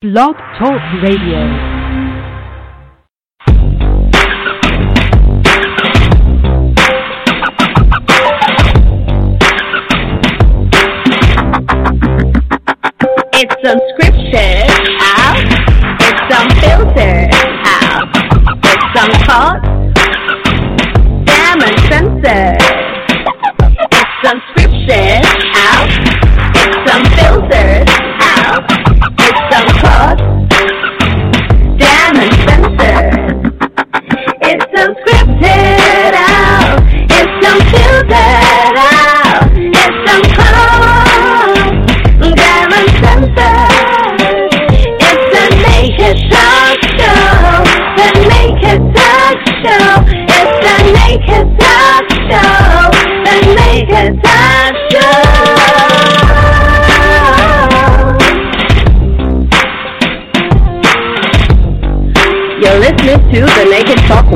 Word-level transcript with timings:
Blog 0.00 0.36
Talk 0.56 0.80
Radio. 1.02 1.42
It's 13.34 13.56
unscripted 13.64 14.70
out. 15.00 15.34
It's 15.98 16.30
unfiltered 16.30 17.34
out. 17.66 18.06
It's 18.62 18.94
uncut. 19.02 19.58
Damn 21.26 21.60
uncensored. 21.60 22.62
It's 23.90 24.22
unscripted 24.22 25.27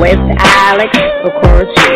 with 0.03 0.19
Alex 0.37 0.97
Okoroji. 1.23 1.93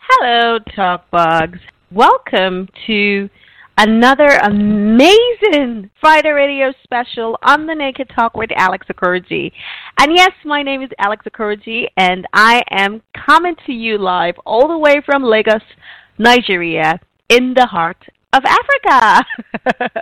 Hello, 0.00 0.58
Talk 0.74 1.08
Bugs. 1.12 1.60
Welcome 1.92 2.68
to 2.88 3.30
another 3.78 4.26
amazing 4.42 5.90
Friday 6.00 6.30
radio 6.30 6.72
special 6.82 7.38
on 7.44 7.68
the 7.68 7.74
Naked 7.76 8.10
Talk 8.12 8.34
with 8.36 8.50
Alex 8.56 8.88
Okoroji. 8.92 9.52
And 10.00 10.10
yes, 10.12 10.32
my 10.44 10.64
name 10.64 10.82
is 10.82 10.90
Alex 10.98 11.24
Okoroji, 11.24 11.84
and 11.96 12.26
I 12.32 12.64
am 12.72 13.00
coming 13.24 13.54
to 13.66 13.72
you 13.72 13.96
live 13.96 14.34
all 14.44 14.66
the 14.66 14.78
way 14.78 14.96
from 15.06 15.22
Lagos, 15.22 15.62
Nigeria, 16.18 16.98
in 17.28 17.54
the 17.54 17.66
heart 17.66 18.08
of 18.34 18.42
Africa. 18.44 19.24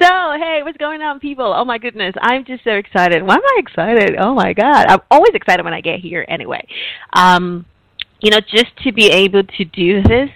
so, 0.00 0.34
hey, 0.38 0.60
what's 0.62 0.76
going 0.76 1.00
on, 1.00 1.18
people? 1.20 1.52
Oh 1.56 1.64
my 1.64 1.78
goodness, 1.78 2.14
I'm 2.20 2.44
just 2.44 2.62
so 2.64 2.72
excited. 2.72 3.22
Why 3.22 3.36
am 3.36 3.42
I 3.42 3.56
excited? 3.58 4.16
Oh 4.18 4.34
my 4.34 4.52
God, 4.52 4.86
I'm 4.88 5.00
always 5.10 5.32
excited 5.34 5.64
when 5.64 5.72
I 5.72 5.80
get 5.80 6.00
here. 6.00 6.24
Anyway, 6.28 6.66
um, 7.14 7.64
you 8.20 8.30
know, 8.30 8.40
just 8.40 8.76
to 8.84 8.92
be 8.92 9.06
able 9.06 9.42
to 9.44 9.64
do 9.64 10.02
this 10.02 10.28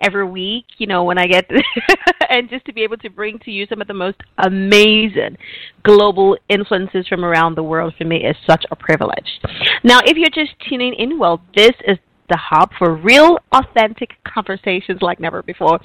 every 0.00 0.28
week, 0.28 0.66
you 0.76 0.86
know, 0.86 1.04
when 1.04 1.18
I 1.18 1.26
get 1.26 1.50
and 2.28 2.50
just 2.50 2.66
to 2.66 2.74
be 2.74 2.82
able 2.82 2.98
to 2.98 3.08
bring 3.08 3.38
to 3.40 3.50
you 3.50 3.66
some 3.66 3.80
of 3.80 3.88
the 3.88 3.94
most 3.94 4.18
amazing 4.38 5.38
global 5.82 6.36
influences 6.50 7.06
from 7.08 7.24
around 7.24 7.56
the 7.56 7.62
world 7.62 7.94
for 7.96 8.04
me 8.04 8.18
is 8.18 8.36
such 8.46 8.66
a 8.70 8.76
privilege. 8.76 9.40
Now, 9.82 10.00
if 10.04 10.18
you're 10.18 10.28
just 10.28 10.54
tuning 10.68 10.92
in, 10.94 11.18
well, 11.18 11.40
this 11.54 11.72
is 11.86 11.96
the 12.28 12.38
hub 12.38 12.70
for 12.78 12.94
real, 12.96 13.38
authentic 13.52 14.10
conversations 14.26 15.00
like 15.02 15.20
never 15.20 15.42
before. 15.42 15.78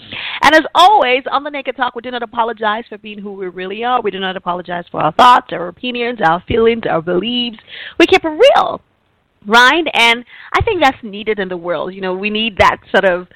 And 0.43 0.55
as 0.55 0.61
always, 0.75 1.23
on 1.31 1.43
the 1.43 1.49
Naked 1.49 1.75
Talk, 1.75 1.95
we 1.95 2.01
do 2.01 2.11
not 2.11 2.23
apologize 2.23 2.83
for 2.89 2.97
being 2.97 3.19
who 3.19 3.33
we 3.33 3.47
really 3.47 3.83
are. 3.83 4.01
We 4.01 4.11
do 4.11 4.19
not 4.19 4.37
apologize 4.37 4.85
for 4.91 5.01
our 5.01 5.11
thoughts, 5.13 5.47
our 5.51 5.67
opinions, 5.67 6.19
our 6.23 6.43
feelings, 6.47 6.83
our 6.89 7.01
beliefs. 7.01 7.59
We 7.99 8.07
keep 8.07 8.23
it 8.23 8.27
real 8.27 8.81
right? 9.47 9.85
And 9.93 10.23
I 10.53 10.61
think 10.61 10.81
that's 10.81 10.97
needed 11.03 11.39
in 11.39 11.49
the 11.49 11.57
world. 11.57 11.93
You 11.93 12.01
know, 12.01 12.13
we 12.13 12.29
need 12.29 12.57
that 12.57 12.77
sort 12.91 13.05
of 13.05 13.27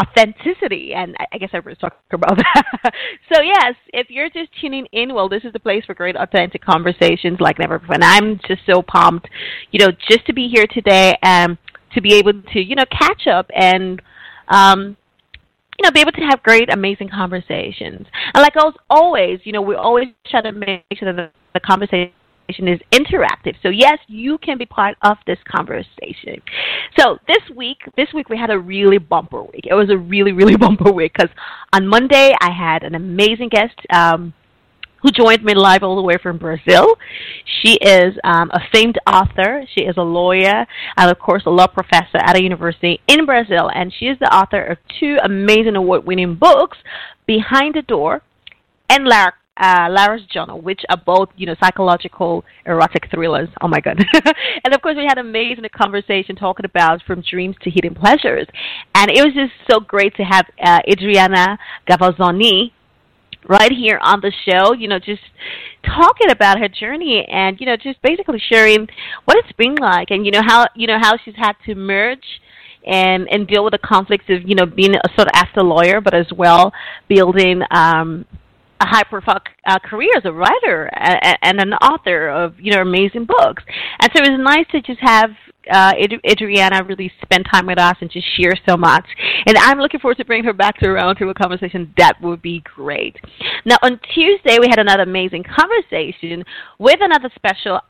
authenticity, 0.00 0.92
and 0.94 1.16
I, 1.32 1.38
guess 1.38 1.50
was 1.52 1.76
talking 1.80 1.98
about 2.12 2.36
that. 2.54 2.92
so 3.32 3.42
yes, 3.42 3.74
if 3.92 4.08
you're 4.10 4.30
just 4.30 4.50
tuning 4.60 4.86
in, 4.92 5.14
well, 5.14 5.28
this 5.28 5.44
is 5.44 5.52
the 5.52 5.60
place 5.60 5.84
for 5.84 5.94
great 5.94 6.16
authentic 6.16 6.62
conversations 6.62 7.38
like 7.40 7.58
never 7.58 7.78
before. 7.78 7.96
And 7.96 8.04
I'm 8.04 8.38
just 8.46 8.62
so 8.66 8.82
pumped, 8.82 9.28
you 9.72 9.84
know, 9.84 9.92
just 10.08 10.24
to 10.26 10.32
be 10.32 10.48
here 10.48 10.66
today 10.72 11.16
and 11.22 11.58
to 11.94 12.00
be 12.00 12.14
able 12.14 12.32
to, 12.32 12.60
you 12.60 12.74
know, 12.74 12.86
catch 12.90 13.26
up 13.26 13.50
and. 13.54 14.00
Um, 14.48 14.96
you 15.78 15.84
know, 15.84 15.92
be 15.92 16.00
able 16.00 16.10
to 16.10 16.22
have 16.22 16.42
great, 16.42 16.72
amazing 16.72 17.08
conversations. 17.08 18.04
And 18.34 18.42
like 18.42 18.56
I 18.56 18.64
was 18.64 18.74
always, 18.90 19.38
you 19.44 19.52
know, 19.52 19.62
we 19.62 19.76
always 19.76 20.08
try 20.26 20.40
to 20.40 20.50
make 20.50 20.82
sure 20.92 21.12
that 21.12 21.16
the, 21.16 21.30
the 21.54 21.60
conversation 21.60 22.12
is 22.48 22.80
interactive. 22.92 23.54
So 23.62 23.68
yes, 23.68 23.98
you 24.08 24.38
can 24.38 24.58
be 24.58 24.66
part 24.66 24.96
of 25.02 25.18
this 25.26 25.38
conversation. 25.48 26.42
So 26.98 27.18
this 27.28 27.42
week, 27.54 27.78
this 27.96 28.08
week 28.12 28.28
we 28.28 28.36
had 28.36 28.50
a 28.50 28.58
really 28.58 28.98
bumper 28.98 29.42
week. 29.42 29.66
It 29.70 29.74
was 29.74 29.90
a 29.90 29.96
really, 29.96 30.32
really 30.32 30.56
bumper 30.60 30.90
week 30.90 31.12
because 31.16 31.30
on 31.72 31.86
Monday 31.86 32.34
I 32.40 32.50
had 32.50 32.82
an 32.82 32.94
amazing 32.94 33.50
guest. 33.50 33.78
Um, 33.90 34.32
who 35.02 35.10
joined 35.10 35.44
me 35.44 35.54
live 35.54 35.82
all 35.82 35.96
the 35.96 36.02
way 36.02 36.16
from 36.22 36.38
Brazil. 36.38 36.96
She 37.62 37.74
is 37.74 38.14
um, 38.24 38.50
a 38.52 38.60
famed 38.72 38.98
author. 39.06 39.64
She 39.74 39.84
is 39.84 39.96
a 39.96 40.02
lawyer 40.02 40.66
and, 40.96 41.10
of 41.10 41.18
course, 41.18 41.42
a 41.46 41.50
law 41.50 41.66
professor 41.66 42.18
at 42.18 42.36
a 42.36 42.42
university 42.42 43.00
in 43.06 43.26
Brazil. 43.26 43.70
And 43.74 43.92
she 43.96 44.06
is 44.06 44.18
the 44.18 44.34
author 44.34 44.64
of 44.64 44.78
two 44.98 45.16
amazing 45.22 45.76
award 45.76 46.04
winning 46.04 46.34
books, 46.34 46.78
Behind 47.26 47.74
the 47.74 47.82
Door 47.82 48.22
and 48.90 49.06
uh, 49.58 49.88
Lara's 49.90 50.22
Journal, 50.32 50.60
which 50.60 50.82
are 50.88 50.96
both, 50.96 51.28
you 51.36 51.46
know, 51.46 51.54
psychological 51.62 52.44
erotic 52.64 53.10
thrillers. 53.10 53.48
Oh 53.60 53.68
my 53.68 53.80
god! 53.80 53.98
and 54.64 54.74
of 54.74 54.80
course, 54.82 54.96
we 54.96 55.04
had 55.04 55.18
an 55.18 55.26
amazing 55.26 55.64
conversation 55.74 56.36
talking 56.36 56.64
about 56.64 57.02
from 57.06 57.22
dreams 57.28 57.56
to 57.62 57.70
hidden 57.70 57.94
pleasures, 57.94 58.46
and 58.94 59.10
it 59.10 59.24
was 59.24 59.34
just 59.34 59.52
so 59.70 59.80
great 59.80 60.14
to 60.16 60.22
have 60.22 60.46
uh, 60.62 60.78
Adriana 60.88 61.58
Gavazzoni 61.88 62.72
right 63.46 63.72
here 63.72 63.98
on 64.02 64.20
the 64.20 64.32
show. 64.44 64.72
You 64.72 64.88
know, 64.88 64.98
just 64.98 65.22
talking 65.84 66.30
about 66.30 66.58
her 66.58 66.68
journey 66.68 67.26
and 67.30 67.58
you 67.60 67.66
know, 67.66 67.76
just 67.76 68.00
basically 68.02 68.40
sharing 68.50 68.88
what 69.24 69.36
it's 69.38 69.52
been 69.52 69.76
like, 69.76 70.10
and 70.10 70.24
you 70.24 70.32
know 70.32 70.42
how 70.44 70.66
you 70.74 70.86
know 70.86 70.98
how 71.00 71.16
she's 71.24 71.36
had 71.36 71.54
to 71.66 71.74
merge 71.74 72.40
and 72.86 73.28
and 73.30 73.46
deal 73.46 73.64
with 73.64 73.72
the 73.72 73.78
conflicts 73.78 74.24
of 74.28 74.48
you 74.48 74.54
know 74.54 74.66
being 74.66 74.94
a 74.94 75.08
sort 75.16 75.28
of 75.28 75.32
after 75.34 75.62
lawyer, 75.62 76.00
but 76.00 76.14
as 76.14 76.26
well 76.36 76.72
building 77.08 77.62
um, 77.70 78.24
a 78.80 79.04
profile 79.08 79.40
uh, 79.66 79.78
career 79.78 80.10
as 80.16 80.24
a 80.24 80.32
writer 80.32 80.90
and, 80.94 81.60
an 81.60 81.72
author 81.74 82.28
of 82.28 82.54
you 82.58 82.72
know 82.72 82.82
amazing 82.82 83.24
books. 83.24 83.62
And 84.00 84.10
so 84.14 84.22
it 84.22 84.30
was 84.30 84.40
nice 84.40 84.66
to 84.72 84.80
just 84.80 85.00
have 85.00 85.30
uh, 85.70 85.92
Ad- 86.00 86.20
Adriana 86.28 86.82
really 86.84 87.12
spend 87.22 87.46
time 87.50 87.66
with 87.66 87.78
us 87.78 87.96
and 88.00 88.10
just 88.10 88.26
share 88.36 88.54
so 88.68 88.76
much. 88.76 89.04
And 89.46 89.56
I'm 89.58 89.78
looking 89.78 90.00
forward 90.00 90.16
to 90.18 90.24
bringing 90.24 90.44
her 90.44 90.52
back 90.52 90.78
to 90.78 90.86
around 90.86 91.16
to 91.16 91.28
a 91.28 91.34
conversation. 91.34 91.92
That 91.98 92.20
would 92.22 92.42
be 92.42 92.60
great. 92.60 93.16
Now 93.64 93.76
on 93.82 94.00
Tuesday 94.14 94.58
we 94.60 94.68
had 94.68 94.78
another 94.78 95.02
amazing 95.02 95.44
conversation 95.44 96.44
with 96.78 96.98
another 97.00 97.30
special 97.34 97.80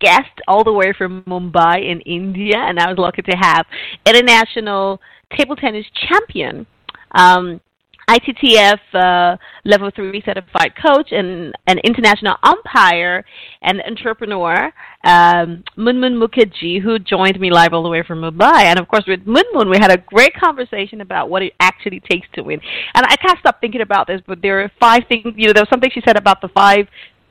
guest 0.00 0.30
all 0.46 0.64
the 0.64 0.72
way 0.72 0.92
from 0.96 1.22
Mumbai 1.24 1.90
in 1.90 2.00
India, 2.02 2.56
and 2.58 2.78
I 2.78 2.88
was 2.88 2.98
lucky 2.98 3.22
to 3.22 3.36
have 3.36 3.66
international 4.04 5.00
table 5.36 5.56
tennis 5.56 5.86
champion. 6.08 6.66
Um, 7.12 7.60
ITTF 8.08 8.78
uh, 8.94 9.36
level 9.64 9.90
three 9.94 10.22
certified 10.24 10.72
coach 10.80 11.10
and 11.10 11.52
an 11.66 11.78
international 11.80 12.36
umpire 12.42 13.24
and 13.62 13.82
entrepreneur, 13.82 14.72
um, 15.02 15.64
Munmun 15.76 16.14
Mukherjee, 16.14 16.80
who 16.80 17.00
joined 17.00 17.40
me 17.40 17.50
live 17.50 17.72
all 17.72 17.82
the 17.82 17.88
way 17.88 18.04
from 18.06 18.20
Mumbai. 18.20 18.62
And 18.62 18.78
of 18.78 18.86
course, 18.86 19.04
with 19.08 19.26
Munmun, 19.26 19.68
we 19.70 19.78
had 19.78 19.90
a 19.90 19.98
great 19.98 20.34
conversation 20.34 21.00
about 21.00 21.28
what 21.30 21.42
it 21.42 21.54
actually 21.58 22.00
takes 22.00 22.28
to 22.34 22.42
win. 22.42 22.60
And 22.94 23.04
I 23.06 23.16
can't 23.16 23.38
stop 23.40 23.60
thinking 23.60 23.80
about 23.80 24.06
this, 24.06 24.20
but 24.24 24.40
there 24.40 24.62
are 24.62 24.70
five 24.80 25.02
things. 25.08 25.24
You 25.36 25.48
know, 25.48 25.52
there 25.52 25.62
was 25.62 25.70
something 25.70 25.90
she 25.92 26.02
said 26.06 26.16
about 26.16 26.40
the 26.40 26.48
five 26.48 26.86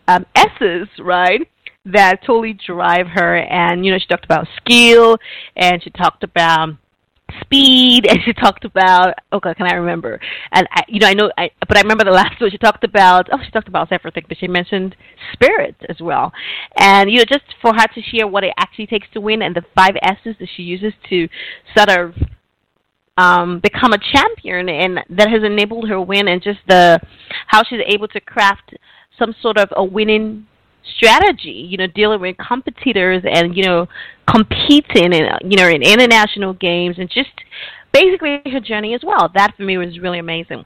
um, 0.10 0.26
S's, 0.36 0.90
right? 1.00 1.48
That 1.86 2.22
totally 2.26 2.58
drive 2.66 3.08
her. 3.14 3.38
And 3.38 3.86
you 3.86 3.92
know, 3.92 3.98
she 3.98 4.08
talked 4.08 4.26
about 4.26 4.48
skill, 4.58 5.18
and 5.56 5.82
she 5.82 5.90
talked 5.92 6.24
about 6.24 6.76
speed 7.42 8.06
and 8.10 8.20
she 8.24 8.34
talked 8.34 8.66
about 8.66 9.16
okay 9.34 9.54
can 9.54 9.68
i 9.68 9.76
remember? 9.76 10.20
And 10.52 10.68
I, 10.72 10.84
you 10.88 11.00
know 11.00 11.08
i 11.08 11.14
know 11.14 11.32
i 11.38 11.50
but 11.68 11.78
i 11.78 11.82
remember 11.82 12.04
the 12.04 12.12
last 12.12 12.40
one 12.40 12.52
she 12.52 12.58
talked 12.58 12.84
about 12.84 13.28
oh 13.32 13.40
she 13.44 13.52
talked 13.52 13.68
about 13.68 13.92
everything 13.92 14.26
but 14.28 14.38
she 14.38 14.48
mentioned 14.48 14.96
spirit 15.34 15.76
as 15.90 15.98
well. 16.00 16.32
And 16.78 17.10
you 17.10 17.18
know 17.18 17.26
just 17.26 17.46
for 17.62 17.74
her 17.74 17.88
to 17.94 18.02
share 18.02 18.28
what 18.28 18.44
it 18.44 18.54
actually 18.58 18.88
takes 18.88 19.08
to 19.14 19.22
win 19.22 19.42
and 19.42 19.56
the 19.56 19.64
five 19.76 19.96
s's 20.02 20.36
that 20.40 20.50
she 20.56 20.64
uses 20.64 20.94
to 21.10 21.28
sort 21.76 21.90
of 21.90 22.14
um 23.18 23.60
become 23.60 23.94
a 23.94 23.98
champion 23.98 24.68
and 24.70 25.00
that 25.10 25.30
has 25.30 25.44
enabled 25.44 25.88
her 25.88 26.02
win 26.02 26.28
and 26.28 26.42
just 26.42 26.60
the 26.68 27.00
how 27.48 27.64
she's 27.64 27.80
able 27.88 28.08
to 28.08 28.20
craft 28.20 28.76
some 29.18 29.34
sort 29.42 29.58
of 29.58 29.70
a 29.76 29.84
winning 29.84 30.46
strategy, 30.98 31.68
you 31.70 31.78
know, 31.78 31.88
dealing 31.88 32.22
with 32.22 32.36
competitors 32.38 33.24
and, 33.26 33.56
you 33.56 33.64
know, 33.64 33.88
competing 34.30 35.14
in, 35.14 35.28
you 35.50 35.58
know, 35.58 35.68
in 35.68 35.82
international 35.82 36.54
games 36.54 36.98
and 36.98 37.10
just 37.10 37.30
basically 37.92 38.42
her 38.52 38.60
journey 38.60 38.94
as 38.94 39.02
well. 39.04 39.30
That 39.34 39.56
for 39.56 39.64
me 39.64 39.78
was 39.78 40.00
really 40.00 40.20
amazing. 40.20 40.66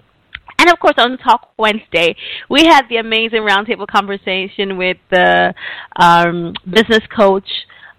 And 0.59 0.69
of 0.69 0.79
course, 0.79 0.95
on 0.97 1.17
Talk 1.17 1.53
Wednesday, 1.57 2.15
we 2.49 2.65
had 2.65 2.83
the 2.89 2.97
amazing 2.97 3.41
roundtable 3.41 3.87
conversation 3.87 4.77
with 4.77 4.97
the 5.09 5.53
um, 5.95 6.53
business 6.69 7.01
coach 7.15 7.47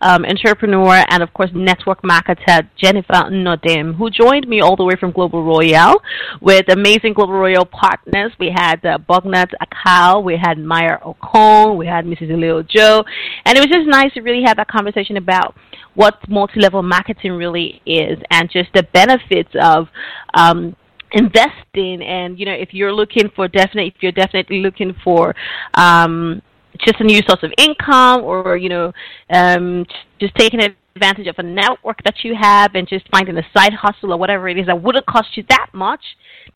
um, 0.00 0.24
entrepreneur 0.24 1.04
and 1.08 1.22
of 1.22 1.32
course 1.34 1.50
network 1.54 2.02
marketer 2.02 2.68
Jennifer 2.76 3.12
Nodim, 3.30 3.96
who 3.96 4.10
joined 4.10 4.48
me 4.48 4.60
all 4.60 4.76
the 4.76 4.84
way 4.84 4.94
from 4.98 5.12
Global 5.12 5.44
Royale 5.44 6.00
with 6.40 6.68
amazing 6.68 7.12
Global 7.14 7.34
Royale 7.34 7.66
partners. 7.66 8.32
We 8.38 8.52
had 8.54 8.84
uh, 8.84 8.98
Bognat 8.98 9.50
Akal, 9.62 10.24
we 10.24 10.36
had 10.36 10.58
Maya 10.58 10.98
Okon, 10.98 11.76
we 11.76 11.86
had 11.86 12.04
Mrs. 12.04 12.38
Leo 12.38 12.62
Joe, 12.62 13.04
and 13.44 13.56
it 13.56 13.60
was 13.60 13.68
just 13.68 13.86
nice 13.86 14.12
to 14.14 14.20
really 14.20 14.42
have 14.44 14.56
that 14.56 14.68
conversation 14.68 15.16
about 15.16 15.54
what 15.94 16.16
multi-level 16.28 16.82
marketing 16.82 17.32
really 17.32 17.82
is 17.84 18.18
and 18.30 18.50
just 18.50 18.70
the 18.74 18.82
benefits 18.92 19.50
of 19.60 19.88
um, 20.34 20.76
investing 21.12 22.02
and 22.02 22.38
you 22.38 22.46
know 22.46 22.52
if 22.52 22.72
you're 22.72 22.92
looking 22.92 23.28
for 23.34 23.48
definite 23.48 23.94
if 23.96 24.02
you're 24.02 24.12
definitely 24.12 24.60
looking 24.60 24.94
for 25.02 25.34
um 25.74 26.40
just 26.78 27.00
a 27.00 27.04
new 27.04 27.20
source 27.28 27.42
of 27.42 27.52
income 27.58 28.22
or 28.22 28.56
you 28.56 28.68
know 28.68 28.92
um, 29.30 29.84
just 30.20 30.34
taking 30.36 30.60
advantage 30.96 31.26
of 31.26 31.34
a 31.38 31.42
network 31.42 32.02
that 32.04 32.16
you 32.24 32.34
have 32.34 32.74
and 32.74 32.88
just 32.88 33.08
finding 33.10 33.36
a 33.38 33.42
side 33.56 33.72
hustle 33.72 34.12
or 34.12 34.16
whatever 34.16 34.48
it 34.48 34.58
is 34.58 34.66
that 34.66 34.82
wouldn't 34.82 35.06
cost 35.06 35.28
you 35.36 35.44
that 35.48 35.68
much 35.72 36.00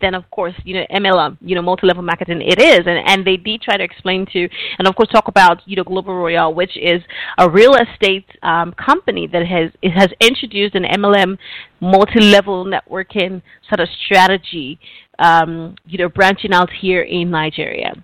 then 0.00 0.14
of 0.14 0.28
course 0.30 0.54
you 0.64 0.74
know 0.74 0.84
MLM 0.92 1.36
you 1.40 1.54
know 1.54 1.62
multi-level 1.62 2.02
marketing 2.02 2.42
it 2.42 2.60
is. 2.60 2.80
And 2.86 3.08
and 3.08 3.26
they 3.26 3.36
did 3.36 3.62
try 3.62 3.76
to 3.76 3.84
explain 3.84 4.26
to 4.32 4.48
and 4.78 4.88
of 4.88 4.94
course 4.96 5.08
talk 5.10 5.28
about 5.28 5.62
you 5.66 5.76
know 5.76 5.84
Global 5.84 6.14
Royale 6.14 6.52
which 6.52 6.76
is 6.76 7.00
a 7.38 7.48
real 7.48 7.74
estate 7.74 8.26
um, 8.42 8.72
company 8.72 9.26
that 9.28 9.46
has 9.46 9.70
it 9.82 9.90
has 9.90 10.08
introduced 10.20 10.74
an 10.74 10.84
MLM 10.84 11.38
multi-level 11.80 12.64
networking 12.64 13.42
sort 13.68 13.80
of 13.80 13.88
strategy 14.04 14.78
um, 15.18 15.76
you 15.86 15.98
know 15.98 16.08
branching 16.08 16.52
out 16.52 16.70
here 16.70 17.02
in 17.02 17.30
Nigeria 17.30 17.94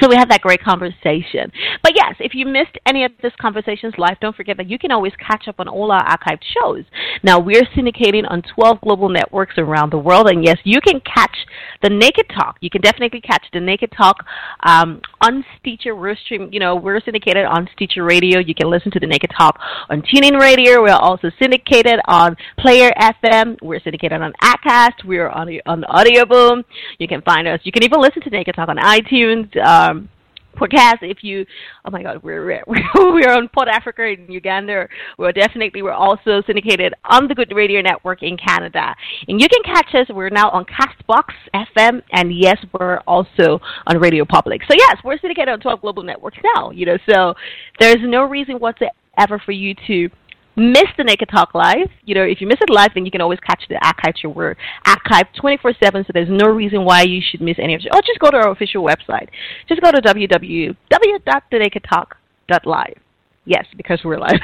so 0.00 0.08
we 0.08 0.16
had 0.16 0.30
that 0.30 0.40
great 0.40 0.62
conversation. 0.62 1.50
But 1.82 1.92
yes, 1.94 2.14
if 2.20 2.34
you 2.34 2.46
missed 2.46 2.78
any 2.86 3.04
of 3.04 3.12
this 3.22 3.32
conversations 3.40 3.94
live, 3.98 4.18
don't 4.20 4.36
forget 4.36 4.56
that 4.56 4.68
you 4.68 4.78
can 4.78 4.90
always 4.90 5.12
catch 5.16 5.48
up 5.48 5.56
on 5.58 5.68
all 5.68 5.90
our 5.90 6.04
archived 6.04 6.42
shows. 6.42 6.84
Now 7.22 7.38
we're 7.38 7.64
syndicating 7.76 8.30
on 8.30 8.42
12 8.54 8.80
global 8.80 9.08
networks 9.08 9.54
around 9.58 9.92
the 9.92 9.98
world, 9.98 10.28
and 10.28 10.44
yes, 10.44 10.58
you 10.64 10.80
can 10.80 11.00
catch 11.00 11.36
the 11.82 11.90
Naked 11.90 12.26
Talk. 12.34 12.56
You 12.60 12.70
can 12.70 12.80
definitely 12.80 13.20
catch 13.20 13.44
the 13.52 13.60
Naked 13.60 13.92
Talk 13.96 14.24
um, 14.64 15.00
on 15.20 15.44
Stitcher. 15.58 15.94
We're 15.94 16.16
stream, 16.16 16.48
you 16.52 16.60
know, 16.60 16.76
we're 16.76 17.00
syndicated 17.00 17.44
on 17.44 17.68
Stitcher 17.74 18.04
Radio. 18.04 18.38
You 18.38 18.54
can 18.54 18.70
listen 18.70 18.90
to 18.92 19.00
the 19.00 19.06
Naked 19.06 19.30
Talk 19.36 19.58
on 19.90 20.02
TuneIn 20.02 20.38
Radio. 20.38 20.82
We're 20.82 20.92
also 20.92 21.30
syndicated 21.40 22.00
on 22.06 22.36
Player 22.58 22.90
FM. 22.98 23.56
We're 23.62 23.80
syndicated 23.80 24.20
on 24.20 24.32
Acast. 24.42 25.04
We're 25.04 25.28
on 25.28 25.42
on 25.66 25.84
Audio 25.84 26.24
Boom. 26.24 26.64
You 26.98 27.08
can 27.08 27.22
find 27.22 27.48
us. 27.48 27.60
You 27.64 27.72
can 27.72 27.82
even 27.84 28.00
listen 28.00 28.22
to 28.22 28.30
Naked 28.30 28.54
Talk 28.54 28.68
on 28.68 28.76
iTunes. 28.76 29.48
Uh, 29.56 29.81
um, 29.90 30.08
podcast 30.56 30.98
if 31.02 31.18
you 31.22 31.44
oh 31.84 31.90
my 31.90 32.02
god 32.02 32.22
we're 32.22 32.62
we're 32.94 33.32
on 33.32 33.48
Port 33.48 33.68
Africa 33.68 34.04
in 34.04 34.30
Uganda. 34.30 34.88
We're 35.18 35.32
definitely 35.32 35.82
we're 35.82 35.92
also 35.92 36.42
syndicated 36.46 36.94
on 37.04 37.28
the 37.28 37.34
Good 37.34 37.52
Radio 37.54 37.80
Network 37.80 38.22
in 38.22 38.36
Canada. 38.36 38.94
And 39.28 39.40
you 39.40 39.48
can 39.48 39.62
catch 39.74 39.94
us 39.94 40.06
we're 40.14 40.30
now 40.30 40.50
on 40.50 40.64
Castbox 40.64 41.32
FM 41.54 42.02
and 42.12 42.38
yes 42.38 42.58
we're 42.78 42.98
also 43.06 43.60
on 43.86 43.98
Radio 43.98 44.24
Public. 44.24 44.62
So 44.68 44.74
yes 44.76 44.96
we're 45.04 45.18
syndicated 45.18 45.48
on 45.48 45.60
12 45.60 45.80
global 45.80 46.02
networks 46.02 46.38
now 46.54 46.70
you 46.70 46.86
know 46.86 46.98
so 47.08 47.34
there's 47.78 48.00
no 48.00 48.24
reason 48.24 48.56
whatsoever 48.56 49.40
for 49.44 49.52
you 49.52 49.74
to 49.86 50.08
miss 50.56 50.86
the 50.96 51.04
Naked 51.04 51.28
Talk 51.30 51.54
live, 51.54 51.90
you 52.04 52.14
know, 52.14 52.22
if 52.22 52.40
you 52.40 52.46
miss 52.46 52.58
it 52.60 52.70
live, 52.70 52.92
then 52.94 53.04
you 53.04 53.10
can 53.10 53.20
always 53.20 53.40
catch 53.40 53.64
the 53.68 53.84
archive. 53.84 54.14
Your 54.22 54.32
word 54.32 54.56
archived 54.86 55.34
24 55.40 55.72
7, 55.82 56.04
so 56.04 56.12
there's 56.12 56.28
no 56.30 56.46
reason 56.48 56.84
why 56.84 57.02
you 57.02 57.20
should 57.22 57.40
miss 57.40 57.56
any 57.58 57.74
of 57.74 57.80
it. 57.80 57.88
Or 57.92 58.00
just 58.02 58.20
go 58.20 58.30
to 58.30 58.36
our 58.36 58.50
official 58.50 58.84
website. 58.84 59.28
Just 59.68 59.80
go 59.80 59.90
to 59.90 60.00
www.thenakedtalk.live. 60.00 62.98
Yes, 63.44 63.66
because 63.76 64.00
we're 64.04 64.18
live. 64.18 64.30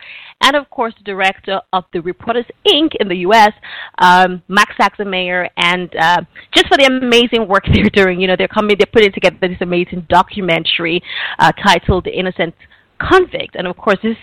and 0.41 0.55
of 0.55 0.69
course 0.69 0.93
the 0.97 1.03
director 1.03 1.59
of 1.73 1.85
the 1.93 2.01
Reporters 2.01 2.45
Inc. 2.67 2.91
in 2.99 3.07
the 3.07 3.17
U.S., 3.17 3.51
um, 3.99 4.41
Max 4.47 4.73
Saxenmayer, 4.79 5.49
and 5.57 5.93
uh, 5.95 6.21
just 6.53 6.67
for 6.67 6.77
the 6.77 6.85
amazing 6.85 7.47
work 7.47 7.63
they're 7.73 7.89
doing. 8.05 8.19
You 8.19 8.27
know, 8.27 8.35
they're 8.37 8.47
coming, 8.47 8.75
they're 8.77 8.87
putting 8.91 9.11
together 9.11 9.37
this 9.41 9.57
amazing 9.61 10.07
documentary 10.09 11.01
uh, 11.39 11.51
titled 11.51 12.05
"The 12.05 12.17
Innocent 12.17 12.55
Convict," 12.99 13.55
and 13.55 13.67
of 13.67 13.77
course 13.77 13.99
this 14.03 14.17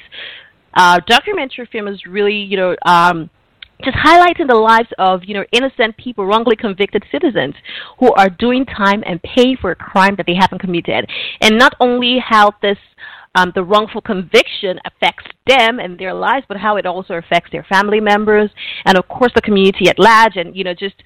uh, 0.75 1.01
documentary 1.07 1.69
film 1.71 1.89
is 1.89 2.07
really, 2.07 2.37
you 2.37 2.57
know. 2.57 2.77
Um, 2.85 3.31
just 3.83 3.97
highlighting 3.97 4.49
the 4.49 4.55
lives 4.55 4.89
of 4.99 5.23
you 5.25 5.35
know 5.35 5.45
innocent 5.53 5.97
people, 5.97 6.27
wrongly 6.27 6.57
convicted 6.57 7.05
citizens 7.11 7.55
who 7.99 8.13
are 8.15 8.31
doing 8.31 8.65
time 8.65 9.03
and 9.07 9.21
paying 9.23 9.57
for 9.61 9.71
a 9.71 9.77
crime 9.77 10.15
that 10.17 10.27
they 10.27 10.35
haven't 10.35 10.61
committed, 10.61 11.09
and 11.41 11.59
not 11.59 11.75
only 11.81 12.19
how 12.19 12.53
this 12.63 12.79
um, 13.35 13.53
the 13.55 13.65
wrongful 13.65 14.01
conviction 14.01 14.79
affects 14.85 15.27
them 15.47 15.81
and 15.81 15.99
their 15.99 16.15
lives, 16.15 16.45
but 16.49 16.57
how 16.57 16.77
it 16.77 16.87
also 16.87 17.15
affects 17.15 17.51
their 17.51 17.65
family 17.65 18.01
members 18.01 18.51
and 18.85 18.97
of 18.97 19.09
course 19.09 19.33
the 19.35 19.43
community 19.43 19.89
at 19.89 19.99
large, 19.99 20.37
and 20.37 20.57
you 20.57 20.65
know 20.65 20.75
just 20.75 20.97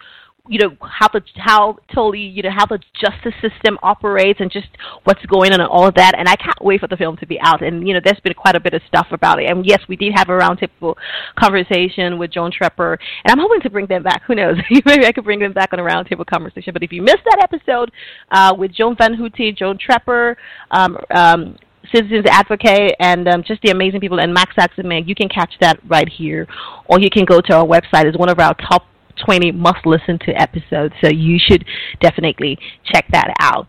you 0.48 0.58
know 0.58 0.76
how 0.80 1.08
the 1.08 1.22
how 1.36 1.78
totally 1.94 2.20
you 2.20 2.42
know 2.42 2.50
how 2.50 2.66
the 2.66 2.78
justice 3.00 3.34
system 3.40 3.78
operates 3.82 4.40
and 4.40 4.50
just 4.50 4.68
what's 5.04 5.24
going 5.26 5.52
on 5.52 5.60
and 5.60 5.68
all 5.68 5.86
of 5.86 5.94
that. 5.94 6.14
And 6.16 6.28
I 6.28 6.36
can't 6.36 6.62
wait 6.62 6.80
for 6.80 6.88
the 6.88 6.96
film 6.96 7.16
to 7.18 7.26
be 7.26 7.38
out. 7.40 7.62
And 7.62 7.86
you 7.86 7.94
know 7.94 8.00
there's 8.02 8.20
been 8.20 8.34
quite 8.34 8.56
a 8.56 8.60
bit 8.60 8.74
of 8.74 8.82
stuff 8.88 9.08
about 9.10 9.40
it. 9.40 9.50
And 9.50 9.64
yes 9.66 9.80
we 9.88 9.96
did 9.96 10.12
have 10.16 10.28
a 10.28 10.32
roundtable 10.32 10.94
conversation 11.38 12.18
with 12.18 12.32
Joan 12.32 12.50
Trepper. 12.50 12.98
And 13.24 13.32
I'm 13.32 13.38
hoping 13.38 13.60
to 13.62 13.70
bring 13.70 13.86
them 13.86 14.02
back. 14.02 14.22
Who 14.26 14.34
knows? 14.34 14.56
Maybe 14.86 15.06
I 15.06 15.12
could 15.12 15.24
bring 15.24 15.40
them 15.40 15.52
back 15.52 15.72
on 15.72 15.78
a 15.78 15.82
roundtable 15.82 16.26
conversation. 16.26 16.72
But 16.72 16.82
if 16.82 16.92
you 16.92 17.02
missed 17.02 17.24
that 17.24 17.38
episode 17.42 17.90
uh, 18.30 18.54
with 18.56 18.72
Joan 18.72 18.96
Van 18.96 19.14
Houte 19.14 19.56
Joan 19.56 19.78
Trepper 19.78 20.36
um, 20.70 20.96
um, 21.14 21.56
citizens 21.94 22.26
advocate 22.28 22.94
and 23.00 23.28
um, 23.28 23.42
just 23.46 23.62
the 23.62 23.70
amazing 23.70 24.00
people 24.00 24.20
and 24.20 24.32
Max 24.32 24.54
Saxenman, 24.56 25.06
you 25.06 25.14
can 25.14 25.28
catch 25.28 25.52
that 25.60 25.78
right 25.88 26.08
here. 26.08 26.46
Or 26.86 27.00
you 27.00 27.10
can 27.10 27.24
go 27.24 27.40
to 27.40 27.54
our 27.54 27.64
website. 27.64 28.04
It's 28.04 28.18
one 28.18 28.28
of 28.28 28.38
our 28.38 28.54
top 28.54 28.86
20 29.24 29.52
must 29.52 29.84
listen 29.86 30.18
to 30.20 30.32
episodes, 30.32 30.94
so 31.02 31.08
you 31.10 31.38
should 31.38 31.64
definitely 32.00 32.58
check 32.84 33.06
that 33.12 33.32
out. 33.40 33.66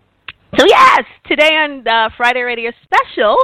So, 0.57 0.65
yes, 0.67 1.03
today 1.27 1.55
on 1.55 1.83
the 1.83 2.09
Friday 2.17 2.41
Radio 2.41 2.71
Special, 2.83 3.37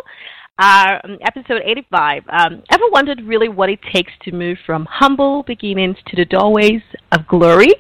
uh, 0.58 0.98
episode 1.22 1.62
85. 1.64 2.24
Um, 2.30 2.64
ever 2.72 2.84
wondered 2.92 3.22
really 3.24 3.50
what 3.50 3.70
it 3.70 3.80
takes 3.94 4.12
to 4.24 4.32
move 4.32 4.58
from 4.66 4.88
humble 4.90 5.44
beginnings 5.44 5.98
to 6.08 6.16
the 6.16 6.26
doorways 6.26 6.82
of 7.12 7.28
glory? 7.28 7.74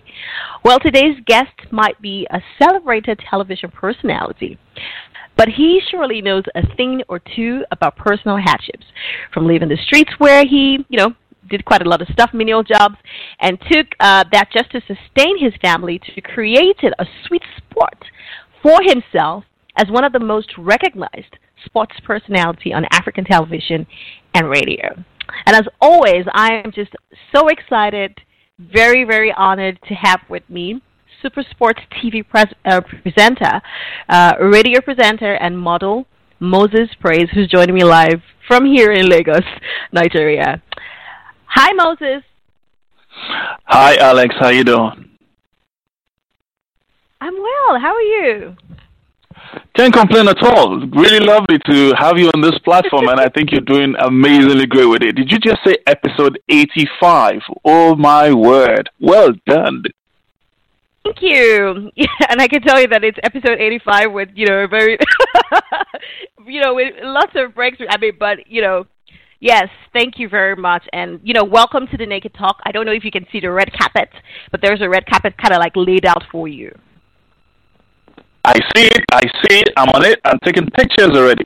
Well, 0.64 0.80
today's 0.80 1.18
guest 1.26 1.54
might 1.72 2.00
be 2.02 2.28
a 2.32 2.40
celebrated 2.60 3.20
television 3.30 3.72
personality. 3.72 4.60
But 5.38 5.50
he 5.50 5.82
surely 5.90 6.22
knows 6.22 6.44
a 6.56 6.62
thing 6.76 7.02
or 7.10 7.20
two 7.36 7.64
about 7.72 7.98
personal 7.98 8.38
hardships, 8.38 8.86
from 9.34 9.48
leaving 9.48 9.70
the 9.70 9.78
streets 9.86 10.12
where 10.18 10.46
he, 10.46 10.86
you 10.88 10.98
know, 10.98 11.14
did 11.50 11.66
quite 11.66 11.86
a 11.86 11.90
lot 11.90 12.02
of 12.02 12.08
stuff, 12.10 12.32
menial 12.34 12.64
jobs, 12.64 12.96
and 13.40 13.60
took 13.72 13.88
uh, 14.00 14.24
that 14.32 14.50
just 14.52 14.72
to 14.72 14.82
sustain 14.82 15.38
his 15.40 15.54
family 15.62 16.00
to 16.00 16.22
create 16.22 16.78
a 16.84 17.06
sweet 17.28 17.44
sport 17.58 18.06
for 18.62 18.80
himself 18.82 19.44
as 19.78 19.90
one 19.90 20.04
of 20.04 20.14
the 20.14 20.20
most 20.20 20.52
recognized 20.58 21.38
sports 21.66 21.96
personality 22.04 22.74
on 22.74 22.86
African 22.92 23.26
television 23.26 23.86
and 24.34 24.50
radio. 24.50 25.04
And 25.46 25.56
as 25.56 25.66
always, 25.82 26.26
I 26.34 26.62
am 26.64 26.72
just 26.72 26.92
so 27.36 27.48
excited, 27.48 28.16
very, 28.60 29.04
very 29.04 29.34
honored 29.36 29.80
to 29.88 29.94
have 29.96 30.22
with 30.30 30.44
me 30.50 30.82
Super 31.22 31.44
Sports 31.52 31.80
TV 31.92 32.28
pres- 32.28 32.54
uh, 32.66 32.82
presenter, 32.82 33.62
uh, 34.10 34.34
radio 34.40 34.82
presenter, 34.82 35.34
and 35.34 35.58
model 35.58 36.06
Mozez 36.42 36.90
Praiz, 37.04 37.30
who's 37.34 37.48
joining 37.48 37.74
me 37.74 37.84
live 37.84 38.22
from 38.48 38.66
here 38.66 38.92
in 38.92 39.10
Lagos, 39.10 39.44
Nigeria. 39.92 40.62
Hi, 41.56 41.72
Moses. 41.72 42.22
Hi, 43.64 43.96
Alex. 43.96 44.36
How 44.38 44.50
you 44.50 44.66
doing? 44.66 45.10
I'm 47.22 47.34
well. 47.34 47.80
How 47.80 47.94
are 47.96 48.02
you? 48.02 48.58
Can't 49.74 49.94
complain 49.94 50.28
at 50.28 50.44
all. 50.44 50.86
Really 50.88 51.26
lovely 51.26 51.58
to 51.70 51.94
have 51.98 52.18
you 52.18 52.30
on 52.34 52.42
this 52.42 52.60
platform, 52.60 53.08
and 53.08 53.22
I 53.22 53.30
think 53.30 53.54
you're 53.54 53.62
doing 53.62 53.96
amazingly 54.00 54.66
great 54.66 54.88
with 54.88 55.02
it. 55.02 55.16
Did 55.16 55.32
you 55.32 55.40
just 55.40 55.60
say 55.66 55.78
episode 55.88 56.38
85? 56.50 57.40
Oh 57.64 57.96
my 57.96 58.34
word. 58.34 58.90
Well 59.00 59.32
done. 59.48 59.84
Thank 61.06 61.22
you. 61.22 61.90
Yeah, 61.96 62.28
and 62.30 62.42
I 62.42 62.50
can 62.50 62.64
tell 62.64 62.82
you 62.82 62.88
that 62.90 63.06
it's 63.06 63.18
episode 63.24 63.60
85 63.62 64.12
with, 64.12 64.30
you 64.36 64.46
know, 64.46 64.68
very, 64.68 64.98
you 66.46 66.60
know, 66.60 66.76
with 66.76 66.96
lots 67.02 67.32
of 67.36 67.56
breaks. 67.56 67.78
I 67.90 67.98
mean, 67.98 68.14
but, 68.20 68.46
you 68.48 68.62
know, 68.62 68.88
yes, 69.46 69.70
thank 69.94 70.18
you 70.18 70.28
very 70.28 70.56
much. 70.56 70.84
And, 70.92 71.20
you 71.24 71.34
know, 71.34 71.44
welcome 71.44 71.88
to 71.88 71.98
the 71.98 72.06
Naked 72.06 72.34
Talk. 72.34 72.58
I 72.66 72.72
don't 72.72 72.86
know 72.86 72.92
if 72.92 73.06
you 73.06 73.12
can 73.12 73.28
see 73.32 73.40
the 73.40 73.52
red 73.52 73.72
carpet, 73.80 74.10
but 74.52 74.60
there's 74.62 74.82
a 74.82 74.90
red 74.90 75.06
carpet 75.06 75.38
kind 75.38 75.54
of 75.54 75.60
like 75.60 75.74
laid 75.76 76.06
out 76.06 76.24
for 76.32 76.48
you. 76.48 76.76
I 78.44 78.56
see 78.76 78.88
it. 78.88 79.06
I 79.12 79.22
see 79.22 79.60
it. 79.60 79.70
I'm 79.78 79.90
on 79.90 80.04
it. 80.04 80.20
I'm 80.26 80.40
taking 80.44 80.66
pictures 80.72 81.12
already. 81.12 81.46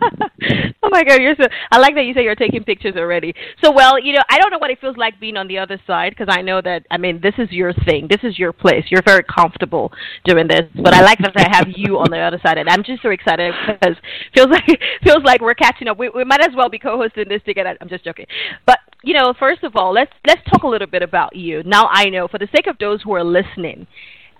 oh 0.82 0.88
my 0.90 1.04
god, 1.04 1.20
you're 1.20 1.34
so. 1.36 1.46
I 1.70 1.78
like 1.78 1.94
that 1.94 2.04
you 2.04 2.14
say 2.14 2.22
you're 2.22 2.34
taking 2.34 2.64
pictures 2.64 2.94
already. 2.96 3.34
So, 3.62 3.70
well, 3.72 3.98
you 3.98 4.12
know, 4.14 4.22
I 4.28 4.38
don't 4.38 4.50
know 4.50 4.58
what 4.58 4.70
it 4.70 4.80
feels 4.80 4.96
like 4.96 5.20
being 5.20 5.36
on 5.36 5.48
the 5.48 5.58
other 5.58 5.80
side 5.86 6.14
because 6.16 6.34
I 6.34 6.42
know 6.42 6.60
that. 6.62 6.86
I 6.90 6.98
mean, 6.98 7.20
this 7.22 7.34
is 7.38 7.50
your 7.50 7.72
thing. 7.72 8.06
This 8.08 8.20
is 8.22 8.38
your 8.38 8.52
place. 8.52 8.84
You're 8.90 9.02
very 9.02 9.24
comfortable 9.24 9.92
doing 10.24 10.48
this. 10.48 10.62
But 10.74 10.94
I 10.94 11.02
like 11.02 11.18
that 11.18 11.32
I 11.36 11.56
have 11.56 11.68
you 11.74 11.98
on 11.98 12.10
the 12.10 12.18
other 12.18 12.40
side, 12.44 12.58
and 12.58 12.68
I'm 12.68 12.82
just 12.82 13.02
so 13.02 13.10
excited 13.10 13.54
because 13.66 13.96
feels 14.34 14.48
like 14.48 14.64
feels 15.02 15.22
like 15.24 15.40
we're 15.40 15.54
catching 15.54 15.88
up. 15.88 15.98
We 15.98 16.08
we 16.08 16.24
might 16.24 16.40
as 16.40 16.54
well 16.56 16.68
be 16.68 16.78
co-hosting 16.78 17.28
this 17.28 17.42
together. 17.44 17.76
I'm 17.80 17.88
just 17.88 18.04
joking, 18.04 18.26
but 18.66 18.78
you 19.02 19.14
know, 19.14 19.34
first 19.38 19.62
of 19.62 19.76
all, 19.76 19.92
let's 19.92 20.12
let's 20.26 20.42
talk 20.50 20.62
a 20.62 20.68
little 20.68 20.86
bit 20.86 21.02
about 21.02 21.36
you. 21.36 21.62
Now, 21.64 21.88
I 21.90 22.08
know 22.08 22.28
for 22.28 22.38
the 22.38 22.48
sake 22.54 22.66
of 22.66 22.76
those 22.78 23.02
who 23.02 23.12
are 23.12 23.24
listening 23.24 23.86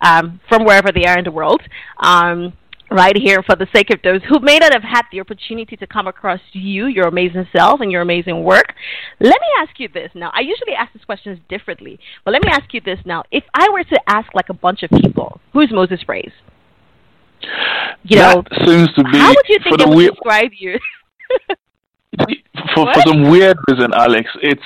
um, 0.01 0.39
from 0.49 0.65
wherever 0.65 0.91
they 0.91 1.05
are 1.05 1.17
in 1.17 1.23
the 1.23 1.31
world. 1.31 1.61
Um, 1.99 2.53
right 2.91 3.15
here 3.15 3.41
for 3.41 3.55
the 3.55 3.67
sake 3.73 3.89
of 3.89 3.99
those 4.03 4.21
who 4.27 4.39
may 4.39 4.57
not 4.59 4.73
have 4.73 4.83
had 4.83 5.03
the 5.11 5.19
opportunity 5.21 5.75
to 5.77 5.87
come 5.87 6.07
across 6.07 6.39
you, 6.51 6.87
your 6.87 7.07
amazing 7.07 7.47
self, 7.55 7.79
and 7.79 7.91
your 7.91 8.01
amazing 8.01 8.43
work. 8.43 8.73
Let 9.19 9.39
me 9.39 9.47
ask 9.59 9.79
you 9.79 9.87
this 9.87 10.11
now. 10.13 10.31
I 10.33 10.41
usually 10.41 10.73
ask 10.77 10.93
these 10.93 11.05
questions 11.05 11.39
differently, 11.49 11.99
but 12.25 12.31
let 12.31 12.43
me 12.43 12.49
ask 12.51 12.73
you 12.73 12.81
this 12.81 12.99
now. 13.05 13.23
If 13.31 13.43
I 13.53 13.69
were 13.71 13.83
to 13.83 13.99
ask 14.07 14.33
like 14.35 14.49
a 14.49 14.53
bunch 14.53 14.83
of 14.83 14.89
people, 14.89 15.39
who's 15.53 15.69
Mozez 15.71 16.05
Praiz? 16.05 16.31
You 18.03 18.17
that 18.17 18.35
know, 18.35 18.65
seems 18.65 18.93
to 18.93 19.03
be 19.03 19.17
how 19.17 19.29
would 19.29 19.45
you 19.47 19.57
think 19.63 19.77
they 19.79 19.85
would 19.85 19.95
we- 19.95 20.09
describe 20.09 20.51
you? 20.57 20.77
for, 22.75 22.93
for 22.93 23.01
some 23.07 23.29
weird 23.29 23.57
reason, 23.69 23.93
Alex, 23.93 24.29
it's 24.41 24.61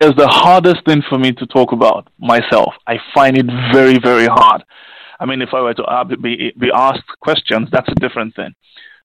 is 0.00 0.12
the 0.16 0.28
hardest 0.28 0.84
thing 0.84 1.02
for 1.08 1.18
me 1.18 1.32
to 1.32 1.46
talk 1.46 1.72
about 1.72 2.08
myself. 2.18 2.74
I 2.86 2.96
find 3.14 3.38
it 3.38 3.46
very, 3.72 3.98
very 3.98 4.26
hard. 4.26 4.62
I 5.18 5.26
mean, 5.26 5.42
if 5.42 5.50
I 5.52 5.60
were 5.60 5.74
to 5.74 6.16
be, 6.20 6.52
be 6.58 6.70
asked 6.74 7.08
questions, 7.20 7.68
that's 7.72 7.88
a 7.88 7.94
different 7.94 8.34
thing. 8.34 8.54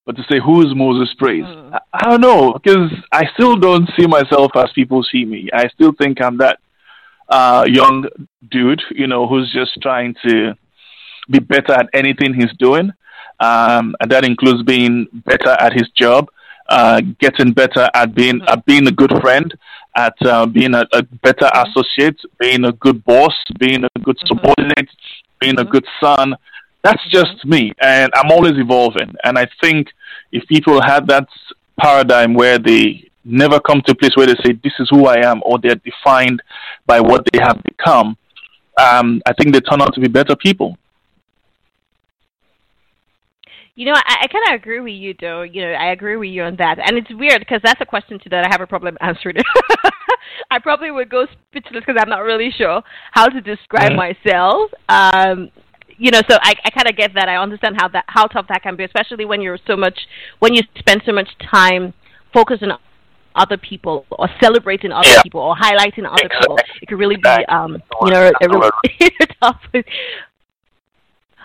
But 0.05 0.15
to 0.17 0.23
say, 0.23 0.39
who 0.43 0.61
is 0.61 0.73
Mozez 0.73 1.15
Praiz? 1.19 1.45
Mm. 1.45 1.73
I, 1.73 1.79
I 1.93 2.09
don't 2.09 2.21
know, 2.21 2.53
because 2.53 2.91
I 3.11 3.25
still 3.33 3.55
don't 3.55 3.89
see 3.97 4.07
myself 4.07 4.51
as 4.55 4.71
people 4.73 5.03
see 5.03 5.25
me. 5.25 5.49
I 5.53 5.67
still 5.69 5.93
think 5.99 6.21
I'm 6.21 6.37
that 6.37 6.59
uh, 7.29 7.65
young 7.67 8.07
dude, 8.49 8.81
you 8.91 9.07
know, 9.07 9.27
who's 9.27 9.51
just 9.53 9.79
trying 9.81 10.15
to 10.27 10.53
be 11.29 11.39
better 11.39 11.73
at 11.73 11.89
anything 11.93 12.33
he's 12.33 12.53
doing. 12.57 12.91
Um, 13.39 13.95
and 13.99 14.11
that 14.11 14.25
includes 14.25 14.63
being 14.63 15.07
better 15.25 15.51
at 15.51 15.73
his 15.73 15.89
job, 15.95 16.29
uh, 16.69 17.01
getting 17.19 17.53
better 17.53 17.89
at 17.93 18.13
being, 18.13 18.39
mm. 18.39 18.49
at 18.49 18.65
being 18.65 18.87
a 18.87 18.91
good 18.91 19.13
friend, 19.21 19.53
at 19.95 20.13
uh, 20.25 20.45
being 20.45 20.73
a, 20.73 20.85
a, 20.93 21.03
better 21.03 21.49
associate, 21.53 22.19
being 22.39 22.65
a 22.65 22.71
good 22.73 23.03
boss, 23.03 23.33
being 23.59 23.83
a 23.83 23.99
good 23.99 24.17
mm-hmm. 24.17 24.27
subordinate, 24.27 24.89
being 25.41 25.59
a 25.59 25.63
mm-hmm. 25.63 25.71
good 25.71 25.85
son. 25.99 26.35
That's 26.83 27.03
just 27.09 27.45
me, 27.45 27.73
and 27.81 28.11
I'm 28.15 28.31
always 28.31 28.53
evolving. 28.57 29.13
And 29.23 29.37
I 29.37 29.47
think 29.61 29.87
if 30.31 30.47
people 30.47 30.81
had 30.81 31.07
that 31.07 31.27
paradigm 31.79 32.33
where 32.33 32.57
they 32.57 33.09
never 33.25 33.59
come 33.59 33.81
to 33.85 33.91
a 33.91 33.95
place 33.95 34.11
where 34.15 34.27
they 34.27 34.35
say, 34.43 34.53
This 34.63 34.73
is 34.79 34.87
who 34.89 35.05
I 35.05 35.25
am, 35.29 35.41
or 35.43 35.59
they're 35.59 35.75
defined 35.75 36.41
by 36.85 37.01
what 37.01 37.25
they 37.31 37.39
have 37.39 37.61
become, 37.63 38.17
um, 38.79 39.21
I 39.25 39.33
think 39.33 39.53
they 39.53 39.59
turn 39.59 39.81
out 39.81 39.93
to 39.93 39.99
be 39.99 40.07
better 40.07 40.35
people. 40.35 40.77
You 43.75 43.85
know, 43.85 43.93
I, 43.93 44.17
I 44.23 44.27
kind 44.27 44.43
of 44.49 44.55
agree 44.55 44.79
with 44.79 44.93
you, 44.93 45.15
though. 45.19 45.43
You 45.43 45.61
know, 45.61 45.71
I 45.71 45.91
agree 45.91 46.17
with 46.17 46.29
you 46.29 46.43
on 46.43 46.55
that, 46.57 46.79
and 46.79 46.97
it's 46.97 47.11
weird 47.13 47.39
because 47.39 47.61
that's 47.63 47.81
a 47.81 47.85
question 47.85 48.19
too 48.19 48.29
that 48.29 48.45
I 48.45 48.49
have 48.51 48.61
a 48.61 48.67
problem 48.67 48.97
answering. 49.01 49.37
I 50.49 50.59
probably 50.59 50.91
would 50.91 51.09
go 51.09 51.25
speechless 51.49 51.83
because 51.85 51.99
I'm 51.99 52.09
not 52.09 52.19
really 52.19 52.51
sure 52.51 52.81
how 53.11 53.27
to 53.27 53.41
describe 53.41 53.91
mm-hmm. 53.91 54.29
myself. 54.29 54.71
Um, 54.89 55.51
you 55.97 56.09
know, 56.11 56.21
so 56.29 56.37
I, 56.41 56.53
I 56.65 56.69
kind 56.71 56.89
of 56.89 56.97
get 56.97 57.13
that. 57.15 57.29
I 57.29 57.37
understand 57.37 57.75
how 57.79 57.87
that 57.89 58.05
how 58.07 58.25
tough 58.27 58.47
that 58.49 58.63
can 58.63 58.75
be, 58.75 58.83
especially 58.83 59.25
when 59.25 59.41
you're 59.41 59.59
so 59.67 59.75
much 59.75 59.99
when 60.39 60.53
you 60.53 60.63
spend 60.79 61.03
so 61.05 61.11
much 61.11 61.29
time 61.49 61.93
focusing 62.33 62.71
on 62.71 62.79
other 63.35 63.57
people 63.57 64.05
or 64.11 64.27
celebrating 64.41 64.91
other 64.91 65.07
yeah. 65.07 65.21
people 65.21 65.41
or 65.41 65.55
highlighting 65.55 66.05
other 66.05 66.25
exactly. 66.25 66.39
people. 66.39 66.57
It 66.81 66.87
could 66.87 66.99
really 66.99 67.17
be, 67.17 67.29
um, 67.47 67.81
you 68.01 68.11
know, 68.11 68.31
a 68.41 68.49
really 68.49 68.71
tough. 69.41 69.61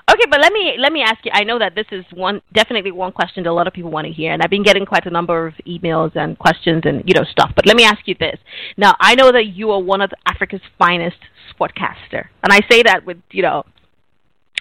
Okay, 0.08 0.22
but 0.30 0.40
let 0.40 0.52
me 0.52 0.76
let 0.78 0.92
me 0.92 1.02
ask 1.02 1.24
you. 1.24 1.32
I 1.34 1.42
know 1.42 1.58
that 1.58 1.74
this 1.74 1.86
is 1.90 2.04
one 2.14 2.40
definitely 2.52 2.92
one 2.92 3.10
question 3.10 3.42
that 3.42 3.50
a 3.50 3.52
lot 3.52 3.66
of 3.66 3.72
people 3.72 3.90
want 3.90 4.06
to 4.06 4.12
hear, 4.12 4.32
and 4.32 4.40
I've 4.40 4.50
been 4.50 4.62
getting 4.62 4.86
quite 4.86 5.04
a 5.04 5.10
number 5.10 5.48
of 5.48 5.54
emails 5.66 6.14
and 6.14 6.38
questions 6.38 6.82
and 6.84 7.02
you 7.06 7.14
know 7.14 7.24
stuff. 7.24 7.50
But 7.56 7.66
let 7.66 7.76
me 7.76 7.84
ask 7.84 8.06
you 8.06 8.14
this. 8.18 8.38
Now, 8.76 8.94
I 9.00 9.16
know 9.16 9.32
that 9.32 9.46
you 9.46 9.72
are 9.72 9.80
one 9.80 10.00
of 10.00 10.12
Africa's 10.24 10.60
finest 10.78 11.16
sportcaster, 11.52 12.28
and 12.44 12.52
I 12.52 12.60
say 12.70 12.84
that 12.84 13.04
with 13.04 13.18
you 13.32 13.42
know 13.42 13.64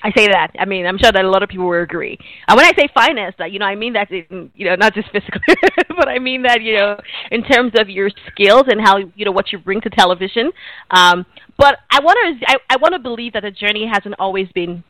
I 0.05 0.11
say 0.15 0.27
that. 0.27 0.51
I 0.59 0.65
mean, 0.65 0.85
I'm 0.85 0.97
sure 0.97 1.11
that 1.11 1.25
a 1.25 1.29
lot 1.29 1.41
of 1.41 1.49
people 1.49 1.67
will 1.67 1.81
agree. 1.81 2.17
And 2.47 2.55
when 2.55 2.65
I 2.65 2.71
say 2.77 2.87
finest, 2.93 3.37
that 3.39 3.51
you 3.51 3.59
know, 3.59 3.65
I 3.65 3.75
mean 3.75 3.93
that 3.93 4.11
in, 4.11 4.51
you 4.55 4.65
know, 4.65 4.75
not 4.75 4.93
just 4.93 5.09
physically, 5.11 5.55
but 5.89 6.07
I 6.07 6.19
mean 6.19 6.43
that, 6.43 6.61
you 6.61 6.75
know, 6.75 6.99
in 7.31 7.43
terms 7.43 7.73
of 7.79 7.89
your 7.89 8.09
skills 8.31 8.65
and 8.67 8.79
how, 8.81 8.97
you 8.97 9.25
know, 9.25 9.31
what 9.31 9.51
you 9.51 9.57
bring 9.57 9.81
to 9.81 9.89
television. 9.89 10.51
Um, 10.91 11.25
but 11.57 11.77
I 11.89 12.01
want 12.01 12.39
to, 12.39 12.51
I, 12.51 12.55
I 12.69 12.77
want 12.77 12.93
to 12.93 12.99
believe 12.99 13.33
that 13.33 13.43
the 13.43 13.51
journey 13.51 13.89
hasn't 13.91 14.15
always 14.19 14.47
been 14.53 14.83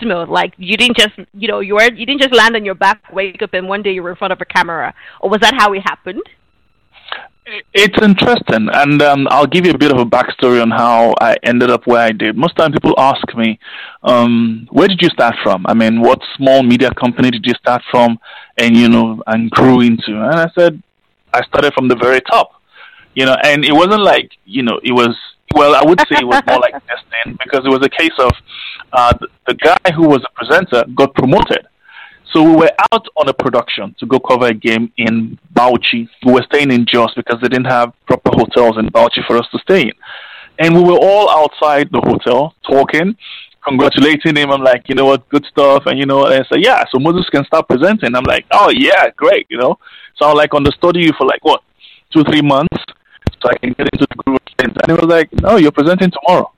smooth. 0.00 0.28
Like 0.28 0.54
you 0.56 0.76
didn't 0.76 0.96
just 0.96 1.14
you 1.34 1.48
know 1.48 1.60
you 1.60 1.74
were 1.74 1.82
you 1.82 2.06
didn't 2.06 2.20
just 2.20 2.34
land 2.34 2.56
on 2.56 2.64
your 2.64 2.74
back, 2.74 3.12
wake 3.12 3.42
up, 3.42 3.54
and 3.54 3.68
one 3.68 3.82
day 3.82 3.92
you 3.92 4.02
were 4.02 4.10
in 4.10 4.16
front 4.16 4.32
of 4.32 4.40
a 4.40 4.44
camera. 4.44 4.94
Or 5.20 5.30
was 5.30 5.40
that 5.40 5.54
how 5.54 5.72
it 5.72 5.80
happened? 5.80 6.22
It's 7.74 7.98
interesting, 8.00 8.68
and 8.72 9.02
um, 9.02 9.26
I'll 9.28 9.46
give 9.46 9.66
you 9.66 9.72
a 9.72 9.78
bit 9.78 9.90
of 9.90 9.98
a 9.98 10.04
backstory 10.04 10.62
on 10.62 10.70
how 10.70 11.14
I 11.20 11.34
ended 11.42 11.68
up 11.68 11.84
where 11.86 12.00
I 12.00 12.12
did. 12.12 12.36
Most 12.36 12.54
time, 12.54 12.70
people 12.70 12.94
ask 12.96 13.24
me, 13.34 13.58
um, 14.04 14.68
"Where 14.70 14.86
did 14.86 15.02
you 15.02 15.08
start 15.08 15.34
from? 15.42 15.66
I 15.66 15.74
mean, 15.74 16.00
what 16.00 16.20
small 16.36 16.62
media 16.62 16.92
company 16.94 17.30
did 17.30 17.44
you 17.44 17.54
start 17.54 17.82
from, 17.90 18.20
and 18.58 18.76
you 18.76 18.88
know, 18.88 19.20
and 19.26 19.50
grew 19.50 19.80
into?" 19.80 20.12
And 20.12 20.38
I 20.38 20.48
said, 20.56 20.80
"I 21.34 21.42
started 21.42 21.72
from 21.74 21.88
the 21.88 21.96
very 21.96 22.20
top, 22.20 22.52
you 23.14 23.24
know, 23.24 23.36
and 23.42 23.64
it 23.64 23.72
wasn't 23.72 24.02
like 24.02 24.30
you 24.44 24.62
know, 24.62 24.78
it 24.84 24.92
was 24.92 25.16
well, 25.54 25.74
I 25.74 25.82
would 25.84 26.00
say 26.00 26.16
it 26.20 26.26
was 26.26 26.42
more 26.46 26.60
like 26.60 26.72
destiny 26.86 27.36
because 27.42 27.64
it 27.64 27.68
was 27.68 27.80
a 27.84 27.88
case 27.88 28.16
of 28.18 28.32
uh, 28.92 29.12
the, 29.20 29.28
the 29.46 29.54
guy 29.54 29.92
who 29.94 30.08
was 30.08 30.24
a 30.24 30.32
presenter 30.34 30.84
got 30.94 31.14
promoted. 31.14 31.66
So 32.32 32.42
we 32.44 32.54
were 32.54 32.70
out 32.92 33.06
on 33.16 33.28
a 33.28 33.34
production 33.34 33.94
to 33.98 34.06
go 34.06 34.20
cover 34.20 34.46
a 34.46 34.54
game 34.54 34.92
in 34.96 35.38
Bauchi. 35.52 36.08
We 36.24 36.32
were 36.32 36.44
staying 36.52 36.70
in 36.70 36.86
Jos 36.86 37.12
because 37.16 37.40
they 37.42 37.48
didn't 37.48 37.66
have 37.66 37.92
proper 38.06 38.30
hotels 38.30 38.78
in 38.78 38.86
Bauchi 38.88 39.26
for 39.26 39.36
us 39.36 39.46
to 39.50 39.58
stay 39.58 39.82
in. 39.82 39.92
And 40.60 40.76
we 40.76 40.82
were 40.82 40.98
all 40.98 41.28
outside 41.28 41.90
the 41.90 42.00
hotel 42.00 42.54
talking. 42.68 43.16
congratulating 43.66 44.36
him. 44.36 44.50
I'm 44.50 44.62
like, 44.62 44.88
you 44.88 44.94
know 44.94 45.06
what, 45.06 45.28
good 45.28 45.44
stuff. 45.46 45.84
And 45.86 45.98
you 45.98 46.06
know, 46.06 46.24
and 46.24 46.34
I 46.34 46.48
said, 46.48 46.62
yeah, 46.62 46.84
so 46.90 46.98
Moses 46.98 47.28
can 47.30 47.44
start 47.44 47.68
presenting. 47.68 48.14
I'm 48.14 48.24
like, 48.24 48.46
oh 48.52 48.70
yeah, 48.70 49.10
great, 49.16 49.46
you 49.50 49.58
know. 49.58 49.78
So 50.16 50.26
I'm 50.28 50.36
like 50.36 50.54
understudy 50.54 51.00
you 51.00 51.12
for 51.16 51.26
like 51.26 51.44
what, 51.44 51.62
two, 52.12 52.24
three 52.24 52.42
months, 52.42 52.69
so 53.42 53.48
I 53.48 53.56
can 53.58 53.72
get 53.72 53.88
into 53.92 54.06
the 54.08 54.22
group. 54.22 54.42
And 54.58 54.76
he 54.86 54.92
was 54.92 55.04
like, 55.04 55.32
no, 55.40 55.56
you're 55.56 55.72
presenting 55.72 56.10
tomorrow. 56.10 56.52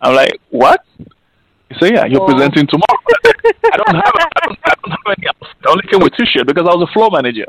I'm 0.00 0.14
like, 0.14 0.40
what? 0.50 0.84
He 0.98 1.78
said, 1.80 1.92
yeah, 1.94 2.04
you're 2.06 2.22
oh. 2.22 2.26
presenting 2.26 2.66
tomorrow. 2.66 3.00
I 3.72 3.76
don't 3.76 3.94
have, 3.94 4.12
I 4.14 4.46
don't, 4.46 4.58
I 4.64 4.74
don't 4.82 4.90
have 4.90 5.16
any 5.16 5.26
else. 5.26 5.54
I 5.64 5.70
only 5.70 5.86
came 5.90 6.00
with 6.00 6.12
t-shirt 6.14 6.46
because 6.46 6.66
I 6.68 6.74
was 6.74 6.88
a 6.88 6.92
floor 6.92 7.10
manager. 7.10 7.46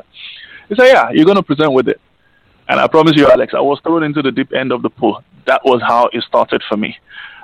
He 0.68 0.74
said, 0.76 0.86
yeah, 0.86 1.10
you're 1.10 1.24
going 1.24 1.36
to 1.36 1.42
present 1.42 1.72
with 1.72 1.88
it. 1.88 2.00
And 2.68 2.80
I 2.80 2.86
promise 2.86 3.12
you, 3.16 3.28
Alex, 3.28 3.52
I 3.54 3.60
was 3.60 3.78
thrown 3.82 4.02
into 4.02 4.22
the 4.22 4.32
deep 4.32 4.52
end 4.54 4.72
of 4.72 4.82
the 4.82 4.90
pool. 4.90 5.22
That 5.46 5.60
was 5.64 5.82
how 5.86 6.08
it 6.12 6.24
started 6.24 6.62
for 6.68 6.76
me. 6.76 6.96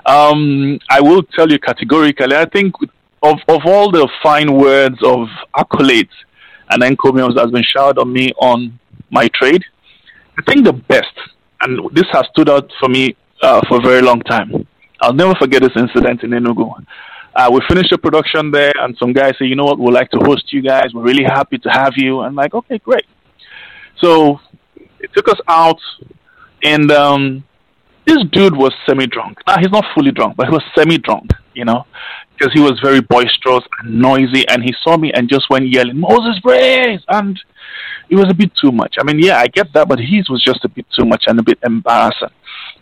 Um, 0.07 0.79
I 0.89 1.01
will 1.01 1.23
tell 1.23 1.51
you 1.51 1.59
categorically, 1.59 2.35
I 2.35 2.47
think 2.47 2.75
of, 3.23 3.39
of 3.49 3.61
all 3.67 3.91
the 3.91 4.09
fine 4.23 4.55
words 4.55 4.97
of 5.03 5.29
accolades 5.55 6.09
and 6.71 6.83
encomiums 6.83 7.35
that 7.35 7.43
has 7.43 7.51
been 7.51 7.65
showered 7.65 7.99
on 7.99 8.11
me 8.11 8.33
on 8.39 8.79
my 9.11 9.29
trade, 9.29 9.63
I 10.39 10.43
think 10.47 10.65
the 10.65 10.73
best, 10.73 11.15
and 11.63 11.89
this 11.93 12.07
has 12.13 12.25
stood 12.33 12.49
out 12.49 12.71
for 12.79 12.89
me 12.89 13.17
uh, 13.43 13.61
for 13.69 13.79
a 13.79 13.81
very 13.81 14.03
long 14.03 14.21
time. 14.21 14.67
I'll 15.01 15.13
never 15.13 15.35
forget 15.35 15.63
this 15.63 15.77
incident 15.77 16.23
in 16.23 16.31
Enugu. 16.31 16.85
Uh, 17.35 17.49
we 17.53 17.61
finished 17.69 17.91
the 17.91 17.99
production 17.99 18.51
there, 18.51 18.73
and 18.81 18.97
some 18.99 19.13
guys 19.13 19.35
say, 19.39 19.47
"You 19.47 19.57
know 19.57 19.65
what? 19.65 19.79
We'd 19.79 19.93
like 19.93 20.11
to 20.11 20.19
host 20.19 20.53
you 20.53 20.63
guys. 20.63 20.93
We're 20.93 21.03
really 21.03 21.25
happy 21.25 21.59
to 21.59 21.71
have 21.71 21.93
you." 21.97 22.21
I'm 22.21 22.35
like, 22.35 22.55
"Okay, 22.55 22.79
great." 22.79 23.07
So 23.99 24.41
it 24.99 25.11
took 25.15 25.29
us 25.29 25.41
out, 25.49 25.81
and 26.63 26.91
um, 26.91 27.45
this 28.07 28.19
dude 28.33 28.57
was 28.57 28.73
semi-drunk. 28.87 29.39
Now 29.47 29.57
he's 29.59 29.71
not 29.71 29.85
fully 29.95 30.11
drunk, 30.11 30.37
but 30.37 30.47
he 30.47 30.53
was 30.53 30.63
semi-drunk, 30.75 31.31
you 31.55 31.65
know, 31.65 31.87
because 32.40 32.54
he 32.54 32.61
was 32.61 32.80
very 32.82 33.02
boisterous 33.02 33.64
and 33.80 34.00
noisy, 34.00 34.49
and 34.49 34.62
he 34.62 34.75
saw 34.82 34.97
me 34.97 35.12
and 35.12 35.28
just 35.28 35.50
went 35.50 35.68
yelling, 35.68 36.00
"Moses 36.00 36.40
praise!" 36.40 37.00
and 37.09 37.38
it 38.09 38.16
was 38.16 38.26
a 38.30 38.35
bit 38.35 38.50
too 38.56 38.73
much. 38.73 38.97
I 38.99 39.04
mean, 39.04 39.18
yeah, 39.18 39.38
I 39.38 39.47
get 39.47 39.73
that, 39.75 39.88
but 39.88 39.99
his 39.99 40.28
was 40.30 40.42
just 40.42 40.64
a 40.64 40.68
bit 40.68 40.87
too 40.99 41.04
much 41.04 41.25
and 41.26 41.38
a 41.38 41.42
bit 41.42 41.59
embarrassing. 41.62 42.30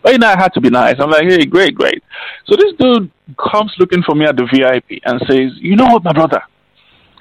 But 0.01 0.13
you 0.13 0.17
know, 0.17 0.27
I 0.27 0.39
had 0.39 0.53
to 0.53 0.61
be 0.61 0.69
nice. 0.69 0.95
I'm 0.99 1.09
like, 1.09 1.27
hey, 1.27 1.45
great, 1.45 1.75
great. 1.75 2.01
So 2.45 2.55
this 2.55 2.73
dude 2.79 3.11
comes 3.51 3.73
looking 3.77 4.01
for 4.01 4.15
me 4.15 4.25
at 4.25 4.37
the 4.37 4.47
VIP 4.51 5.01
and 5.03 5.19
says, 5.27 5.51
you 5.57 5.75
know 5.75 5.87
what, 5.87 6.03
my 6.03 6.13
brother? 6.13 6.41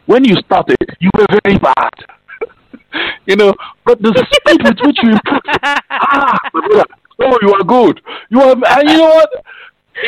When 0.07 0.25
you 0.25 0.37
started, 0.37 0.79
you 1.01 1.11
were 1.19 1.27
very 1.45 1.59
bad. 1.59 1.93
you 3.27 3.35
know, 3.37 3.53
but 3.85 4.01
the 4.01 4.15
speed 4.33 4.63
with 4.63 4.79
which 4.81 4.97
you 5.03 5.11
improved, 5.11 5.49
ah, 5.65 6.39
oh, 6.55 7.39
you 7.43 7.53
are 7.53 7.65
good. 7.65 8.01
You 8.31 8.41
are, 8.41 8.53
and 8.53 8.89
you 8.89 8.97
know 8.97 9.09
what? 9.09 9.31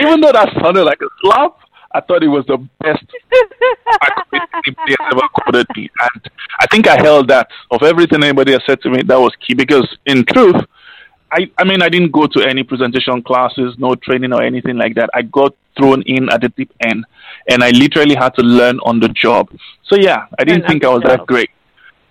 Even 0.01 0.21
though 0.21 0.33
that 0.33 0.49
sounded 0.63 0.85
like 0.85 1.01
a 1.03 1.09
slap, 1.21 1.59
I 1.93 2.01
thought 2.01 2.23
it 2.23 2.29
was 2.29 2.47
the 2.47 2.59
best 2.81 3.05
anybody 4.67 4.97
has 4.99 5.13
ever 5.13 5.29
quoted 5.35 5.67
me. 5.77 5.91
And 6.15 6.31
I 6.61 6.67
think 6.71 6.87
I 6.87 6.97
held 7.01 7.29
that 7.29 7.49
of 7.71 7.83
everything 7.83 8.23
anybody 8.23 8.53
has 8.53 8.63
said 8.65 8.81
to 8.83 8.91
me, 8.91 9.03
that 9.03 9.19
was 9.19 9.35
key 9.45 9.55
because 9.55 9.97
in 10.07 10.25
truth, 10.25 10.63
I, 11.33 11.51
I 11.59 11.65
mean, 11.65 11.83
I 11.83 11.89
didn't 11.89 12.13
go 12.13 12.27
to 12.27 12.43
any 12.43 12.63
presentation 12.63 13.23
classes, 13.23 13.77
no 13.79 13.95
training 13.95 14.33
or 14.33 14.43
anything 14.43 14.77
like 14.77 14.95
that. 14.97 15.11
I 15.15 15.23
got 15.23 15.55
thrown 15.77 16.03
in 16.03 16.29
at 16.31 16.41
the 16.43 16.49
deep 16.51 16.73
end 16.81 17.05
and 17.49 17.63
I 17.63 17.71
literally 17.71 18.15
had 18.15 18.35
to 18.35 18.43
learn 18.43 18.79
on 18.81 19.01
the 19.01 19.09
job. 19.09 19.49
So 19.85 19.97
yeah, 19.97 20.27
I 20.39 20.45
didn't 20.45 20.67
think 20.67 20.85
I 20.85 20.89
was 20.89 21.03
that 21.05 21.27
great. 21.27 21.51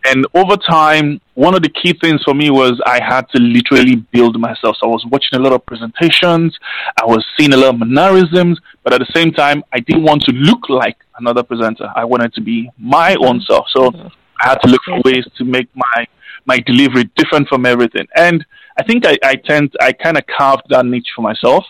And 0.05 0.25
over 0.33 0.55
time, 0.55 1.19
one 1.33 1.55
of 1.55 1.61
the 1.61 1.69
key 1.69 1.93
things 1.93 2.21
for 2.23 2.33
me 2.33 2.49
was 2.49 2.79
I 2.85 3.03
had 3.03 3.27
to 3.29 3.41
literally 3.41 3.97
build 4.11 4.39
myself. 4.39 4.77
So 4.79 4.87
I 4.87 4.89
was 4.89 5.05
watching 5.11 5.39
a 5.39 5.39
lot 5.39 5.53
of 5.53 5.65
presentations, 5.65 6.57
I 7.01 7.05
was 7.05 7.25
seeing 7.37 7.53
a 7.53 7.57
lot 7.57 7.75
of 7.75 7.79
mannerisms, 7.79 8.59
but 8.83 8.93
at 8.93 8.99
the 8.99 9.11
same 9.13 9.31
time, 9.31 9.63
I 9.73 9.79
didn't 9.79 10.03
want 10.03 10.23
to 10.23 10.31
look 10.31 10.69
like 10.69 10.97
another 11.17 11.43
presenter. 11.43 11.91
I 11.95 12.05
wanted 12.05 12.33
to 12.35 12.41
be 12.41 12.69
my 12.77 13.15
own 13.15 13.41
self. 13.41 13.67
So. 13.69 14.11
I 14.41 14.49
had 14.49 14.61
to 14.61 14.69
look 14.69 14.81
for 14.83 15.01
ways 15.03 15.27
to 15.37 15.43
make 15.43 15.67
my 15.75 16.07
my 16.45 16.59
delivery 16.59 17.09
different 17.15 17.47
from 17.47 17.65
everything. 17.65 18.07
And 18.15 18.45
I 18.77 18.83
think 18.83 19.05
I, 19.05 19.17
I 19.23 19.35
tend 19.35 19.73
I 19.79 19.91
kind 19.91 20.17
of 20.17 20.23
carved 20.25 20.63
that 20.69 20.85
niche 20.85 21.09
for 21.15 21.21
myself. 21.21 21.65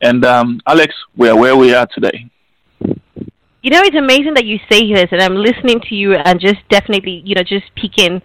And 0.00 0.24
um, 0.24 0.60
Alex, 0.66 0.94
we're 1.16 1.36
where 1.36 1.56
we 1.56 1.74
are 1.74 1.86
today. 1.94 2.30
You 3.64 3.70
know, 3.70 3.80
it's 3.80 3.96
amazing 3.96 4.34
that 4.34 4.44
you 4.44 4.58
say 4.70 4.92
this, 4.92 5.08
and 5.10 5.22
I'm 5.22 5.36
listening 5.36 5.80
to 5.88 5.94
you 5.94 6.12
and 6.12 6.38
just 6.38 6.58
definitely, 6.68 7.22
you 7.24 7.34
know, 7.34 7.42
just 7.42 7.64
peeking 7.74 8.20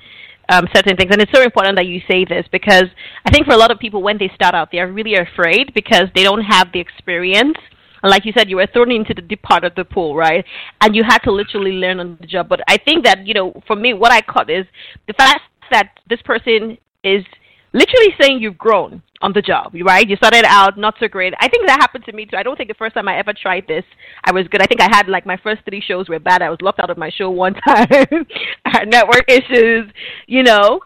um, 0.49 0.67
certain 0.75 0.97
things. 0.97 1.12
And 1.13 1.21
it's 1.21 1.32
so 1.34 1.41
important 1.41 1.78
that 1.78 1.86
you 1.86 2.02
say 2.12 2.25
this 2.25 2.45
because 2.52 2.84
I 3.25 3.32
think 3.32 3.45
for 3.45 3.54
a 3.54 3.58
lot 3.58 3.71
of 3.71 3.80
people, 3.80 4.04
when 4.04 4.17
they 4.17 4.30
start 4.36 4.54
out, 4.54 4.67
they 4.69 4.80
are 4.80 4.91
really 4.91 5.15
afraid 5.15 5.73
because 5.73 6.10
they 6.13 6.23
don't 6.23 6.41
have 6.41 6.73
the 6.73 6.82
experience. 6.82 7.56
And 8.04 8.12
like 8.12 8.25
you 8.25 8.34
said, 8.36 8.49
you 8.49 8.58
were 8.58 8.67
thrown 8.67 8.91
into 8.91 9.13
the 9.13 9.21
deep 9.21 9.41
part 9.41 9.63
of 9.63 9.73
the 9.75 9.86
pool, 9.86 10.13
right? 10.13 10.43
And 10.82 10.93
you 10.93 11.06
had 11.08 11.19
to 11.19 11.32
literally 11.32 11.71
learn 11.71 12.02
on 12.02 12.17
the 12.19 12.28
job. 12.28 12.49
But 12.49 12.60
I 12.67 12.75
think 12.75 13.06
that, 13.06 13.25
you 13.25 13.34
know, 13.34 13.63
for 13.65 13.78
me, 13.78 13.93
what 13.93 14.12
I 14.12 14.19
caught 14.19 14.49
is 14.49 14.65
the 15.08 15.13
fact 15.13 15.39
that 15.71 16.02
this 16.10 16.21
person 16.23 16.78
is 17.06 17.23
literally 17.71 18.13
saying 18.19 18.41
you've 18.41 18.58
grown 18.58 19.02
on 19.21 19.34
the 19.34 19.41
job, 19.41 19.75
right? 19.86 20.08
You 20.08 20.15
started 20.15 20.45
out 20.45 20.77
not 20.77 20.95
so 20.99 21.08
great. 21.08 21.34
I 21.39 21.49
think 21.49 21.67
that 21.67 21.79
happened 21.79 22.05
to 22.05 22.13
me 22.13 22.25
too. 22.25 22.38
I 22.38 22.43
don't 22.43 22.55
think 22.55 22.69
the 22.69 22.75
first 22.75 22.93
time 22.93 23.08
I 23.08 23.17
ever 23.17 23.34
tried 23.34 23.67
this, 23.67 23.84
I 24.23 24.32
was 24.32 24.47
good. 24.47 24.62
I 24.62 24.65
think 24.65 24.82
I 24.82 24.88
had 24.89 25.08
like 25.10 25.25
my 25.25 25.38
first 25.38 25.62
three 25.67 25.82
shows 25.82 26.08
were 26.08 26.19
bad. 26.19 26.41
I 26.41 26.49
was 26.49 26.60
locked 26.62 26.79
out 26.79 26.89
of 26.89 26.97
my 26.97 27.10
show 27.10 27.29
one 27.29 27.53
time. 27.67 28.25
I 28.65 28.69
had 28.69 28.89
network 28.89 29.29
issues, 29.29 29.91
you 30.27 30.43
know. 30.43 30.79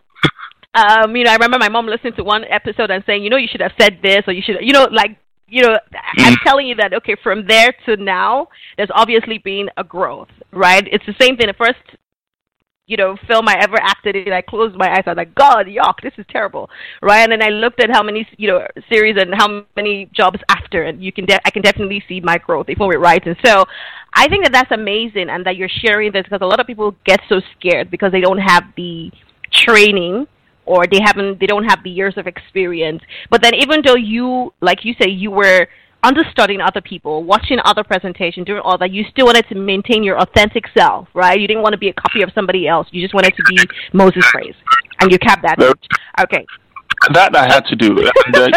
Um, 0.75 1.15
you 1.15 1.23
know, 1.23 1.31
I 1.31 1.35
remember 1.35 1.59
my 1.59 1.69
mom 1.69 1.85
listening 1.85 2.13
to 2.13 2.23
one 2.23 2.45
episode 2.49 2.89
and 2.89 3.03
saying, 3.05 3.23
you 3.23 3.29
know, 3.29 3.37
you 3.37 3.47
should 3.47 3.61
have 3.61 3.73
said 3.79 3.99
this 4.01 4.23
or 4.25 4.33
you 4.33 4.41
should, 4.43 4.57
you 4.61 4.73
know, 4.73 4.87
like, 4.91 5.17
you 5.47 5.61
know, 5.61 5.77
I'm 6.17 6.33
mm. 6.33 6.43
telling 6.43 6.65
you 6.65 6.75
that 6.75 6.93
okay, 6.95 7.15
from 7.21 7.45
there 7.47 7.71
to 7.85 7.97
now, 7.97 8.47
there's 8.77 8.89
obviously 8.95 9.37
been 9.37 9.69
a 9.77 9.83
growth, 9.83 10.29
right? 10.51 10.83
It's 10.91 11.05
the 11.05 11.13
same 11.21 11.37
thing. 11.37 11.45
The 11.45 11.53
first 11.53 11.77
you 12.85 12.97
know, 12.97 13.15
film 13.27 13.47
I 13.47 13.55
ever 13.61 13.77
acted 13.81 14.15
in, 14.15 14.33
I 14.33 14.41
closed 14.41 14.75
my 14.75 14.91
eyes. 14.91 15.03
I 15.05 15.11
was 15.11 15.17
like, 15.17 15.33
God, 15.35 15.67
yuck, 15.67 16.01
this 16.01 16.11
is 16.17 16.25
terrible, 16.29 16.69
right? 17.01 17.21
And 17.21 17.31
then 17.31 17.41
I 17.41 17.49
looked 17.49 17.81
at 17.81 17.89
how 17.89 18.03
many, 18.03 18.27
you 18.37 18.49
know, 18.49 18.67
series 18.91 19.15
and 19.17 19.33
how 19.33 19.65
many 19.77 20.09
jobs 20.13 20.39
after, 20.49 20.83
and 20.83 21.01
you 21.01 21.13
can, 21.13 21.25
de- 21.25 21.39
I 21.45 21.49
can 21.49 21.61
definitely 21.61 22.03
see 22.09 22.19
my 22.19 22.37
growth 22.37 22.65
it 22.67 22.77
right. 22.77 23.25
And 23.25 23.37
so, 23.43 23.63
I 24.15 24.27
think 24.27 24.43
that 24.43 24.51
that's 24.51 24.71
amazing, 24.71 25.29
and 25.29 25.45
that 25.45 25.55
you're 25.55 25.69
sharing 25.69 26.11
this 26.11 26.23
because 26.23 26.41
a 26.41 26.45
lot 26.45 26.59
of 26.59 26.67
people 26.67 26.95
get 27.05 27.21
so 27.29 27.41
scared 27.57 27.89
because 27.89 28.11
they 28.11 28.21
don't 28.21 28.37
have 28.37 28.63
the 28.75 29.11
training 29.51 30.27
or 30.65 30.85
they 30.85 30.99
haven't, 31.03 31.39
they 31.39 31.45
don't 31.45 31.65
have 31.65 31.83
the 31.83 31.89
years 31.89 32.13
of 32.17 32.27
experience. 32.27 33.01
But 33.29 33.41
then, 33.41 33.55
even 33.55 33.81
though 33.83 33.95
you, 33.95 34.53
like 34.61 34.83
you 34.83 34.93
say, 35.01 35.09
you 35.09 35.31
were 35.31 35.67
understudying 36.03 36.61
other 36.61 36.81
people, 36.81 37.23
watching 37.23 37.59
other 37.63 37.83
presentations, 37.83 38.45
doing 38.45 38.61
all 38.63 38.77
that, 38.77 38.91
you 38.91 39.03
still 39.09 39.25
wanted 39.25 39.47
to 39.49 39.55
maintain 39.55 40.03
your 40.03 40.19
authentic 40.19 40.65
self, 40.77 41.07
right? 41.13 41.39
You 41.39 41.47
didn't 41.47 41.63
want 41.63 41.73
to 41.73 41.79
be 41.79 41.89
a 41.89 41.93
copy 41.93 42.21
of 42.21 42.29
somebody 42.35 42.67
else. 42.67 42.87
You 42.91 43.01
just 43.01 43.13
wanted 43.13 43.33
to 43.35 43.43
be 43.49 43.57
Mozez 43.93 44.23
Praiz, 44.33 44.55
and 44.99 45.11
you 45.11 45.17
kept 45.17 45.41
that. 45.43 45.57
Okay. 46.19 46.45
That 47.13 47.35
I 47.35 47.45
had 47.51 47.65
to 47.65 47.75
do. 47.75 48.09
And, 48.25 48.35
uh, 48.35 48.49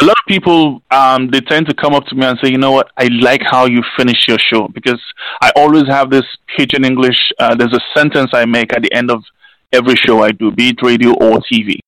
a 0.00 0.04
lot 0.04 0.16
of 0.18 0.24
people 0.28 0.82
um, 0.90 1.30
they 1.30 1.40
tend 1.40 1.66
to 1.68 1.74
come 1.74 1.94
up 1.94 2.04
to 2.06 2.14
me 2.14 2.26
and 2.26 2.38
say, 2.42 2.50
you 2.50 2.58
know 2.58 2.72
what, 2.72 2.90
I 2.98 3.08
like 3.20 3.40
how 3.42 3.64
you 3.66 3.82
finish 3.96 4.28
your 4.28 4.38
show 4.38 4.68
because 4.68 5.00
I 5.40 5.50
always 5.56 5.86
have 5.88 6.10
this 6.10 6.24
pidgin 6.54 6.84
English. 6.84 7.16
Uh, 7.38 7.54
there's 7.54 7.72
a 7.72 7.80
sentence 7.98 8.30
I 8.34 8.44
make 8.44 8.74
at 8.74 8.82
the 8.82 8.92
end 8.92 9.10
of 9.10 9.22
every 9.72 9.96
show 9.96 10.22
I 10.22 10.32
do, 10.32 10.50
be 10.50 10.68
it 10.68 10.82
radio 10.82 11.12
or 11.12 11.40
TV, 11.50 11.78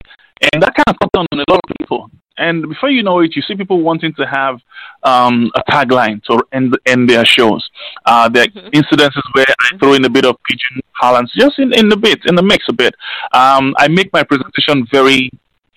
and 0.53 0.63
that 0.63 0.75
kind 0.75 0.89
of 0.89 0.97
comes 1.13 1.29
on 1.31 1.39
a 1.39 1.45
lot 1.51 1.61
of 1.63 1.77
people. 1.79 2.11
And 2.39 2.69
before 2.69 2.91
you 2.91 3.03
know 3.03 3.19
it, 3.21 3.35
you 3.37 3.43
see 3.43 3.57
people 3.57 3.81
wanting 3.81 4.15
to 4.15 4.27
have 4.27 4.61
um, 5.03 5.51
a 5.55 5.63
tagline 5.71 6.23
to 6.25 6.43
end, 6.53 6.79
end 6.87 7.11
their 7.11 7.25
shows. 7.25 7.69
Uh, 8.07 8.29
there 8.29 8.45
are 8.45 8.47
mm-hmm. 8.47 8.69
incidences 8.69 9.23
where 9.33 9.47
I 9.61 9.77
throw 9.79 9.95
in 9.95 10.05
a 10.05 10.11
bit 10.11 10.25
of 10.25 10.37
pidgin 10.49 10.81
parlance, 11.01 11.33
just 11.37 11.59
in, 11.59 11.73
in 11.75 11.89
the 11.89 11.97
bit, 11.97 12.21
in 12.27 12.35
the 12.35 12.43
mix 12.43 12.65
a 12.69 12.73
bit. 12.73 12.95
Um, 13.33 13.75
I 13.79 13.89
make 13.89 14.13
my 14.13 14.23
presentation 14.23 14.87
very, 14.91 15.31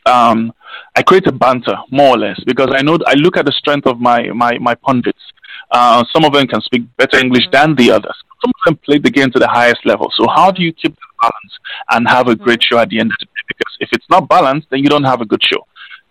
um, 0.06 0.54
I 0.95 1.04
create 1.04 1.28
a 1.28 1.32
banter, 1.32 1.78
more 1.89 2.15
or 2.15 2.17
less, 2.17 2.39
because 2.45 2.69
I 2.71 2.82
know, 2.82 3.00
I 3.06 3.13
look 3.15 3.38
at 3.38 3.45
the 3.45 3.52
strength 3.52 3.88
of 3.88 4.00
my, 4.00 4.30
my, 4.30 4.58
my 4.60 4.76
pundits. 4.76 5.21
Uh, 5.71 6.04
some 6.13 6.26
of 6.26 6.34
them 6.34 6.47
can 6.47 6.62
speak 6.62 6.84
better 6.97 7.17
English 7.17 7.45
mm-hmm. 7.45 7.71
than 7.71 7.76
the 7.76 7.91
others. 7.91 8.15
Some 8.41 8.50
of 8.50 8.65
them 8.65 8.78
play 8.78 8.97
the 8.97 9.12
game 9.12 9.32
to 9.32 9.39
the 9.39 9.47
highest 9.47 9.86
level. 9.86 10.12
So 10.15 10.28
how 10.28 10.52
do 10.52 10.63
you 10.63 10.74
keep 10.74 10.95
the 10.95 11.08
balance 11.21 11.60
and 11.91 12.08
have 12.08 12.28
a 12.28 12.36
great 12.36 12.62
show 12.63 12.80
at 12.80 12.89
the 12.89 13.00
end 13.00 13.12
of 13.12 13.17
the 13.19 13.26
day? 13.26 13.43
Because 13.47 13.78
if 13.80 13.89
it's 13.91 14.10
not 14.10 14.28
balanced, 14.28 14.67
then 14.71 14.80
you 14.80 14.89
don't 14.89 15.04
have 15.04 15.21
a 15.21 15.26
good 15.26 15.43
show. 15.43 15.65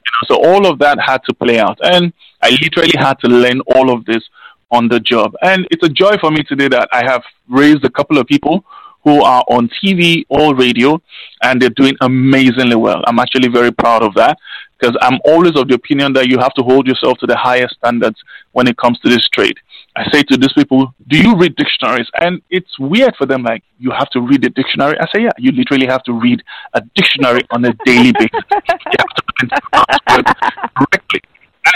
You 0.05 0.13
know, 0.13 0.37
so 0.37 0.51
all 0.51 0.67
of 0.67 0.79
that 0.79 0.99
had 1.01 1.23
to 1.25 1.35
play 1.35 1.59
out. 1.59 1.79
And 1.83 2.13
I 2.43 2.51
literally 2.51 2.95
had 2.97 3.19
to 3.21 3.29
learn 3.29 3.61
all 3.75 3.93
of 3.93 4.05
this 4.05 4.23
on 4.71 4.89
the 4.89 5.01
job. 5.01 5.35
And 5.43 5.67
it's 5.71 5.85
a 5.85 5.89
joy 5.89 6.17
for 6.21 6.31
me 6.31 6.43
today 6.43 6.69
that 6.69 6.89
I 6.93 7.03
have 7.11 7.23
raised 7.49 7.85
a 7.85 7.91
couple 7.91 8.19
of 8.19 8.27
people 8.27 8.65
who 9.03 9.23
are 9.23 9.45
on 9.49 9.69
TV 9.83 10.25
or 10.29 10.55
radio 10.55 11.01
and 11.43 11.61
they're 11.61 11.71
doing 11.71 11.97
amazingly 12.01 12.77
well. 12.77 13.03
I'm 13.07 13.19
actually 13.19 13.49
very 13.49 13.73
proud 13.73 14.03
of 14.03 14.15
that 14.15 14.39
because 14.81 14.97
I'm 15.01 15.19
always 15.25 15.57
of 15.57 15.69
the 15.69 15.75
opinion 15.75 16.13
that 16.15 16.29
you 16.29 16.39
have 16.39 16.55
to 16.55 16.63
hold 16.63 16.87
yourself 16.87 17.19
to 17.19 17.27
the 17.27 17.37
highest 17.37 17.75
standards 17.77 18.19
when 18.53 18.67
it 18.67 18.77
comes 18.77 18.99
to 19.01 19.09
this 19.09 19.29
trade. 19.29 19.59
I 19.97 20.11
say 20.11 20.23
to 20.23 20.37
these 20.37 20.53
people, 20.53 20.95
do 21.09 21.19
you 21.19 21.37
read 21.37 21.57
dictionaries? 21.57 22.09
And 22.21 22.41
it's 22.49 22.79
weird 22.79 23.15
for 23.17 23.27
them, 23.27 23.43
like, 23.43 23.63
you 23.79 23.91
have 23.91 24.09
to 24.11 24.21
read 24.21 24.45
a 24.45 24.51
dictionary. 24.51 24.97
I 25.01 25.07
say, 25.07 25.25
yeah, 25.25 25.33
you 25.37 25.53
literally 25.53 25.87
have 25.87 26.03
to 26.05 26.13
read 26.13 26.43
a 26.75 26.81
dictionary 26.95 27.43
on 27.51 27.65
a 27.65 27.73
daily 27.85 28.13
basis. 28.13 28.45
You 28.53 28.99
have 28.99 29.15
to 29.17 30.35
correctly. 30.77 31.21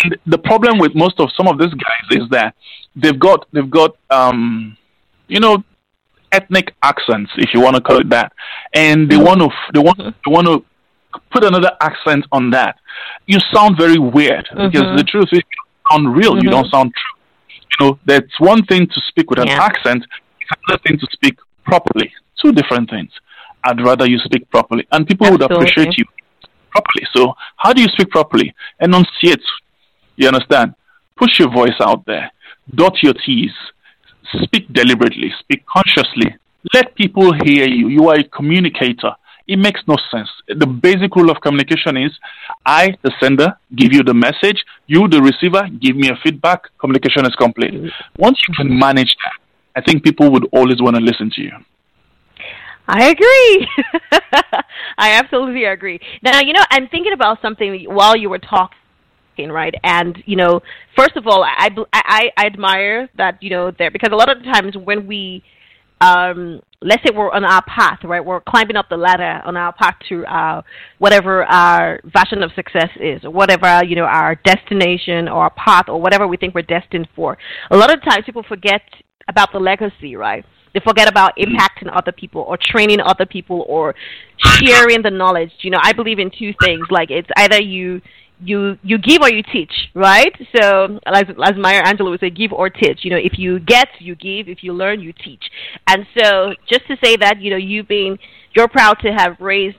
And 0.03 0.17
the 0.27 0.39
problem 0.39 0.79
with 0.79 0.95
most 0.95 1.19
of 1.19 1.31
some 1.37 1.49
of 1.49 1.59
these 1.59 1.75
guys 1.75 2.23
is 2.23 2.29
that 2.31 2.55
they've 2.97 3.19
got 3.19 3.47
they've 3.53 3.71
got 3.71 3.97
um, 4.11 4.77
you 5.29 5.41
know 5.41 5.63
ethnic 6.33 6.75
accents, 6.83 7.31
if 7.37 7.51
you 7.53 7.61
want 7.61 7.77
to 7.77 7.83
call 7.83 7.99
it 7.99 8.09
that, 8.11 8.33
and 8.75 9.11
they 9.11 9.17
want 9.17 9.41
to 9.41 9.49
they 9.73 9.81
want 9.81 9.99
they 9.99 10.31
want 10.31 10.47
to 10.47 10.65
put 11.31 11.45
another 11.45 11.73
accent 11.81 12.25
on 12.33 12.51
that. 12.51 12.77
You 13.27 13.39
sound 13.53 13.77
very 13.79 13.99
weird 13.99 14.47
mm-hmm. 14.47 14.71
because 14.71 14.97
the 14.97 15.05
truth 15.05 15.29
is 15.33 15.41
you 15.41 15.63
sound 15.91 16.17
real. 16.17 16.35
Mm-hmm. 16.35 16.45
You 16.45 16.51
don't 16.51 16.71
sound 16.71 16.93
true. 16.95 17.21
You 17.79 17.87
know, 17.87 17.99
that's 18.05 18.39
one 18.39 18.65
thing 18.67 18.87
to 18.87 19.01
speak 19.09 19.31
with 19.31 19.39
an 19.39 19.49
yeah. 19.49 19.63
accent. 19.63 20.05
It's 20.41 20.51
another 20.69 20.83
thing 20.87 20.99
to 20.99 21.07
speak 21.13 21.39
properly. 21.65 22.13
Two 22.41 22.53
different 22.53 22.91
things. 22.91 23.11
I'd 23.65 23.81
rather 23.81 24.07
you 24.07 24.19
speak 24.19 24.49
properly, 24.51 24.87
and 24.93 25.07
people 25.07 25.27
Absolutely. 25.27 25.57
would 25.57 25.63
appreciate 25.63 25.99
you 25.99 26.05
properly. 26.71 27.07
So, 27.15 27.35
how 27.57 27.73
do 27.73 27.81
you 27.81 27.89
speak 27.89 28.11
properly? 28.11 28.55
Enunciate. 28.81 29.43
You 30.17 30.29
understand? 30.29 30.75
Push 31.17 31.39
your 31.39 31.51
voice 31.51 31.79
out 31.81 32.05
there. 32.05 32.31
Dot 32.75 33.03
your 33.03 33.15
T's. 33.15 33.53
Speak 34.43 34.73
deliberately. 34.73 35.33
Speak 35.41 35.65
consciously. 35.67 36.37
Let 36.73 36.95
people 36.95 37.33
hear 37.45 37.67
you. 37.67 37.89
You 37.89 38.09
are 38.09 38.17
a 38.17 38.25
communicator. 38.25 39.13
It 39.47 39.59
makes 39.59 39.81
no 39.87 39.97
sense. 40.11 40.31
The 40.49 40.67
basic 40.67 41.15
rule 41.17 41.31
of 41.31 41.41
communication 41.43 41.97
is 41.97 42.13
I, 42.65 42.97
the 43.03 43.13
sender, 43.21 43.59
give 43.77 43.93
you 43.93 44.03
the 44.03 44.15
message. 44.15 44.65
You, 44.87 45.07
the 45.07 45.21
receiver, 45.21 45.69
give 45.81 45.97
me 45.97 46.09
a 46.09 46.17
feedback. 46.23 46.63
Communication 46.79 47.27
is 47.27 47.35
complete. 47.35 47.75
Once 48.17 48.41
you 48.49 48.55
can 48.55 48.79
manage 48.79 49.15
that, 49.23 49.35
I 49.77 49.83
think 49.83 50.03
people 50.03 50.31
would 50.33 50.49
always 50.53 50.81
want 50.81 50.97
to 50.97 51.03
listen 51.03 51.31
to 51.35 51.43
you. 51.43 51.53
I 52.87 53.11
agree. 53.11 53.69
I 54.99 55.13
absolutely 55.13 55.65
agree. 55.65 56.01
Now, 56.23 56.41
you 56.41 56.53
know, 56.53 56.65
I'm 56.71 56.89
thinking 56.89 57.13
about 57.13 57.41
something 57.41 57.87
while 57.89 58.17
you 58.17 58.29
were 58.29 58.39
talking, 58.39 59.51
right? 59.51 59.75
And 59.83 60.23
you 60.27 60.37
know, 60.37 60.61
first 60.97 61.17
of 61.17 61.27
all, 61.27 61.43
I 61.45 61.71
I, 61.93 62.31
I 62.37 62.47
admire 62.47 63.09
that 63.17 63.43
you 63.43 63.51
know 63.51 63.71
there 63.71 63.91
because 63.91 64.11
a 64.13 64.17
lot 64.17 64.31
of 64.31 64.43
the 64.43 64.53
times 64.53 64.77
when 64.77 65.07
we 65.07 65.43
um, 66.03 66.61
let's 66.85 67.03
say 67.03 67.11
we're 67.15 67.33
on 67.33 67.45
our 67.45 67.63
path, 67.65 67.99
right? 68.05 68.25
We're 68.25 68.41
climbing 68.43 68.77
up 68.77 68.89
the 68.91 68.97
ladder 68.97 69.41
on 69.45 69.57
our 69.57 69.73
path 69.73 69.97
to 70.11 70.25
our 70.27 70.63
whatever 70.99 71.45
our 71.45 72.01
version 72.05 72.43
of 72.43 72.53
success 72.55 72.91
is, 73.01 73.25
or 73.25 73.31
whatever 73.31 73.83
you 73.85 73.97
know 73.97 74.05
our 74.05 74.37
destination 74.37 75.29
or 75.29 75.45
our 75.45 75.51
path, 75.51 75.89
or 75.89 76.01
whatever 76.01 76.29
we 76.29 76.37
think 76.37 76.55
we're 76.55 76.63
destined 76.63 77.09
for. 77.17 77.37
A 77.71 77.77
lot 77.77 77.93
of 77.93 78.03
times, 78.05 78.25
people 78.27 78.45
forget 78.47 78.83
about 79.29 79.53
the 79.53 79.59
legacy, 79.59 80.15
right? 80.15 80.45
They 80.75 80.81
forget 80.81 81.09
about 81.09 81.37
impacting 81.39 81.89
other 81.95 82.13
people 82.13 82.43
or 82.43 82.59
training 82.61 82.99
other 83.01 83.25
people 83.25 83.65
or 83.69 83.95
sharing 84.39 85.03
the 85.03 85.11
knowledge. 85.11 85.53
You 85.63 85.71
know, 85.71 85.79
I 85.81 85.93
believe 85.93 86.19
in 86.19 86.31
two 86.31 86.53
things. 86.65 86.87
Like 86.91 87.11
it's 87.11 87.29
either 87.37 87.63
you 87.63 88.03
you 88.41 88.79
you 88.83 88.99
give 88.99 89.23
or 89.23 89.31
you 89.31 89.43
teach, 89.53 89.73
right? 89.95 90.33
So 90.57 90.99
as 91.07 91.25
as 91.45 91.53
Maya 91.57 91.83
Angelou 91.83 92.11
would 92.11 92.21
say, 92.21 92.31
give 92.31 92.53
or 92.53 92.69
teach. 92.71 93.01
You 93.05 93.11
know, 93.11 93.17
if 93.17 93.39
you 93.39 93.61
get, 93.61 93.89
you 93.99 94.15
give. 94.15 94.49
If 94.49 94.63
you 94.63 94.73
learn, 94.73 95.01
you 95.01 95.13
teach. 95.13 95.43
And 95.87 96.07
so 96.19 96.55
just 96.69 96.87
to 96.89 96.97
say 97.03 97.17
that, 97.17 97.41
you 97.41 97.51
know, 97.51 97.57
you've 97.57 97.89
been 97.89 98.19
you're 98.55 98.69
proud 98.69 98.99
to 99.01 99.13
have 99.13 99.37
raised 99.41 99.79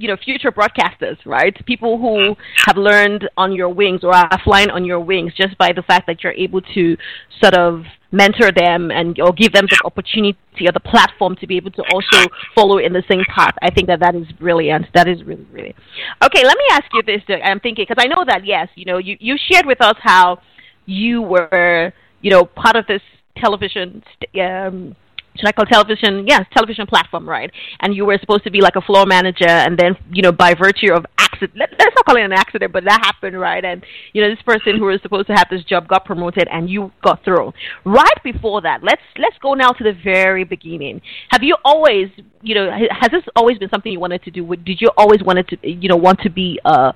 you 0.00 0.08
know 0.08 0.16
future 0.16 0.50
broadcasters 0.50 1.18
right 1.26 1.54
people 1.66 1.98
who 1.98 2.34
have 2.66 2.76
learned 2.76 3.28
on 3.36 3.52
your 3.52 3.68
wings 3.68 4.02
or 4.02 4.14
are 4.14 4.40
flying 4.42 4.70
on 4.70 4.84
your 4.84 4.98
wings 4.98 5.32
just 5.36 5.56
by 5.58 5.72
the 5.72 5.82
fact 5.82 6.06
that 6.06 6.24
you're 6.24 6.32
able 6.32 6.60
to 6.60 6.96
sort 7.40 7.54
of 7.54 7.84
mentor 8.12 8.50
them 8.50 8.90
and 8.90 9.20
or 9.20 9.32
give 9.32 9.52
them 9.52 9.66
the 9.70 9.80
opportunity 9.84 10.36
or 10.66 10.72
the 10.72 10.80
platform 10.80 11.36
to 11.36 11.46
be 11.46 11.56
able 11.56 11.70
to 11.70 11.82
also 11.92 12.28
follow 12.54 12.78
in 12.78 12.92
the 12.92 13.04
same 13.08 13.22
path. 13.34 13.54
I 13.62 13.70
think 13.70 13.86
that 13.86 14.00
that 14.00 14.14
is 14.14 14.26
brilliant. 14.32 14.86
That 14.94 15.08
is 15.08 15.22
really 15.24 15.46
really. 15.52 15.74
Okay, 16.22 16.44
let 16.44 16.56
me 16.56 16.64
ask 16.72 16.84
you 16.92 17.02
this. 17.02 17.22
I'm 17.44 17.60
thinking 17.60 17.86
because 17.88 18.02
I 18.02 18.08
know 18.08 18.24
that 18.26 18.44
yes, 18.44 18.68
you 18.74 18.84
know, 18.84 18.98
you 18.98 19.16
you 19.20 19.36
shared 19.50 19.66
with 19.66 19.80
us 19.80 19.96
how 20.00 20.40
you 20.86 21.22
were 21.22 21.92
you 22.20 22.30
know 22.30 22.44
part 22.44 22.76
of 22.76 22.86
this 22.86 23.02
television 23.36 24.02
um, 24.40 24.96
should 25.36 25.46
I 25.46 25.52
call 25.52 25.64
television? 25.66 26.26
Yes, 26.26 26.44
television 26.52 26.86
platform, 26.86 27.28
right? 27.28 27.50
And 27.80 27.94
you 27.94 28.04
were 28.04 28.18
supposed 28.18 28.44
to 28.44 28.50
be 28.50 28.60
like 28.60 28.76
a 28.76 28.80
floor 28.80 29.06
manager, 29.06 29.48
and 29.48 29.78
then 29.78 29.96
you 30.12 30.22
know, 30.22 30.32
by 30.32 30.54
virtue 30.54 30.92
of 30.92 31.06
accident, 31.18 31.58
let, 31.58 31.72
us 31.72 31.92
not 31.94 32.04
call 32.04 32.16
it 32.16 32.22
an 32.22 32.32
accident, 32.32 32.72
but 32.72 32.84
that 32.84 33.00
happened, 33.02 33.38
right? 33.38 33.64
And 33.64 33.84
you 34.12 34.22
know, 34.22 34.28
this 34.28 34.42
person 34.42 34.78
who 34.78 34.86
was 34.86 35.00
supposed 35.02 35.28
to 35.28 35.34
have 35.34 35.46
this 35.50 35.64
job 35.64 35.88
got 35.88 36.04
promoted, 36.04 36.48
and 36.50 36.68
you 36.68 36.92
got 37.02 37.24
through. 37.24 37.52
Right 37.84 38.22
before 38.22 38.60
that, 38.62 38.82
let's 38.82 39.02
let's 39.18 39.36
go 39.38 39.54
now 39.54 39.70
to 39.70 39.84
the 39.84 39.94
very 40.04 40.44
beginning. 40.44 41.00
Have 41.30 41.42
you 41.42 41.56
always, 41.64 42.08
you 42.42 42.54
know, 42.54 42.70
has 42.90 43.10
this 43.10 43.24
always 43.36 43.58
been 43.58 43.70
something 43.70 43.92
you 43.92 44.00
wanted 44.00 44.22
to 44.24 44.30
do? 44.30 44.56
Did 44.56 44.80
you 44.80 44.90
always 44.96 45.22
wanted 45.22 45.48
to, 45.48 45.68
you 45.68 45.88
know, 45.88 45.96
want 45.96 46.20
to 46.20 46.30
be 46.30 46.60
a 46.64 46.92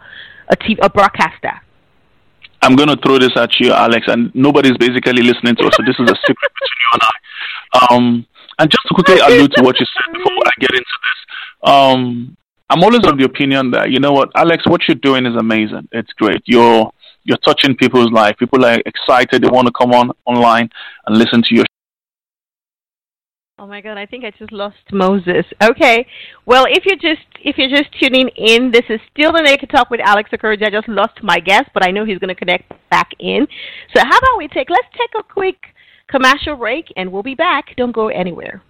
a, 0.49 0.57
TV, 0.57 0.79
a 0.83 0.90
broadcaster? 0.90 1.61
I'm 2.62 2.77
going 2.77 2.88
to 2.88 2.97
throw 3.05 3.18
this 3.18 3.37
at 3.37 3.51
you, 3.61 3.73
Alex, 3.73 4.07
and 4.09 4.35
nobody's 4.35 4.77
basically 4.79 5.23
listening 5.23 5.55
to 5.57 5.66
us, 5.66 5.77
so 5.77 5.85
this 5.85 5.97
is 6.01 6.09
a 6.09 6.16
secret 6.16 6.51
between 6.57 6.81
you 6.81 6.90
and 6.94 7.03
I. 7.03 7.14
Um, 7.72 8.27
and 8.59 8.70
just 8.70 8.83
to 8.88 8.94
quickly 8.94 9.18
allude 9.18 9.53
to 9.57 9.62
what 9.62 9.79
you 9.81 9.87
said 9.87 10.12
before 10.12 10.42
I 10.46 10.53
get 10.61 10.70
into 10.70 10.81
this, 10.81 11.70
um, 11.70 12.37
I'm 12.70 12.83
always 12.83 13.07
of 13.07 13.18
the 13.18 13.24
opinion 13.24 13.70
that 13.72 13.90
you 13.90 14.00
know 14.00 14.12
what, 14.12 14.31
Alex, 14.37 14.64
what 14.66 14.83
you're 14.88 14.94
doing 14.96 15.27
is 15.27 15.37
amazing. 15.37 15.88
It's 15.92 16.12
great. 16.12 16.42
You're 16.46 16.90
you're 17.24 17.38
touching 17.38 17.77
people's 17.77 18.12
life. 18.12 18.37
People 18.38 18.64
are 18.64 18.81
excited. 18.87 19.42
They 19.42 19.48
want 19.48 19.66
to 19.66 19.72
come 19.72 19.92
on 19.92 20.11
online 20.27 20.68
and 21.07 21.16
listen 21.16 21.42
to 21.42 21.55
your. 21.55 21.64
Oh 23.59 23.66
my 23.66 23.81
God! 23.81 23.96
I 23.96 24.07
think 24.07 24.24
I 24.24 24.31
just 24.31 24.53
lost 24.53 24.92
Moses. 24.92 25.44
Okay, 25.62 26.07
well, 26.46 26.66
if 26.68 26.85
you're 26.85 26.96
just 26.96 27.27
if 27.42 27.57
you're 27.57 27.70
just 27.70 27.90
tuning 28.00 28.29
in, 28.37 28.72
this 28.72 28.85
is 28.88 29.00
still 29.12 29.33
the 29.33 29.42
Naked 29.42 29.70
Talk 29.70 29.90
with 29.90 30.00
Alex 30.05 30.31
Okoroji. 30.33 30.66
I 30.66 30.70
just 30.70 30.88
lost 30.88 31.22
my 31.22 31.38
guest, 31.38 31.70
but 31.72 31.85
I 31.85 31.90
know 31.90 32.05
he's 32.05 32.18
going 32.18 32.35
to 32.35 32.35
connect 32.35 32.72
back 32.90 33.11
in. 33.20 33.46
So 33.94 34.03
how 34.03 34.18
about 34.18 34.38
we 34.38 34.48
take 34.48 34.70
let's 34.70 34.88
take 34.92 35.11
a 35.18 35.22
quick 35.22 35.57
commercial 36.09 36.57
break, 36.57 36.93
and 36.97 37.12
we'll 37.12 37.23
be 37.23 37.35
back. 37.35 37.75
Don't 37.77 37.93
go 37.93 38.09
anywhere. 38.09 38.62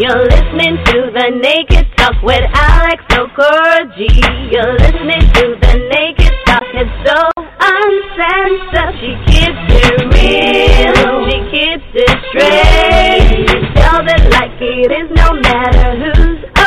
You're 0.00 0.30
listening 0.30 0.78
to 0.78 1.10
the 1.10 1.28
Naked 1.42 1.86
Talk 1.96 2.22
with 2.22 2.40
Alex 2.54 3.02
Okoroji. 3.10 4.52
You're 4.52 4.74
listening 4.78 5.26
to 5.34 5.58
the 5.58 5.74
Naked 5.90 6.34
Talk. 6.46 6.62
It's 6.72 6.88
so 7.02 7.18
uncensored. 7.58 8.94
She 9.02 9.18
keeps 9.26 9.58
it 9.74 9.98
real. 10.14 11.26
She 11.26 11.38
keeps 11.50 11.90
it 11.94 12.14
straight. 12.30 13.50
She 13.50 13.58
tells 13.74 14.06
it 14.06 14.30
like 14.30 14.54
it 14.62 14.92
is, 14.92 15.10
no 15.16 15.34
matter 15.34 15.98
who's 15.98 16.57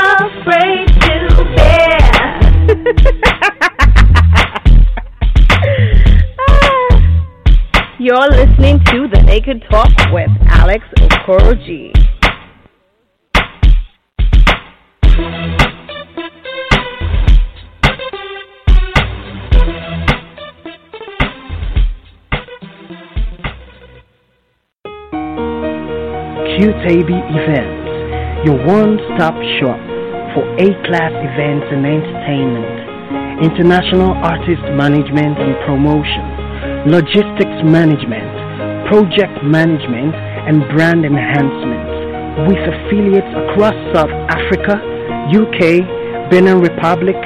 afraid 0.42 0.88
to 1.30 1.44
bear. 1.56 1.98
You're 8.00 8.30
listening 8.30 8.80
to 8.86 9.08
the 9.08 9.22
Naked 9.26 9.64
Talk 9.70 9.90
with 10.12 10.30
Alex 10.48 10.84
Okoroji. 10.98 11.92
QTB 26.58 27.10
Events, 27.32 28.46
your 28.46 28.58
one-stop 28.66 29.36
shop 29.60 30.01
for 30.34 30.44
A-class 30.60 31.12
events 31.12 31.68
and 31.72 31.86
entertainment, 31.86 33.44
international 33.44 34.14
artist 34.24 34.64
management 34.76 35.38
and 35.40 35.56
promotion, 35.66 36.24
logistics 36.88 37.60
management, 37.64 38.30
project 38.88 39.44
management, 39.44 40.16
and 40.48 40.64
brand 40.76 41.06
enhancement 41.06 42.48
with 42.48 42.60
affiliates 42.64 43.28
across 43.46 43.76
South 43.94 44.14
Africa, 44.32 44.80
UK, 45.30 45.84
Benin 46.32 46.60
Republic, 46.62 47.20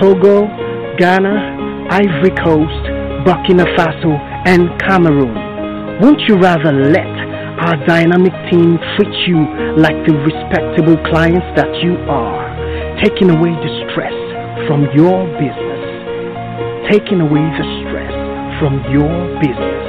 Togo, 0.00 0.46
Ghana, 0.98 1.88
Ivory 1.90 2.30
Coast, 2.36 2.84
Burkina 3.24 3.64
Faso, 3.76 4.12
and 4.46 4.68
Cameroon. 4.80 5.34
Won't 6.00 6.20
you 6.28 6.36
rather 6.36 6.72
let 6.72 7.06
our 7.62 7.76
dynamic 7.86 8.32
team 8.50 8.78
treat 8.96 9.14
you 9.26 9.38
like 9.76 9.94
the 10.06 10.14
respectable 10.26 10.96
clients 11.08 11.46
that 11.54 11.70
you 11.82 11.96
are, 12.10 12.41
taking 13.02 13.30
away 13.30 13.50
the 13.50 13.90
stress 13.90 14.14
from 14.68 14.86
your 14.94 15.26
business? 15.34 15.82
Taking 16.88 17.20
away 17.20 17.42
the 17.58 17.66
stress 17.82 18.14
from 18.60 18.78
your 18.94 19.10
business. 19.42 19.81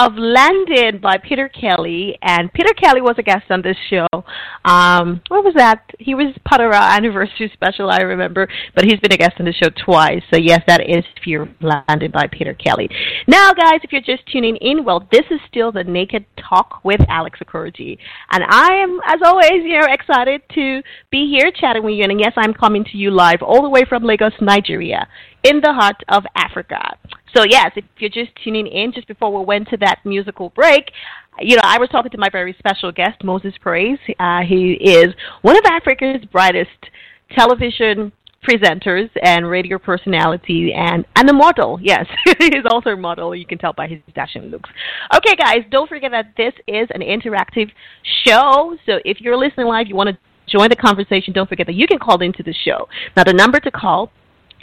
Of 0.00 0.14
Landed 0.16 1.02
by 1.02 1.18
Peter 1.18 1.50
Kelly. 1.50 2.16
And 2.22 2.50
Peter 2.54 2.72
Kelly 2.72 3.02
was 3.02 3.16
a 3.18 3.22
guest 3.22 3.50
on 3.50 3.60
this 3.60 3.76
show. 3.90 4.06
Um, 4.64 5.20
what 5.28 5.44
was 5.44 5.52
that? 5.56 5.84
He 5.98 6.14
was 6.14 6.34
part 6.48 6.62
of 6.62 6.68
our 6.68 6.96
anniversary 6.96 7.50
special, 7.52 7.90
I 7.90 7.98
remember. 7.98 8.48
But 8.74 8.84
he's 8.86 8.98
been 8.98 9.12
a 9.12 9.18
guest 9.18 9.34
on 9.38 9.44
the 9.44 9.52
show 9.52 9.68
twice. 9.84 10.22
So, 10.32 10.38
yes, 10.40 10.62
that 10.66 10.80
is 10.88 11.04
Fear 11.22 11.54
Landing 11.60 12.12
by 12.12 12.28
Peter 12.32 12.54
Kelly. 12.54 12.88
Now, 13.28 13.52
guys, 13.52 13.80
if 13.82 13.92
you're 13.92 14.00
just 14.00 14.26
tuning 14.32 14.56
in, 14.56 14.86
well, 14.86 15.06
this 15.12 15.26
is 15.30 15.38
still 15.50 15.70
the 15.70 15.84
Naked 15.84 16.24
Talk 16.48 16.80
with 16.82 17.02
Alex 17.10 17.38
Okoroji. 17.44 17.98
And 18.30 18.42
I 18.48 18.72
am, 18.76 19.00
as 19.04 19.20
always, 19.22 19.62
you 19.64 19.80
know, 19.80 19.86
excited 19.86 20.40
to 20.54 20.80
be 21.10 21.28
here 21.28 21.52
chatting 21.54 21.84
with 21.84 21.92
you. 21.92 22.04
And 22.04 22.18
yes, 22.18 22.32
I'm 22.38 22.54
coming 22.54 22.84
to 22.84 22.96
you 22.96 23.10
live 23.10 23.42
all 23.42 23.60
the 23.60 23.68
way 23.68 23.82
from 23.86 24.04
Lagos, 24.04 24.32
Nigeria 24.40 25.06
in 25.42 25.60
the 25.60 25.72
heart 25.72 25.96
of 26.08 26.24
Africa. 26.34 26.96
So 27.34 27.44
yes, 27.44 27.72
if 27.76 27.84
you're 27.98 28.10
just 28.10 28.30
tuning 28.42 28.66
in, 28.66 28.92
just 28.92 29.06
before 29.06 29.36
we 29.36 29.44
went 29.44 29.68
to 29.68 29.76
that 29.78 30.00
musical 30.04 30.50
break, 30.50 30.90
you 31.38 31.56
know, 31.56 31.62
I 31.64 31.78
was 31.78 31.88
talking 31.90 32.10
to 32.10 32.18
my 32.18 32.28
very 32.30 32.54
special 32.58 32.92
guest, 32.92 33.20
Mozez 33.22 33.54
Praiz. 33.64 33.98
Uh, 34.18 34.46
he 34.46 34.72
is 34.72 35.14
one 35.42 35.56
of 35.56 35.64
Africa's 35.64 36.24
brightest 36.26 36.70
television 37.30 38.12
presenters 38.46 39.10
and 39.22 39.48
radio 39.48 39.78
personality 39.78 40.72
and 40.74 41.04
and 41.16 41.28
a 41.28 41.32
model. 41.32 41.78
Yes, 41.82 42.06
he's 42.38 42.64
also 42.68 42.90
a 42.90 42.96
model. 42.96 43.34
You 43.34 43.46
can 43.46 43.58
tell 43.58 43.72
by 43.72 43.86
his 43.86 44.00
dashing 44.14 44.44
looks. 44.44 44.70
Okay, 45.14 45.36
guys, 45.36 45.60
don't 45.70 45.88
forget 45.88 46.10
that 46.10 46.32
this 46.36 46.54
is 46.66 46.88
an 46.94 47.02
interactive 47.02 47.70
show. 48.24 48.76
So 48.86 48.98
if 49.04 49.20
you're 49.20 49.36
listening 49.36 49.66
live, 49.66 49.86
you 49.86 49.94
want 49.94 50.10
to 50.10 50.18
join 50.46 50.68
the 50.68 50.76
conversation. 50.76 51.32
Don't 51.32 51.48
forget 51.48 51.66
that 51.66 51.74
you 51.74 51.86
can 51.86 51.98
call 51.98 52.20
into 52.22 52.42
the 52.42 52.54
show. 52.64 52.88
Now, 53.16 53.24
the 53.24 53.32
number 53.32 53.60
to 53.60 53.70
call 53.70 54.10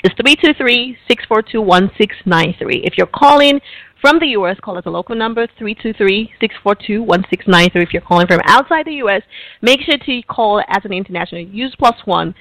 is 0.03 0.11
323-642-1693. 0.11 2.81
If 2.83 2.97
you're 2.97 3.07
calling 3.07 3.61
from 4.01 4.19
the 4.19 4.27
U.S., 4.27 4.57
call 4.61 4.77
us 4.77 4.85
a 4.85 4.89
local 4.89 5.15
number, 5.15 5.47
323-642-1693. 5.59 7.75
If 7.75 7.93
you're 7.93 8.01
calling 8.01 8.27
from 8.27 8.41
outside 8.45 8.85
the 8.85 8.95
U.S., 8.95 9.21
make 9.61 9.81
sure 9.81 9.97
to 9.97 10.21
call 10.23 10.61
as 10.67 10.83
an 10.85 10.93
international. 10.93 11.41
Use 11.41 11.75
plus 11.79 11.95
one, 12.05 12.35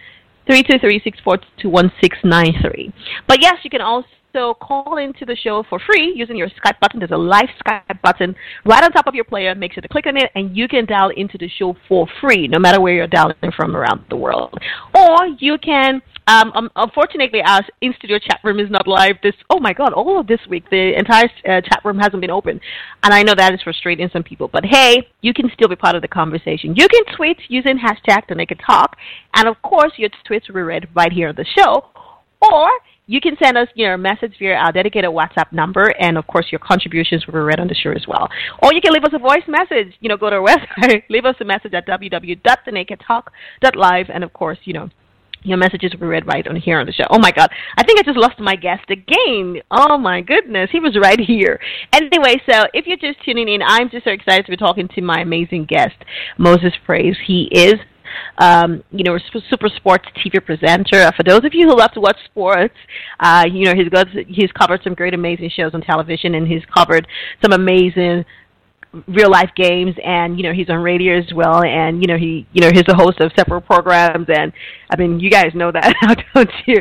323-642-1693. 0.48 2.92
But 3.26 3.40
yes, 3.40 3.56
you 3.64 3.70
can 3.70 3.80
also 3.80 4.06
also 4.36 4.54
call 4.54 4.98
into 4.98 5.24
the 5.24 5.36
show 5.36 5.64
for 5.68 5.78
free 5.78 6.12
using 6.14 6.36
your 6.36 6.48
Skype 6.48 6.78
button. 6.80 7.00
There's 7.00 7.10
a 7.10 7.16
live 7.16 7.48
Skype 7.64 8.00
button 8.02 8.34
right 8.64 8.82
on 8.82 8.92
top 8.92 9.06
of 9.06 9.14
your 9.14 9.24
player. 9.24 9.54
Make 9.54 9.72
sure 9.72 9.82
to 9.82 9.88
click 9.88 10.06
on 10.06 10.16
it, 10.16 10.30
and 10.34 10.56
you 10.56 10.68
can 10.68 10.86
dial 10.86 11.10
into 11.16 11.38
the 11.38 11.48
show 11.48 11.76
for 11.88 12.06
free, 12.20 12.48
no 12.48 12.58
matter 12.58 12.80
where 12.80 12.94
you're 12.94 13.06
dialing 13.06 13.52
from 13.56 13.76
around 13.76 14.04
the 14.10 14.16
world. 14.16 14.58
Or 14.94 15.26
you 15.38 15.58
can 15.58 16.02
um, 16.28 16.50
um, 16.56 16.70
unfortunately, 16.74 17.40
our 17.46 17.60
in-studio 17.80 18.18
chat 18.18 18.40
room 18.42 18.58
is 18.58 18.68
not 18.68 18.88
live 18.88 19.14
this. 19.22 19.34
Oh 19.48 19.60
my 19.60 19.72
God! 19.72 19.92
All 19.92 20.18
of 20.18 20.26
this 20.26 20.40
week, 20.50 20.68
the 20.70 20.98
entire 20.98 21.30
uh, 21.48 21.60
chat 21.60 21.80
room 21.84 21.98
hasn't 21.98 22.20
been 22.20 22.32
open, 22.32 22.60
and 23.04 23.14
I 23.14 23.22
know 23.22 23.34
that 23.36 23.54
is 23.54 23.62
frustrating 23.62 24.08
some 24.12 24.24
people. 24.24 24.48
But 24.52 24.64
hey, 24.64 25.06
you 25.20 25.32
can 25.32 25.48
still 25.54 25.68
be 25.68 25.76
part 25.76 25.94
of 25.94 26.02
the 26.02 26.08
conversation. 26.08 26.74
You 26.74 26.88
can 26.88 27.14
tweet 27.16 27.38
using 27.48 27.78
hashtag 27.78 28.26
to 28.26 28.34
make 28.34 28.50
Naked 28.50 28.60
Talk, 28.66 28.96
and 29.34 29.46
of 29.46 29.62
course, 29.62 29.92
your 29.98 30.10
tweets 30.28 30.48
will 30.48 30.56
be 30.56 30.62
read 30.62 30.88
right 30.96 31.12
here 31.12 31.28
on 31.28 31.36
the 31.36 31.46
show. 31.56 31.84
Or 32.42 32.70
you 33.06 33.20
can 33.20 33.36
send 33.42 33.56
us 33.56 33.68
your 33.74 33.96
message 33.96 34.34
via 34.38 34.54
our 34.54 34.70
dedicated 34.72 35.10
WhatsApp 35.10 35.52
number, 35.52 35.94
and 36.00 36.18
of 36.18 36.26
course, 36.26 36.46
your 36.50 36.58
contributions 36.58 37.24
will 37.26 37.34
be 37.34 37.38
read 37.38 37.60
on 37.60 37.68
the 37.68 37.74
show 37.74 37.92
as 37.92 38.04
well. 38.08 38.28
Or 38.62 38.74
you 38.74 38.80
can 38.80 38.92
leave 38.92 39.04
us 39.04 39.12
a 39.14 39.18
voice 39.18 39.46
message. 39.46 39.94
You 40.00 40.08
know, 40.08 40.16
go 40.16 40.30
to 40.30 40.36
our 40.36 40.42
website, 40.48 41.04
leave 41.08 41.24
us 41.24 41.36
a 41.40 41.44
message 41.44 41.74
at 41.74 41.86
www.thenakedtalk.live, 41.86 44.06
and 44.12 44.24
of 44.24 44.32
course, 44.32 44.58
you 44.64 44.72
know 44.72 44.90
your 45.46 45.56
messages 45.56 45.92
will 45.92 46.00
be 46.00 46.06
read 46.06 46.26
right 46.26 46.46
on 46.48 46.56
here 46.56 46.80
on 46.80 46.86
the 46.86 46.92
show. 46.92 47.04
Oh 47.08 47.18
my 47.18 47.30
God. 47.30 47.48
I 47.76 47.84
think 47.84 48.00
I 48.00 48.02
just 48.02 48.18
lost 48.18 48.40
my 48.40 48.56
guest 48.56 48.90
again. 48.90 49.62
Oh 49.70 49.96
my 49.96 50.20
goodness. 50.20 50.70
He 50.72 50.80
was 50.80 50.98
right 51.00 51.20
here. 51.20 51.60
Anyway, 51.92 52.42
so 52.50 52.64
if 52.74 52.86
you're 52.86 52.96
just 52.96 53.24
tuning 53.24 53.48
in, 53.48 53.62
I'm 53.62 53.88
just 53.88 54.04
so 54.04 54.10
excited 54.10 54.44
to 54.46 54.50
be 54.50 54.56
talking 54.56 54.88
to 54.88 55.02
my 55.02 55.20
amazing 55.20 55.66
guest, 55.66 55.94
Mozez 56.38 56.72
Praiz. 56.86 57.14
He 57.24 57.48
is 57.52 57.74
um, 58.38 58.82
you 58.90 59.04
know, 59.04 59.18
super 59.50 59.68
sports 59.76 60.04
TV 60.16 60.44
presenter. 60.44 61.10
For 61.16 61.22
those 61.22 61.44
of 61.44 61.52
you 61.52 61.68
who 61.68 61.76
love 61.76 61.92
to 61.92 62.00
watch 62.00 62.18
sports, 62.24 62.74
uh, 63.20 63.44
you 63.50 63.64
know, 63.64 63.74
he's 63.74 63.88
got 63.88 64.08
he's 64.08 64.50
covered 64.52 64.80
some 64.82 64.94
great, 64.94 65.14
amazing 65.14 65.50
shows 65.54 65.72
on 65.74 65.80
television, 65.82 66.34
and 66.34 66.46
he's 66.46 66.62
covered 66.74 67.06
some 67.42 67.52
amazing 67.52 68.24
real 69.08 69.30
life 69.30 69.50
games 69.56 69.94
and 70.04 70.38
you 70.38 70.42
know 70.42 70.52
he's 70.52 70.70
on 70.70 70.78
radio 70.78 71.18
as 71.18 71.32
well 71.34 71.62
and 71.62 72.00
you 72.00 72.06
know 72.06 72.16
he 72.16 72.46
you 72.52 72.62
know 72.62 72.70
he's 72.72 72.84
a 72.88 72.96
host 72.96 73.20
of 73.20 73.30
several 73.36 73.60
programs 73.60 74.26
and 74.28 74.52
I 74.90 74.96
mean 74.96 75.20
you 75.20 75.30
guys 75.30 75.52
know 75.54 75.70
that 75.72 75.94
don't 76.34 76.50
you 76.66 76.76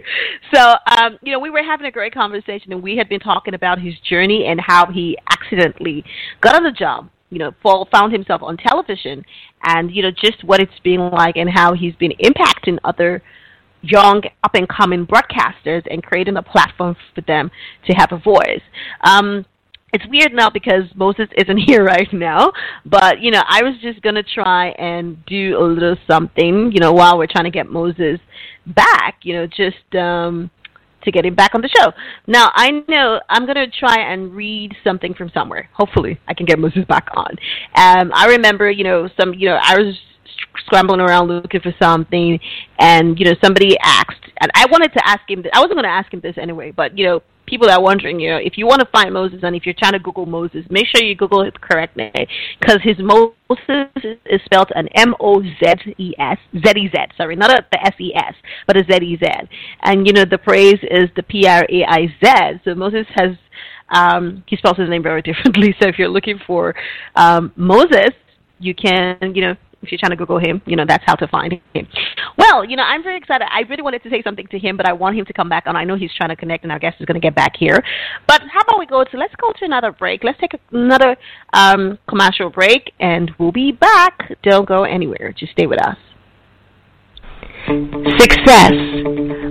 so 0.53 0.75
um 0.97 1.17
you 1.21 1.31
know 1.31 1.39
we 1.39 1.49
were 1.49 1.63
having 1.63 1.87
a 1.87 1.91
great 1.91 2.13
conversation 2.13 2.71
and 2.71 2.81
we 2.81 2.95
had 2.95 3.09
been 3.09 3.19
talking 3.19 3.53
about 3.53 3.79
his 3.79 3.93
journey 4.09 4.45
and 4.45 4.59
how 4.61 4.91
he 4.91 5.17
accidentally 5.31 6.03
got 6.41 6.55
on 6.55 6.63
the 6.63 6.71
job 6.71 7.09
you 7.29 7.39
know 7.39 7.51
found 7.91 8.13
himself 8.13 8.41
on 8.41 8.55
television 8.57 9.23
and 9.65 9.93
you 9.93 10.01
know 10.01 10.11
just 10.11 10.43
what 10.43 10.59
it's 10.59 10.79
been 10.83 11.09
like 11.11 11.35
and 11.35 11.49
how 11.49 11.73
he's 11.73 11.95
been 11.95 12.13
impacting 12.23 12.77
other 12.83 13.21
young 13.81 14.21
up 14.43 14.55
and 14.55 14.67
coming 14.67 15.05
broadcasters 15.05 15.83
and 15.91 16.01
creating 16.03 16.37
a 16.37 16.41
platform 16.41 16.95
for 17.13 17.21
them 17.21 17.51
to 17.85 17.93
have 17.93 18.11
a 18.11 18.17
voice 18.17 18.61
um 19.01 19.45
it's 19.95 20.05
weird 20.09 20.33
now 20.33 20.49
because 20.49 20.83
Mozez 20.97 21.29
isn't 21.37 21.57
here 21.67 21.83
right 21.83 22.11
now. 22.11 22.51
But 22.85 23.21
you 23.21 23.31
know, 23.31 23.41
I 23.47 23.63
was 23.63 23.75
just 23.81 24.01
gonna 24.01 24.23
try 24.23 24.69
and 24.71 25.25
do 25.25 25.57
a 25.57 25.63
little 25.63 25.95
something, 26.05 26.71
you 26.73 26.79
know, 26.79 26.91
while 26.91 27.17
we're 27.17 27.27
trying 27.27 27.45
to 27.45 27.51
get 27.51 27.67
Mozez 27.67 28.19
back. 28.67 29.19
You 29.23 29.35
know, 29.35 29.47
just 29.47 29.95
um, 29.95 30.51
to 31.05 31.11
get 31.11 31.25
him 31.25 31.35
back 31.35 31.55
on 31.55 31.61
the 31.61 31.69
show. 31.69 31.91
Now 32.27 32.51
I 32.53 32.83
know 32.87 33.21
I'm 33.29 33.45
gonna 33.45 33.67
try 33.67 33.97
and 33.99 34.33
read 34.33 34.75
something 34.83 35.13
from 35.13 35.29
somewhere. 35.33 35.69
Hopefully, 35.73 36.19
I 36.27 36.33
can 36.33 36.45
get 36.45 36.59
Mozez 36.59 36.87
back 36.87 37.07
on. 37.15 37.31
Um, 37.75 38.11
I 38.13 38.27
remember, 38.27 38.69
you 38.69 38.83
know, 38.83 39.09
some, 39.19 39.33
you 39.33 39.49
know, 39.49 39.59
I 39.61 39.77
was 39.77 39.97
scrambling 40.65 40.99
around 40.99 41.27
looking 41.27 41.61
for 41.61 41.73
something, 41.81 42.39
and 42.79 43.19
you 43.19 43.25
know, 43.25 43.35
somebody 43.43 43.77
asked, 43.79 44.31
and 44.41 44.51
I 44.55 44.65
wanted 44.69 44.93
to 44.93 45.07
ask 45.07 45.21
him. 45.29 45.43
I 45.53 45.59
wasn't 45.59 45.75
going 45.75 45.83
to 45.83 45.89
ask 45.89 46.13
him 46.13 46.19
this 46.21 46.35
anyway, 46.37 46.71
but 46.71 46.97
you 46.97 47.05
know, 47.05 47.21
people 47.45 47.69
are 47.69 47.81
wondering, 47.81 48.19
you 48.19 48.29
know, 48.31 48.37
if 48.37 48.57
you 48.57 48.65
want 48.65 48.79
to 48.81 48.87
find 48.87 49.11
Mozez 49.11 49.43
and 49.43 49.55
if 49.55 49.65
you're 49.65 49.75
trying 49.77 49.93
to 49.93 49.99
Google 49.99 50.25
Mozez, 50.25 50.69
make 50.69 50.87
sure 50.87 51.03
you 51.03 51.15
Google 51.15 51.49
correct 51.61 51.95
name 51.95 52.11
because 52.59 52.79
his 52.83 52.97
Mozez 52.97 54.17
is 54.25 54.41
spelled 54.45 54.71
an 54.75 54.87
M 54.95 55.15
O 55.19 55.41
Z 55.41 55.93
E 55.97 56.13
S 56.19 56.37
Z 56.53 56.73
E 56.77 56.89
Z. 56.89 56.97
Sorry, 57.17 57.35
not 57.35 57.51
a, 57.51 57.65
the 57.71 57.85
S 57.85 57.93
E 57.99 58.13
S, 58.15 58.33
but 58.67 58.77
a 58.77 58.83
Z 58.89 59.03
E 59.03 59.17
Z. 59.17 59.27
And 59.83 60.05
you 60.07 60.13
know, 60.13 60.25
the 60.25 60.37
praise 60.37 60.79
is 60.83 61.09
the 61.15 61.23
P 61.23 61.47
R 61.47 61.65
A 61.69 61.83
I 61.87 62.07
Z. 62.23 62.61
So 62.63 62.73
Mozez 62.73 63.05
has 63.15 63.37
um, 63.89 64.43
he 64.47 64.57
spells 64.57 64.77
his 64.77 64.89
name 64.89 65.03
very 65.03 65.21
differently. 65.29 65.75
So 65.81 65.87
if 65.87 65.97
you're 65.99 66.09
looking 66.09 66.39
for 66.45 66.75
um, 67.15 67.53
Mozez, 67.57 68.13
you 68.59 68.73
can, 68.73 69.35
you 69.35 69.41
know, 69.41 69.55
if 69.81 69.91
you're 69.91 69.99
trying 69.99 70.11
to 70.11 70.15
Google 70.15 70.39
him, 70.39 70.61
you 70.65 70.75
know, 70.75 70.85
that's 70.87 71.03
how 71.05 71.15
to 71.15 71.27
find 71.27 71.59
him. 71.73 71.87
Well, 72.37 72.65
you 72.65 72.75
know, 72.75 72.83
I'm 72.83 73.03
very 73.03 73.17
excited. 73.17 73.47
I 73.51 73.61
really 73.69 73.83
wanted 73.83 74.03
to 74.03 74.09
say 74.09 74.21
something 74.21 74.47
to 74.47 74.59
him, 74.59 74.77
but 74.77 74.87
I 74.87 74.93
want 74.93 75.17
him 75.17 75.25
to 75.25 75.33
come 75.33 75.49
back 75.49 75.67
on. 75.67 75.75
I 75.75 75.83
know 75.83 75.95
he's 75.95 76.13
trying 76.13 76.29
to 76.29 76.35
connect, 76.35 76.63
and 76.63 76.71
our 76.71 76.79
guest 76.79 76.97
is 76.99 77.05
going 77.05 77.19
to 77.19 77.25
get 77.25 77.35
back 77.35 77.55
here. 77.57 77.83
But 78.27 78.41
how 78.51 78.61
about 78.61 78.79
we 78.79 78.85
go 78.85 79.03
to, 79.03 79.17
let's 79.17 79.35
go 79.35 79.51
to 79.51 79.65
another 79.65 79.91
break. 79.91 80.23
Let's 80.23 80.39
take 80.39 80.59
another 80.71 81.15
um, 81.53 81.97
commercial 82.07 82.49
break, 82.49 82.93
and 82.99 83.31
we'll 83.37 83.51
be 83.51 83.71
back. 83.71 84.37
Don't 84.43 84.67
go 84.67 84.83
anywhere. 84.83 85.33
Just 85.37 85.51
stay 85.53 85.67
with 85.67 85.79
us. 85.81 85.97
Success, 88.19 88.73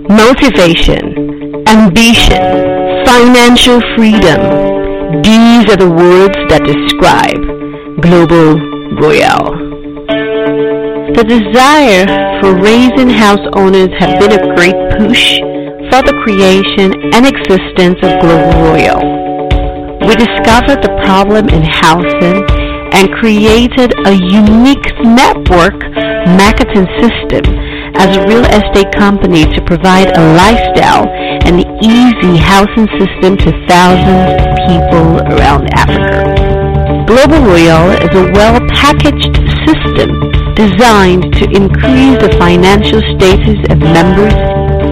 motivation, 0.09 1.65
ambition, 1.67 3.05
financial 3.05 3.81
freedom. 3.95 4.73
These 5.21 5.69
are 5.69 5.77
the 5.77 5.89
words 5.89 6.35
that 6.49 6.63
describe 6.63 7.41
Global 8.01 8.55
Royale. 9.01 9.64
The 11.15 11.23
desire 11.23 12.03
for 12.43 12.59
raising 12.59 13.07
house 13.07 13.39
owners 13.55 13.87
have 14.03 14.19
been 14.19 14.35
a 14.35 14.51
great 14.51 14.75
push 14.99 15.39
for 15.87 16.03
the 16.03 16.11
creation 16.27 16.91
and 17.15 17.23
existence 17.23 17.95
of 18.03 18.19
Global 18.19 18.51
Royale. 18.67 18.99
We 20.03 20.11
discovered 20.19 20.83
the 20.83 20.91
problem 21.07 21.47
in 21.47 21.63
housing 21.63 22.43
and 22.91 23.07
created 23.15 23.95
a 24.03 24.11
unique 24.11 24.91
network 25.07 25.79
marketing 26.35 26.83
system 26.99 27.47
as 27.95 28.11
a 28.11 28.27
real 28.27 28.43
estate 28.51 28.91
company 28.91 29.47
to 29.55 29.63
provide 29.63 30.11
a 30.11 30.23
lifestyle 30.35 31.07
and 31.47 31.63
easy 31.79 32.43
housing 32.43 32.91
system 32.99 33.39
to 33.39 33.55
thousands 33.71 34.35
of 34.35 34.51
people 34.67 35.23
around 35.31 35.71
Africa. 35.79 36.27
Global 37.07 37.39
Royale 37.39 38.03
is 38.03 38.11
a 38.11 38.27
well-packaged 38.35 39.31
system 39.63 40.44
designed 40.55 41.33
to 41.35 41.43
increase 41.51 42.15
the 42.23 42.31
financial 42.39 43.03
status 43.15 43.59
of 43.69 43.77
members 43.79 44.33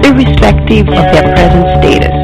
irrespective 0.03 0.87
of 0.91 1.05
their 1.15 1.27
present 1.31 1.65
status. 1.79 2.15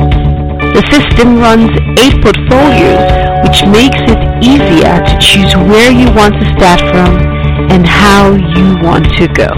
The 0.75 0.83
system 0.91 1.39
runs 1.39 1.71
eight 1.97 2.19
portfolios, 2.21 2.99
which 3.47 3.63
makes 3.71 3.99
it 4.11 4.21
easier 4.43 4.99
to 4.99 5.15
choose 5.23 5.55
where 5.55 5.91
you 5.91 6.11
want 6.13 6.35
to 6.35 6.45
start 6.59 6.79
from 6.91 7.15
and 7.71 7.87
how 7.87 8.35
you 8.35 8.77
want 8.83 9.07
to 9.17 9.27
go. 9.31 9.49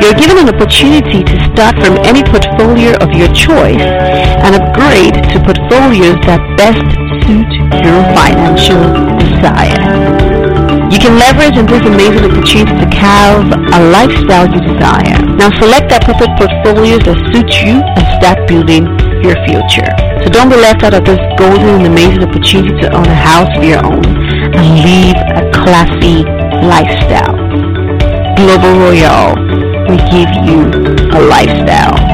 You're 0.00 0.16
given 0.16 0.38
an 0.38 0.48
opportunity 0.48 1.22
to 1.22 1.36
start 1.52 1.76
from 1.84 1.96
any 2.04 2.22
portfolio 2.22 2.96
of 2.98 3.12
your 3.12 3.28
choice 3.32 3.80
and 3.80 4.56
upgrade 4.56 5.14
to 5.14 5.36
portfolios 5.44 6.16
that 6.26 6.40
best 6.56 6.84
suit 7.24 7.50
your 7.84 8.00
financial 8.16 8.82
desire. 9.20 10.33
You 10.94 11.00
can 11.00 11.18
leverage 11.18 11.58
on 11.58 11.66
this 11.66 11.82
amazing 11.82 12.30
opportunity 12.30 12.70
to 12.70 12.86
carve 12.94 13.50
a 13.50 13.80
lifestyle 13.90 14.46
you 14.46 14.62
desire. 14.62 15.18
Now 15.34 15.50
select 15.58 15.90
the 15.90 15.98
appropriate 15.98 16.38
portfolios 16.38 17.02
that 17.02 17.18
suit 17.34 17.50
you 17.66 17.82
and 17.82 18.04
start 18.22 18.46
building 18.46 18.86
your 19.18 19.34
future. 19.42 19.90
So 20.22 20.30
don't 20.30 20.48
be 20.48 20.54
left 20.54 20.86
out 20.86 20.94
of 20.94 21.02
this 21.02 21.18
golden 21.34 21.82
and 21.82 21.86
amazing 21.90 22.22
opportunity 22.22 22.78
to 22.78 22.94
own 22.94 23.10
a 23.10 23.18
house 23.26 23.50
of 23.58 23.64
your 23.66 23.82
own 23.82 24.06
and 24.54 24.66
live 24.86 25.18
a 25.34 25.50
classy 25.50 26.22
lifestyle. 26.62 27.42
Global 28.38 28.78
Royale 28.78 29.34
will 29.90 30.04
give 30.14 30.30
you 30.46 30.62
a 31.10 31.20
lifestyle. 31.26 32.13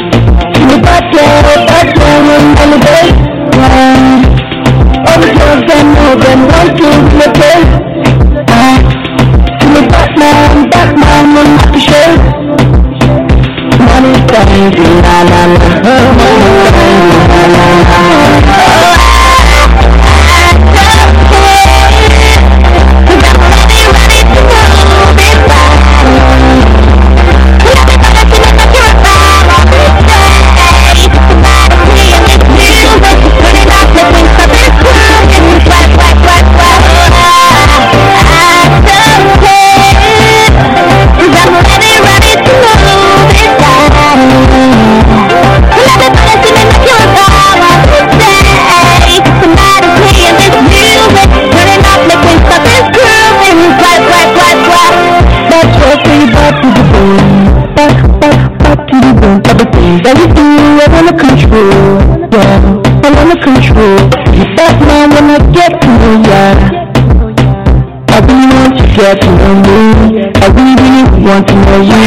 want 71.31 71.47
to 71.47 71.55
know 71.55 71.81
you. 71.81 72.01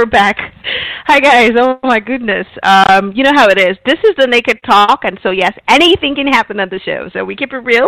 We're 0.00 0.06
back. 0.06 0.38
Hi 1.08 1.20
guys. 1.20 1.50
Oh 1.58 1.78
my 1.82 2.00
goodness. 2.00 2.46
Um, 2.62 3.12
you 3.14 3.22
know 3.22 3.34
how 3.34 3.48
it 3.48 3.58
is. 3.58 3.76
This 3.84 3.98
is 4.02 4.14
the 4.16 4.26
Naked 4.26 4.58
Talk, 4.64 5.00
and 5.04 5.20
so 5.22 5.30
yes, 5.30 5.52
anything 5.68 6.14
can 6.14 6.26
happen 6.26 6.58
on 6.58 6.70
the 6.70 6.78
show. 6.78 7.10
So 7.12 7.22
we 7.22 7.36
keep 7.36 7.52
it 7.52 7.58
real, 7.58 7.86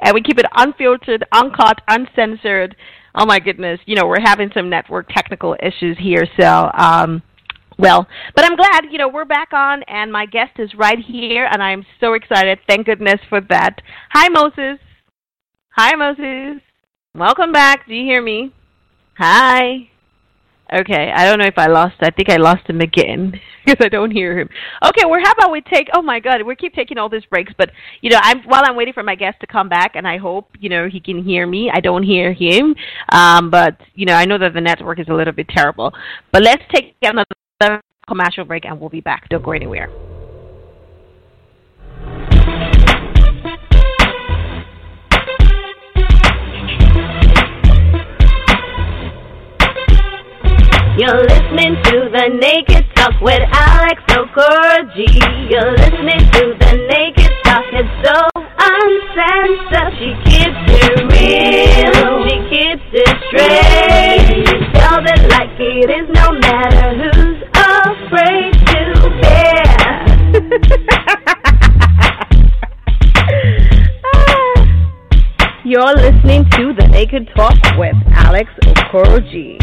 and 0.00 0.12
we 0.12 0.20
keep 0.20 0.38
it 0.38 0.44
unfiltered, 0.54 1.24
uncut, 1.32 1.80
uncensored. 1.88 2.76
Oh 3.14 3.24
my 3.24 3.38
goodness. 3.38 3.80
You 3.86 3.96
know 3.96 4.06
we're 4.06 4.20
having 4.20 4.50
some 4.52 4.68
network 4.68 5.08
technical 5.08 5.56
issues 5.62 5.96
here, 5.98 6.26
so 6.38 6.70
um, 6.74 7.22
well, 7.78 8.06
but 8.34 8.44
I'm 8.44 8.56
glad, 8.56 8.92
you 8.92 8.98
know, 8.98 9.08
we're 9.08 9.24
back 9.24 9.54
on 9.54 9.82
and 9.84 10.12
my 10.12 10.26
guest 10.26 10.58
is 10.58 10.74
right 10.76 10.98
here 10.98 11.48
and 11.50 11.62
I'm 11.62 11.86
so 12.00 12.12
excited. 12.12 12.58
Thank 12.68 12.84
goodness 12.84 13.20
for 13.30 13.40
that. 13.48 13.80
Hi 14.10 14.28
Mozez. 14.28 14.78
Hi 15.70 15.94
Mozez. 15.94 16.60
Welcome 17.14 17.52
back. 17.52 17.86
Do 17.86 17.94
you 17.94 18.04
hear 18.04 18.20
me? 18.20 18.52
Hi. 19.16 19.88
Okay, 20.72 21.12
I 21.14 21.24
don't 21.24 21.38
know 21.38 21.46
if 21.46 21.58
I 21.58 21.68
lost. 21.68 21.94
I 22.00 22.10
think 22.10 22.28
I 22.28 22.36
lost 22.36 22.68
him 22.68 22.80
again 22.80 23.40
because 23.64 23.84
I 23.84 23.88
don't 23.88 24.10
hear 24.10 24.36
him. 24.36 24.48
Okay, 24.84 25.04
well, 25.04 25.20
how 25.22 25.30
about 25.32 25.52
we 25.52 25.60
take? 25.60 25.88
Oh 25.94 26.02
my 26.02 26.18
God, 26.18 26.42
we 26.42 26.56
keep 26.56 26.74
taking 26.74 26.98
all 26.98 27.08
these 27.08 27.24
breaks, 27.26 27.52
but 27.56 27.70
you 28.00 28.10
know, 28.10 28.18
I'm 28.20 28.42
while 28.42 28.62
I'm 28.64 28.74
waiting 28.74 28.92
for 28.92 29.04
my 29.04 29.14
guest 29.14 29.38
to 29.40 29.46
come 29.46 29.68
back, 29.68 29.92
and 29.94 30.08
I 30.08 30.16
hope 30.16 30.48
you 30.58 30.68
know 30.68 30.88
he 30.88 30.98
can 30.98 31.22
hear 31.22 31.46
me. 31.46 31.70
I 31.72 31.78
don't 31.80 32.02
hear 32.02 32.32
him, 32.32 32.74
um, 33.12 33.48
but 33.50 33.76
you 33.94 34.06
know, 34.06 34.14
I 34.14 34.24
know 34.24 34.38
that 34.38 34.54
the 34.54 34.60
network 34.60 34.98
is 34.98 35.06
a 35.08 35.14
little 35.14 35.32
bit 35.32 35.48
terrible. 35.48 35.92
But 36.32 36.42
let's 36.42 36.62
take 36.74 36.96
another 37.00 37.80
commercial 38.08 38.44
break, 38.44 38.64
and 38.64 38.80
we'll 38.80 38.90
be 38.90 39.00
back. 39.00 39.28
Don't 39.28 39.44
go 39.44 39.52
anywhere. 39.52 39.88
You're 50.96 51.28
listening 51.28 51.76
to 51.92 52.08
the 52.08 52.28
Naked 52.40 52.88
Talk 52.96 53.20
with 53.20 53.42
Alex 53.52 54.00
Okoroji. 54.08 55.12
You're 55.50 55.72
listening 55.76 56.24
to 56.32 56.56
the 56.56 56.72
Naked 56.88 57.32
Talk. 57.44 57.64
It's 57.68 57.84
so 58.00 58.16
uncensored. 58.56 59.92
She 60.00 60.16
keeps 60.24 60.56
it 60.72 60.96
real. 61.12 62.24
She 62.24 62.40
keeps 62.48 62.88
it 62.96 63.12
straight. 63.28 64.24
She 64.48 64.56
tells 64.72 65.04
it 65.04 65.20
like 65.28 65.52
it 65.60 65.92
is, 65.92 66.08
no 66.16 66.32
matter 66.32 66.96
who's 66.96 67.44
afraid 67.52 68.56
to 68.72 69.12
bear. 69.20 69.68
You're 75.62 75.94
listening 75.94 76.48
to 76.52 76.72
the 76.72 76.88
Naked 76.90 77.28
Talk 77.36 77.52
with 77.76 77.96
Alex 78.14 78.48
Okoroji. 78.64 79.60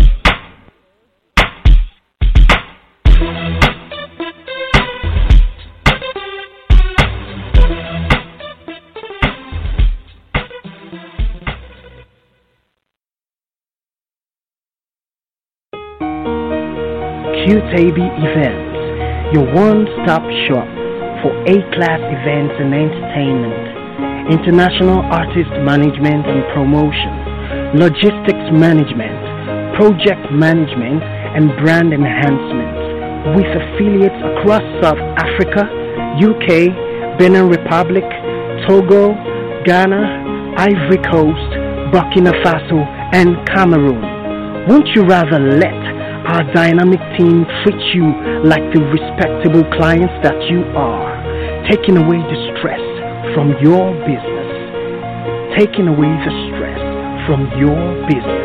QTB 17.43 17.99
Events, 18.23 19.35
your 19.35 19.43
one-stop 19.53 20.23
shop 20.47 20.67
for 21.23 21.31
A-class 21.43 21.99
events 21.99 22.55
and 22.59 22.73
entertainment, 22.73 24.31
international 24.31 25.01
artist 25.11 25.51
management 25.63 26.27
and 26.27 26.43
promotion, 26.53 27.79
logistics 27.79 28.47
management, 28.51 29.75
project 29.75 30.31
management, 30.31 31.03
and 31.03 31.49
brand 31.57 31.93
enhancement 31.93 32.82
with 33.31 33.47
affiliates 33.47 34.19
across 34.35 34.63
South 34.83 34.99
Africa, 35.15 35.63
UK, 36.19 37.17
Benin 37.17 37.47
Republic, 37.47 38.03
Togo, 38.67 39.15
Ghana, 39.63 40.55
Ivory 40.57 40.99
Coast, 41.07 41.49
Burkina 41.95 42.35
Faso, 42.43 42.83
and 43.15 43.39
Cameroon. 43.47 44.67
Won't 44.67 44.87
you 44.95 45.03
rather 45.05 45.39
let 45.39 45.79
our 46.27 46.43
dynamic 46.53 46.99
team 47.17 47.45
treat 47.63 47.79
you 47.95 48.11
like 48.43 48.63
the 48.73 48.81
respectable 48.91 49.63
clients 49.77 50.13
that 50.23 50.35
you 50.51 50.63
are, 50.75 51.15
taking 51.71 51.97
away 51.97 52.17
the 52.17 52.37
stress 52.51 52.83
from 53.33 53.55
your 53.63 53.95
business? 54.03 54.51
Taking 55.57 55.87
away 55.87 56.11
the 56.27 56.33
stress 56.51 56.81
from 57.25 57.47
your 57.57 57.79
business. 58.07 58.42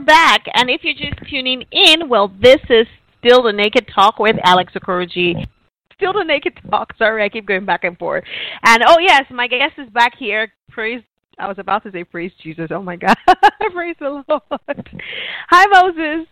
We're 0.00 0.06
back. 0.06 0.46
And 0.54 0.70
if 0.70 0.82
you're 0.82 0.94
just 0.94 1.28
tuning 1.28 1.62
in, 1.72 2.08
well, 2.08 2.32
this 2.40 2.60
is 2.70 2.86
still 3.18 3.42
the 3.42 3.52
Naked 3.52 3.86
Talk 3.94 4.18
with 4.18 4.36
Alex 4.44 4.72
Okoroji. 4.74 5.46
Still 5.94 6.14
the 6.14 6.24
Naked 6.24 6.58
Talk. 6.70 6.94
Sorry, 6.98 7.22
I 7.22 7.28
keep 7.28 7.46
going 7.46 7.66
back 7.66 7.84
and 7.84 7.98
forth. 7.98 8.24
And 8.62 8.82
oh 8.86 8.96
yes, 8.98 9.24
my 9.30 9.46
guest 9.46 9.74
is 9.76 9.90
back 9.90 10.14
here. 10.18 10.52
Praiz. 10.72 11.04
I 11.38 11.48
was 11.48 11.58
about 11.58 11.82
to 11.82 11.92
say 11.92 12.04
praise 12.04 12.32
Jesus. 12.42 12.68
Oh 12.70 12.82
my 12.82 12.96
God, 12.96 13.14
praise 13.74 13.96
the 13.98 14.24
Lord. 14.26 14.88
Hi, 15.50 15.66
Mozez. 15.66 16.26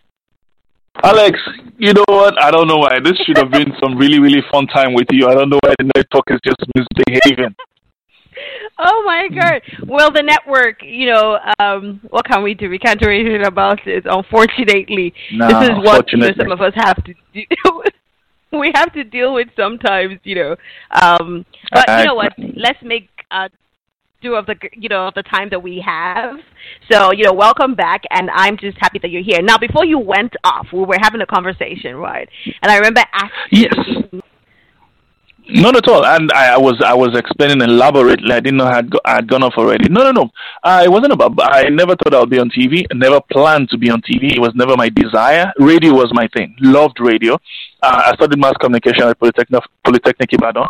Alex, 1.02 1.38
you 1.76 1.92
know 1.92 2.04
what? 2.08 2.42
I 2.42 2.50
don't 2.50 2.68
know 2.68 2.78
why. 2.78 2.98
This 3.04 3.18
should 3.26 3.36
have 3.36 3.50
been 3.50 3.72
some 3.82 3.98
really, 3.98 4.18
really 4.18 4.42
fun 4.50 4.66
time 4.66 4.94
with 4.94 5.08
you. 5.10 5.28
I 5.28 5.34
don't 5.34 5.50
know 5.50 5.60
why 5.62 5.74
the 5.78 5.90
network 5.94 6.24
is 6.28 6.40
just 6.42 6.56
misbehaving. 6.74 7.54
Oh 8.80 9.02
my 9.04 9.28
God! 9.28 9.60
Well, 9.88 10.12
the 10.12 10.22
network, 10.22 10.82
you 10.82 11.06
know, 11.06 11.38
um, 11.58 12.00
what 12.10 12.24
can 12.26 12.44
we 12.44 12.54
do? 12.54 12.70
We 12.70 12.78
can't 12.78 13.00
do 13.00 13.08
anything 13.10 13.44
about 13.44 13.84
it. 13.86 14.04
Unfortunately, 14.06 15.12
No, 15.32 15.48
this 15.48 15.70
is 15.70 15.74
what 15.82 16.12
you 16.12 16.18
know, 16.18 16.30
some 16.38 16.52
of 16.52 16.60
us 16.60 16.72
have 16.76 17.02
to 17.02 17.14
do. 17.34 17.42
we 18.52 18.70
have 18.74 18.92
to 18.92 19.02
deal 19.02 19.34
with 19.34 19.48
sometimes, 19.56 20.20
you 20.22 20.36
know. 20.36 20.56
Um, 20.92 21.44
but 21.72 21.88
you 21.88 22.04
know 22.04 22.14
what? 22.14 22.32
Let's 22.38 22.78
make 22.82 23.08
uh, 23.32 23.48
do 24.22 24.34
of 24.34 24.46
the 24.46 24.56
you 24.74 24.88
know 24.88 25.08
of 25.08 25.14
the 25.14 25.22
time 25.22 25.48
that 25.50 25.62
we 25.62 25.82
have. 25.84 26.36
So 26.90 27.12
you 27.12 27.24
know, 27.24 27.32
welcome 27.32 27.74
back, 27.74 28.02
and 28.10 28.30
I'm 28.30 28.56
just 28.56 28.78
happy 28.80 28.98
that 29.00 29.10
you're 29.10 29.22
here. 29.22 29.42
Now, 29.42 29.58
before 29.58 29.84
you 29.84 29.98
went 29.98 30.34
off, 30.44 30.66
we 30.72 30.84
were 30.84 30.98
having 31.00 31.20
a 31.20 31.26
conversation, 31.26 31.96
right? 31.96 32.28
And 32.62 32.70
I 32.70 32.76
remember 32.76 33.02
asking. 33.12 33.32
Yes. 33.50 34.22
Not 35.50 35.76
at 35.76 35.88
all. 35.88 36.04
And 36.04 36.30
I, 36.32 36.54
I 36.54 36.58
was 36.58 36.80
I 36.84 36.92
was 36.92 37.16
explaining 37.16 37.62
elaborately. 37.62 38.32
I 38.32 38.40
didn't 38.40 38.58
know 38.58 38.66
I 38.66 38.76
had, 38.76 38.90
go, 38.90 39.00
I 39.04 39.14
had 39.14 39.28
gone 39.28 39.42
off 39.42 39.54
already. 39.56 39.88
No, 39.88 40.02
no, 40.02 40.10
no. 40.12 40.30
I 40.62 40.88
wasn't 40.88 41.12
about. 41.12 41.32
I 41.40 41.70
never 41.70 41.96
thought 41.96 42.14
I 42.14 42.20
would 42.20 42.28
be 42.28 42.38
on 42.38 42.50
TV. 42.50 42.84
I 42.90 42.94
never 42.94 43.18
planned 43.32 43.70
to 43.70 43.78
be 43.78 43.88
on 43.90 44.02
TV. 44.02 44.34
It 44.36 44.40
was 44.40 44.52
never 44.54 44.76
my 44.76 44.90
desire. 44.90 45.50
Radio 45.58 45.94
was 45.94 46.10
my 46.12 46.28
thing. 46.34 46.54
Loved 46.60 47.00
radio. 47.00 47.34
Uh, 47.82 48.02
I 48.06 48.14
studied 48.14 48.38
mass 48.38 48.54
communication 48.60 49.04
at 49.04 49.18
Polytechnic, 49.18 49.62
Polytechnic 49.84 50.32
Ibadan, 50.34 50.68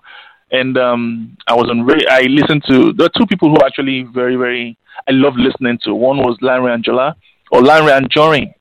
and 0.52 0.78
um, 0.78 1.36
I 1.48 1.54
was 1.54 1.68
on. 1.70 1.84
ra- 1.84 2.10
I 2.10 2.22
listened 2.22 2.62
to. 2.68 2.92
There 2.92 3.06
are 3.06 3.18
two 3.18 3.26
people 3.26 3.50
who 3.50 3.58
actually 3.66 4.04
very 4.04 4.36
very. 4.36 4.76
I 5.08 5.12
love 5.12 5.34
listening 5.36 5.78
to. 5.84 5.94
One 5.94 6.18
was 6.18 6.38
Larry 6.40 6.70
Angela 6.70 7.16
or 7.50 7.62
Larry 7.62 7.90
and 7.92 8.08
Anjorin 8.08 8.54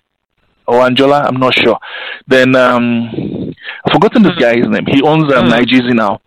or 0.68 0.82
Angela, 0.82 1.24
I'm 1.24 1.40
not 1.40 1.54
sure. 1.56 1.78
Then 2.28 2.56
um, 2.56 3.54
I've 3.86 3.94
forgotten 3.94 4.24
this 4.24 4.36
guy's 4.36 4.68
name. 4.68 4.86
He 4.88 5.02
owns 5.02 5.32
um, 5.34 5.50
Nigeria 5.50 5.94
now. 5.94 6.22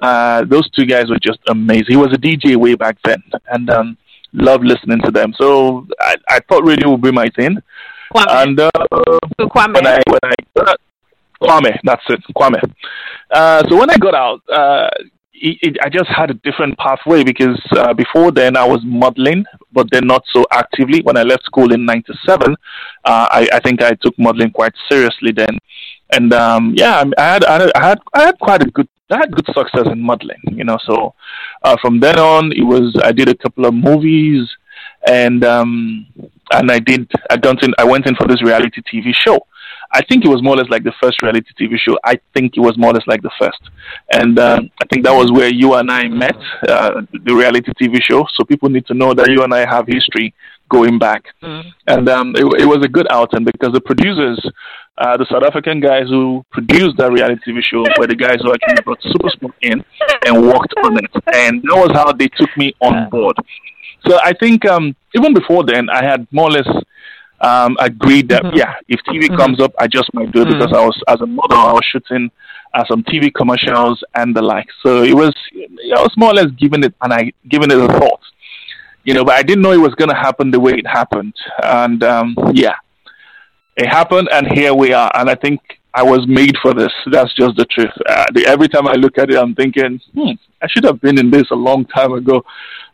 Uh, 0.00 0.44
those 0.44 0.68
two 0.70 0.84
guys 0.84 1.08
were 1.08 1.18
just 1.22 1.38
amazing. 1.48 1.86
He 1.90 1.96
was 1.96 2.12
a 2.12 2.18
DJ 2.18 2.56
way 2.56 2.74
back 2.74 2.96
then, 3.04 3.22
and 3.52 3.70
um, 3.70 3.96
loved 4.32 4.64
listening 4.64 5.00
to 5.04 5.10
them. 5.10 5.32
So 5.38 5.86
I, 6.00 6.16
I 6.28 6.40
thought 6.48 6.66
radio 6.66 6.90
would 6.90 7.02
be 7.02 7.12
my 7.12 7.28
thing. 7.36 7.58
Kwame. 8.12 8.42
And 8.42 8.60
uh, 8.60 8.70
So 9.38 9.46
Kwame. 9.48 9.74
when 9.74 9.86
I 9.86 10.00
when 10.08 10.20
I 10.24 10.34
uh, 10.60 10.74
Kwame, 11.40 11.76
that's 11.84 12.02
it, 12.08 12.20
Kwame. 12.36 12.60
Uh, 13.30 13.62
so 13.68 13.76
when 13.76 13.90
I 13.90 13.96
got 13.96 14.14
out, 14.14 14.40
uh, 14.48 14.90
it, 15.42 15.58
it, 15.60 15.76
I 15.82 15.88
just 15.88 16.08
had 16.08 16.30
a 16.30 16.34
different 16.34 16.78
pathway 16.78 17.24
because 17.24 17.60
uh, 17.72 17.92
before 17.92 18.30
then 18.30 18.56
I 18.56 18.64
was 18.64 18.80
modeling, 18.84 19.44
but 19.72 19.88
then 19.90 20.06
not 20.06 20.22
so 20.32 20.46
actively. 20.52 21.02
When 21.02 21.16
I 21.16 21.24
left 21.24 21.44
school 21.44 21.72
in 21.72 21.84
'97, 21.84 22.52
uh, 22.52 22.56
I, 23.04 23.48
I 23.52 23.60
think 23.60 23.82
I 23.82 23.92
took 24.00 24.16
modeling 24.18 24.52
quite 24.52 24.72
seriously 24.88 25.32
then, 25.32 25.58
and 26.12 26.32
um, 26.32 26.74
yeah, 26.76 27.04
I 27.18 27.24
had, 27.24 27.44
I 27.44 27.52
had 27.52 27.72
I 27.74 27.88
had 27.88 27.98
I 28.14 28.22
had 28.22 28.38
quite 28.38 28.62
a 28.62 28.70
good 28.70 28.88
I 29.10 29.16
had 29.18 29.32
good 29.32 29.46
success 29.46 29.88
in 29.92 30.00
modeling, 30.00 30.40
you 30.44 30.64
know. 30.64 30.78
So 30.86 31.14
uh, 31.62 31.76
from 31.82 31.98
then 31.98 32.18
on, 32.18 32.52
it 32.52 32.62
was 32.62 32.96
I 33.02 33.10
did 33.10 33.28
a 33.28 33.34
couple 33.34 33.66
of 33.66 33.74
movies, 33.74 34.48
and 35.08 35.44
um, 35.44 36.06
and 36.52 36.70
I 36.70 36.78
did 36.78 37.10
I 37.30 37.36
got 37.36 37.62
in 37.64 37.74
I 37.78 37.84
went 37.84 38.06
in 38.06 38.14
for 38.14 38.28
this 38.28 38.42
reality 38.42 38.80
TV 38.82 39.12
show. 39.12 39.44
I 39.92 40.02
think 40.02 40.24
it 40.24 40.28
was 40.28 40.42
more 40.42 40.54
or 40.54 40.56
less 40.56 40.70
like 40.70 40.84
the 40.84 40.92
first 41.02 41.20
reality 41.22 41.48
TV 41.60 41.76
show. 41.78 41.98
I 42.04 42.18
think 42.34 42.56
it 42.56 42.60
was 42.60 42.78
more 42.78 42.90
or 42.90 42.94
less 42.94 43.06
like 43.06 43.22
the 43.22 43.30
first, 43.38 43.60
and 44.12 44.38
um, 44.38 44.70
I 44.82 44.86
think 44.90 45.04
that 45.04 45.12
was 45.12 45.30
where 45.30 45.52
you 45.52 45.74
and 45.74 45.90
I 45.90 46.08
met, 46.08 46.36
uh, 46.68 47.02
the 47.12 47.34
reality 47.34 47.72
TV 47.80 48.02
show. 48.02 48.26
So 48.34 48.44
people 48.44 48.70
need 48.70 48.86
to 48.86 48.94
know 48.94 49.12
that 49.14 49.30
you 49.30 49.42
and 49.42 49.52
I 49.52 49.68
have 49.68 49.86
history 49.86 50.34
going 50.70 50.98
back, 50.98 51.24
and 51.86 52.08
um, 52.08 52.34
it, 52.36 52.44
it 52.62 52.66
was 52.66 52.82
a 52.82 52.88
good 52.88 53.06
outing 53.10 53.44
because 53.44 53.72
the 53.72 53.80
producers, 53.82 54.40
uh, 54.96 55.16
the 55.18 55.26
South 55.30 55.42
African 55.42 55.80
guys 55.80 56.08
who 56.08 56.42
produced 56.50 56.96
that 56.96 57.12
reality 57.12 57.40
TV 57.46 57.62
show, 57.62 57.84
were 57.98 58.06
the 58.06 58.16
guys 58.16 58.36
who 58.40 58.52
actually 58.52 58.82
brought 58.82 59.02
Super 59.02 59.28
Sport 59.28 59.54
in 59.60 59.84
and 60.24 60.46
worked 60.46 60.72
on 60.84 60.96
it, 60.96 61.10
and 61.34 61.62
that 61.64 61.76
was 61.76 61.90
how 61.92 62.12
they 62.12 62.28
took 62.28 62.50
me 62.56 62.72
on 62.80 63.10
board. 63.10 63.36
So 64.06 64.18
I 64.22 64.32
think 64.32 64.64
um, 64.66 64.96
even 65.14 65.34
before 65.34 65.64
then, 65.64 65.88
I 65.90 66.02
had 66.04 66.26
more 66.32 66.48
or 66.48 66.52
less 66.52 66.68
um, 67.42 67.76
agreed 67.80 68.28
that 68.28 68.44
yeah, 68.54 68.74
if 68.88 69.00
TV 69.08 69.36
comes 69.36 69.60
up, 69.60 69.72
I 69.78 69.88
just 69.88 70.12
might 70.14 70.32
do 70.32 70.42
it 70.42 70.48
because 70.48 70.72
I 70.72 70.84
was 70.84 70.98
as 71.08 71.20
a 71.20 71.26
model, 71.26 71.58
I 71.58 71.72
was 71.72 71.84
shooting 71.92 72.30
uh, 72.72 72.84
some 72.88 73.02
TV 73.02 73.32
commercials 73.34 74.02
and 74.14 74.34
the 74.34 74.42
like. 74.42 74.68
So 74.82 75.02
it 75.02 75.14
was 75.14 75.34
I 75.54 76.00
was 76.00 76.12
more 76.16 76.30
or 76.30 76.34
less 76.34 76.50
giving 76.58 76.84
it 76.84 76.94
and 77.00 77.12
I 77.12 77.32
giving 77.48 77.70
it 77.70 77.78
a 77.78 77.88
thought, 77.88 78.20
you 79.04 79.14
know. 79.14 79.24
But 79.24 79.34
I 79.34 79.42
didn't 79.42 79.62
know 79.62 79.72
it 79.72 79.78
was 79.78 79.94
going 79.96 80.10
to 80.10 80.14
happen 80.14 80.50
the 80.50 80.60
way 80.60 80.72
it 80.72 80.86
happened, 80.86 81.34
and 81.62 82.02
um, 82.04 82.36
yeah, 82.52 82.76
it 83.76 83.88
happened, 83.88 84.28
and 84.32 84.46
here 84.46 84.72
we 84.72 84.92
are. 84.92 85.10
And 85.14 85.28
I 85.28 85.34
think 85.34 85.60
I 85.94 86.02
was 86.04 86.26
made 86.28 86.54
for 86.62 86.74
this. 86.74 86.92
That's 87.10 87.34
just 87.34 87.56
the 87.56 87.66
truth. 87.66 87.92
Uh, 88.08 88.26
the, 88.32 88.46
every 88.46 88.68
time 88.68 88.86
I 88.86 88.94
look 88.94 89.18
at 89.18 89.30
it, 89.30 89.36
I'm 89.36 89.54
thinking, 89.54 90.00
hmm, 90.14 90.30
I 90.62 90.68
should 90.68 90.84
have 90.84 91.00
been 91.00 91.18
in 91.18 91.30
this 91.30 91.50
a 91.50 91.56
long 91.56 91.84
time 91.86 92.12
ago, 92.12 92.44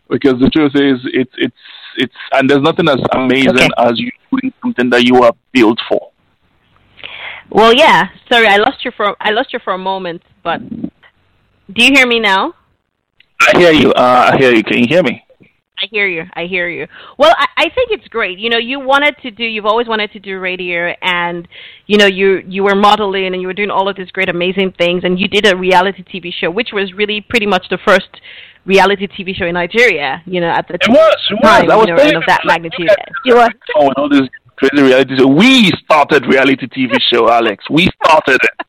because 0.08 0.40
the 0.40 0.50
truth 0.50 0.72
is, 0.74 1.00
it's 1.12 1.32
it's 1.36 1.54
it's 1.98 2.14
and 2.32 2.48
there's 2.48 2.62
nothing 2.62 2.88
as 2.88 3.00
amazing 3.12 3.50
Okay. 3.50 3.68
as 3.78 3.98
you 3.98 4.10
doing 4.30 4.52
something 4.62 4.90
that 4.90 5.04
you 5.04 5.22
are 5.22 5.32
built 5.52 5.78
for. 5.88 6.10
Well, 7.50 7.72
yeah. 7.74 8.08
Sorry, 8.30 8.46
I 8.46 8.56
lost 8.56 8.84
you 8.84 8.92
for 8.96 9.16
I 9.20 9.30
lost 9.30 9.52
you 9.52 9.58
for 9.62 9.72
a 9.72 9.78
moment, 9.78 10.22
but 10.42 10.60
do 10.68 11.84
you 11.84 11.90
hear 11.94 12.06
me 12.06 12.20
now? 12.20 12.54
I 13.40 13.58
hear 13.58 13.72
you. 13.72 13.92
Uh, 13.92 14.30
I 14.32 14.36
hear 14.38 14.52
you. 14.52 14.64
Can 14.64 14.78
you 14.78 14.86
hear 14.88 15.02
me? 15.02 15.24
I 15.80 15.86
hear 15.90 16.08
you. 16.08 16.24
I 16.34 16.44
hear 16.46 16.68
you. 16.68 16.88
Well, 17.18 17.32
I, 17.38 17.46
I 17.56 17.64
think 17.74 17.90
it's 17.90 18.08
great. 18.08 18.38
You 18.38 18.50
know, 18.50 18.58
you 18.58 18.80
wanted 18.80 19.14
to 19.22 19.30
do. 19.30 19.44
You've 19.44 19.66
always 19.66 19.86
wanted 19.86 20.10
to 20.12 20.18
do 20.18 20.40
radio, 20.40 20.92
and 21.02 21.46
you 21.86 21.98
know, 21.98 22.06
you 22.06 22.42
you 22.46 22.64
were 22.64 22.74
modeling 22.74 23.32
and 23.32 23.40
you 23.40 23.46
were 23.46 23.54
doing 23.54 23.70
all 23.70 23.88
of 23.88 23.96
these 23.96 24.10
great, 24.10 24.28
amazing 24.28 24.72
things, 24.76 25.04
and 25.04 25.20
you 25.20 25.28
did 25.28 25.46
a 25.46 25.56
reality 25.56 26.02
TV 26.02 26.32
show, 26.32 26.50
which 26.50 26.70
was 26.72 26.92
really 26.94 27.20
pretty 27.20 27.46
much 27.46 27.66
the 27.70 27.78
first 27.86 28.08
reality 28.68 29.08
TV 29.08 29.34
show 29.34 29.46
in 29.46 29.54
Nigeria. 29.54 30.22
You 30.26 30.40
know, 30.40 30.50
at 30.50 30.68
the 30.68 30.74
It 30.74 30.88
was. 30.88 31.16
It 31.30 31.34
was. 31.42 31.42
time, 31.42 31.70
I 31.70 31.76
was 31.76 31.86
you 31.88 31.94
know, 31.96 32.02
and 32.02 32.16
of 32.16 32.24
that 32.26 32.42
magnitude. 32.44 32.90
You 33.24 33.34
were. 33.34 33.48
Oh, 33.76 33.90
all 33.96 34.08
this 34.08 34.28
crazy 34.56 34.82
reality 34.84 35.16
show. 35.18 35.26
We 35.26 35.72
started 35.82 36.26
reality 36.26 36.68
TV 36.68 36.94
show, 37.12 37.28
Alex. 37.28 37.64
We 37.70 37.88
started 38.04 38.38
it. 38.42 38.66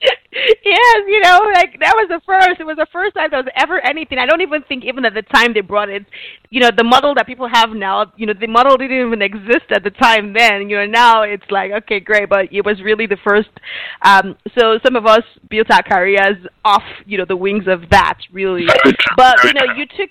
yes, 0.32 0.96
you 1.08 1.20
know, 1.20 1.40
like 1.54 1.78
that 1.80 1.94
was 1.96 2.06
the 2.08 2.20
first. 2.24 2.60
It 2.60 2.64
was 2.64 2.76
the 2.76 2.86
first 2.92 3.14
time 3.14 3.30
there 3.30 3.42
was 3.42 3.50
ever 3.56 3.80
anything. 3.84 4.18
I 4.18 4.26
don't 4.26 4.40
even 4.42 4.62
think 4.62 4.84
even 4.84 5.04
at 5.04 5.14
the 5.14 5.22
time 5.22 5.54
they 5.54 5.60
brought 5.60 5.88
it, 5.88 6.06
you 6.50 6.60
know, 6.60 6.70
the 6.76 6.84
model 6.84 7.14
that 7.16 7.26
people 7.26 7.48
have 7.48 7.70
now, 7.70 8.12
you 8.16 8.26
know, 8.26 8.34
the 8.38 8.46
model 8.46 8.76
didn't 8.76 9.06
even 9.06 9.22
exist 9.22 9.66
at 9.70 9.82
the 9.82 9.90
time 9.90 10.34
then. 10.34 10.70
You 10.70 10.76
know, 10.76 10.86
now 10.86 11.22
it's 11.22 11.50
like 11.50 11.72
okay, 11.82 11.98
great, 11.98 12.28
but 12.28 12.52
it 12.52 12.64
was 12.64 12.80
really 12.82 13.06
the 13.06 13.18
first. 13.24 13.50
Um, 14.02 14.36
so 14.56 14.78
some 14.84 14.94
of 14.94 15.04
us 15.06 15.24
built 15.50 15.70
our 15.70 15.82
careers 15.82 16.36
off, 16.64 16.84
you 17.04 17.18
know, 17.18 17.24
the 17.26 17.36
wings 17.36 17.64
of 17.66 17.90
that, 17.90 18.18
really. 18.32 18.66
But 19.16 19.42
you 19.44 19.54
know, 19.54 19.74
you 19.74 19.86
took 19.86 20.10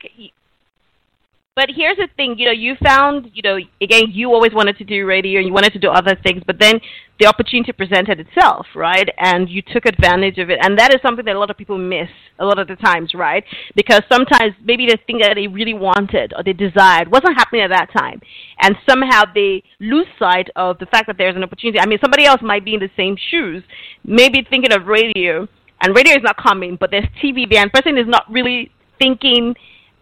But 1.57 1.69
here's 1.75 1.97
the 1.97 2.07
thing, 2.15 2.35
you 2.37 2.45
know, 2.45 2.51
you 2.51 2.75
found, 2.83 3.31
you 3.33 3.41
know, 3.41 3.57
again, 3.81 4.11
you 4.11 4.31
always 4.31 4.53
wanted 4.53 4.77
to 4.77 4.83
do 4.83 5.07
radio 5.07 5.39
and 5.39 5.47
you 5.47 5.53
wanted 5.53 5.73
to 5.73 5.79
do 5.79 5.89
other 5.89 6.15
things, 6.21 6.43
but 6.45 6.59
then 6.59 6.79
the 7.19 7.25
opportunity 7.25 7.71
presented 7.71 8.19
itself, 8.19 8.67
right? 8.75 9.09
And 9.17 9.49
you 9.49 9.63
took 9.63 9.87
advantage 9.87 10.37
of 10.37 10.51
it. 10.51 10.59
And 10.61 10.77
that 10.77 10.93
is 10.93 11.01
something 11.01 11.25
that 11.25 11.35
a 11.35 11.39
lot 11.39 11.49
of 11.49 11.57
people 11.57 11.79
miss 11.79 12.09
a 12.37 12.45
lot 12.45 12.59
of 12.59 12.67
the 12.67 12.75
times, 12.75 13.15
right? 13.15 13.43
Because 13.75 14.03
sometimes 14.07 14.53
maybe 14.63 14.85
the 14.85 14.99
thing 15.07 15.17
that 15.17 15.33
they 15.33 15.47
really 15.47 15.73
wanted 15.73 16.31
or 16.37 16.43
they 16.43 16.53
desired 16.53 17.09
wasn't 17.09 17.33
happening 17.35 17.63
at 17.63 17.71
that 17.71 17.89
time. 17.91 18.21
And 18.61 18.75
somehow 18.87 19.23
they 19.33 19.63
lose 19.79 20.05
sight 20.19 20.49
of 20.55 20.77
the 20.77 20.85
fact 20.85 21.07
that 21.07 21.17
there's 21.17 21.35
an 21.35 21.43
opportunity. 21.43 21.79
I 21.79 21.87
mean, 21.87 21.97
somebody 21.99 22.25
else 22.25 22.41
might 22.43 22.65
be 22.65 22.75
in 22.75 22.81
the 22.81 22.91
same 22.95 23.17
shoes, 23.31 23.63
maybe 24.05 24.45
thinking 24.47 24.73
of 24.73 24.85
radio, 24.85 25.47
and 25.81 25.95
radio 25.95 26.13
is 26.13 26.21
not 26.21 26.37
coming, 26.37 26.77
but 26.79 26.91
there's 26.91 27.09
TV 27.19 27.49
there, 27.49 27.63
and 27.63 27.73
person 27.73 27.97
is 27.97 28.05
not 28.07 28.31
really 28.31 28.69
thinking, 28.99 29.55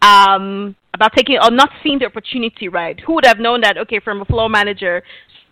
um, 0.05 0.75
about 0.93 1.11
taking 1.15 1.37
or 1.41 1.51
not 1.51 1.69
seeing 1.83 1.99
the 1.99 2.05
opportunity 2.05 2.67
right. 2.67 2.99
Who 3.05 3.13
would 3.15 3.25
have 3.25 3.39
known 3.39 3.61
that? 3.61 3.77
Okay, 3.77 3.99
from 3.99 4.21
a 4.21 4.25
floor 4.25 4.49
manager, 4.49 5.03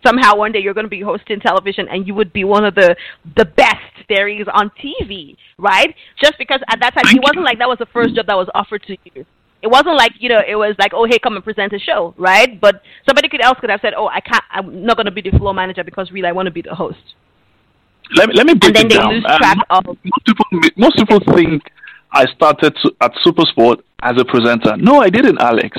somehow 0.06 0.36
one 0.36 0.52
day 0.52 0.60
you're 0.60 0.74
going 0.74 0.86
to 0.86 0.90
be 0.90 1.00
hosting 1.00 1.40
television 1.40 1.88
and 1.90 2.06
you 2.06 2.14
would 2.14 2.32
be 2.32 2.44
one 2.44 2.64
of 2.64 2.74
the 2.74 2.96
the 3.36 3.44
best 3.44 3.92
there 4.08 4.28
is 4.28 4.46
on 4.52 4.70
TV, 4.82 5.36
right? 5.58 5.94
Just 6.22 6.34
because 6.38 6.60
at 6.70 6.78
that 6.80 6.94
time 6.94 7.04
it 7.06 7.22
wasn't 7.22 7.44
like 7.44 7.58
that 7.58 7.68
was 7.68 7.78
the 7.78 7.90
first 7.92 8.14
job 8.14 8.26
that 8.26 8.36
was 8.36 8.48
offered 8.54 8.82
to 8.86 8.96
you. 9.04 9.24
It 9.62 9.68
wasn't 9.68 9.96
like 9.96 10.12
you 10.18 10.28
know 10.28 10.40
it 10.46 10.56
was 10.56 10.74
like 10.78 10.92
oh 10.94 11.06
hey 11.06 11.18
come 11.18 11.34
and 11.36 11.44
present 11.44 11.72
a 11.72 11.78
show, 11.78 12.14
right? 12.18 12.60
But 12.60 12.82
somebody 13.06 13.28
could 13.28 13.42
else 13.42 13.58
could 13.60 13.70
have 13.70 13.80
said 13.80 13.94
oh 13.96 14.08
I 14.08 14.20
can't 14.20 14.44
I'm 14.50 14.84
not 14.84 14.96
going 14.96 15.06
to 15.06 15.12
be 15.12 15.22
the 15.22 15.36
floor 15.38 15.54
manager 15.54 15.82
because 15.84 16.10
really 16.12 16.28
I 16.28 16.32
want 16.32 16.46
to 16.46 16.52
be 16.52 16.62
the 16.62 16.74
host. 16.74 17.14
Let 18.16 18.28
me 18.28 18.34
let 18.36 18.46
me 18.46 18.54
break 18.54 18.76
and 18.76 18.76
then 18.76 18.86
it 18.86 18.88
they 18.90 18.96
down. 18.96 19.14
lose 19.14 19.24
Um, 19.26 19.38
track 19.38 19.58
of 19.70 19.86
most 19.86 20.24
people 20.26 20.46
most 20.76 20.96
people 20.98 21.20
think 21.34 21.62
I 22.14 22.26
started 22.26 22.76
to, 22.82 22.94
at 23.00 23.12
Supersport 23.26 23.82
as 24.02 24.18
a 24.18 24.24
presenter. 24.24 24.76
No, 24.76 25.00
I 25.00 25.10
didn't, 25.10 25.40
Alex. 25.40 25.76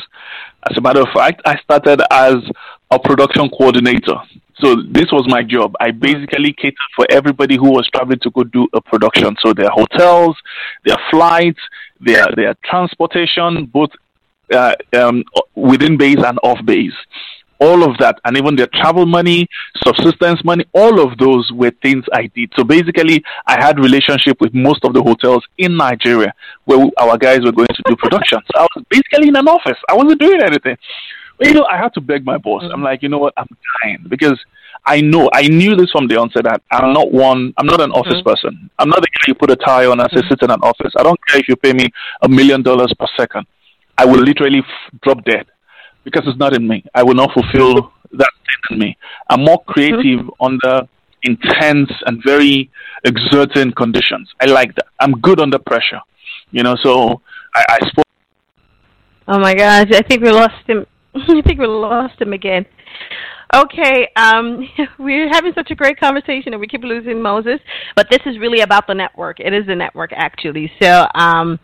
As 0.70 0.78
a 0.78 0.82
matter 0.82 1.02
of 1.02 1.08
fact, 1.14 1.42
I 1.46 1.58
started 1.60 2.02
as 2.12 2.36
a 2.92 3.00
production 3.00 3.50
coordinator. 3.50 4.18
So 4.60 4.76
this 4.90 5.12
was 5.12 5.26
my 5.28 5.44
job. 5.44 5.76
I 5.80 5.92
basically 5.92 6.54
catered 6.54 6.78
for 6.96 7.06
everybody 7.10 7.56
who 7.56 7.72
was 7.72 7.90
traveling 7.94 8.20
to 8.20 8.32
go 8.32 8.44
do 8.44 8.68
a 8.74 8.82
production. 8.82 9.36
So 9.42 9.54
their 9.54 9.70
hotels, 9.70 10.36
their 10.86 10.98
flights, 11.12 11.60
their 12.00 12.26
their 12.36 12.56
transportation, 12.64 13.66
both 13.66 13.90
uh, 14.54 14.76
um, 14.94 15.24
within 15.56 15.98
base 15.98 16.24
and 16.24 16.40
off 16.44 16.64
base 16.66 16.94
all 17.60 17.90
of 17.90 17.98
that, 18.00 18.20
and 18.26 18.38
even 18.38 18.56
their 18.56 18.68
travel 18.68 19.06
money, 19.06 19.48
subsistence 19.84 20.44
money, 20.44 20.66
all 20.74 21.00
of 21.00 21.18
those 21.18 21.52
were 21.54 21.72
things 21.82 22.04
I 22.14 22.28
did. 22.28 22.52
So 22.56 22.64
basically, 22.64 23.24
I 23.48 23.64
had 23.64 23.80
relationship 23.80 24.42
with 24.42 24.54
most 24.54 24.84
of 24.84 24.94
the 24.94 25.02
hotels 25.02 25.44
in 25.58 25.78
Nigeria 25.78 26.34
where 26.66 26.88
our 26.98 27.18
guys 27.18 27.40
were 27.44 27.52
going 27.52 27.68
to 27.68 27.84
do 27.86 27.96
production. 27.96 28.40
So 28.54 28.62
I 28.62 28.68
was 28.76 28.86
basically 28.90 29.30
in 29.30 29.36
an 29.36 29.48
office. 29.48 29.78
I 29.90 29.94
wasn't 29.94 30.20
doing 30.20 30.42
anything. 30.42 30.78
But, 31.38 31.48
you 31.48 31.54
know, 31.54 31.66
I 31.66 31.78
had 31.78 31.94
to 31.96 32.02
beg 32.02 32.26
my 32.26 32.38
boss. 32.38 32.64
I'm 32.72 32.82
like, 32.82 33.02
you 33.02 33.10
know 33.10 33.18
what? 33.18 33.34
I'm 33.38 33.48
dying 33.84 34.06
because 34.08 34.40
I 34.86 35.02
know, 35.02 35.30
I 35.34 35.48
knew 35.48 35.76
this 35.76 35.92
from 35.92 36.08
the 36.08 36.18
onset 36.18 36.44
that 36.44 36.62
I'm 36.72 36.94
not 36.94 37.12
one, 37.12 37.54
I'm 37.58 37.66
not 37.66 37.82
an 37.82 37.92
office 37.92 38.14
mm-hmm. 38.14 38.30
person. 38.30 38.70
I'm 38.80 38.90
not 38.90 39.02
the 39.02 39.08
guy 39.08 39.24
you 39.28 39.36
put 39.36 39.50
a 39.50 39.56
tie 39.56 39.86
on 39.86 40.00
and 40.00 40.10
say 40.12 40.20
mm-hmm. 40.20 40.30
sit 40.30 40.44
in 40.44 40.52
an 40.52 40.62
office. 40.62 40.94
I 40.98 41.04
don't 41.04 41.20
care 41.28 41.40
if 41.40 41.50
you 41.50 41.56
pay 41.56 41.74
me 41.74 41.90
a 42.22 42.30
million 42.30 42.62
dollars 42.62 42.94
per 42.98 43.08
second. 43.18 43.48
I 43.98 44.06
will 44.06 44.22
literally 44.22 44.60
f- 44.60 45.00
drop 45.02 45.24
dead 45.24 45.48
because 46.06 46.24
it's 46.26 46.40
not 46.40 46.56
in 46.56 46.66
me. 46.66 46.86
I 46.94 47.04
will 47.04 47.16
not 47.16 47.32
fulfill 47.34 47.92
that 48.14 48.32
thing 48.46 48.78
in 48.78 48.80
me. 48.80 48.98
I'm 49.30 49.44
more 49.44 49.62
creative 49.66 50.30
under 50.40 50.88
intense 51.24 51.92
and 52.06 52.22
very 52.24 52.72
exerting 53.04 53.74
conditions. 53.74 54.32
I 54.40 54.46
like 54.46 54.74
that. 54.76 54.86
I'm 55.00 55.20
good 55.20 55.42
under 55.42 55.60
pressure. 55.60 56.00
You 56.52 56.64
know, 56.64 56.76
so 56.82 57.22
I, 57.54 57.66
I 57.70 57.90
spoke. 57.90 58.06
Oh 59.28 59.40
my 59.40 59.56
gosh, 59.56 59.88
I 59.92 60.04
think 60.04 60.22
we 60.22 60.32
lost 60.32 60.66
him. 60.68 60.86
I 61.16 61.42
think 61.42 61.60
we 61.60 61.68
lost 61.68 62.22
him 62.22 62.32
again. 62.32 62.66
Okay, 63.54 64.10
um, 64.16 64.68
we're 65.00 65.30
having 65.32 65.54
such 65.54 65.72
a 65.72 65.76
great 65.76 66.00
conversation 66.00 66.54
and 66.54 66.60
we 66.60 66.68
keep 66.68 66.84
losing 66.84 67.18
Mozez, 67.18 67.60
but 67.96 68.08
this 68.10 68.20
is 68.26 68.38
really 68.38 68.62
about 68.62 68.88
the 68.88 68.94
network. 68.94 69.40
It 69.40 69.54
is 69.54 69.66
the 69.66 69.76
network 69.76 70.12
actually. 70.14 70.72
So, 70.82 71.08
um, 71.16 71.60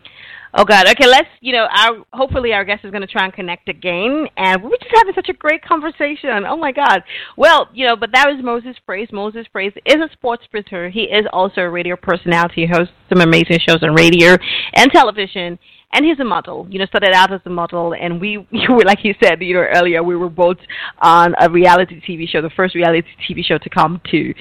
oh 0.54 0.64
God, 0.64 0.88
okay, 0.88 1.06
let's, 1.06 1.28
you 1.40 1.52
know, 1.52 1.66
our, 1.70 2.04
hopefully 2.12 2.52
our 2.52 2.64
guest 2.64 2.84
is 2.84 2.90
going 2.90 3.02
to 3.02 3.06
try 3.06 3.24
and 3.24 3.32
connect 3.32 3.68
again, 3.68 4.26
and 4.36 4.62
we're 4.62 4.70
just 4.70 4.94
having 4.94 5.14
such 5.14 5.28
a 5.28 5.34
great 5.34 5.62
conversation. 5.62 6.44
Oh 6.46 6.56
my 6.56 6.72
God. 6.72 7.02
Well, 7.36 7.68
you 7.72 7.86
know, 7.86 7.96
but 7.96 8.10
that 8.12 8.26
was 8.28 8.42
Mozez 8.44 8.76
Praiz. 8.88 9.10
Mozez 9.10 9.46
Praiz 9.54 9.76
is 9.86 9.96
a 9.96 10.12
sports 10.12 10.44
presenter. 10.50 10.90
He 10.90 11.02
is 11.02 11.26
also 11.32 11.62
a 11.62 11.70
radio 11.70 11.96
personality, 11.96 12.62
He 12.62 12.66
hosts 12.66 12.94
some 13.08 13.20
amazing 13.20 13.58
shows 13.66 13.82
on 13.82 13.94
radio 13.94 14.36
and 14.74 14.90
television 14.92 15.58
and 15.92 16.06
he's 16.06 16.18
a 16.20 16.24
model. 16.24 16.66
You 16.70 16.78
know, 16.78 16.86
started 16.86 17.12
out 17.12 17.32
as 17.32 17.40
a 17.44 17.50
model, 17.50 17.94
and 17.94 18.20
we, 18.20 18.30
you 18.50 18.72
were 18.72 18.84
like 18.84 19.04
you 19.04 19.14
said, 19.22 19.40
you 19.40 19.54
know, 19.54 19.66
earlier, 19.74 20.02
we 20.02 20.16
were 20.16 20.30
both 20.30 20.56
on 21.00 21.34
a 21.38 21.50
reality 21.50 22.00
TV 22.08 22.28
show, 22.28 22.42
the 22.42 22.50
first 22.50 22.74
reality 22.74 23.06
TV 23.28 23.44
show 23.44 23.58
to 23.58 23.70
come 23.70 24.00
to 24.10 24.34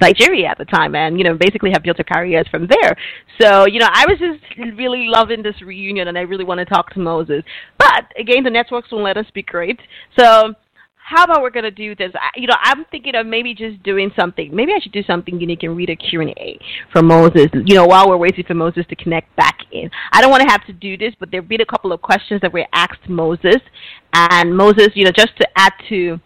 Nigeria 0.00 0.48
at 0.48 0.58
the 0.58 0.64
time, 0.64 0.94
and 0.94 1.18
you 1.18 1.24
know, 1.24 1.34
basically 1.34 1.70
have 1.72 1.82
built 1.82 1.98
a 2.00 2.04
career 2.04 2.44
from 2.50 2.66
there. 2.68 2.96
So, 3.40 3.66
you 3.66 3.80
know, 3.80 3.88
I 3.90 4.06
was 4.06 4.18
just 4.18 4.76
really 4.76 5.06
loving 5.08 5.42
this 5.42 5.60
reunion, 5.62 6.08
and 6.08 6.18
I 6.18 6.22
really 6.22 6.44
want 6.44 6.58
to 6.58 6.64
talk 6.64 6.92
to 6.94 7.00
Mozez. 7.00 7.42
But 7.78 8.12
again, 8.18 8.44
the 8.44 8.50
networks 8.50 8.92
won't 8.92 9.04
let 9.04 9.16
us 9.16 9.26
be 9.34 9.42
great. 9.42 9.80
So 10.18 10.54
how 11.04 11.24
about 11.24 11.42
we're 11.42 11.50
going 11.50 11.64
to 11.64 11.70
do 11.70 11.94
this? 11.94 12.12
I, 12.14 12.30
you 12.36 12.46
know, 12.46 12.56
I'm 12.62 12.86
thinking 12.90 13.14
of 13.14 13.26
maybe 13.26 13.54
just 13.54 13.82
doing 13.82 14.10
something. 14.18 14.54
Maybe 14.54 14.72
I 14.72 14.80
should 14.82 14.92
do 14.92 15.02
something 15.02 15.38
unique 15.38 15.62
and 15.62 15.76
read 15.76 15.90
a 15.90 15.96
Q&A 15.96 16.58
for 16.92 17.02
Mozez, 17.02 17.50
you 17.68 17.74
know, 17.74 17.86
while 17.86 18.08
we're 18.08 18.16
waiting 18.16 18.44
for 18.46 18.54
Mozez 18.54 18.88
to 18.88 18.96
connect 18.96 19.34
back 19.36 19.58
in. 19.70 19.90
I 20.12 20.22
don't 20.22 20.30
want 20.30 20.42
to 20.44 20.48
have 20.48 20.64
to 20.66 20.72
do 20.72 20.96
this, 20.96 21.12
but 21.20 21.30
there 21.30 21.42
have 21.42 21.48
been 21.48 21.60
a 21.60 21.66
couple 21.66 21.92
of 21.92 22.00
questions 22.00 22.40
that 22.40 22.54
were 22.54 22.64
asked 22.72 23.02
Mozez. 23.06 23.60
And 24.14 24.54
Mozez, 24.54 24.92
you 24.94 25.04
know, 25.04 25.12
just 25.14 25.36
to 25.36 25.46
add 25.56 25.74
to 25.90 26.18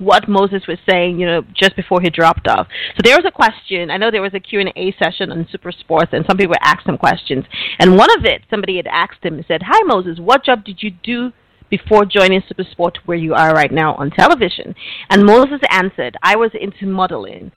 what 0.00 0.24
Mozez 0.24 0.66
was 0.66 0.78
saying, 0.88 1.18
you 1.18 1.26
know, 1.26 1.42
just 1.54 1.76
before 1.76 2.00
he 2.00 2.10
dropped 2.10 2.46
off. 2.48 2.68
So 2.96 3.00
there 3.02 3.16
was 3.16 3.24
a 3.26 3.30
question. 3.30 3.90
I 3.90 3.96
know 3.96 4.10
there 4.10 4.22
was 4.22 4.34
a 4.34 4.40
Q&A 4.40 4.94
session 5.02 5.30
on 5.30 5.46
Super 5.50 5.72
Sports, 5.72 6.10
and 6.12 6.24
some 6.26 6.36
people 6.36 6.56
asked 6.62 6.86
him 6.86 6.98
questions. 6.98 7.44
And 7.78 7.96
one 7.96 8.10
of 8.18 8.24
it, 8.24 8.42
somebody 8.50 8.76
had 8.76 8.86
asked 8.86 9.24
him 9.24 9.34
and 9.34 9.44
said, 9.46 9.62
Hi, 9.64 9.80
Mozez, 9.82 10.20
what 10.20 10.44
job 10.44 10.64
did 10.64 10.82
you 10.82 10.90
do 11.02 11.32
before 11.68 12.04
joining 12.04 12.42
Super 12.46 12.64
Sport 12.70 12.98
where 13.06 13.18
you 13.18 13.34
are 13.34 13.52
right 13.54 13.72
now 13.72 13.94
on 13.94 14.10
television? 14.10 14.74
And 15.10 15.22
Mozez 15.22 15.62
answered, 15.70 16.16
I 16.22 16.36
was 16.36 16.50
into 16.58 16.86
modeling. 16.86 17.52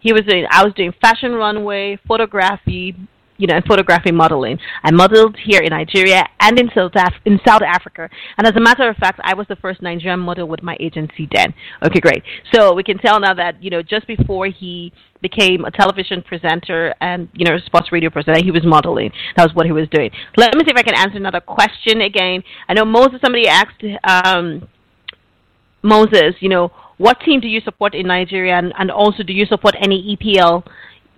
He 0.00 0.12
was 0.12 0.22
doing, 0.22 0.46
I 0.50 0.64
was 0.64 0.72
doing 0.74 0.94
fashion 1.00 1.32
runway, 1.32 1.98
photography, 2.06 2.96
you 3.40 3.46
know, 3.46 3.60
photography 3.66 4.12
modeling. 4.12 4.58
I 4.84 4.90
modeled 4.90 5.36
here 5.42 5.60
in 5.60 5.70
Nigeria 5.70 6.24
and 6.40 6.58
in 6.58 6.70
South, 6.74 6.92
Af- 6.94 7.22
in 7.24 7.40
South 7.46 7.62
Africa. 7.62 8.08
And 8.36 8.46
as 8.46 8.54
a 8.54 8.60
matter 8.60 8.88
of 8.88 8.96
fact, 8.96 9.18
I 9.24 9.34
was 9.34 9.46
the 9.48 9.56
first 9.56 9.80
Nigerian 9.80 10.20
model 10.20 10.46
with 10.46 10.62
my 10.62 10.76
agency 10.78 11.26
then. 11.32 11.54
Okay, 11.82 12.00
great. 12.00 12.22
So 12.52 12.74
we 12.74 12.82
can 12.82 12.98
tell 12.98 13.18
now 13.18 13.32
that, 13.34 13.62
you 13.62 13.70
know, 13.70 13.82
just 13.82 14.06
before 14.06 14.46
he 14.46 14.92
became 15.22 15.64
a 15.64 15.70
television 15.70 16.22
presenter 16.22 16.94
and, 17.00 17.28
you 17.32 17.44
know, 17.46 17.56
a 17.56 17.60
sports 17.64 17.90
radio 17.92 18.10
presenter, 18.10 18.42
he 18.42 18.50
was 18.50 18.64
modeling. 18.64 19.10
That 19.36 19.44
was 19.44 19.54
what 19.54 19.66
he 19.66 19.72
was 19.72 19.88
doing. 19.90 20.10
Let 20.36 20.54
me 20.54 20.60
see 20.64 20.70
if 20.70 20.76
I 20.76 20.82
can 20.82 20.94
answer 20.94 21.16
another 21.16 21.40
question 21.40 22.02
again. 22.02 22.42
I 22.68 22.74
know 22.74 22.84
Mozez, 22.84 23.20
somebody 23.22 23.48
asked, 23.48 23.82
um, 24.04 24.68
Mozez, 25.82 26.34
you 26.40 26.50
know, 26.50 26.70
what 26.98 27.18
team 27.20 27.40
do 27.40 27.48
you 27.48 27.62
support 27.62 27.94
in 27.94 28.06
Nigeria 28.06 28.58
and, 28.58 28.74
and 28.78 28.90
also 28.90 29.22
do 29.22 29.32
you 29.32 29.46
support 29.46 29.74
any 29.80 30.14
EPL 30.14 30.66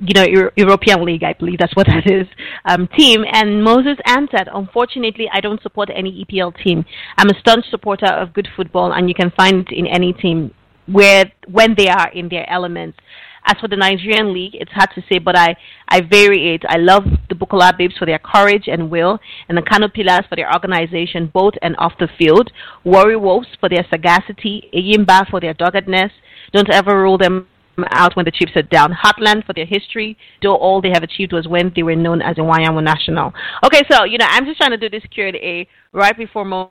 you 0.05 0.15
know, 0.15 0.25
Euro- 0.25 0.51
European 0.57 1.05
League, 1.05 1.23
I 1.23 1.33
believe 1.33 1.59
that's 1.59 1.75
what 1.77 1.87
that 1.87 2.11
is, 2.11 2.27
um, 2.65 2.89
team. 2.97 3.25
And 3.31 3.65
Mozez 3.65 3.99
answered, 4.07 4.49
unfortunately, 4.53 5.29
I 5.33 5.41
don't 5.41 5.63
support 5.63 5.91
any 5.95 6.25
EPL 6.25 6.53
team. 6.63 6.85
I'm 7.17 7.31
a 7.31 7.39
staunch 7.41 7.67
supporter 7.71 8.07
of 8.13 8.33
good 8.33 8.49
football, 8.57 8.93
and 8.93 9.09
you 9.09 9.15
can 9.15 9.31
find 9.31 9.61
it 9.61 9.73
in 9.73 9.87
any 9.87 10.13
team 10.13 10.53
where 10.87 11.31
when 11.49 11.75
they 11.77 11.89
are 11.89 12.11
in 12.11 12.29
their 12.29 12.49
elements. 12.51 12.99
As 13.45 13.59
for 13.61 13.67
the 13.67 13.77
Nigerian 13.77 14.33
league, 14.33 14.55
it's 14.55 14.71
hard 14.71 14.91
to 14.95 15.03
say, 15.11 15.19
but 15.19 15.37
I, 15.37 15.57
I 15.89 16.01
vary 16.01 16.55
it. 16.55 16.63
I 16.69 16.77
love 16.77 17.03
the 17.29 17.35
Bukola 17.35 17.77
Babes 17.77 17.97
for 17.99 18.07
their 18.07 18.21
courage 18.21 18.69
and 18.69 18.89
will, 18.89 19.19
and 19.49 19.59
the 19.59 19.63
Kano 19.63 19.89
Pillars 19.89 20.25
for 20.29 20.37
their 20.37 20.53
organization, 20.53 21.29
both 21.35 21.55
and 21.61 21.75
off 21.79 21.93
the 21.99 22.09
field. 22.17 22.53
Warri 22.85 23.17
Wolves 23.17 23.49
for 23.59 23.69
their 23.69 23.85
sagacity, 23.91 24.71
Enyimba 24.73 25.29
for 25.29 25.41
their 25.41 25.55
doggedness. 25.55 26.13
Don't 26.53 26.71
ever 26.71 27.03
rule 27.03 27.19
them 27.19 27.49
out 27.91 28.17
when 28.17 28.25
the 28.25 28.31
chips 28.31 28.53
are 28.57 28.63
down. 28.63 28.93
Heartland 28.93 29.45
for 29.47 29.53
their 29.53 29.67
history, 29.67 30.17
though 30.43 30.57
all 30.57 30.81
they 30.81 30.91
have 30.91 31.03
achieved 31.03 31.33
was 31.33 31.47
when 31.47 31.73
they 31.75 31.83
were 31.83 31.97
known 31.97 32.23
as 32.23 32.37
the 32.37 32.43
Iwuanyanwu 32.43 32.83
Nationale. 32.83 33.33
Okay, 33.65 33.83
so, 33.91 34.05
you 34.05 34.19
know, 34.19 34.27
I'm 34.29 34.45
just 34.45 34.59
trying 34.59 34.71
to 34.71 34.77
do 34.77 34.89
this 34.89 35.03
Q&A 35.11 35.67
right 35.93 36.17
before 36.17 36.45
Mo- 36.45 36.71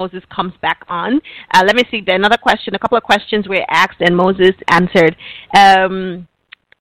Mozez 0.00 0.22
comes 0.34 0.54
back 0.62 0.84
on. 0.88 1.20
Uh, 1.52 1.62
let 1.66 1.74
me 1.74 1.82
see, 1.90 2.00
there 2.00 2.16
another 2.16 2.38
question, 2.38 2.74
a 2.74 2.78
couple 2.78 2.96
of 2.96 3.04
questions 3.04 3.48
were 3.48 3.64
asked 3.68 4.00
and 4.00 4.14
Mozez 4.18 4.54
answered. 4.68 5.16
Um, 5.56 6.26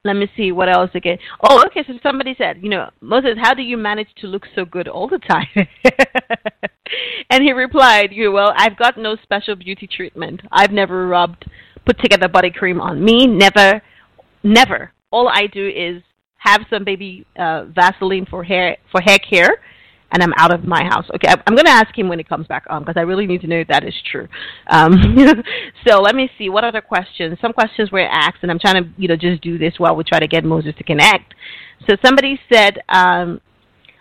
let 0.03 0.15
me 0.15 0.31
see 0.37 0.53
what 0.53 0.69
else 0.69 0.89
again. 0.93 1.17
Oh, 1.43 1.63
okay. 1.65 1.83
So 1.85 1.93
somebody 2.01 2.33
said, 2.37 2.59
you 2.61 2.69
know, 2.69 2.89
Mozez, 3.03 3.37
how 3.37 3.53
do 3.53 3.61
you 3.61 3.75
manage 3.75 4.07
to 4.19 4.27
look 4.27 4.45
so 4.55 4.63
good 4.63 4.87
all 4.87 5.09
the 5.09 5.19
time? 5.19 5.47
and 7.29 7.43
he 7.43 7.51
replied, 7.51 8.13
you 8.13 8.31
well, 8.31 8.53
I've 8.55 8.77
got 8.77 8.97
no 8.97 9.17
special 9.21 9.55
beauty 9.55 9.85
treatment. 9.85 10.41
I've 10.49 10.71
never 10.71 11.07
rubbed 11.07 11.45
put 11.87 11.99
together 11.99 12.27
body 12.27 12.51
cream 12.51 12.79
on 12.81 13.03
me. 13.03 13.25
Never, 13.25 13.81
never. 14.43 14.91
All 15.09 15.29
I 15.29 15.47
do 15.47 15.67
is 15.67 16.03
have 16.37 16.61
some 16.69 16.83
baby 16.83 17.25
uh, 17.39 17.65
Vaseline 17.65 18.25
for 18.29 18.43
hair 18.43 18.77
for 18.91 19.01
hair 19.01 19.17
care, 19.17 19.61
and 20.11 20.21
I'm 20.21 20.33
out 20.37 20.53
of 20.53 20.65
my 20.65 20.83
house. 20.83 21.05
Okay, 21.15 21.29
I'm 21.29 21.55
going 21.55 21.65
to 21.65 21.71
ask 21.71 21.97
him 21.97 22.09
when 22.09 22.19
he 22.19 22.23
comes 22.23 22.45
back 22.47 22.65
on 22.69 22.83
because 22.83 22.97
I 22.97 23.01
really 23.01 23.25
need 23.25 23.41
to 23.41 23.47
know 23.47 23.59
if 23.59 23.69
that 23.69 23.85
is 23.85 23.95
true. 24.11 24.27
Um, 24.69 24.93
so 25.87 26.01
let 26.01 26.13
me 26.13 26.29
see 26.37 26.49
what 26.49 26.65
other 26.65 26.81
questions. 26.81 27.37
Some 27.41 27.53
questions 27.53 27.91
were 27.91 28.05
asked, 28.05 28.39
and 28.41 28.51
I'm 28.51 28.59
trying 28.59 28.83
to 28.83 28.89
you 28.97 29.07
know 29.07 29.15
just 29.15 29.41
do 29.41 29.57
this 29.57 29.73
while 29.77 29.95
we 29.95 30.03
try 30.03 30.19
to 30.19 30.27
get 30.27 30.43
Mozez 30.43 30.77
to 30.77 30.83
connect. 30.83 31.33
So 31.89 31.95
somebody 32.03 32.39
said, 32.51 32.79
um, 32.89 33.39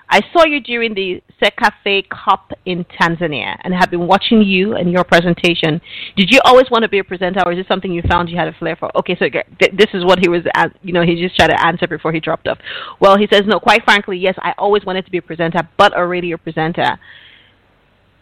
I 0.08 0.20
saw 0.32 0.44
you 0.44 0.60
during 0.60 0.94
the 0.94 1.22
CECAFA 1.42 2.08
Cup 2.08 2.52
in 2.64 2.84
Tanzania 2.84 3.56
and 3.62 3.74
have 3.74 3.90
been 3.90 4.06
watching 4.06 4.42
you 4.42 4.74
and 4.74 4.90
your 4.90 5.04
presentation. 5.04 5.80
Did 6.16 6.30
you 6.30 6.40
always 6.44 6.66
want 6.70 6.82
to 6.82 6.88
be 6.88 6.98
a 6.98 7.04
presenter, 7.04 7.42
or 7.44 7.52
is 7.52 7.58
this 7.58 7.68
something 7.68 7.92
you 7.92 8.02
found 8.08 8.28
you 8.28 8.36
had 8.36 8.48
a 8.48 8.54
flair 8.54 8.76
for? 8.76 8.96
Okay, 8.96 9.16
so 9.18 9.26
this 9.60 9.88
is 9.92 10.04
what 10.04 10.18
he 10.18 10.28
was, 10.28 10.42
you 10.82 10.92
know, 10.92 11.02
he 11.02 11.20
just 11.20 11.36
tried 11.36 11.48
to 11.48 11.66
answer 11.66 11.86
before 11.86 12.12
he 12.12 12.20
dropped 12.20 12.48
off. 12.48 12.58
Well, 13.00 13.18
he 13.18 13.28
says, 13.30 13.42
no, 13.46 13.60
quite 13.60 13.84
frankly, 13.84 14.16
yes, 14.16 14.34
I 14.38 14.54
always 14.56 14.84
wanted 14.84 15.04
to 15.04 15.10
be 15.10 15.18
a 15.18 15.22
presenter, 15.22 15.68
but 15.76 15.92
a 15.94 16.06
radio 16.06 16.36
presenter. 16.36 16.98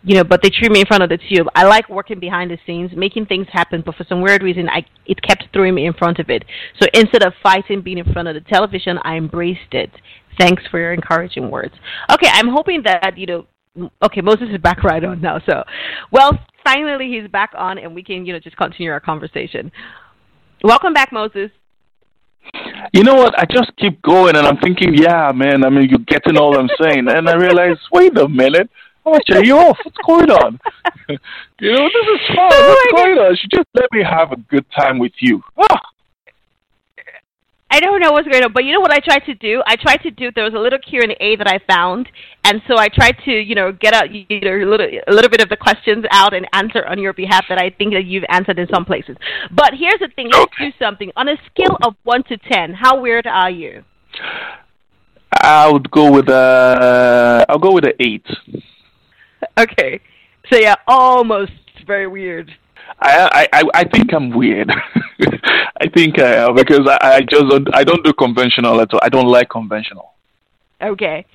You 0.07 0.17
know, 0.17 0.25
but 0.25 0.43
they 0.43 0.51
threw 0.51 0.69
me 0.69 0.81
in 0.81 0.87
front 0.87 1.03
of 1.03 1.09
the 1.09 1.17
tube. 1.17 1.47
I 1.55 1.65
like 1.65 1.89
working 1.89 2.21
behind 2.21 2.51
the 2.51 2.59
scenes, 2.67 2.91
making 2.95 3.25
things 3.25 3.47
happen, 3.51 3.83
but 3.87 3.95
for 3.95 4.05
some 4.07 4.21
weird 4.21 4.43
reason, 4.43 4.69
I 4.69 4.85
it 5.07 5.23
kept 5.23 5.45
throwing 5.55 5.75
me 5.75 5.87
in 5.87 5.95
front 5.95 6.19
of 6.19 6.29
it. 6.29 6.45
So 6.79 6.87
instead 6.93 7.23
of 7.23 7.33
fighting 7.43 7.81
being 7.81 7.97
in 7.97 8.13
front 8.13 8.29
of 8.29 8.35
the 8.35 8.43
television, 8.43 8.99
I 9.03 9.17
embraced 9.17 9.73
it 9.73 9.91
Thanks 10.39 10.63
for 10.71 10.79
your 10.79 10.93
encouraging 10.93 11.51
words. 11.51 11.75
Okay, 12.11 12.29
I'm 12.33 12.49
hoping 12.49 12.83
that, 12.85 13.17
you 13.17 13.27
know, 13.27 13.47
okay, 14.03 14.21
Mozez 14.21 14.53
is 14.55 14.61
back 14.61 14.83
right 14.85 15.05
on 15.05 15.21
now. 15.21 15.41
So, 15.47 15.65
well, 16.11 16.39
finally 16.65 17.09
he's 17.09 17.31
back 17.31 17.53
on 17.57 17.79
and 17.79 17.95
we 17.95 18.03
can, 18.03 18.27
you 18.27 18.33
know, 18.33 18.41
just 18.41 18.57
continue 18.57 18.91
our 18.91 19.01
conversation. 19.01 19.71
Welcome 20.63 20.95
back, 20.95 21.11
Mozez. 21.11 21.51
You 22.93 23.03
know 23.03 23.15
what? 23.15 23.39
I 23.39 23.45
just 23.51 23.73
keep 23.77 24.01
going 24.03 24.37
and 24.37 24.47
I'm 24.47 24.59
thinking, 24.59 24.95
yeah, 24.95 25.33
man, 25.35 25.65
I 25.65 25.71
mean, 25.71 25.89
you're 25.89 25.99
getting 26.07 26.37
all 26.37 26.59
I'm 26.59 26.69
saying. 26.81 27.07
And 27.09 27.29
I 27.29 27.35
realize, 27.35 27.79
wait 27.93 28.17
a 28.17 28.29
minute. 28.29 28.71
I'm 29.07 29.13
going 29.29 29.45
you 29.45 29.57
off. 29.57 29.77
What's 29.85 29.99
going 30.07 30.31
on? 30.31 30.59
you 31.09 31.73
know, 31.73 31.85
this 31.85 32.21
is 32.21 32.37
fun. 32.37 32.49
Oh 32.53 32.69
What's 32.69 33.03
going 33.03 33.19
on? 33.19 33.31
You 33.33 33.37
should 33.37 33.51
just 33.51 33.69
let 33.75 33.93
me 33.93 34.03
have 34.03 34.33
a 34.33 34.37
good 34.37 34.65
time 34.75 34.99
with 34.99 35.13
you. 35.19 35.43
Ah. 35.59 35.81
I 37.75 37.81
don't 37.81 38.01
know 38.01 38.13
what's 38.13 38.29
going 38.29 38.45
on, 38.45 38.53
but 38.53 38.63
you 38.63 38.73
know 38.73 38.79
what 38.79 38.93
I 38.93 39.01
tried 39.01 39.27
to 39.27 39.35
do? 39.35 39.61
I 39.67 39.75
tried 39.75 39.97
to 40.05 40.13
do. 40.13 40.31
There 40.33 40.45
was 40.45 40.55
a 40.55 40.59
little 40.61 40.79
Q 40.79 41.01
and 41.03 41.17
A 41.19 41.35
that 41.35 41.49
I 41.49 41.59
found, 41.67 42.09
and 42.45 42.63
so 42.69 42.79
I 42.79 42.87
tried 42.87 43.17
to, 43.25 43.33
you 43.33 43.57
know, 43.57 43.73
get 43.73 43.93
out, 43.93 44.13
you 44.15 44.25
know, 44.31 44.55
a 44.55 44.71
little, 44.71 44.87
a 45.09 45.13
little 45.13 45.29
bit 45.29 45.41
of 45.41 45.49
the 45.49 45.57
questions 45.57 46.05
out 46.13 46.35
and 46.35 46.47
answer 46.53 46.87
on 46.87 47.01
your 47.01 47.13
behalf 47.13 47.47
that 47.49 47.59
I 47.59 47.71
think 47.71 47.93
that 47.95 48.05
you've 48.05 48.23
answered 48.29 48.61
in 48.61 48.69
some 48.73 48.85
places. 48.85 49.17
But 49.51 49.73
here's 49.77 49.99
the 49.99 50.07
thing: 50.15 50.29
let's 50.31 50.53
do 50.57 50.71
something 50.79 51.11
on 51.17 51.29
a 51.29 51.35
scale 51.51 51.77
of 51.83 51.97
one 52.05 52.23
to 52.29 52.37
ten. 52.37 52.75
How 52.75 53.01
weird 53.01 53.27
are 53.27 53.51
you? 53.51 53.83
I 55.43 55.69
would 55.69 55.91
go 55.91 56.13
with 56.13 56.29
a. 56.29 57.45
I'll 57.49 57.59
go 57.59 57.73
with 57.73 57.87
an 57.87 57.95
eight. 57.99 58.27
Okay, 59.59 60.01
so 60.49 60.57
yeah, 60.57 60.77
almost 60.87 61.51
very 61.89 62.07
weird. 62.07 62.53
I 63.01 63.49
I 63.53 63.63
I 63.75 63.85
think 63.85 64.13
I'm 64.13 64.31
weird. 64.31 64.71
I 65.81 65.89
think 65.89 66.19
I 66.19 66.47
am 66.47 66.55
because 66.55 66.87
I, 66.89 67.17
I 67.17 67.21
just 67.21 67.49
don't 67.49 67.75
I 67.75 67.85
don't 67.85 68.05
do 68.05 68.13
conventional 68.13 68.81
at 68.81 68.93
all. 68.93 69.01
I 69.03 69.09
don't 69.09 69.29
like 69.29 69.51
conventional. 69.51 70.13
Okay. 70.81 71.27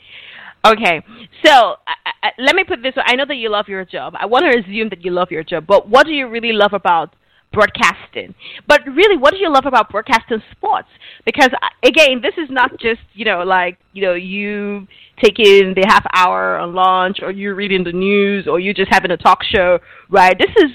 Okay, 0.66 1.02
so 1.46 1.78
uh, 1.88 2.30
let 2.38 2.54
me 2.54 2.66
put 2.66 2.84
this. 2.84 2.94
way. 2.94 3.04
I 3.06 3.16
know 3.16 3.26
that 3.26 3.36
you 3.36 3.50
love 3.50 3.70
your 3.70 3.86
job. 3.86 4.14
I 4.20 4.26
want 4.26 4.44
to 4.44 4.60
assume 4.60 4.90
that 4.90 5.06
you 5.06 5.12
love 5.12 5.32
your 5.32 5.42
job, 5.42 5.66
but 5.66 5.88
what 5.88 6.06
do 6.06 6.12
you 6.12 6.28
really 6.28 6.52
love 6.52 6.74
about 6.74 7.16
broadcasting? 7.54 8.36
But 8.68 8.82
really, 8.86 9.16
what 9.16 9.32
do 9.32 9.38
you 9.38 9.50
love 9.50 9.66
about 9.66 9.90
broadcasting 9.90 10.44
sports? 10.52 10.90
Because 11.26 11.52
again, 11.82 12.22
this 12.22 12.34
is 12.38 12.50
not 12.50 12.72
just 12.78 13.00
you 13.14 13.24
know 13.24 13.44
like 13.44 13.78
you 13.94 14.02
know 14.02 14.16
you 14.16 14.86
taking 15.24 15.76
the 15.76 15.86
half 15.88 16.06
hour 16.14 16.58
on 16.58 16.76
lunch, 16.76 17.20
or 17.22 17.32
you 17.32 17.54
reading 17.54 17.86
the 17.86 17.94
news, 17.94 18.46
or 18.46 18.60
you 18.60 18.74
just 18.74 18.92
having 18.92 19.12
a 19.12 19.18
talk 19.18 19.40
show, 19.44 19.80
right? 20.10 20.38
This 20.38 20.52
is 20.58 20.72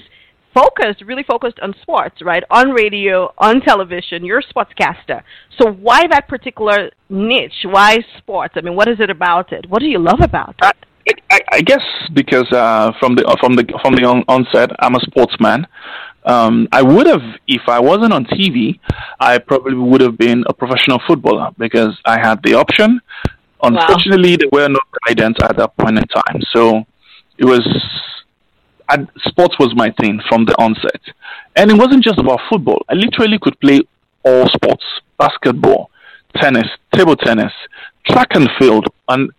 focused, 0.55 1.03
really 1.05 1.23
focused 1.23 1.59
on 1.61 1.75
sports, 1.81 2.21
right? 2.21 2.43
On 2.49 2.71
radio, 2.71 3.31
on 3.37 3.61
television, 3.61 4.25
you're 4.25 4.39
a 4.39 4.53
sportscaster. 4.53 5.21
So 5.59 5.71
why 5.71 6.07
that 6.09 6.27
particular 6.27 6.89
niche? 7.09 7.65
Why 7.65 7.99
sports? 8.17 8.53
I 8.57 8.61
mean, 8.61 8.75
what 8.75 8.87
is 8.87 8.99
it 8.99 9.09
about 9.09 9.51
it? 9.51 9.69
What 9.69 9.81
do 9.81 9.87
you 9.87 9.99
love 9.99 10.21
about 10.21 10.55
it? 10.63 10.73
I, 11.29 11.39
I 11.51 11.61
guess 11.61 11.83
because 12.13 12.51
uh, 12.51 12.91
from 12.99 13.15
the 13.15 13.23
from 13.39 13.55
the 13.55 13.63
from 13.83 13.95
the 13.95 14.05
on- 14.05 14.23
onset, 14.27 14.71
I'm 14.79 14.95
a 14.95 14.99
sportsman. 15.01 15.67
Um, 16.25 16.67
I 16.71 16.81
would 16.81 17.05
have, 17.05 17.21
if 17.47 17.61
I 17.67 17.79
wasn't 17.79 18.11
on 18.11 18.25
TV, 18.25 18.79
I 19.19 19.37
probably 19.37 19.75
would 19.75 20.01
have 20.01 20.17
been 20.17 20.43
a 20.49 20.53
professional 20.53 20.99
footballer 21.07 21.51
because 21.59 21.95
I 22.03 22.17
had 22.19 22.41
the 22.41 22.55
option. 22.55 22.99
Unfortunately, 23.61 24.31
wow. 24.31 24.37
there 24.39 24.49
were 24.51 24.69
no 24.69 24.79
guidance 25.07 25.37
at 25.43 25.55
that 25.57 25.77
point 25.77 25.99
in 25.99 26.03
time, 26.07 26.41
so 26.51 26.83
it 27.37 27.45
was 27.45 27.61
I, 28.89 29.05
sports 29.19 29.57
was 29.59 29.73
my 29.75 29.91
thing 29.99 30.21
from 30.29 30.45
the 30.45 30.55
onset. 30.59 31.01
And 31.55 31.71
it 31.71 31.77
wasn't 31.77 32.03
just 32.03 32.19
about 32.19 32.39
football. 32.49 32.83
I 32.89 32.93
literally 32.93 33.39
could 33.41 33.59
play 33.59 33.81
all 34.23 34.47
sports 34.49 34.83
basketball, 35.17 35.89
tennis, 36.35 36.67
table 36.93 37.15
tennis, 37.15 37.53
track 38.07 38.29
and 38.31 38.49
field. 38.59 38.87
And 39.07 39.31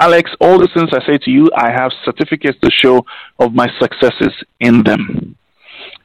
Alex, 0.00 0.30
all 0.40 0.58
the 0.58 0.68
things 0.74 0.90
I 0.92 1.04
say 1.06 1.18
to 1.18 1.30
you, 1.30 1.50
I 1.56 1.70
have 1.70 1.92
certificates 2.04 2.58
to 2.60 2.70
show 2.70 3.04
of 3.38 3.54
my 3.54 3.68
successes 3.80 4.32
in 4.60 4.82
them. 4.82 5.36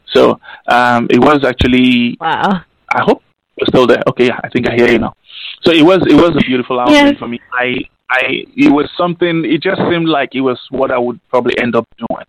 So 0.07 0.39
um, 0.67 1.07
it 1.09 1.19
was 1.19 1.43
actually. 1.45 2.17
Wow. 2.19 2.61
I 2.93 3.01
hope 3.01 3.23
you're 3.57 3.67
still 3.67 3.87
there. 3.87 4.03
Okay, 4.07 4.29
I 4.31 4.49
think 4.49 4.69
I 4.69 4.75
hear 4.75 4.89
you 4.89 4.99
now. 4.99 5.15
So 5.63 5.71
it 5.71 5.83
was 5.83 5.99
it 6.07 6.15
was 6.15 6.31
a 6.35 6.45
beautiful 6.45 6.79
outing 6.79 6.93
yes. 6.93 7.17
for 7.17 7.27
me. 7.27 7.39
I 7.53 7.81
I 8.09 8.45
it 8.55 8.71
was 8.71 8.89
something. 8.97 9.45
It 9.45 9.61
just 9.61 9.81
seemed 9.89 10.07
like 10.07 10.35
it 10.35 10.41
was 10.41 10.59
what 10.69 10.91
I 10.91 10.97
would 10.97 11.19
probably 11.29 11.57
end 11.57 11.75
up 11.75 11.87
doing. 11.97 12.25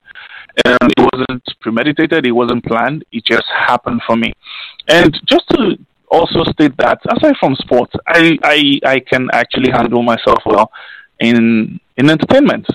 Um, 0.65 0.89
it 0.97 1.09
wasn't 1.13 1.43
premeditated. 1.61 2.27
It 2.27 2.33
wasn't 2.33 2.65
planned. 2.65 3.05
It 3.13 3.25
just 3.25 3.45
happened 3.55 4.03
for 4.07 4.17
me. 4.17 4.33
And 4.89 5.13
just 5.27 5.49
to 5.51 5.77
also 6.11 6.45
state 6.53 6.77
that 6.79 7.01
aside 7.17 7.35
from 7.41 7.57
sports, 7.57 7.93
I 8.07 8.39
I, 8.43 8.81
I 8.85 9.01
can 9.01 9.29
actually 9.33 9.71
handle 9.71 10.03
myself 10.03 10.39
well 10.47 10.71
in 11.21 11.81
in 11.97 12.11
entertainment. 12.11 12.67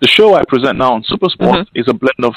The 0.00 0.08
show 0.08 0.34
I 0.34 0.42
present 0.48 0.78
now 0.78 0.94
on 0.94 1.04
Super 1.04 1.28
Sport 1.28 1.60
mm-hmm. 1.60 1.78
is 1.78 1.86
a 1.88 1.94
blend 1.94 2.24
of 2.24 2.34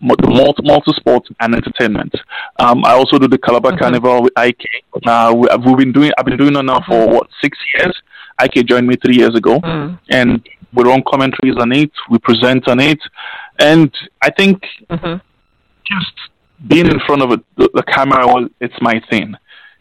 multi, 0.00 0.62
multi 0.62 0.92
sport 0.92 1.26
and 1.40 1.54
entertainment. 1.54 2.14
Um, 2.58 2.84
I 2.84 2.92
also 2.92 3.18
do 3.18 3.28
the 3.28 3.38
Calabar 3.38 3.72
mm-hmm. 3.72 3.80
Carnival 3.80 4.22
with 4.22 4.32
IK. 4.38 4.64
Uh, 5.06 5.34
we, 5.36 5.48
have 5.50 5.62
been 5.76 5.92
doing 5.92 6.10
I've 6.18 6.24
been 6.24 6.38
doing 6.38 6.56
it 6.56 6.62
now 6.62 6.80
for 6.86 7.08
what 7.08 7.28
six 7.42 7.58
years. 7.74 8.00
IK 8.42 8.66
joined 8.66 8.86
me 8.86 8.96
three 8.96 9.16
years 9.16 9.34
ago, 9.34 9.60
mm. 9.60 9.98
and 10.08 10.46
we 10.72 10.84
run 10.84 11.02
commentaries 11.06 11.56
on 11.58 11.72
it. 11.72 11.90
We 12.08 12.18
present 12.18 12.68
on 12.68 12.80
it, 12.80 12.98
and 13.60 13.94
I 14.22 14.30
think 14.30 14.62
mm-hmm. 14.88 15.18
just 15.84 16.14
being 16.66 16.86
in 16.86 16.98
front 17.06 17.22
of 17.22 17.30
a, 17.30 17.38
the, 17.56 17.84
camera, 17.94 18.48
it's 18.60 18.74
my 18.80 19.00
thing. 19.10 19.34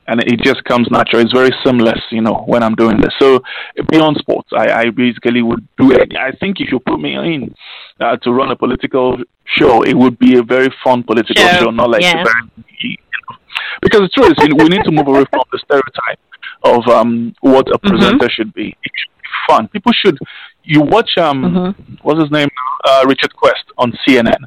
And 0.07 0.21
it 0.23 0.39
just 0.41 0.63
comes 0.63 0.87
natural. 0.89 1.21
It's 1.21 1.31
very 1.31 1.51
seamless, 1.63 2.01
you 2.09 2.21
know, 2.21 2.43
when 2.47 2.63
I'm 2.63 2.73
doing 2.73 2.99
this. 2.99 3.13
So 3.19 3.41
beyond 3.89 4.17
sports, 4.17 4.49
I, 4.57 4.71
I 4.71 4.89
basically 4.89 5.43
would 5.43 5.67
do 5.77 5.91
it. 5.91 6.11
I 6.17 6.31
think 6.31 6.59
if 6.59 6.71
you 6.71 6.79
put 6.79 6.99
me 6.99 7.15
in 7.15 7.53
uh, 7.99 8.17
to 8.17 8.31
run 8.31 8.51
a 8.51 8.55
political 8.55 9.17
show, 9.45 9.83
it 9.83 9.95
would 9.95 10.17
be 10.17 10.37
a 10.37 10.43
very 10.43 10.69
fun 10.83 11.03
political 11.03 11.35
show, 11.35 11.65
show 11.65 11.69
not 11.69 11.91
like 11.91 12.01
yeah. 12.01 12.23
very, 12.23 12.67
you 12.81 12.97
know. 13.29 13.37
because 13.83 14.01
the 14.01 14.09
truth 14.09 14.31
is, 14.31 14.47
we 14.57 14.67
need 14.69 14.83
to 14.83 14.91
move 14.91 15.07
away 15.07 15.25
from 15.29 15.43
the 15.51 15.59
stereotype 15.59 16.19
of 16.63 16.87
um, 16.87 17.35
what 17.41 17.67
a 17.69 17.73
mm-hmm. 17.73 17.87
presenter 17.87 18.25
mm-hmm. 18.25 18.33
should 18.33 18.53
be. 18.53 18.69
It 18.69 18.91
should 18.95 19.15
be 19.21 19.29
fun. 19.47 19.67
People 19.67 19.91
should 19.93 20.17
you 20.63 20.81
watch 20.81 21.17
um 21.17 21.43
mm-hmm. 21.43 21.93
what's 22.01 22.21
his 22.21 22.31
name 22.31 22.49
uh, 22.85 23.03
Richard 23.07 23.35
Quest 23.35 23.65
on 23.77 23.93
CNN. 24.07 24.39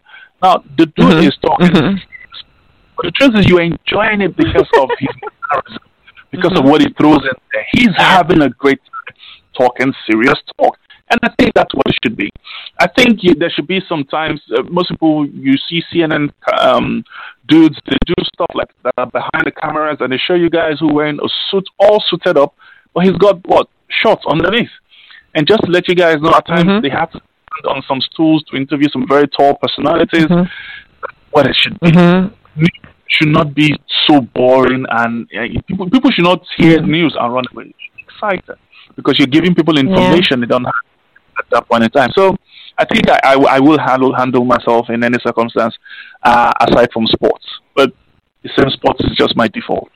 Now 0.42 0.62
the 0.76 0.86
dude 0.86 0.96
mm-hmm. 0.96 1.26
is 1.26 1.36
talking, 1.42 1.68
mm-hmm. 1.68 1.96
but 2.96 3.04
the 3.04 3.12
truth 3.12 3.38
is 3.38 3.46
you're 3.46 3.62
enjoying 3.62 4.20
it 4.20 4.36
because 4.36 4.68
of 4.78 4.88
his 4.98 5.08
because 6.30 6.52
of 6.52 6.58
mm-hmm. 6.58 6.68
what 6.68 6.80
he 6.80 6.88
throws 6.94 7.18
in 7.18 7.36
there. 7.52 7.66
He's 7.72 7.94
having 7.96 8.42
a 8.42 8.48
great 8.48 8.78
time 8.78 9.14
talking 9.56 9.92
serious 10.10 10.40
talk, 10.58 10.78
and 11.10 11.20
I 11.22 11.28
think 11.38 11.52
that's 11.54 11.72
what 11.74 11.86
it 11.86 11.94
should 12.02 12.16
be. 12.16 12.30
I 12.80 12.88
think 12.96 13.22
you, 13.22 13.34
there 13.34 13.50
should 13.50 13.66
be 13.66 13.80
sometimes 13.88 14.40
uh, 14.56 14.62
most 14.62 14.90
people 14.90 15.26
you 15.26 15.54
see 15.68 15.82
CNN 15.92 16.32
um, 16.58 17.04
dudes 17.48 17.78
they 17.86 17.98
do 18.06 18.14
stuff 18.34 18.50
like 18.54 18.70
that 18.84 19.12
behind 19.12 19.44
the 19.44 19.52
cameras 19.52 19.98
and 20.00 20.12
they 20.12 20.16
show 20.16 20.34
you 20.34 20.48
guys 20.48 20.78
who 20.80 20.92
wearing 20.92 21.18
a 21.22 21.28
suit 21.50 21.68
all 21.78 22.02
suited 22.08 22.38
up, 22.38 22.54
but 22.94 23.04
he's 23.04 23.16
got 23.16 23.46
what 23.46 23.68
shorts 23.88 24.24
underneath. 24.26 24.70
And 25.35 25.47
just 25.47 25.64
to 25.64 25.70
let 25.70 25.89
you 25.89 25.95
guys 25.95 26.16
know, 26.20 26.35
at 26.35 26.47
times 26.47 26.64
mm-hmm. 26.64 26.83
they 26.83 26.91
have 26.91 27.11
to 27.12 27.20
stand 27.20 27.76
on 27.76 27.83
some 27.89 28.01
stools 28.12 28.45
to 28.51 28.57
interview 28.57 28.89
some 28.93 29.07
very 29.09 29.28
tall 29.28 29.57
personalities. 29.57 30.24
Mm-hmm. 30.24 30.49
What 31.30 31.47
it 31.47 31.57
should 31.57 31.78
be. 31.80 31.91
Mm-hmm. 31.91 32.64
Should 33.09 33.28
not 33.28 33.55
be 33.55 33.74
so 34.07 34.22
boring, 34.22 34.87
and 34.89 35.28
uh, 35.37 35.61
people 35.66 35.91
people 35.91 36.11
should 36.11 36.24
not 36.24 36.43
hear 36.57 36.80
news 36.80 37.14
and 37.18 37.33
run 37.33 37.45
away. 37.53 37.74
Excited 37.99 38.57
because 38.97 39.18
you're 39.18 39.26
giving 39.26 39.55
people 39.55 39.78
information 39.78 40.41
yeah. 40.41 40.47
they 40.47 40.47
don't 40.47 40.64
have 40.64 40.74
at 41.39 41.45
that 41.51 41.68
point 41.68 41.85
in 41.85 41.91
time. 41.91 42.11
So 42.14 42.37
I 42.78 42.85
think 42.87 43.09
I, 43.11 43.18
I, 43.22 43.35
I 43.57 43.61
will 43.61 43.78
handle 43.78 44.14
handle 44.14 44.45
myself 44.45 44.89
in 44.89 45.05
any 45.05 45.18
circumstance 45.24 45.76
uh, 46.22 46.53
aside 46.61 46.89
from 46.93 47.07
sports. 47.07 47.45
But 47.76 47.93
the 48.43 48.51
same 48.57 48.70
sports 48.70 49.01
is 49.05 49.16
just 49.16 49.37
my 49.37 49.49
default. 49.49 49.91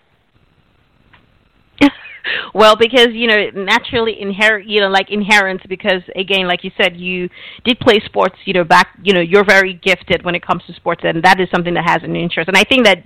Well, 2.54 2.76
because 2.76 3.08
you 3.12 3.26
know 3.26 3.50
naturally 3.54 4.20
inherent, 4.20 4.68
you 4.68 4.80
know, 4.80 4.88
like 4.88 5.10
inherent. 5.10 5.62
Because 5.68 6.02
again, 6.14 6.46
like 6.46 6.64
you 6.64 6.70
said, 6.80 6.96
you 6.96 7.28
did 7.64 7.78
play 7.80 8.00
sports. 8.04 8.36
You 8.44 8.54
know, 8.54 8.64
back, 8.64 8.88
you 9.02 9.12
know, 9.12 9.20
you're 9.20 9.44
very 9.44 9.74
gifted 9.74 10.24
when 10.24 10.34
it 10.34 10.46
comes 10.46 10.62
to 10.66 10.74
sports, 10.74 11.02
and 11.04 11.22
that 11.22 11.40
is 11.40 11.48
something 11.50 11.74
that 11.74 11.84
has 11.86 12.02
an 12.02 12.16
interest. 12.16 12.48
And 12.48 12.56
I 12.56 12.64
think 12.64 12.84
that 12.84 12.98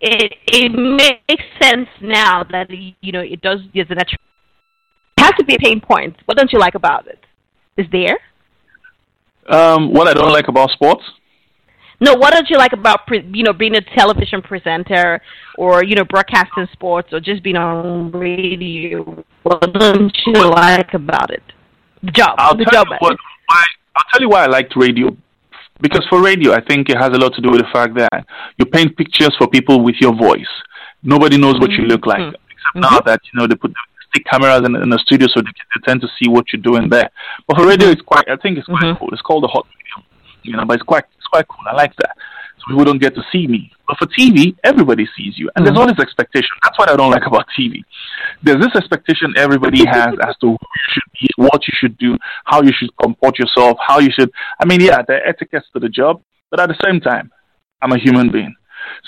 it 0.00 0.34
it 0.46 0.72
makes 0.72 1.44
sense 1.60 1.88
now 2.00 2.42
that 2.44 2.68
you 2.70 3.12
know 3.12 3.20
it 3.20 3.40
does. 3.40 3.60
There's 3.72 3.86
a 3.90 3.94
natural. 3.94 4.18
It 5.16 5.22
has 5.22 5.32
to 5.38 5.44
be 5.44 5.54
a 5.54 5.58
pain 5.58 5.80
point. 5.80 6.16
What 6.24 6.36
don't 6.36 6.52
you 6.52 6.58
like 6.58 6.74
about 6.74 7.06
it? 7.06 7.20
Is 7.76 7.86
there? 7.92 8.18
Um, 9.48 9.92
what 9.92 10.08
I 10.08 10.14
don't 10.14 10.32
like 10.32 10.48
about 10.48 10.70
sports. 10.70 11.02
No, 12.04 12.14
what 12.14 12.32
don't 12.34 12.50
you 12.50 12.58
like 12.58 12.72
about 12.72 13.06
pre- 13.06 13.28
you 13.32 13.44
know 13.44 13.52
being 13.52 13.76
a 13.76 13.80
television 13.98 14.42
presenter 14.42 15.20
or 15.56 15.84
you 15.84 15.94
know 15.94 16.04
broadcasting 16.04 16.66
sports 16.72 17.08
or 17.12 17.20
just 17.20 17.42
being 17.44 17.56
on 17.56 18.10
radio? 18.10 19.24
What 19.44 19.72
don't 19.72 20.12
you 20.26 20.32
like 20.50 20.94
about 20.94 21.30
it? 21.30 21.44
The 22.02 22.10
job, 22.10 22.34
I'll 22.38 22.56
the 22.56 22.64
tell 22.64 22.84
job. 22.84 22.88
you 22.90 22.96
what, 23.00 23.16
why, 23.46 23.64
I'll 23.96 24.04
tell 24.12 24.20
you 24.20 24.28
why 24.28 24.42
I 24.44 24.46
liked 24.46 24.74
radio. 24.76 25.16
Because 25.80 26.04
for 26.10 26.20
radio, 26.20 26.52
I 26.52 26.60
think 26.60 26.88
it 26.88 26.96
has 26.98 27.10
a 27.10 27.18
lot 27.18 27.34
to 27.34 27.40
do 27.40 27.50
with 27.50 27.60
the 27.60 27.68
fact 27.72 27.94
that 27.96 28.24
you 28.58 28.64
paint 28.66 28.96
pictures 28.96 29.34
for 29.38 29.46
people 29.48 29.82
with 29.82 29.96
your 30.00 30.14
voice. 30.14 30.52
Nobody 31.04 31.36
knows 31.38 31.58
what 31.60 31.70
you 31.70 31.84
look 31.84 32.06
like, 32.06 32.18
Mhm. 32.20 32.34
except 32.54 32.76
now 32.76 32.98
that 33.00 33.20
you 33.32 33.38
know 33.38 33.46
they 33.46 33.54
put 33.56 33.70
the 33.72 33.80
stick 34.10 34.24
cameras 34.30 34.62
in, 34.66 34.74
in 34.76 34.90
the 34.90 34.98
studio, 34.98 35.26
so 35.28 35.40
they, 35.40 35.50
they 35.74 35.80
tend 35.86 36.00
to 36.00 36.08
see 36.18 36.28
what 36.28 36.52
you're 36.52 36.62
doing 36.62 36.88
there. 36.88 37.10
But 37.46 37.56
for 37.58 37.66
radio, 37.66 37.88
it's 37.88 38.02
quite. 38.02 38.28
I 38.28 38.36
think 38.36 38.58
it's 38.58 38.66
quite 38.66 38.82
Mhm. 38.84 38.98
cool. 38.98 39.08
It's 39.12 39.22
called 39.22 39.44
the 39.44 39.48
hot 39.48 39.66
you 40.42 40.56
know. 40.56 40.64
But 40.64 40.74
it's 40.74 40.82
quite. 40.82 41.04
It's 41.16 41.26
quite 41.26 41.46
cool. 41.48 41.64
I 41.66 41.74
like 41.74 41.94
that. 41.96 42.16
So 42.58 42.68
people 42.68 42.84
don't 42.84 43.00
get 43.00 43.14
to 43.16 43.22
see 43.32 43.46
me. 43.46 43.72
But 43.88 43.98
for 43.98 44.06
TV, 44.06 44.56
everybody 44.62 45.06
sees 45.16 45.38
you, 45.38 45.50
and 45.56 45.66
there's 45.66 45.74
mm-hmm. 45.74 45.82
all 45.82 45.86
this 45.88 45.98
expectation. 45.98 46.50
That's 46.62 46.78
what 46.78 46.90
I 46.90 46.96
don't 46.96 47.10
like 47.10 47.26
about 47.26 47.46
TV. 47.58 47.82
There's 48.42 48.60
this 48.60 48.74
expectation 48.76 49.34
everybody 49.36 49.84
has 49.86 50.14
as 50.22 50.36
to 50.38 50.46
who 50.46 50.52
you 50.52 50.84
should 50.92 51.12
be, 51.20 51.28
what 51.36 51.66
you 51.66 51.74
should 51.76 51.98
do, 51.98 52.16
how 52.44 52.62
you 52.62 52.72
should 52.72 52.90
comport 53.02 53.38
yourself, 53.38 53.78
how 53.86 53.98
you 53.98 54.10
should. 54.12 54.30
I 54.60 54.64
mean, 54.64 54.80
yeah, 54.80 55.02
there 55.06 55.18
are 55.18 55.28
etiquettes 55.28 55.66
to 55.72 55.80
the 55.80 55.88
job, 55.88 56.22
but 56.50 56.60
at 56.60 56.68
the 56.68 56.78
same 56.84 57.00
time, 57.00 57.32
I'm 57.80 57.92
a 57.92 57.98
human 57.98 58.30
being. 58.30 58.54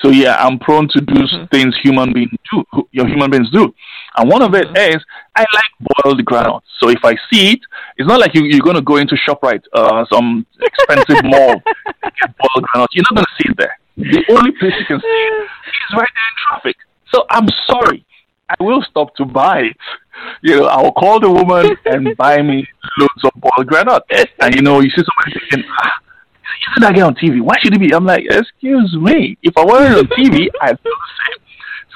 So 0.03 0.11
yeah, 0.11 0.37
I'm 0.37 0.59
prone 0.59 0.89
to 0.89 1.01
do 1.01 1.27
things 1.51 1.75
human 1.83 2.12
beings 2.12 2.31
do. 2.51 2.64
Your 2.93 3.07
human 3.07 3.31
beings 3.31 3.51
do, 3.51 3.75
and 4.16 4.29
one 4.29 4.43
of 4.43 4.55
it 4.55 4.66
is 4.77 5.03
I 5.37 5.45
like 5.55 6.05
boiled 6.05 6.25
granules. 6.25 6.62
So 6.79 6.91
if 6.91 7.05
I 7.05 7.16
see 7.33 7.53
it, 7.53 7.61
it's 7.97 8.09
not 8.09 8.20
like 8.20 8.35
you, 8.35 8.45
you're 8.45 8.61
going 8.61 8.77
to 8.77 8.83
go 8.83 8.97
into 8.97 9.16
Shoprite, 9.16 9.62
uh, 9.72 10.05
some 10.12 10.47
expensive 10.61 11.25
mall, 11.25 11.62
and 12.03 12.12
get 12.20 12.37
boiled 12.37 12.64
granules. 12.64 12.89
You're 12.93 13.05
not 13.11 13.16
going 13.16 13.27
to 13.27 13.43
see 13.43 13.51
it 13.51 13.57
there. 13.57 13.79
The 13.97 14.25
only 14.31 14.53
place 14.53 14.72
you 14.79 14.87
can 14.87 15.01
see 15.01 15.07
it 15.07 15.43
is 15.45 15.97
right 15.97 16.09
there 16.14 16.29
in 16.29 16.37
traffic. 16.49 16.77
So 17.12 17.25
I'm 17.31 17.49
sorry, 17.66 18.05
I 18.49 18.62
will 18.62 18.83
stop 18.83 19.14
to 19.16 19.25
buy 19.25 19.61
it. 19.61 19.77
You 20.43 20.61
know, 20.61 20.66
I'll 20.66 20.93
call 20.93 21.20
the 21.20 21.31
woman 21.31 21.77
and 21.87 22.16
buy 22.16 22.43
me 22.43 22.66
loads 22.99 23.25
of 23.25 23.33
boiled 23.37 23.66
granules. 23.66 24.03
And 24.41 24.55
you 24.55 24.62
know, 24.62 24.81
you 24.81 24.91
see 24.91 25.03
somebody 25.03 25.49
thinking, 25.51 25.70
ah, 25.81 25.93
see 26.75 26.81
that 26.81 26.95
guy 26.95 27.03
on 27.03 27.15
TV. 27.15 27.41
Why 27.41 27.55
should 27.62 27.73
he 27.73 27.79
be? 27.79 27.95
I'm 27.95 28.05
like, 28.05 28.25
excuse 28.31 28.95
me. 28.99 29.37
If 29.43 29.57
I 29.57 29.65
weren't 29.65 29.97
on 29.99 30.07
TV, 30.17 30.49
I'd 30.62 30.79
feel 30.81 30.93
the 30.93 31.12
same. 31.21 31.41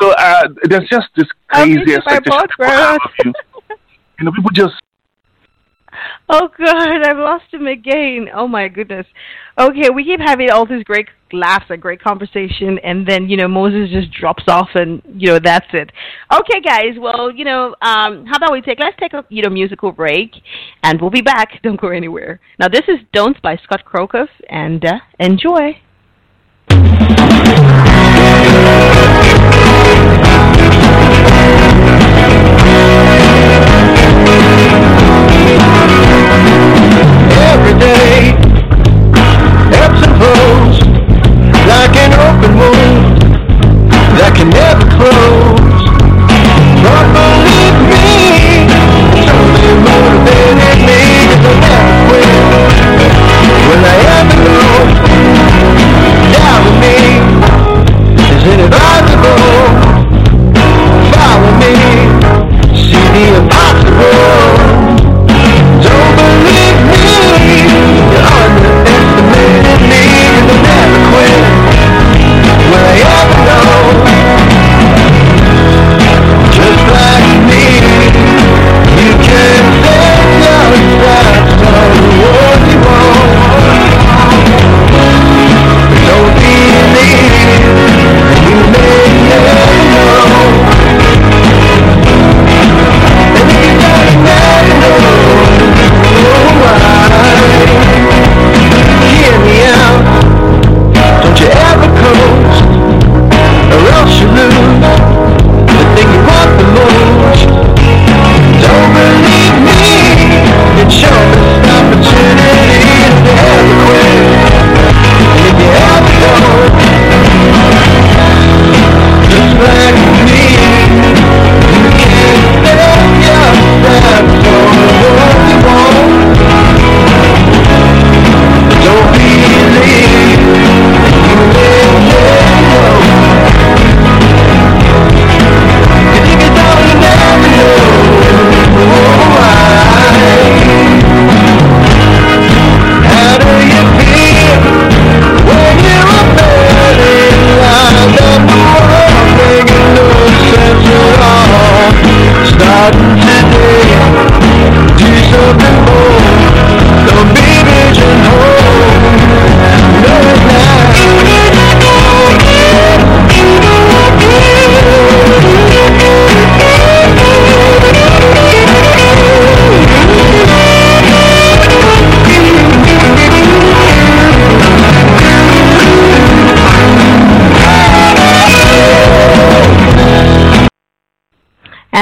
So 0.01 0.11
uh, 0.13 0.49
there's 0.65 0.89
just 0.89 1.09
this 1.17 1.27
crazy 1.49 1.95
expectation 1.95 2.23
boiled 2.27 2.51
people 2.51 2.67
have 2.67 3.01
granules. 3.01 3.01
of 3.05 3.11
you. 3.25 3.33
You 4.19 4.25
know, 4.25 4.33
people 4.33 4.51
just 4.53 4.75
Oh 6.29 6.49
God, 6.59 7.07
I've 7.07 7.17
lost 7.17 7.53
him 7.53 7.67
again. 7.67 8.29
Oh 8.35 8.49
my 8.49 8.69
goodness. 8.69 9.07
Okay, 9.59 9.91
we 9.91 10.05
keep 10.05 10.21
having 10.21 10.51
all 10.51 10.67
these 10.67 10.85
great 10.85 11.09
laughs 11.33 11.67
and 11.69 11.81
great 11.81 12.03
conversation, 12.03 12.79
and 12.85 13.07
then 13.07 13.29
you 13.29 13.37
know 13.37 13.47
Mozez 13.47 13.91
just 13.91 14.13
drops 14.13 14.45
off, 14.49 14.69
and 14.75 15.03
you 15.15 15.29
know 15.29 15.39
that's 15.43 15.67
it. 15.73 15.91
Okay, 16.33 16.61
guys. 16.61 16.99
Well, 16.99 17.31
you 17.31 17.45
know, 17.45 17.75
um, 17.83 18.27
how 18.27 18.37
about 18.37 18.53
we 18.53 18.61
take 18.61 18.79
let's 18.79 18.97
take 19.01 19.13
a 19.15 19.25
you 19.29 19.43
know 19.43 19.51
musical 19.51 19.93
break, 19.93 20.33
and 20.83 21.01
we'll 21.01 21.11
be 21.11 21.23
back. 21.23 21.49
Don't 21.63 21.81
go 21.81 21.89
anywhere. 21.89 22.41
Now 22.59 22.69
this 22.69 22.85
is 22.89 22.99
"Don't" 23.13 23.41
by 23.43 23.57
Scott 23.57 23.83
Krokoff, 23.85 24.29
and 24.49 24.85
uh, 24.85 24.99
enjoy. 25.19 25.81
Day. 37.79 38.35
Ebbs 39.73 40.03
and 40.03 40.15
flows, 40.19 40.77
like 41.71 41.95
an 41.97 42.13
open 42.27 42.53
wound 42.59 43.19
that 44.19 44.33
can 44.35 44.51
never 44.51 44.87
close. 44.99 45.83
But 46.83 47.07
believe 47.15 47.79
me, 47.91 48.67
it's 49.19 49.31
only 49.31 49.73
motivated 49.87 50.79
me 50.89 51.01
to 51.31 51.51
never 51.63 51.95
quit. 52.07 52.33
Will 53.69 53.85
I 53.85 53.99
ever 54.19 54.39
know? 54.47 54.75
Doubt 56.35 56.67
me, 56.83 56.97
is 58.35 58.43
it 58.53 58.61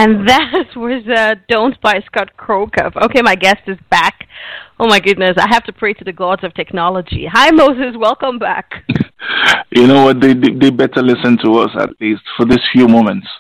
And 0.07 0.29
that 0.29 0.67
was 0.77 1.03
uh, 1.09 1.35
"Don't" 1.49 1.81
by 1.81 2.01
Scott 2.07 2.31
Krokoff. 2.39 2.95
Okay, 3.07 3.23
my 3.23 3.35
guest 3.35 3.63
is 3.67 3.77
back. 3.91 4.29
Oh 4.79 4.87
my 4.87 5.01
goodness, 5.01 5.37
I 5.37 5.49
have 5.49 5.65
to 5.65 5.73
pray 5.73 5.95
to 5.95 6.05
the 6.05 6.13
gods 6.13 6.45
of 6.45 6.55
technology. 6.55 7.27
Hi, 7.29 7.51
Mozez. 7.51 7.99
Welcome 7.99 8.39
back. 8.39 8.71
You 9.71 9.89
know 9.89 10.05
what? 10.05 10.21
They, 10.21 10.35
they 10.35 10.53
they 10.61 10.71
better 10.71 11.03
listen 11.03 11.37
to 11.45 11.59
us 11.59 11.71
at 11.81 11.91
least 12.01 12.23
for 12.37 12.47
these 12.47 12.63
few 12.73 12.87
moments. 12.87 13.27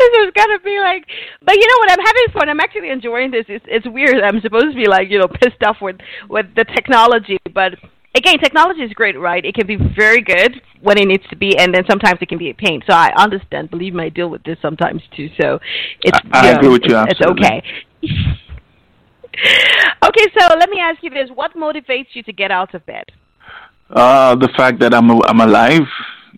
This 0.00 0.12
is 0.22 0.30
gonna 0.36 0.60
be 0.64 0.78
like, 0.78 1.04
but 1.42 1.56
you 1.56 1.66
know 1.66 1.78
what? 1.80 1.90
I'm 1.90 2.04
having 2.06 2.28
fun. 2.32 2.48
I'm 2.48 2.60
actually 2.60 2.90
enjoying 2.90 3.32
this. 3.32 3.46
It's 3.48 3.64
it's 3.68 3.86
weird. 3.88 4.22
I'm 4.22 4.40
supposed 4.40 4.70
to 4.70 4.76
be 4.76 4.86
like 4.86 5.10
you 5.10 5.18
know 5.18 5.28
pissed 5.28 5.62
off 5.66 5.78
with 5.82 5.96
with 6.28 6.46
the 6.54 6.64
technology, 6.64 7.38
but 7.52 7.72
again, 8.14 8.38
technology 8.38 8.82
is 8.82 8.92
great, 8.92 9.18
right? 9.18 9.44
It 9.44 9.54
can 9.54 9.66
be 9.66 9.76
very 9.76 10.20
good 10.22 10.60
when 10.80 10.98
it 10.98 11.06
needs 11.06 11.26
to 11.30 11.36
be, 11.36 11.56
and 11.58 11.74
then 11.74 11.84
sometimes 11.88 12.18
it 12.20 12.28
can 12.28 12.38
be 12.38 12.50
a 12.50 12.54
pain. 12.54 12.82
So 12.86 12.94
I 12.94 13.12
understand. 13.16 13.70
Believe 13.70 13.94
me, 13.94 14.04
I 14.04 14.08
deal 14.08 14.30
with 14.30 14.42
this 14.44 14.58
sometimes 14.62 15.02
too. 15.16 15.28
So 15.40 15.58
it's 16.02 16.18
I, 16.32 16.40
I 16.40 16.52
know, 16.52 16.58
agree 16.58 16.70
with 16.70 16.82
you. 16.84 16.96
It's, 16.98 17.20
it's 17.20 17.30
okay. 17.30 17.62
okay, 20.04 20.26
so 20.38 20.54
let 20.56 20.70
me 20.70 20.78
ask 20.80 21.02
you 21.02 21.10
this: 21.10 21.30
What 21.34 21.54
motivates 21.54 22.08
you 22.14 22.22
to 22.24 22.32
get 22.32 22.50
out 22.50 22.74
of 22.74 22.84
bed? 22.86 23.04
Uh, 23.90 24.34
the 24.36 24.48
fact 24.56 24.80
that 24.80 24.94
I'm 24.94 25.10
I'm 25.10 25.40
alive, 25.40 25.86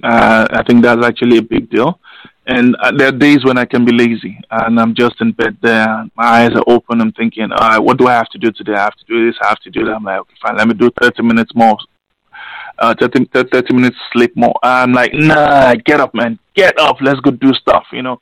uh, 0.03 0.47
I 0.51 0.63
think 0.67 0.83
that's 0.83 1.05
actually 1.05 1.39
a 1.39 1.43
big 1.43 1.71
deal. 1.71 2.01
And 2.47 2.77
uh, 2.77 2.93
there 2.97 3.09
are 3.09 3.13
days 3.13 3.45
when 3.45 3.59
I 3.59 3.65
can 3.65 3.85
be 3.85 3.93
lazy 3.93 4.39
and 4.51 4.79
I'm 4.79 4.95
just 4.95 5.21
in 5.21 5.33
bed 5.33 5.57
there. 5.63 6.09
My 6.17 6.45
eyes 6.45 6.53
are 6.55 6.63
open. 6.69 7.01
I'm 7.01 7.11
thinking, 7.13 7.51
all 7.51 7.69
right, 7.69 7.79
what 7.79 7.99
do 7.99 8.07
I 8.07 8.13
have 8.13 8.29
to 8.31 8.39
do 8.39 8.53
today? 8.53 8.75
I 8.75 8.85
have 8.85 8.95
to 8.95 9.05
do 9.07 9.27
this. 9.27 9.37
I 9.43 9.49
have 9.49 9.59
to 9.61 9.71
do 9.71 9.85
that. 9.85 9.95
I'm 9.95 10.05
like, 10.05 10.21
okay, 10.21 10.35
fine. 10.41 10.57
Let 10.57 10.69
me 10.69 10.75
do 10.75 10.91
30 11.01 11.23
minutes 11.25 11.53
more. 11.57 11.77
Uh, 12.79 12.95
30, 13.01 13.25
30 13.33 13.75
minutes 13.75 13.97
sleep 14.13 14.37
more. 14.37 14.55
I'm 14.63 14.93
like, 14.93 15.13
nah, 15.13 15.75
get 15.85 16.01
up, 16.01 16.15
man. 16.15 16.39
Get 16.55 16.79
up. 16.79 16.99
Let's 17.01 17.19
go 17.21 17.33
do 17.33 17.53
stuff, 17.55 17.85
you 17.93 18.03
know. 18.03 18.21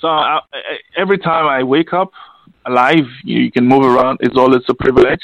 So 0.00 0.06
I, 0.08 0.40
I, 0.52 0.60
every 0.96 1.18
time 1.18 1.46
I 1.46 1.64
wake 1.64 1.92
up 1.92 2.12
alive, 2.66 3.06
you, 3.24 3.40
you 3.40 3.50
can 3.50 3.66
move 3.66 3.84
around. 3.84 4.18
It's 4.20 4.36
always 4.36 4.62
a 4.68 4.74
privilege. 4.74 5.22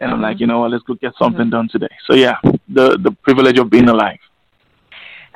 And 0.00 0.10
I'm 0.10 0.20
like, 0.20 0.40
you 0.40 0.46
know 0.46 0.60
what? 0.60 0.70
Let's 0.70 0.84
go 0.84 0.94
get 0.94 1.12
something 1.18 1.48
done 1.48 1.68
today. 1.70 1.94
So 2.06 2.14
yeah, 2.14 2.36
the 2.68 2.98
the 2.98 3.12
privilege 3.22 3.58
of 3.58 3.70
being 3.70 3.88
alive. 3.88 4.18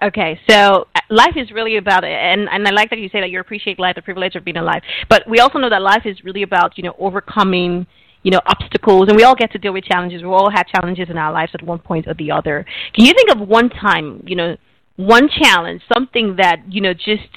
Okay, 0.02 0.40
so 0.48 0.88
uh, 0.94 1.00
life 1.08 1.34
is 1.36 1.50
really 1.52 1.76
about 1.76 2.04
it, 2.04 2.12
and 2.12 2.48
and 2.50 2.66
I 2.66 2.72
like 2.72 2.90
that 2.90 2.98
you 2.98 3.08
say 3.08 3.20
that 3.20 3.30
you 3.30 3.40
appreciate 3.40 3.78
life, 3.78 3.94
the 3.94 4.02
privilege 4.02 4.34
of 4.34 4.44
being 4.44 4.56
alive. 4.56 4.82
But 5.08 5.22
we 5.28 5.38
also 5.38 5.58
know 5.58 5.70
that 5.70 5.82
life 5.82 6.02
is 6.04 6.24
really 6.24 6.42
about 6.42 6.76
you 6.76 6.84
know 6.84 6.94
overcoming 6.98 7.86
you 8.22 8.30
know 8.30 8.40
obstacles, 8.46 9.08
and 9.08 9.16
we 9.16 9.22
all 9.22 9.36
get 9.36 9.52
to 9.52 9.58
deal 9.58 9.72
with 9.72 9.84
challenges. 9.84 10.22
We 10.22 10.28
all 10.28 10.50
had 10.50 10.66
challenges 10.66 11.08
in 11.10 11.16
our 11.16 11.32
lives 11.32 11.52
at 11.54 11.62
one 11.62 11.78
point 11.78 12.08
or 12.08 12.14
the 12.14 12.32
other. 12.32 12.66
Can 12.94 13.04
you 13.04 13.12
think 13.14 13.30
of 13.30 13.46
one 13.46 13.70
time, 13.70 14.24
you 14.26 14.34
know, 14.34 14.56
one 14.96 15.28
challenge, 15.28 15.82
something 15.92 16.36
that 16.36 16.62
you 16.68 16.80
know 16.80 16.92
just 16.92 17.30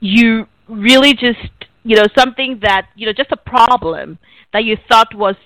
you 0.00 0.46
really 0.68 1.12
just 1.12 1.50
you 1.82 1.96
know 1.96 2.06
something 2.16 2.60
that 2.62 2.86
you 2.94 3.06
know 3.06 3.12
just 3.12 3.30
a 3.30 3.36
problem 3.36 4.18
that 4.52 4.64
you 4.64 4.76
thought 4.88 5.14
was 5.14 5.36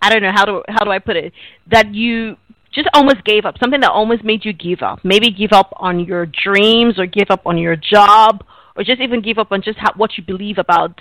I 0.00 0.10
don't 0.10 0.22
know 0.22 0.32
how 0.34 0.44
do 0.44 0.62
how 0.68 0.84
do 0.84 0.90
I 0.90 0.98
put 0.98 1.16
it 1.16 1.32
that 1.70 1.94
you 1.94 2.36
just 2.72 2.88
almost 2.94 3.24
gave 3.24 3.44
up 3.44 3.56
something 3.58 3.80
that 3.80 3.90
almost 3.90 4.24
made 4.24 4.44
you 4.44 4.52
give 4.52 4.82
up 4.82 5.00
maybe 5.04 5.30
give 5.30 5.52
up 5.52 5.72
on 5.76 6.00
your 6.00 6.26
dreams 6.26 6.98
or 6.98 7.06
give 7.06 7.30
up 7.30 7.46
on 7.46 7.58
your 7.58 7.76
job 7.76 8.44
or 8.76 8.82
just 8.82 9.00
even 9.00 9.20
give 9.20 9.38
up 9.38 9.52
on 9.52 9.62
just 9.62 9.78
how, 9.78 9.92
what 9.96 10.16
you 10.16 10.24
believe 10.24 10.58
about 10.58 10.98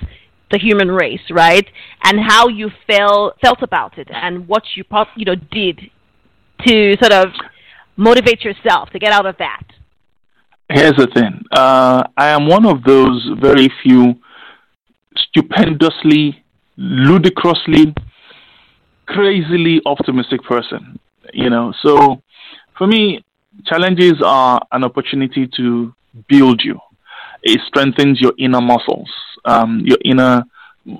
the 0.51 0.59
human 0.59 0.89
race 0.89 1.21
right 1.29 1.67
and 2.03 2.19
how 2.27 2.47
you 2.47 2.69
felt 2.85 3.39
felt 3.41 3.61
about 3.61 3.97
it 3.97 4.09
and 4.11 4.47
what 4.47 4.63
you 4.75 4.83
you 5.15 5.25
know 5.25 5.35
did 5.35 5.79
to 6.65 6.95
sort 7.01 7.13
of 7.13 7.29
motivate 7.95 8.43
yourself 8.43 8.89
to 8.89 8.99
get 8.99 9.11
out 9.11 9.25
of 9.25 9.37
that 9.37 9.63
Here's 10.73 10.95
the 10.95 11.07
thing. 11.07 11.43
Uh, 11.51 12.03
I 12.15 12.29
am 12.29 12.47
one 12.47 12.65
of 12.65 12.83
those 12.83 13.29
very 13.41 13.69
few 13.83 14.15
stupendously, 15.17 16.43
ludicrously, 16.77 17.93
crazily 19.05 19.81
optimistic 19.85 20.41
person. 20.43 20.97
You 21.33 21.49
know, 21.49 21.73
so 21.81 22.21
for 22.77 22.87
me, 22.87 23.23
challenges 23.65 24.21
are 24.25 24.61
an 24.71 24.83
opportunity 24.83 25.47
to 25.57 25.93
build 26.27 26.61
you. 26.63 26.79
It 27.43 27.59
strengthens 27.67 28.19
your 28.21 28.33
inner 28.37 28.61
muscles, 28.61 29.09
um, 29.45 29.81
your 29.85 29.97
inner, 30.05 30.43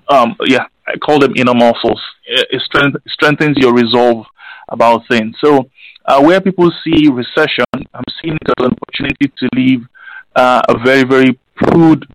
um, 0.09 0.36
yeah, 0.45 0.65
I 0.88 0.97
call 0.97 1.19
them 1.19 1.34
inner 1.36 1.53
muscles. 1.53 2.01
It, 2.25 2.61
strength, 2.61 2.97
strengthens 3.07 3.57
your 3.57 3.73
resolve 3.73 4.25
about 4.69 5.01
things. 5.09 5.36
So, 5.43 5.69
uh, 6.05 6.21
where 6.21 6.41
people 6.41 6.71
see 6.84 7.09
recession, 7.09 7.65
I'm 7.93 8.03
seeing 8.21 8.36
it 8.36 8.49
as 8.57 8.65
an 8.65 8.73
opportunity 8.82 9.32
to 9.38 9.49
live 9.53 9.88
uh, 10.36 10.61
a 10.67 10.77
very, 10.84 11.03
very 11.03 11.39
prude 11.55 12.07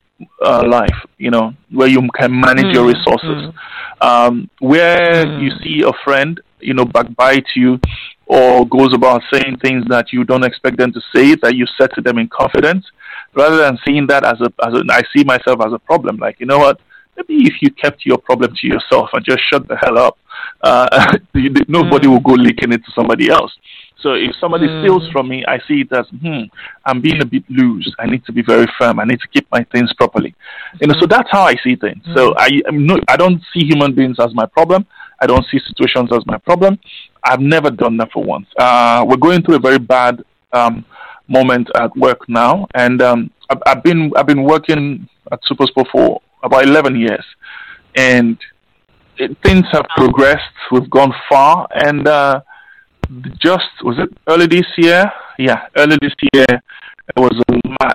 uh, 0.44 0.66
life, 0.66 0.96
you 1.18 1.30
know, 1.30 1.52
where 1.70 1.88
you 1.88 2.08
can 2.18 2.38
manage 2.38 2.74
your 2.74 2.86
resources. 2.86 3.54
Um, 4.00 4.50
where 4.58 5.40
you 5.40 5.50
see 5.62 5.82
a 5.86 5.92
friend, 6.04 6.40
you 6.61 6.74
know, 6.74 6.84
backbite 6.84 7.46
you 7.54 7.78
or 8.26 8.66
goes 8.66 8.92
about 8.94 9.22
saying 9.32 9.57
things 9.62 9.84
that 9.88 10.12
you 10.12 10.24
don't 10.24 10.44
expect 10.44 10.76
them 10.78 10.92
to 10.92 11.00
say, 11.14 11.34
that 11.42 11.54
you 11.54 11.66
said 11.78 11.90
to 11.94 12.00
them 12.00 12.18
in 12.18 12.28
confidence, 12.28 12.84
rather 13.34 13.57
than 13.59 13.78
seeing 13.86 14.07
that 14.09 14.24
as 14.24 14.40
a, 14.40 14.52
as 14.66 14.74
a, 14.74 14.82
I 14.90 15.02
see 15.14 15.22
myself 15.24 15.61
as 15.64 15.72
a 15.72 15.78
problem. 15.78 16.16
Like, 16.16 16.40
you 16.40 16.46
know 16.46 16.59
what? 16.59 16.80
Maybe 17.16 17.46
if 17.46 17.62
you 17.62 17.70
kept 17.70 18.04
your 18.04 18.18
problem 18.18 18.54
to 18.61 18.66
yourself 18.66 19.09
and 19.14 19.24
just 19.24 19.38
shut 19.50 19.66
the 19.68 19.76
hell 19.76 19.96
up, 19.98 20.18
uh, 20.62 21.16
you- 21.34 21.54
nobody 21.68 22.09
will 22.09 22.20
go 22.20 22.32
leaking 22.32 22.72
it 22.72 22.84
to 22.84 22.90
somebody 22.94 23.30
else. 23.30 23.52
So 24.00 24.12
if 24.12 24.34
somebody 24.38 24.66
steals 24.82 25.09
from 25.11 25.28
me, 25.28 25.42
I 25.48 25.59
see 25.66 25.80
it 25.80 25.92
as, 25.92 26.07
hmm, 26.20 26.42
I'm 26.84 27.00
being 27.00 27.22
a 27.22 27.24
bit 27.24 27.44
loose. 27.48 27.90
I 27.98 28.07
need 28.07 28.24
to 28.26 28.32
be 28.32 28.42
very 28.42 28.66
firm. 28.78 29.00
I 29.00 29.04
need 29.04 29.20
to 29.20 29.28
keep 29.28 29.46
my 29.50 29.64
things 29.72 29.92
properly. 29.94 30.34
You 30.80 30.88
know, 30.88 30.94
so 31.00 31.07
that's 31.07 31.28
how 31.30 31.42
I 31.42 31.54
see 31.64 31.76
things. 31.76 32.02
So 32.14 32.34
I, 32.36 32.61
I'm 32.68 32.86
no, 32.86 32.98
I 33.09 33.16
don't 33.16 33.40
see 33.54 33.64
human 33.64 33.94
beings 33.94 34.16
as 34.20 34.34
my 34.34 34.44
problem. 34.46 34.86
I 35.20 35.26
don't 35.26 35.44
see 35.50 35.58
situations 35.66 36.10
as 36.12 36.26
my 36.26 36.38
problem. 36.38 36.78
I've 37.22 37.40
never 37.40 37.70
done 37.70 37.96
that 37.98 38.12
for 38.12 38.22
once. 38.22 38.46
Uh, 38.58 39.04
we're 39.06 39.16
going 39.16 39.42
through 39.42 39.56
a 39.56 39.60
very 39.60 39.78
bad 39.78 40.24
um, 40.52 40.84
moment 41.28 41.68
at 41.76 41.96
work 41.96 42.28
now, 42.28 42.66
and 42.74 43.02
um, 43.02 43.30
I've, 43.50 43.62
I've 43.66 43.82
been 43.82 44.12
I've 44.16 44.26
been 44.26 44.44
working 44.44 45.08
at 45.32 45.40
Super 45.44 45.66
Sport 45.66 45.88
for 45.90 46.22
about 46.42 46.64
11 46.64 46.96
years, 46.96 47.24
and 47.96 48.38
it, 49.18 49.36
things 49.44 49.64
have 49.72 49.86
progressed. 49.96 50.54
We've 50.70 50.90
gone 50.90 51.12
far, 51.28 51.66
and 51.74 52.06
uh, 52.06 52.40
just 53.42 53.68
was 53.82 53.98
it 53.98 54.16
early 54.28 54.46
this 54.46 54.66
year? 54.76 55.10
Yeah, 55.38 55.66
early 55.76 55.98
this 56.00 56.14
year, 56.32 56.46
it 56.48 57.16
was 57.16 57.42
a 57.50 57.94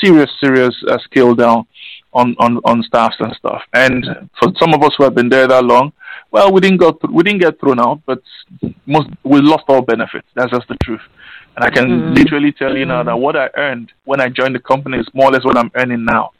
serious, 0.00 0.30
serious 0.40 0.74
uh, 0.88 0.98
scale 1.04 1.34
down 1.34 1.66
on, 2.12 2.34
on 2.38 2.58
on 2.64 2.82
staffs 2.82 3.16
and 3.20 3.34
stuff. 3.36 3.62
And 3.72 4.04
for 4.38 4.52
some 4.58 4.74
of 4.74 4.82
us 4.82 4.92
who 4.96 5.04
have 5.04 5.14
been 5.14 5.28
there 5.28 5.46
that 5.46 5.64
long, 5.64 5.92
well, 6.30 6.52
we 6.52 6.60
didn't 6.60 6.78
go 6.78 6.92
th- 6.92 7.10
we 7.12 7.22
didn't 7.22 7.40
get 7.40 7.58
thrown 7.60 7.80
out, 7.80 8.00
but 8.06 8.22
most 8.86 9.08
we 9.24 9.40
lost 9.40 9.64
all 9.68 9.82
benefits. 9.82 10.26
That's 10.34 10.50
just 10.50 10.68
the 10.68 10.76
truth. 10.82 11.00
And 11.56 11.64
I 11.64 11.70
can 11.70 11.86
mm-hmm. 11.86 12.14
literally 12.14 12.52
tell 12.52 12.76
you 12.76 12.86
now 12.86 13.00
mm-hmm. 13.00 13.08
that 13.08 13.16
what 13.16 13.36
I 13.36 13.48
earned 13.56 13.92
when 14.04 14.20
I 14.20 14.28
joined 14.28 14.54
the 14.54 14.60
company 14.60 14.98
is 14.98 15.06
more 15.14 15.28
or 15.28 15.32
less 15.32 15.44
what 15.44 15.56
I'm 15.56 15.70
earning 15.74 16.04
now, 16.04 16.30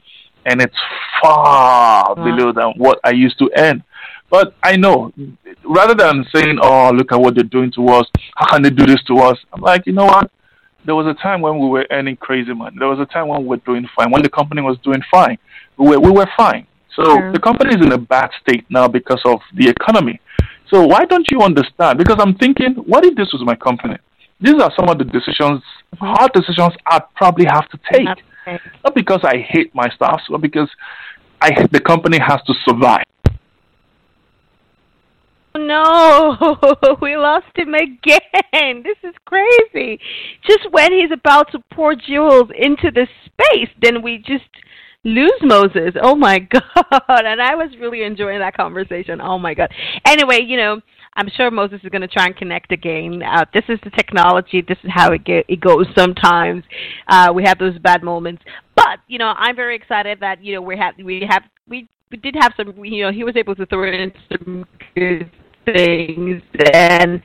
and 0.46 0.60
it's 0.60 0.76
far 1.22 2.14
below 2.14 2.52
than 2.52 2.72
what 2.76 3.00
I 3.04 3.10
used 3.10 3.38
to 3.38 3.50
earn. 3.56 3.82
But 4.30 4.54
I 4.62 4.76
know, 4.76 5.12
rather 5.64 5.94
than 5.94 6.24
saying, 6.34 6.58
"Oh, 6.62 6.90
look 6.92 7.12
at 7.12 7.20
what 7.20 7.34
they're 7.34 7.44
doing 7.44 7.72
to 7.72 7.88
us. 7.88 8.06
How 8.36 8.46
can 8.46 8.62
they 8.62 8.70
do 8.70 8.86
this 8.86 9.02
to 9.04 9.18
us?" 9.18 9.38
I'm 9.52 9.60
like, 9.60 9.86
you 9.86 9.92
know 9.92 10.06
what? 10.06 10.30
There 10.84 10.94
was 10.94 11.06
a 11.06 11.14
time 11.22 11.40
when 11.42 11.58
we 11.58 11.68
were 11.68 11.86
earning 11.90 12.16
crazy 12.16 12.52
money. 12.54 12.76
There 12.78 12.88
was 12.88 12.98
a 13.00 13.06
time 13.06 13.28
when 13.28 13.42
we 13.42 13.48
were 13.48 13.58
doing 13.58 13.86
fine. 13.96 14.10
When 14.10 14.22
the 14.22 14.30
company 14.30 14.62
was 14.62 14.78
doing 14.82 15.02
fine, 15.10 15.38
we 15.76 15.88
were 15.88 16.00
we 16.00 16.10
were 16.10 16.28
fine. 16.36 16.66
So 16.96 17.04
Sure. 17.04 17.32
the 17.32 17.38
company 17.38 17.74
is 17.74 17.84
in 17.84 17.92
a 17.92 17.98
bad 17.98 18.30
state 18.40 18.64
now 18.68 18.88
because 18.88 19.20
of 19.24 19.40
the 19.54 19.68
economy. 19.68 20.20
So 20.68 20.86
why 20.86 21.04
don't 21.04 21.26
you 21.30 21.42
understand? 21.42 21.98
Because 21.98 22.16
I'm 22.18 22.34
thinking, 22.36 22.74
what 22.86 23.04
if 23.04 23.14
this 23.16 23.32
was 23.32 23.42
my 23.44 23.54
company? 23.56 23.96
These 24.40 24.54
are 24.62 24.72
some 24.74 24.88
of 24.88 24.98
the 24.98 25.04
decisions, 25.04 25.62
hard 25.98 26.32
decisions 26.32 26.72
I'd 26.86 27.02
probably 27.14 27.44
have 27.44 27.68
to 27.68 27.78
take. 27.92 28.08
Okay. 28.08 28.58
Not 28.84 28.94
because 28.94 29.20
I 29.22 29.36
hate 29.36 29.74
my 29.74 29.88
staff, 29.90 30.20
but 30.30 30.40
because 30.40 30.70
I 31.42 31.50
the 31.70 31.80
company 31.80 32.18
has 32.18 32.40
to 32.46 32.54
survive. 32.66 33.04
No, 35.54 36.56
we 37.02 37.16
lost 37.16 37.46
him 37.54 37.74
again. 37.74 38.20
This 38.82 38.98
is 39.02 39.14
crazy. 39.24 39.98
Just 40.46 40.70
when 40.70 40.92
he's 40.92 41.10
about 41.12 41.50
to 41.52 41.58
pour 41.72 41.94
jewels 41.94 42.50
into 42.56 42.90
the 42.90 43.06
space, 43.26 43.68
then 43.80 44.02
we 44.02 44.18
just 44.18 44.44
lose 45.04 45.32
Mozez. 45.42 45.96
Oh 46.00 46.14
my 46.14 46.38
God. 46.52 46.62
And 47.08 47.40
I 47.40 47.54
was 47.54 47.70
really 47.80 48.02
enjoying 48.02 48.40
that 48.40 48.56
conversation. 48.56 49.20
Oh 49.20 49.38
my 49.38 49.54
God. 49.54 49.70
Anyway, 50.06 50.40
you 50.46 50.56
know, 50.56 50.80
I'm 51.16 51.28
sure 51.36 51.50
Mozez 51.50 51.84
is 51.84 51.90
going 51.90 52.02
to 52.02 52.08
try 52.08 52.26
and 52.26 52.36
connect 52.36 52.72
again. 52.72 53.22
Uh, 53.22 53.44
this 53.52 53.64
is 53.68 53.78
the 53.82 53.90
technology. 53.90 54.62
This 54.66 54.78
is 54.84 54.90
how 54.92 55.12
it, 55.12 55.24
get, 55.24 55.44
it 55.48 55.60
goes 55.60 55.86
sometimes. 55.96 56.64
Uh, 57.08 57.32
we 57.34 57.42
have 57.44 57.58
those 57.58 57.78
bad 57.78 58.02
moments. 58.02 58.42
But, 58.76 59.00
you 59.08 59.18
know, 59.18 59.34
I'm 59.36 59.56
very 59.56 59.74
excited 59.76 60.20
that, 60.20 60.42
you 60.44 60.54
know, 60.54 60.62
we 60.62 60.76
have, 60.76 60.94
we 61.02 61.26
have, 61.28 61.42
we, 61.68 61.88
we 62.10 62.18
did 62.18 62.36
have 62.40 62.52
some, 62.56 62.84
you 62.84 63.04
know, 63.04 63.12
he 63.12 63.24
was 63.24 63.36
able 63.36 63.54
to 63.56 63.66
throw 63.66 63.90
in 63.90 64.12
some 64.30 64.64
good 64.94 65.30
things 65.72 66.42
and 66.72 67.22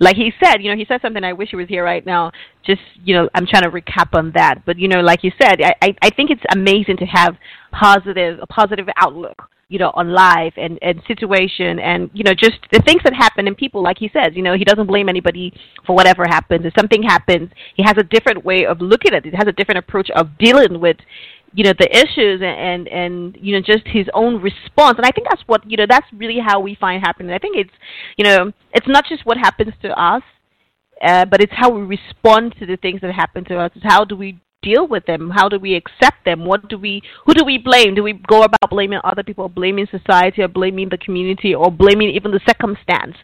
like 0.00 0.16
he 0.16 0.32
said 0.42 0.62
you 0.62 0.70
know 0.70 0.76
he 0.76 0.84
said 0.86 1.00
something 1.00 1.24
i 1.24 1.32
wish 1.32 1.50
he 1.50 1.56
was 1.56 1.68
here 1.68 1.84
right 1.84 2.06
now 2.06 2.30
just 2.64 2.80
you 3.04 3.14
know 3.14 3.28
i'm 3.34 3.46
trying 3.46 3.62
to 3.62 3.70
recap 3.70 4.08
on 4.12 4.32
that 4.34 4.62
but 4.66 4.78
you 4.78 4.88
know 4.88 5.00
like 5.00 5.22
you 5.22 5.32
said 5.40 5.60
i 5.62 5.74
i, 5.82 5.94
I 6.02 6.10
think 6.10 6.30
it's 6.30 6.42
amazing 6.52 6.96
to 6.98 7.04
have 7.06 7.36
positive 7.72 8.38
a 8.40 8.46
positive 8.46 8.88
outlook 8.96 9.48
you 9.68 9.78
know, 9.78 9.90
on 9.94 10.12
life 10.12 10.52
and, 10.56 10.78
and 10.82 11.02
situation 11.08 11.78
and, 11.78 12.10
you 12.12 12.22
know, 12.22 12.34
just 12.34 12.58
the 12.70 12.82
things 12.86 13.02
that 13.02 13.14
happen 13.14 13.48
in 13.48 13.54
people, 13.54 13.82
like 13.82 13.98
he 13.98 14.10
says, 14.12 14.32
you 14.34 14.42
know, 14.42 14.54
he 14.56 14.64
doesn't 14.64 14.86
blame 14.86 15.08
anybody 15.08 15.52
for 15.86 15.96
whatever 15.96 16.24
happens. 16.28 16.64
If 16.64 16.74
something 16.78 17.02
happens, 17.02 17.50
he 17.74 17.82
has 17.82 17.94
a 17.98 18.02
different 18.02 18.44
way 18.44 18.66
of 18.66 18.80
looking 18.80 19.14
at 19.14 19.26
it. 19.26 19.32
He 19.32 19.36
has 19.36 19.48
a 19.48 19.52
different 19.52 19.78
approach 19.78 20.10
of 20.14 20.36
dealing 20.38 20.80
with, 20.80 20.96
you 21.54 21.62
know, 21.62 21.72
the 21.78 21.88
issues 21.96 22.42
and, 22.42 22.58
and, 22.58 22.88
and, 22.88 23.38
you 23.40 23.54
know, 23.54 23.60
just 23.60 23.86
his 23.86 24.06
own 24.12 24.42
response. 24.42 24.98
And 24.98 25.06
I 25.06 25.10
think 25.12 25.28
that's 25.30 25.42
what, 25.46 25.68
you 25.70 25.76
know, 25.76 25.86
that's 25.88 26.06
really 26.12 26.40
how 26.44 26.58
we 26.58 26.74
find 26.74 27.00
happiness. 27.00 27.32
I 27.34 27.38
think 27.38 27.56
it's, 27.56 27.70
you 28.16 28.24
know, 28.24 28.52
it's 28.72 28.88
not 28.88 29.04
just 29.08 29.24
what 29.24 29.36
happens 29.36 29.72
to 29.82 29.88
us, 29.90 30.22
uh, 31.00 31.24
but 31.26 31.40
it's 31.40 31.52
how 31.54 31.70
we 31.70 31.82
respond 31.82 32.56
to 32.58 32.66
the 32.66 32.76
things 32.76 33.00
that 33.02 33.14
happen 33.14 33.44
to 33.44 33.58
us. 33.58 33.70
It's 33.76 33.84
how 33.84 34.04
do 34.04 34.16
we 34.16 34.40
deal 34.62 34.88
with 34.88 35.06
them? 35.06 35.30
How 35.30 35.48
do 35.48 35.58
we 35.60 35.76
accept 35.76 36.24
them? 36.24 36.44
What 36.44 36.68
do 36.68 36.78
we 36.78 37.02
who 37.26 37.34
do 37.34 37.44
we 37.44 37.58
blame? 37.58 37.94
Do 37.94 38.02
we 38.02 38.14
go 38.14 38.42
about 38.42 38.70
blaming 38.70 38.98
other 39.04 39.22
people, 39.22 39.48
blaming 39.48 39.86
society, 39.90 40.42
or 40.42 40.48
blaming 40.48 40.88
the 40.88 40.98
community, 40.98 41.54
or 41.54 41.70
blaming 41.70 42.10
even 42.10 42.32
the 42.32 42.40
circumstance? 42.48 43.16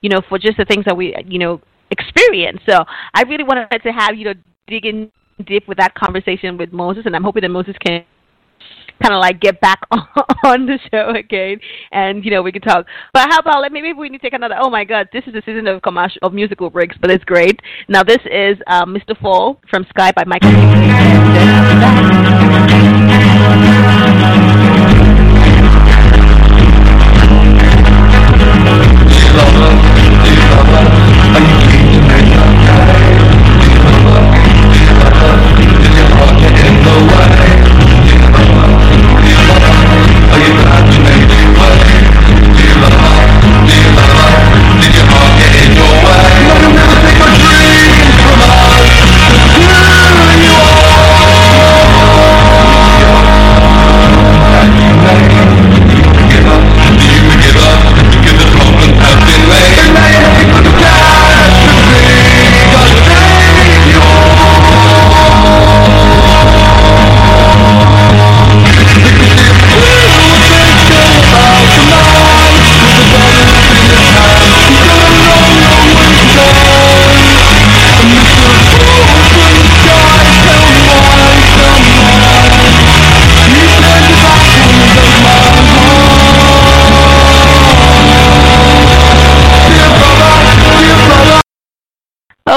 You 0.00 0.10
know, 0.10 0.20
for 0.28 0.38
just 0.38 0.58
the 0.58 0.64
things 0.64 0.84
that 0.84 0.96
we 0.96 1.14
you 1.26 1.38
know 1.38 1.60
experience. 1.90 2.60
So 2.68 2.84
I 3.14 3.22
really 3.22 3.44
wanted 3.44 3.82
to 3.82 3.92
have 3.92 4.16
you 4.16 4.24
know 4.26 4.34
dig 4.66 4.84
in 4.84 5.10
deep 5.46 5.68
with 5.68 5.78
that 5.78 5.94
conversation 5.94 6.56
with 6.56 6.70
Mozez, 6.72 7.06
and 7.06 7.14
I'm 7.14 7.22
hoping 7.22 7.42
that 7.42 7.50
Mozez 7.50 7.78
can 7.78 8.04
kind 9.02 9.14
of 9.14 9.20
like 9.20 9.40
get 9.40 9.60
back 9.60 9.80
on 10.44 10.66
the 10.66 10.78
show 10.90 11.10
again, 11.10 11.60
and 11.92 12.24
you 12.24 12.30
know 12.30 12.42
we 12.42 12.52
can 12.52 12.62
talk. 12.62 12.86
But 13.12 13.28
how 13.30 13.38
about 13.38 13.62
let 13.62 13.72
maybe 13.72 13.92
we 13.92 14.08
need 14.08 14.18
to 14.18 14.22
take 14.22 14.32
another. 14.32 14.56
Oh 14.58 14.70
my 14.70 14.84
God, 14.84 15.08
this 15.12 15.24
is 15.26 15.34
a 15.34 15.42
season 15.44 15.66
of 15.66 15.82
commercial 15.82 16.18
of 16.22 16.32
musical 16.32 16.70
breaks, 16.70 16.96
but 17.00 17.10
it's 17.10 17.24
great. 17.24 17.60
Now 17.88 18.02
this 18.02 18.18
is 18.30 18.56
uh, 18.66 18.84
Mr. 18.84 19.18
Fall 19.20 19.60
from 19.70 19.84
Sky 19.90 20.12
by 20.12 20.24
Michael. 20.26 20.48
Are 40.30 40.38
you 40.38 40.52
glad 40.62 40.84
to 40.92 40.98
make 41.02 41.17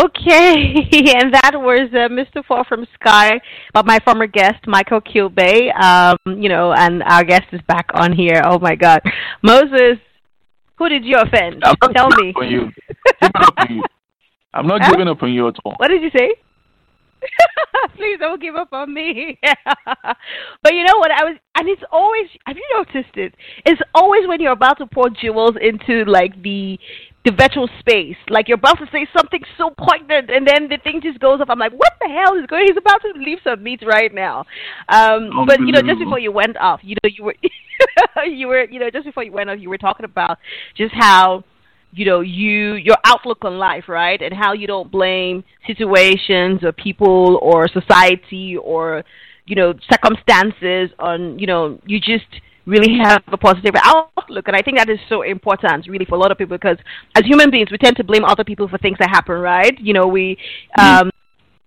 Okay, 0.02 0.88
and 1.16 1.34
that 1.34 1.52
was 1.54 1.90
uh, 1.94 2.10
Mr. 2.10 2.44
Fall 2.46 2.64
from 2.68 2.88
Sky, 3.00 3.40
but 3.74 3.86
my 3.86 4.00
former 4.04 4.26
guest 4.26 4.66
Michael 4.66 5.02
Kilbey. 5.02 5.70
Um, 5.80 6.18
you 6.42 6.50
know, 6.50 6.74
and 6.74 7.04
our 7.04 7.24
guest 7.24 7.44
is 7.52 7.62
back 7.68 7.88
on 7.94 8.12
here. 8.14 8.42
Oh 8.46 8.58
my 8.58 8.76
God, 8.76 9.02
Mozez, 9.46 10.00
who 10.78 10.90
did 10.90 11.06
you 11.06 11.18
offend? 11.18 11.62
I'm 11.64 11.76
not 11.82 11.94
Tell 11.96 12.10
giving 12.10 12.34
me. 12.40 12.50
you. 12.50 12.72
Giving 13.22 13.36
up 13.36 13.54
on 13.58 13.76
you. 13.76 13.84
I'm 14.54 14.68
not 14.68 14.82
Huh? 14.82 14.92
giving 14.92 15.08
up 15.08 15.22
on 15.22 15.32
you 15.32 15.48
at 15.48 15.56
all. 15.64 15.76
What 15.78 15.90
did 15.90 16.02
you 16.02 16.10
say? 16.18 16.34
Please 17.96 18.18
don't 18.20 18.42
give 18.42 18.56
up 18.56 18.74
on 18.74 18.92
me. 18.94 19.40
but 19.44 20.74
you 20.74 20.84
know 20.84 20.98
what? 20.98 21.12
I 21.12 21.24
was, 21.24 21.38
and 21.56 21.70
it's 21.70 21.84
always. 21.92 22.28
Have 22.48 22.58
you 22.58 22.68
noticed 22.76 23.16
it? 23.16 23.36
It's 23.66 23.82
always 23.94 24.28
when 24.28 24.42
you're 24.42 24.52
about 24.54 24.80
to 24.80 24.88
pour 24.88 25.10
jewels 25.10 25.56
into 25.62 26.06
like 26.10 26.42
the 26.42 26.80
the 27.24 27.32
virtual 27.32 27.70
space, 27.80 28.16
like 28.30 28.48
you're 28.48 28.58
about 28.58 28.80
to 28.80 28.88
say 28.92 29.08
something 29.16 29.42
so 29.58 29.70
poignant, 29.78 30.32
and 30.32 30.48
then 30.48 30.68
the 30.70 30.78
thing 30.84 31.02
just 31.02 31.20
goes 31.20 31.40
off. 31.40 31.50
I'm 31.50 31.60
like, 31.60 31.72
what 31.72 31.94
the 32.02 32.10
hell 32.10 32.36
is 32.36 32.48
going? 32.48 32.66
He's 32.68 32.78
about 32.78 33.02
to 33.02 33.14
leave 33.20 33.38
some 33.44 33.62
meat 33.62 33.84
right 33.86 34.14
now. 34.14 34.46
Um, 34.90 35.46
but 35.46 35.60
you 35.60 35.72
know, 35.72 35.82
just 35.82 36.00
before 36.00 36.20
you 36.20 36.32
went 36.32 36.58
off, 36.58 36.80
you 36.84 36.96
know, 37.04 37.10
you 37.16 37.24
were, 37.24 37.36
you 38.26 38.48
were, 38.48 38.64
you 38.64 38.80
know, 38.80 38.90
just 38.90 39.06
before 39.06 39.24
you 39.24 39.32
went 39.32 39.50
off, 39.50 39.60
you 39.60 39.70
were 39.70 39.78
talking 39.78 40.04
about 40.04 40.40
just 40.76 40.94
how 40.96 41.44
you 41.94 42.06
know 42.06 42.22
you 42.22 42.76
your 42.76 42.98
outlook 43.06 43.44
on 43.44 43.58
life 43.58 43.90
right 43.90 44.22
and 44.22 44.34
how 44.34 44.54
you 44.54 44.66
don't 44.66 44.90
blame 44.90 45.44
situations 45.68 46.64
or 46.64 46.72
people 46.72 47.38
or 47.42 47.68
society 47.68 48.56
or 48.56 49.04
you 49.46 49.56
know 49.56 49.74
circumstances 49.92 50.90
on 51.00 51.38
you 51.38 51.46
know 51.46 51.80
you 51.86 52.00
just 52.00 52.42
really 52.66 52.98
have 52.98 53.24
a 53.28 53.38
positive 53.38 53.74
outlook 53.84 54.48
and 54.48 54.56
i 54.56 54.62
think 54.62 54.78
that 54.78 54.90
is 54.90 55.00
so 55.10 55.24
important 55.24 55.88
really 55.88 56.06
for 56.06 56.16
a 56.16 56.18
lot 56.18 56.32
of 56.32 56.38
people 56.38 56.58
because 56.58 56.78
as 57.16 57.24
human 57.26 57.50
beings 57.50 57.70
we 57.72 57.78
tend 57.78 57.96
to 57.96 58.04
blame 58.04 58.24
other 58.24 58.44
people 58.44 58.68
for 58.68 58.78
things 58.78 58.98
that 59.00 59.10
happen 59.10 59.36
right 59.36 59.80
you 59.80 59.94
know 59.94 60.08
we 60.08 60.38
um 60.78 61.10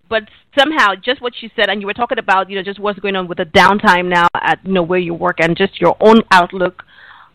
but 0.09 0.23
somehow 0.57 0.93
just 0.95 1.21
what 1.21 1.33
you 1.41 1.49
said 1.55 1.69
and 1.69 1.81
you 1.81 1.87
were 1.87 1.93
talking 1.93 2.19
about 2.19 2.49
you 2.49 2.55
know 2.55 2.63
just 2.63 2.79
what's 2.79 2.99
going 2.99 3.15
on 3.15 3.27
with 3.27 3.37
the 3.37 3.45
downtime 3.45 4.07
now 4.07 4.27
at 4.35 4.59
you 4.63 4.73
know 4.73 4.83
where 4.83 4.99
you 4.99 5.13
work 5.13 5.37
and 5.39 5.57
just 5.57 5.79
your 5.81 5.97
own 5.99 6.21
outlook 6.31 6.83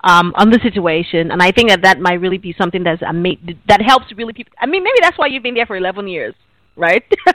um, 0.02 0.32
on 0.36 0.48
the 0.48 0.58
situation, 0.62 1.30
and 1.30 1.42
I 1.42 1.52
think 1.52 1.68
that 1.68 1.82
that 1.82 2.00
might 2.00 2.20
really 2.20 2.38
be 2.38 2.54
something 2.56 2.82
that's 2.82 3.02
ama- 3.02 3.36
that 3.68 3.82
helps 3.82 4.06
really 4.16 4.32
people. 4.32 4.52
I 4.58 4.64
mean, 4.64 4.82
maybe 4.82 4.96
that's 5.02 5.18
why 5.18 5.26
you've 5.26 5.42
been 5.42 5.54
there 5.54 5.66
for 5.66 5.76
eleven 5.76 6.08
years, 6.08 6.34
right? 6.76 7.04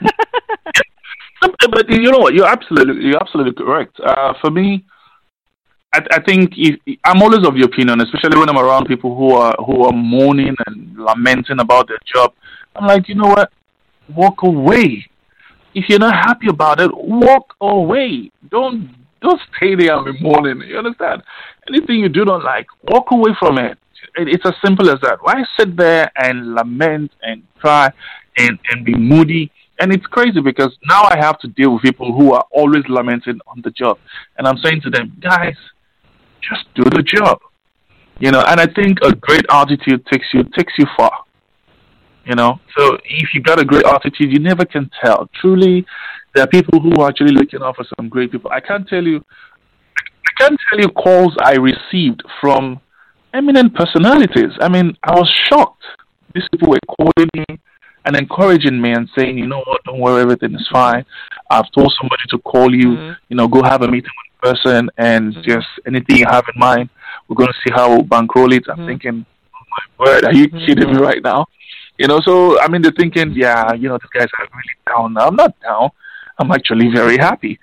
But 1.40 1.88
you 1.90 2.10
know 2.10 2.18
what? 2.18 2.34
You're 2.34 2.46
absolutely 2.46 3.04
you're 3.04 3.20
absolutely 3.20 3.52
correct. 3.52 4.00
Uh, 4.00 4.32
for 4.40 4.50
me, 4.50 4.84
I, 5.96 6.00
I 6.18 6.20
think 6.22 6.52
if, 6.56 6.98
I'm 7.04 7.22
always 7.22 7.46
of 7.46 7.54
the 7.54 7.62
opinion, 7.64 8.00
especially 8.00 8.38
when 8.38 8.48
I'm 8.48 8.58
around 8.58 8.86
people 8.86 9.16
who 9.16 9.28
are 9.34 9.54
who 9.66 9.84
are 9.84 9.92
moaning 9.92 10.54
and 10.66 10.96
lamenting 10.98 11.60
about 11.60 11.88
their 11.88 11.98
job. 12.12 12.32
I'm 12.74 12.86
like, 12.86 13.08
you 13.08 13.14
know 13.14 13.28
what? 13.28 13.50
Walk 14.14 14.42
away. 14.42 15.06
If 15.74 15.88
you're 15.88 15.98
not 15.98 16.14
happy 16.14 16.48
about 16.48 16.80
it, 16.80 16.90
walk 16.94 17.54
away. 17.60 18.30
Don't 18.50 18.90
don't 19.22 19.40
stay 19.56 19.74
there 19.74 19.96
and 19.96 20.04
be 20.04 20.22
moaning. 20.22 20.60
You 20.68 20.78
understand? 20.78 21.22
Anything 21.68 21.96
you 22.00 22.08
do 22.08 22.24
not 22.24 22.44
like, 22.44 22.66
walk 22.84 23.10
away 23.10 23.32
from 23.38 23.58
it. 23.58 23.78
It- 24.16 24.28
It's 24.28 24.46
as 24.46 24.54
simple 24.64 24.88
as 24.90 25.00
that. 25.02 25.18
Why 25.22 25.42
sit 25.58 25.76
there 25.76 26.10
and 26.16 26.54
lament 26.54 27.10
and 27.22 27.42
cry 27.58 27.90
and, 28.36 28.58
and 28.70 28.84
be 28.84 28.94
moody? 28.94 29.50
And 29.80 29.92
it's 29.92 30.06
crazy 30.06 30.40
because 30.40 30.72
now 30.88 31.02
I 31.04 31.16
have 31.18 31.38
to 31.40 31.48
deal 31.48 31.74
with 31.74 31.82
people 31.82 32.08
who 32.16 32.32
are 32.32 32.44
always 32.50 32.84
lamenting 32.88 33.40
on 33.46 33.60
the 33.62 33.70
job. 33.70 33.98
And 34.38 34.46
I'm 34.48 34.58
saying 34.58 34.80
to 34.82 34.90
them, 34.90 35.06
guys, 35.20 35.56
just 36.48 36.64
do 36.74 36.84
the 36.84 37.02
job. 37.02 37.38
You 38.18 38.30
know, 38.30 38.42
and 38.46 38.60
I 38.60 38.66
think 38.66 38.98
a 39.02 39.14
great 39.14 39.44
attitude 39.50 40.06
takes 40.06 40.26
you 40.32 40.42
takes 40.56 40.72
you 40.78 40.86
far. 40.96 41.12
You 42.24 42.34
know, 42.34 42.58
so 42.76 42.98
if 43.04 43.34
you 43.34 43.40
got 43.40 43.60
a 43.60 43.64
great 43.64 43.84
attitude, 43.84 44.32
you 44.32 44.40
never 44.40 44.64
can 44.64 44.90
tell. 45.04 45.28
Truly, 45.40 45.86
there 46.34 46.42
are 46.42 46.48
people 46.48 46.80
who 46.80 47.00
are 47.00 47.08
actually 47.08 47.32
looking 47.32 47.62
out 47.62 47.76
for 47.76 47.86
some 47.96 48.08
great 48.08 48.32
people. 48.32 48.50
I 48.50 48.60
can't 48.60 48.88
tell 48.88 49.04
you, 49.04 49.24
I 49.98 50.42
can't 50.42 50.58
tell 50.68 50.80
you 50.80 50.88
calls 50.88 51.36
I 51.40 51.54
received 51.54 52.22
from 52.40 52.80
eminent 53.32 53.74
personalities. 53.74 54.52
I 54.60 54.68
mean, 54.68 54.96
I 55.04 55.12
was 55.12 55.30
shocked. 55.48 55.84
These 56.34 56.48
people 56.50 56.70
were 56.70 56.78
calling 56.98 57.30
me 57.36 57.60
and 58.06 58.16
encouraging 58.16 58.80
me 58.80 58.92
and 58.92 59.08
saying, 59.16 59.38
you 59.38 59.46
know 59.46 59.62
what, 59.66 59.84
don't 59.84 60.00
worry, 60.00 60.22
everything 60.22 60.54
is 60.54 60.68
fine. 60.72 61.04
I've 61.50 61.70
told 61.72 61.92
somebody 62.00 62.22
to 62.30 62.38
call 62.38 62.74
you, 62.74 62.90
Mhm. 62.96 63.16
you 63.28 63.36
know, 63.36 63.48
go 63.48 63.62
have 63.62 63.82
a 63.82 63.88
meeting 63.88 64.10
person 64.46 64.88
and 65.10 65.22
just 65.50 65.68
anything 65.90 66.16
you 66.22 66.26
have 66.36 66.44
in 66.52 66.58
mind, 66.68 66.88
we're 67.26 67.40
going 67.42 67.52
to 67.56 67.60
see 67.64 67.72
how 67.78 67.86
we'll 67.90 68.02
bankroll 68.16 68.52
it. 68.58 68.64
I'm 68.70 68.78
Mhm. 68.80 68.86
thinking, 68.90 69.16
oh 69.56 69.64
my 69.74 69.84
word, 70.04 70.22
are 70.28 70.34
you 70.40 70.46
Mhm. 70.48 70.66
kidding 70.66 70.90
me 70.94 70.98
right 71.10 71.22
now? 71.32 71.40
You 72.00 72.06
know, 72.10 72.20
so 72.28 72.32
I 72.62 72.66
mean, 72.70 72.80
they're 72.82 73.00
thinking, 73.02 73.28
yeah, 73.44 73.72
you 73.80 73.88
know, 73.90 73.98
these 74.02 74.14
guys 74.18 74.30
are 74.38 74.46
really 74.58 74.76
down 74.90 75.06
now. 75.16 75.24
I'm 75.28 75.36
not 75.44 75.52
down. 75.68 75.86
I'm 76.38 76.50
actually 76.58 76.88
very 77.00 77.18
happy. 77.28 77.54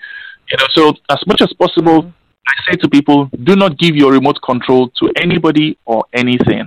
You 0.51 0.57
know, 0.59 0.67
so 0.77 0.83
as 1.15 1.21
much 1.29 1.41
as 1.47 1.51
possible, 1.63 1.99
I 2.51 2.53
say 2.67 2.75
to 2.83 2.87
people, 2.97 3.19
do 3.49 3.53
not 3.63 3.71
give 3.83 3.93
your 4.01 4.11
remote 4.19 4.39
control 4.51 4.83
to 4.99 5.05
anybody 5.25 5.67
or 5.91 5.99
anything. 6.21 6.65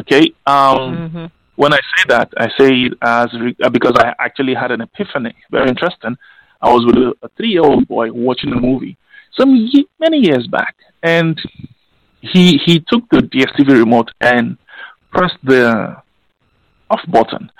Okay. 0.00 0.24
Um, 0.54 0.80
Mhm. 1.14 1.26
When 1.62 1.72
I 1.72 1.80
say 1.92 2.02
that, 2.14 2.28
I 2.44 2.48
say 2.58 2.70
it 2.86 2.92
as 3.00 3.28
re- 3.42 3.56
uh, 3.64 3.70
because 3.76 3.94
I 4.04 4.06
actually 4.26 4.54
had 4.62 4.70
an 4.76 4.82
epiphany. 4.88 5.34
Very 5.56 5.68
interesting. 5.74 6.14
I 6.60 6.68
was 6.74 6.82
with 6.88 6.96
a, 7.06 7.08
a 7.26 7.28
three-year-old 7.36 7.84
boy 7.94 8.06
watching 8.12 8.52
a 8.52 8.60
movie 8.68 8.94
some 9.38 9.54
ye- 9.54 9.88
many 9.98 10.18
years 10.18 10.46
back, 10.46 10.76
and 11.02 11.40
he 12.20 12.58
he 12.64 12.80
took 12.80 13.08
the 13.10 13.18
DSTV 13.18 13.78
remote 13.78 14.10
and 14.20 14.56
pressed 15.10 15.38
the 15.44 15.96
off 16.90 17.00
button 17.08 17.50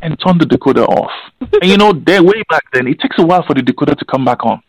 and 0.00 0.18
turned 0.20 0.40
the 0.40 0.46
decoder 0.46 0.86
off. 0.88 1.12
and 1.40 1.70
you 1.70 1.76
know, 1.76 1.92
there 1.92 2.22
way 2.22 2.42
back 2.48 2.64
then, 2.72 2.86
it 2.86 3.00
takes 3.00 3.16
a 3.18 3.26
while 3.26 3.44
for 3.46 3.54
the 3.54 3.62
decoder 3.62 3.96
to 3.96 4.04
come 4.04 4.24
back 4.24 4.44
on. 4.44 4.62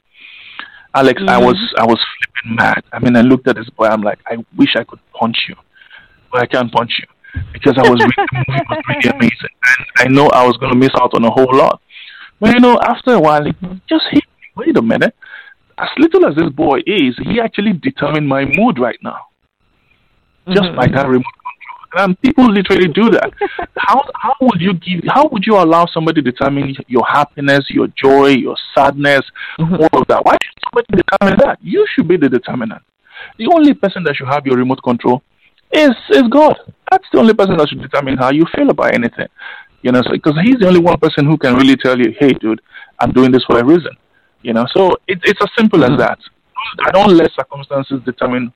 Alex, 0.94 1.22
I 1.28 1.38
was 1.38 1.56
mm. 1.56 1.82
I 1.82 1.86
was 1.86 2.00
flipping 2.18 2.56
mad. 2.56 2.84
I 2.92 3.00
mean, 3.00 3.16
I 3.16 3.22
looked 3.22 3.48
at 3.48 3.56
this 3.56 3.70
boy. 3.70 3.86
I'm 3.86 4.02
like, 4.02 4.20
I 4.26 4.38
wish 4.56 4.76
I 4.76 4.84
could 4.84 5.00
punch 5.14 5.38
you, 5.48 5.56
but 6.32 6.42
I 6.42 6.46
can't 6.46 6.72
punch 6.72 6.92
you 7.00 7.42
because 7.54 7.78
I 7.78 7.88
was 7.88 8.00
really, 8.00 8.28
the 8.32 8.46
movie 8.48 8.66
was 8.70 8.84
really 8.90 9.10
amazing, 9.10 9.56
and 9.64 9.86
I 9.98 10.08
know 10.08 10.28
I 10.30 10.46
was 10.46 10.58
going 10.58 10.72
to 10.72 10.78
miss 10.78 10.90
out 11.00 11.14
on 11.14 11.24
a 11.24 11.30
whole 11.30 11.54
lot. 11.54 11.82
But 12.40 12.54
you 12.54 12.60
know, 12.60 12.80
after 12.82 13.14
a 13.14 13.20
while, 13.20 13.46
it 13.46 13.56
just 13.88 14.06
hit 14.12 14.24
me. 14.24 14.48
Wait 14.56 14.78
a 14.78 14.82
minute. 14.82 15.14
As 15.80 15.90
little 15.98 16.26
as 16.26 16.36
this 16.36 16.50
boy 16.50 16.80
is, 16.86 17.16
he 17.24 17.40
actually 17.40 17.74
determined 17.74 18.28
my 18.28 18.46
mood 18.46 18.80
right 18.80 18.98
now, 19.04 19.28
just 20.48 20.76
by 20.76 20.88
that 20.88 21.08
remote 21.08 21.24
control. 21.24 22.04
And 22.06 22.22
people 22.22 22.52
literally 22.52 22.88
do 22.88 23.10
that. 23.12 23.32
how 23.78 24.04
how 24.16 24.34
would 24.42 24.60
you 24.60 24.74
give? 24.74 25.04
How 25.08 25.28
would 25.32 25.46
you 25.46 25.56
allow 25.56 25.86
somebody 25.86 26.22
to 26.22 26.32
determine 26.32 26.76
your 26.88 27.06
happiness, 27.06 27.66
your 27.70 27.88
joy, 27.96 28.30
your 28.30 28.58
sadness, 28.76 29.22
mm-hmm. 29.60 29.76
all 29.76 30.02
of 30.02 30.08
that? 30.08 30.26
Why 30.26 30.36
should 30.44 30.64
somebody 30.66 31.04
determine 31.04 31.40
that? 31.46 31.60
You 31.62 31.86
should 31.94 32.08
be 32.08 32.18
the 32.18 32.30
determinant. 32.30 32.82
The 33.38 33.48
only 33.54 33.74
person 33.74 34.04
that 34.04 34.16
should 34.16 34.28
have 34.28 34.46
your 34.46 34.58
remote 34.58 34.82
control 34.84 35.22
is 35.72 35.92
is 36.10 36.24
God. 36.30 36.56
That's 36.90 37.06
the 37.12 37.20
only 37.20 37.34
person 37.34 37.58
that 37.58 37.70
should 37.70 37.82
determine 37.82 38.18
how 38.18 38.32
you 38.32 38.46
feel 38.56 38.70
about 38.70 38.94
anything. 38.94 39.28
You 39.84 39.92
know, 39.92 40.02
because 40.12 40.34
he's 40.44 40.58
the 40.58 40.68
only 40.68 40.80
one 40.80 40.98
person 40.98 41.26
who 41.26 41.38
can 41.38 41.56
really 41.56 41.76
tell 41.76 41.98
you, 41.98 42.14
"Hey, 42.20 42.34
dude, 42.34 42.62
I'm 43.00 43.12
doing 43.12 43.32
this 43.32 43.44
for 43.46 43.60
a 43.60 43.64
reason." 43.64 43.96
You 44.42 44.54
know, 44.54 44.66
so 44.72 44.92
it, 45.08 45.20
it's 45.24 45.40
as 45.42 45.50
simple 45.58 45.84
as 45.84 45.92
mm-hmm. 45.92 46.00
that. 46.00 46.20
I 46.86 46.92
don't 46.92 47.16
let 47.16 47.32
circumstances 47.34 48.02
determine 48.06 48.54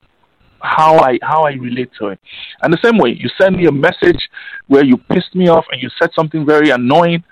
how 0.61 0.99
I 0.99 1.17
how 1.21 1.43
I 1.43 1.53
relate 1.53 1.91
to 1.99 2.07
it. 2.07 2.19
And 2.61 2.73
the 2.73 2.79
same 2.83 2.97
way, 2.97 3.15
you 3.17 3.29
send 3.39 3.57
me 3.57 3.65
a 3.65 3.71
message 3.71 4.29
where 4.67 4.83
you 4.83 4.97
pissed 4.97 5.33
me 5.33 5.49
off 5.49 5.65
and 5.71 5.81
you 5.81 5.89
said 5.99 6.11
something 6.15 6.45
very 6.45 6.69
annoying. 6.69 7.23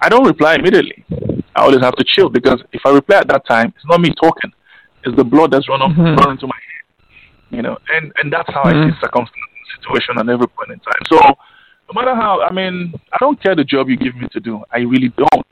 I 0.00 0.08
don't 0.08 0.26
reply 0.26 0.54
immediately. 0.54 1.04
I 1.54 1.62
always 1.62 1.80
have 1.80 1.96
to 1.96 2.04
chill 2.06 2.28
because 2.28 2.62
if 2.72 2.82
I 2.84 2.90
reply 2.90 3.18
at 3.18 3.28
that 3.28 3.46
time, 3.46 3.72
it's 3.76 3.86
not 3.86 4.00
me 4.00 4.14
talking. 4.20 4.52
It's 5.04 5.16
the 5.16 5.24
blood 5.24 5.50
that's 5.50 5.68
run 5.68 5.82
up 5.82 5.90
mm-hmm. 5.90 6.16
run 6.16 6.32
into 6.32 6.46
my 6.46 6.56
head. 6.56 7.56
You 7.56 7.62
know, 7.62 7.78
and 7.90 8.12
and 8.22 8.32
that's 8.32 8.48
how 8.52 8.62
I 8.64 8.72
mm-hmm. 8.72 8.90
see 8.90 8.96
circumstance 9.00 9.44
situation 9.80 10.18
at 10.18 10.28
every 10.28 10.48
point 10.48 10.70
in 10.70 10.80
time. 10.80 11.02
So 11.06 11.18
no 11.18 11.94
matter 11.94 12.14
how 12.14 12.40
I 12.42 12.52
mean, 12.52 12.94
I 13.12 13.16
don't 13.20 13.40
care 13.42 13.54
the 13.54 13.64
job 13.64 13.88
you 13.88 13.96
give 13.96 14.16
me 14.16 14.28
to 14.32 14.40
do. 14.40 14.62
I 14.72 14.78
really 14.78 15.12
don't. 15.16 15.46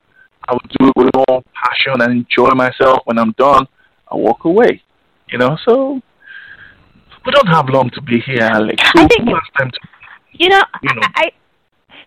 I 0.48 0.52
will 0.52 0.60
do 0.78 0.88
it 0.88 0.96
with 0.96 1.10
all 1.28 1.44
passion 1.54 2.00
and 2.02 2.12
enjoy 2.12 2.50
myself. 2.50 3.00
When 3.04 3.18
I'm 3.18 3.32
done, 3.32 3.66
I 4.10 4.16
walk 4.16 4.44
away. 4.44 4.82
You 5.30 5.38
know, 5.38 5.56
so 5.66 6.00
we 7.24 7.32
don't 7.32 7.48
have 7.48 7.68
long 7.68 7.90
to 7.90 8.00
be 8.02 8.20
here, 8.20 8.42
Alex. 8.42 8.82
So 8.94 9.02
I 9.02 9.06
think- 9.08 9.28
who 9.28 9.34
has 9.34 9.42
time 9.58 9.70
to 9.70 9.78
You 10.32 10.48
know, 10.48 10.62
You 10.82 10.94
know. 10.94 11.02
I, 11.02 11.24
I 11.24 11.30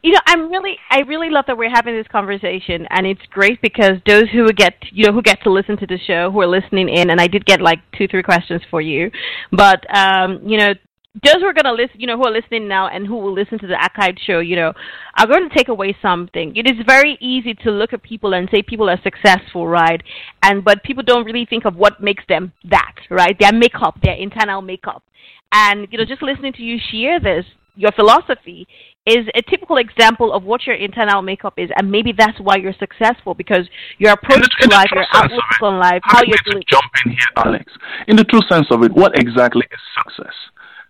you 0.02 0.14
know, 0.14 0.20
I'm 0.28 0.50
really, 0.50 0.78
I 0.90 1.02
really 1.02 1.30
love 1.30 1.46
that 1.48 1.58
we're 1.58 1.70
having 1.70 1.94
this 1.94 2.08
conversation, 2.08 2.88
and 2.90 3.06
it's 3.06 3.22
great 3.32 3.62
because 3.62 3.98
those 4.08 4.30
who 4.32 4.48
get, 4.54 4.76
you 4.94 5.06
know, 5.06 5.12
who 5.12 5.22
get 5.22 5.44
to 5.44 5.52
listen 5.52 5.76
to 5.78 5.86
the 5.86 5.98
show, 6.08 6.32
who 6.32 6.40
are 6.40 6.48
listening 6.48 6.88
in, 6.88 7.10
and 7.10 7.20
I 7.20 7.28
did 7.28 7.46
get 7.46 7.60
like 7.60 7.80
two, 7.98 8.08
three 8.08 8.24
questions 8.24 8.62
for 8.70 8.80
you, 8.80 9.12
but 9.52 9.84
um, 9.94 10.40
you 10.48 10.58
know, 10.58 10.74
those 11.16 11.42
who 11.42 11.46
are 11.46 11.54
going 11.54 11.66
to 11.66 11.74
listen, 11.74 12.00
you 12.00 12.06
know, 12.06 12.18
who 12.18 12.26
are 12.26 12.32
listening 12.32 12.68
now 12.68 12.88
and 12.88 13.08
who 13.08 13.16
will 13.16 13.34
listen 13.34 13.58
to 13.60 13.68
the 13.68 13.74
archived 13.74 14.20
show, 14.20 14.40
you 14.40 14.56
know, 14.56 14.74
are 15.18 15.26
going 15.26 15.48
to 15.48 15.56
take 15.56 15.68
away 15.68 15.96
something. 16.02 16.56
It 16.56 16.68
is 16.68 16.86
very 16.86 17.18
easy 17.20 17.56
to 17.64 17.72
look 17.72 17.94
at 17.94 18.04
people 18.04 18.34
and 18.34 18.48
say 18.52 18.62
people 18.62 18.90
are 18.90 19.00
successful, 19.02 19.68
right? 19.68 20.02
And 20.44 20.64
but 20.64 20.84
people 20.84 21.02
don't 21.04 21.26
really 21.26 21.46
think 21.50 21.66
of 21.66 21.76
what 21.76 22.02
makes 22.02 22.24
them 22.30 22.54
that, 22.70 22.94
right? 23.10 23.36
Their 23.40 23.54
makeup, 23.54 24.00
their 24.04 24.16
internal 24.16 24.62
makeup. 24.62 25.04
And 25.52 25.88
you 25.90 25.98
know, 25.98 26.06
just 26.06 26.22
listening 26.22 26.54
to 26.54 26.62
you 26.62 26.78
share 26.92 27.20
this, 27.20 27.44
your 27.76 27.92
philosophy 27.94 28.68
is 29.08 29.26
a 29.34 29.42
typical 29.50 29.78
example 29.78 30.32
of 30.32 30.44
what 30.44 30.68
your 30.68 30.76
internal 30.76 31.24
makeup 31.24 31.54
is, 31.58 31.72
and 31.78 31.90
maybe 31.90 32.14
that's 32.16 32.40
why 32.40 32.58
you're 32.58 32.76
successful 32.78 33.34
because 33.34 33.68
your 33.98 34.12
approach 34.12 34.46
to 34.60 34.70
life, 34.70 34.90
your 34.94 35.06
outlook 35.14 35.44
on 35.64 35.80
life, 35.80 36.02
how 36.04 36.22
you're 36.24 36.38
doing. 36.46 36.64
jump 36.68 36.92
in 37.04 37.12
here, 37.14 37.32
Alex. 37.38 37.72
In 38.08 38.16
the 38.16 38.26
true 38.26 38.42
sense 38.48 38.68
of 38.70 38.84
it, 38.84 38.92
what 38.92 39.18
exactly 39.18 39.66
is 39.72 39.80
success? 39.98 40.36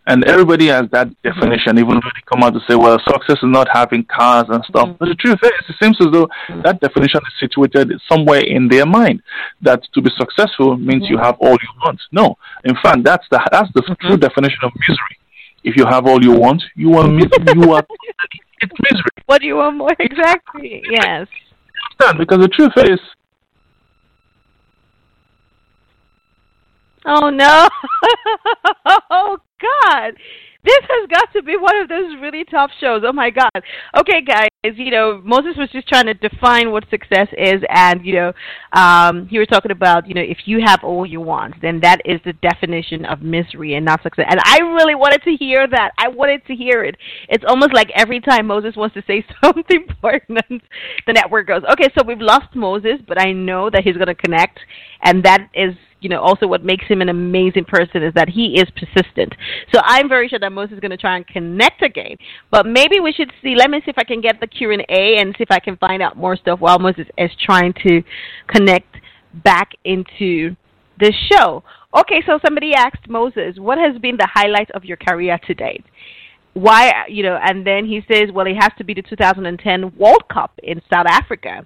And 0.09 0.25
everybody 0.25 0.67
has 0.67 0.89
that 0.91 1.07
definition, 1.21 1.77
even 1.77 2.01
when 2.01 2.01
they 2.15 2.25
come 2.25 2.41
out 2.41 2.55
to 2.55 2.59
say, 2.67 2.73
well, 2.75 2.97
success 3.05 3.37
is 3.37 3.43
not 3.43 3.67
having 3.71 4.03
cars 4.05 4.45
and 4.49 4.65
stuff. 4.65 4.89
Mhm. 4.89 4.97
But 4.97 5.09
the 5.09 5.13
truth 5.13 5.37
is, 5.43 5.51
it 5.69 5.75
seems 5.79 5.97
as 6.01 6.07
though 6.11 6.25
mm-hmm. 6.25 6.61
that 6.63 6.81
definition 6.81 7.21
is 7.27 7.39
situated 7.39 7.93
somewhere 8.11 8.41
in 8.41 8.67
their 8.67 8.87
mind. 8.87 9.21
That 9.61 9.83
to 9.93 10.01
be 10.01 10.09
successful 10.17 10.77
means 10.77 11.07
you 11.07 11.17
mm-hmm. 11.17 11.25
have 11.25 11.37
all 11.39 11.51
you 11.51 11.71
want. 11.85 12.01
No. 12.11 12.35
In 12.63 12.75
fact, 12.81 13.03
that's 13.03 13.27
the, 13.29 13.39
that's 13.51 13.71
the 13.75 13.81
mm-hmm. 13.81 14.07
true 14.07 14.17
definition 14.17 14.61
of 14.63 14.71
misery. 14.79 15.15
If 15.63 15.77
you 15.77 15.85
have 15.85 16.07
all 16.07 16.23
you 16.23 16.31
want, 16.31 16.63
you 16.75 16.97
are, 16.97 17.07
mis- 17.07 17.29
you 17.53 17.71
are, 17.73 17.85
it's 18.61 18.77
misery. 18.89 19.17
What 19.27 19.41
do 19.41 19.47
you 19.47 19.57
want 19.57 19.77
more? 19.77 19.93
Exactly. 19.99 20.81
Yes. 20.89 21.27
Because 22.17 22.39
the 22.39 22.47
truth 22.47 22.73
is, 22.77 22.99
Oh 27.05 27.29
no! 27.29 27.67
oh 29.09 29.37
God! 29.61 30.13
This 30.61 30.79
has 30.89 31.07
got 31.09 31.31
to 31.33 31.41
be 31.41 31.55
one 31.55 31.77
of 31.77 31.87
those 31.87 32.19
really 32.21 32.43
tough 32.43 32.69
shows. 32.81 33.03
Oh 33.05 33.13
my 33.13 33.29
God! 33.29 33.63
Okay, 33.97 34.21
guys, 34.21 34.49
you 34.75 34.91
know 34.91 35.21
Mozez 35.25 35.57
was 35.57 35.69
just 35.71 35.87
trying 35.87 36.07
to 36.07 36.13
define 36.13 36.71
what 36.71 36.83
success 36.89 37.27
is, 37.37 37.63
and 37.69 38.05
you 38.05 38.13
know, 38.15 38.33
um, 38.73 39.27
he 39.27 39.39
was 39.39 39.47
talking 39.47 39.71
about 39.71 40.05
you 40.05 40.13
know 40.13 40.21
if 40.21 40.39
you 40.45 40.59
have 40.65 40.81
all 40.83 41.05
you 41.05 41.21
want, 41.21 41.55
then 41.61 41.79
that 41.81 42.01
is 42.03 42.19
the 42.25 42.33
definition 42.33 43.05
of 43.05 43.21
misery 43.21 43.75
and 43.75 43.85
not 43.85 44.03
success. 44.03 44.25
And 44.29 44.41
I 44.43 44.59
really 44.59 44.95
wanted 44.95 45.23
to 45.23 45.37
hear 45.37 45.65
that. 45.65 45.91
I 45.97 46.09
wanted 46.09 46.45
to 46.47 46.55
hear 46.55 46.83
it. 46.83 46.97
It's 47.29 47.45
almost 47.47 47.73
like 47.73 47.89
every 47.95 48.19
time 48.19 48.47
Mozez 48.47 48.75
wants 48.75 48.95
to 48.95 49.03
say 49.07 49.25
something 49.41 49.63
important, 49.87 50.61
the 51.07 51.13
network 51.13 51.47
goes, 51.47 51.61
okay, 51.71 51.87
so 51.97 52.03
we've 52.05 52.19
lost 52.19 52.53
Mozez, 52.53 53.05
but 53.07 53.21
I 53.21 53.31
know 53.31 53.69
that 53.69 53.83
he's 53.85 53.95
going 53.95 54.07
to 54.07 54.15
connect, 54.15 54.59
and 55.03 55.23
that 55.23 55.47
is 55.53 55.73
you 56.01 56.09
know 56.09 56.21
also 56.21 56.47
what 56.47 56.63
makes 56.63 56.85
him 56.85 57.01
an 57.01 57.09
amazing 57.09 57.65
person 57.65 58.03
is 58.03 58.13
that 58.13 58.29
he 58.29 58.59
is 58.59 58.65
persistent. 58.75 59.33
So 59.73 59.81
i'm 59.83 60.07
very 60.09 60.27
sure 60.27 60.39
that 60.39 60.51
mozez 60.51 60.73
is 60.73 60.79
going 60.79 60.91
to 60.91 60.97
try 60.97 61.15
and 61.17 61.27
connect 61.27 61.81
again 61.81 62.15
but 62.51 62.65
maybe 62.65 62.99
we 62.99 63.11
should 63.11 63.31
see 63.41 63.55
let 63.55 63.69
me 63.69 63.79
see 63.79 63.91
if 63.91 63.97
i 63.97 64.03
can 64.03 64.21
get 64.21 64.39
the 64.39 64.47
q 64.47 64.71
and 64.71 64.83
a 64.89 65.17
and 65.17 65.35
see 65.37 65.43
if 65.43 65.51
i 65.51 65.59
can 65.59 65.77
find 65.77 66.01
out 66.01 66.17
more 66.17 66.35
stuff 66.35 66.59
while 66.59 66.79
mozez 66.79 67.09
is 67.17 67.31
trying 67.43 67.73
to 67.85 68.01
connect 68.47 68.95
back 69.33 69.71
into 69.83 70.55
the 70.99 71.13
show. 71.31 71.63
Okay 71.97 72.21
so 72.25 72.39
somebody 72.45 72.73
asked 72.73 73.07
mozez 73.07 73.57
what 73.59 73.77
has 73.77 73.99
been 74.01 74.17
the 74.17 74.27
highlight 74.31 74.69
of 74.71 74.85
your 74.85 74.97
career 74.97 75.39
to 75.47 75.53
date? 75.53 75.85
Why 76.53 77.05
you 77.07 77.23
know 77.23 77.39
and 77.41 77.65
then 77.65 77.85
he 77.85 78.01
says 78.11 78.29
well 78.33 78.47
it 78.47 78.55
has 78.55 78.71
to 78.77 78.83
be 78.83 78.93
the 78.93 79.01
2010 79.01 79.95
world 79.97 80.23
cup 80.31 80.59
in 80.61 80.81
south 80.91 81.07
africa. 81.07 81.65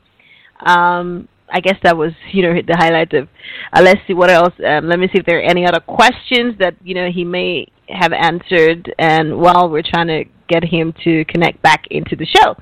Um 0.65 1.27
I 1.53 1.59
guess 1.59 1.75
that 1.84 1.95
was, 1.95 2.11
you 2.31 2.41
know, 2.41 2.53
the 2.65 2.75
highlight 2.75 3.13
of. 3.13 3.30
Uh, 3.71 3.81
let's 3.84 4.01
see 4.07 4.13
what 4.13 4.30
else. 4.30 4.53
Um, 4.65 4.89
let 4.89 4.99
me 4.99 5.07
see 5.07 5.19
if 5.19 5.25
there 5.25 5.39
are 5.39 5.43
any 5.43 5.65
other 5.65 5.80
questions 5.80 6.55
that 6.59 6.75
you 6.84 6.95
know 6.95 7.09
he 7.13 7.23
may 7.23 7.67
have 7.88 8.11
answered. 8.11 8.93
And 8.97 9.38
while 9.38 9.69
we're 9.69 9.84
trying 9.84 10.07
to 10.07 10.25
get 10.49 10.63
him 10.63 10.93
to 11.03 11.23
connect 11.25 11.61
back 11.61 11.85
into 11.91 12.15
the 12.15 12.25
show, 12.25 12.55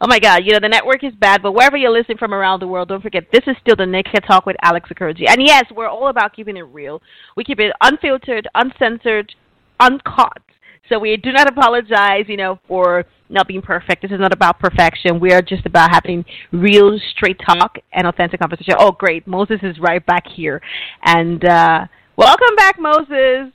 oh 0.00 0.06
my 0.06 0.20
God, 0.20 0.42
you 0.44 0.52
know 0.52 0.60
the 0.60 0.68
network 0.68 1.02
is 1.02 1.12
bad. 1.14 1.42
But 1.42 1.52
wherever 1.52 1.76
you're 1.76 1.92
listening 1.92 2.18
from 2.18 2.32
around 2.32 2.60
the 2.60 2.68
world, 2.68 2.88
don't 2.88 3.02
forget 3.02 3.24
this 3.32 3.42
is 3.46 3.56
still 3.60 3.76
the 3.76 3.86
Naked 3.86 4.24
Talk 4.26 4.46
with 4.46 4.56
Alex 4.62 4.88
Okoroji. 4.88 5.28
And 5.28 5.42
yes, 5.42 5.64
we're 5.74 5.88
all 5.88 6.08
about 6.08 6.34
keeping 6.34 6.56
it 6.56 6.62
real. 6.62 7.02
We 7.36 7.44
keep 7.44 7.58
it 7.58 7.72
unfiltered, 7.82 8.46
uncensored, 8.54 9.34
uncaught. 9.80 10.42
So 10.88 10.98
we 10.98 11.16
do 11.16 11.32
not 11.32 11.48
apologize, 11.48 12.24
you 12.28 12.36
know, 12.36 12.58
for 12.66 13.04
not 13.28 13.46
being 13.46 13.62
perfect. 13.62 14.02
This 14.02 14.10
is 14.10 14.20
not 14.20 14.32
about 14.32 14.58
perfection. 14.58 15.20
We 15.20 15.32
are 15.32 15.42
just 15.42 15.66
about 15.66 15.90
having 15.90 16.24
real, 16.52 16.98
straight 17.10 17.38
talk 17.44 17.76
and 17.92 18.06
authentic 18.06 18.40
conversation. 18.40 18.74
Oh, 18.78 18.92
great. 18.92 19.26
Mozez 19.26 19.62
is 19.62 19.78
right 19.78 20.04
back 20.04 20.24
here. 20.26 20.62
And 21.04 21.44
uh, 21.44 21.86
welcome 22.16 22.56
back, 22.56 22.78
Mozez. 22.78 23.52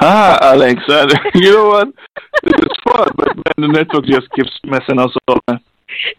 Ah, 0.00 0.38
Alex, 0.42 0.80
uh, 0.88 1.06
you 1.34 1.52
know 1.52 1.66
what? 1.66 1.88
This 2.42 2.60
is 2.60 2.76
fun, 2.84 3.08
but 3.16 3.36
man, 3.36 3.54
the 3.58 3.68
network 3.68 4.04
just 4.06 4.28
keeps 4.34 4.50
messing 4.64 4.98
us 4.98 5.14
up. 5.28 5.38
man. 5.48 5.60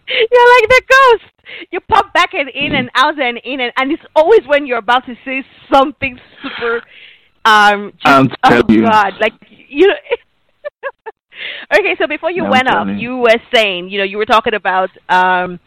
You're 0.08 0.50
like 0.56 0.70
the 0.70 0.82
ghost. 0.90 1.34
You 1.72 1.80
pop 1.82 2.14
back 2.14 2.34
and 2.34 2.50
in 2.50 2.76
and 2.76 2.90
out 2.96 3.20
and 3.20 3.40
in 3.44 3.60
and 3.60 3.74
and 3.76 3.92
it's 3.92 4.04
always 4.16 4.42
when 4.46 4.66
you're 4.66 4.78
about 4.78 5.06
to 5.08 5.16
say 5.26 5.44
something 5.72 6.18
super 6.42 6.82
um 7.46 7.92
just, 7.92 8.06
I'm 8.06 8.30
oh 8.44 8.64
you. 8.70 8.82
god 8.84 9.14
like 9.20 9.34
you 9.50 9.88
know 9.88 9.94
okay 11.78 11.96
so 12.00 12.08
before 12.08 12.32
you 12.32 12.46
went 12.46 12.68
up 12.68 12.88
you 12.96 13.18
were 13.18 13.40
saying 13.54 13.90
you 13.90 13.98
know 13.98 14.06
you 14.06 14.18
were 14.18 14.26
talking 14.26 14.54
about 14.54 14.90
um 15.10 15.60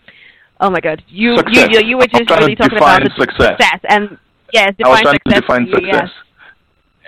oh 0.60 0.70
my 0.70 0.80
god 0.80 1.02
you 1.08 1.36
Success. 1.36 1.68
you 1.70 1.80
you, 1.80 1.86
you 1.88 1.96
were 1.96 2.06
just 2.06 2.30
really 2.30 2.56
talking 2.56 2.78
about 2.78 3.02
the 3.02 3.10
success. 3.18 3.80
and 3.88 4.18
yes 4.52 4.74
I 4.82 4.88
was 4.88 5.00
define 5.00 5.02
trying 5.02 5.14
to 5.14 5.20
success 5.24 5.40
define 5.40 5.64
for 5.70 5.80
you, 5.80 5.92
success. 5.92 6.10
yes. 6.14 6.22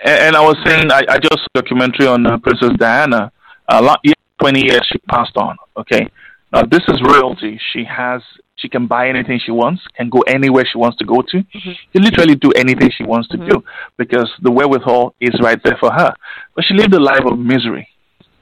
And, 0.03 0.19
and 0.19 0.35
I 0.35 0.41
was 0.41 0.55
saying, 0.65 0.91
I, 0.91 1.03
I 1.09 1.19
just 1.19 1.47
documentary 1.53 2.07
on 2.07 2.25
uh, 2.25 2.37
Princess 2.37 2.71
Diana. 2.77 3.31
Uh, 3.67 3.81
lot, 3.83 3.99
yeah, 4.03 4.13
20 4.41 4.65
years 4.65 4.87
she 4.91 4.97
passed 5.09 5.35
on, 5.35 5.57
okay? 5.77 6.09
Now, 6.51 6.63
this 6.63 6.81
is 6.87 7.01
royalty. 7.03 7.59
She 7.73 7.83
has, 7.85 8.21
she 8.55 8.69
can 8.69 8.87
buy 8.87 9.07
anything 9.09 9.39
she 9.43 9.51
wants, 9.51 9.81
can 9.95 10.09
go 10.09 10.21
anywhere 10.21 10.65
she 10.71 10.77
wants 10.77 10.97
to 10.97 11.05
go 11.05 11.21
to. 11.21 11.37
Mm-hmm. 11.37 11.71
She 11.71 11.87
can 11.93 12.03
literally 12.03 12.35
do 12.35 12.51
anything 12.51 12.89
she 12.97 13.03
wants 13.03 13.27
to 13.29 13.37
do 13.37 13.63
because 13.97 14.29
the 14.41 14.51
wherewithal 14.51 15.15
is 15.21 15.39
right 15.41 15.61
there 15.63 15.77
for 15.79 15.91
her. 15.91 16.13
But 16.55 16.65
she 16.65 16.73
lived 16.73 16.93
a 16.93 16.99
life 16.99 17.25
of 17.25 17.37
misery 17.37 17.87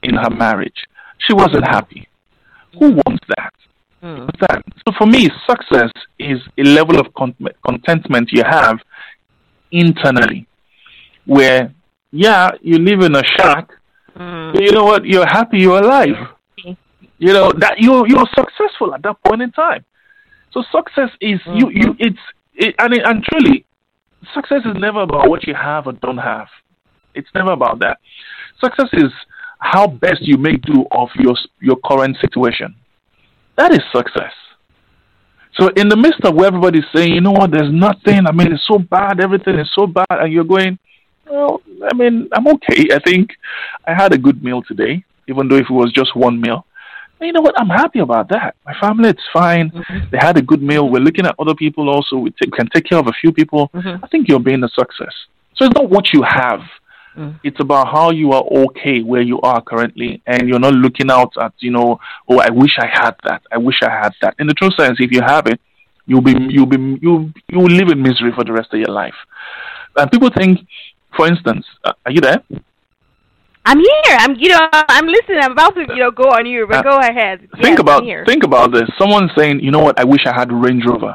in 0.02 0.14
her 0.14 0.30
marriage. 0.30 0.86
She 1.26 1.34
wasn't 1.34 1.66
happy. 1.66 2.08
Who 2.78 2.92
wants 2.92 3.24
that? 3.36 3.52
Mm. 4.02 4.30
That? 4.40 4.62
So 4.86 4.94
for 4.96 5.06
me, 5.06 5.28
success 5.48 5.90
is 6.18 6.38
a 6.56 6.62
level 6.62 6.98
of 7.00 7.12
con- 7.14 7.34
contentment 7.66 8.30
you 8.32 8.42
have 8.48 8.78
internally, 9.70 10.46
where 11.26 11.74
yeah, 12.10 12.50
you 12.62 12.78
live 12.78 13.00
in 13.00 13.14
a 13.14 13.22
shack, 13.36 13.70
Mm. 14.16 14.52
but 14.52 14.62
you 14.62 14.72
know 14.72 14.84
what? 14.84 15.04
You're 15.04 15.26
happy. 15.28 15.58
You're 15.58 15.78
alive. 15.80 16.16
You 17.18 17.32
know 17.32 17.52
that 17.58 17.74
you 17.78 18.06
you're 18.06 18.28
successful 18.34 18.94
at 18.94 19.02
that 19.02 19.16
point 19.24 19.42
in 19.42 19.50
time. 19.52 19.84
So 20.52 20.62
success 20.72 21.10
is 21.20 21.40
you 21.46 21.66
mm-hmm. 21.66 21.76
you 21.76 21.96
it's 21.98 22.18
it, 22.54 22.74
and 22.78 22.94
it, 22.94 23.02
and 23.04 23.22
truly, 23.24 23.64
success 24.34 24.62
is 24.64 24.76
never 24.76 25.02
about 25.02 25.28
what 25.28 25.46
you 25.46 25.54
have 25.54 25.86
or 25.86 25.92
don't 25.92 26.18
have. 26.18 26.48
It's 27.14 27.28
never 27.34 27.52
about 27.52 27.80
that. 27.80 27.98
Success 28.60 28.88
is 28.92 29.12
how 29.58 29.86
best 29.88 30.22
you 30.22 30.38
make 30.38 30.62
do 30.62 30.84
of 30.92 31.08
your 31.18 31.34
your 31.60 31.76
current 31.84 32.16
situation. 32.20 32.74
That 33.56 33.72
is 33.72 33.80
success. 33.92 34.32
So 35.58 35.68
in 35.76 35.88
the 35.88 35.96
midst 35.96 36.24
of 36.24 36.36
where 36.36 36.46
everybody's 36.46 36.84
saying, 36.94 37.12
you 37.12 37.20
know 37.20 37.32
what, 37.32 37.50
there's 37.50 37.72
nothing. 37.72 38.26
I 38.26 38.32
mean, 38.32 38.52
it's 38.52 38.66
so 38.68 38.78
bad. 38.78 39.20
Everything 39.20 39.58
is 39.58 39.68
so 39.74 39.88
bad, 39.88 40.06
and 40.10 40.32
you're 40.32 40.44
going, 40.44 40.78
well, 41.28 41.60
I 41.90 41.96
mean, 41.96 42.28
I'm 42.32 42.46
okay. 42.46 42.88
I 42.92 43.00
think 43.04 43.30
I 43.84 43.92
had 43.92 44.12
a 44.12 44.18
good 44.18 44.42
meal 44.42 44.62
today, 44.62 45.04
even 45.28 45.48
though 45.48 45.56
if 45.56 45.64
it 45.68 45.72
was 45.72 45.92
just 45.92 46.14
one 46.14 46.40
meal. 46.40 46.64
You 47.20 47.32
know 47.32 47.40
what? 47.40 47.58
I'm 47.58 47.68
happy 47.68 47.98
about 47.98 48.28
that. 48.28 48.54
My 48.64 48.74
family, 48.80 49.10
it's 49.10 49.22
fine. 49.32 49.70
Mm-hmm. 49.70 50.10
They 50.10 50.18
had 50.20 50.36
a 50.36 50.42
good 50.42 50.62
meal. 50.62 50.88
We're 50.88 51.00
looking 51.00 51.26
at 51.26 51.34
other 51.38 51.54
people 51.54 51.88
also. 51.88 52.16
We 52.16 52.30
take, 52.30 52.52
can 52.52 52.68
take 52.68 52.84
care 52.84 52.98
of 52.98 53.06
a 53.08 53.12
few 53.20 53.32
people. 53.32 53.70
Mm-hmm. 53.74 54.04
I 54.04 54.08
think 54.08 54.28
you're 54.28 54.40
being 54.40 54.62
a 54.62 54.68
success. 54.68 55.14
So 55.56 55.64
it's 55.64 55.74
not 55.74 55.90
what 55.90 56.12
you 56.12 56.22
have. 56.22 56.60
Mm. 57.16 57.40
It's 57.42 57.58
about 57.58 57.88
how 57.88 58.10
you 58.10 58.30
are 58.32 58.44
okay 58.44 59.02
where 59.02 59.22
you 59.22 59.40
are 59.40 59.60
currently, 59.60 60.22
and 60.26 60.48
you're 60.48 60.60
not 60.60 60.74
looking 60.74 61.10
out 61.10 61.32
at 61.40 61.52
you 61.58 61.72
know, 61.72 61.98
oh, 62.28 62.38
I 62.38 62.50
wish 62.50 62.76
I 62.78 62.86
had 62.86 63.16
that. 63.24 63.42
I 63.50 63.58
wish 63.58 63.80
I 63.82 63.90
had 63.90 64.12
that. 64.22 64.36
In 64.38 64.46
the 64.46 64.54
true 64.54 64.70
sense, 64.78 64.98
if 65.00 65.10
you 65.10 65.20
have 65.20 65.48
it, 65.48 65.60
you'll 66.06 66.20
be 66.20 66.34
you'll 66.48 66.66
be 66.66 66.76
you 67.02 67.32
you 67.48 67.58
will 67.58 67.74
live 67.80 67.88
in 67.88 68.00
misery 68.00 68.30
for 68.34 68.44
the 68.44 68.52
rest 68.52 68.72
of 68.72 68.78
your 68.78 68.90
life. 68.90 69.16
And 69.96 70.08
people 70.12 70.30
think, 70.30 70.60
for 71.16 71.26
instance, 71.26 71.66
uh, 71.84 71.92
are 72.06 72.12
you 72.12 72.20
there? 72.20 72.40
I'm 73.70 73.78
here. 73.78 74.16
I'm 74.22 74.32
you 74.42 74.48
know 74.52 74.60
I'm 74.72 75.06
listening. 75.16 75.40
I'm 75.42 75.52
about 75.52 75.74
to 75.74 75.82
you 75.96 76.00
know 76.04 76.10
go 76.10 76.28
on 76.36 76.44
you, 76.46 76.66
but 76.70 76.78
Uh, 76.78 76.90
go 76.90 76.96
ahead. 77.10 77.36
think 77.62 77.76
Yes, 77.76 77.80
about 77.86 78.02
here. 78.10 78.24
think 78.30 78.42
about 78.50 78.72
this. 78.72 78.88
Someone 79.00 79.24
saying, 79.36 79.60
you 79.60 79.70
know 79.74 79.80
what? 79.86 79.98
I 80.02 80.04
wish 80.04 80.22
I 80.26 80.34
had 80.40 80.50
a 80.50 80.54
Range 80.66 80.84
Rover. 80.90 81.14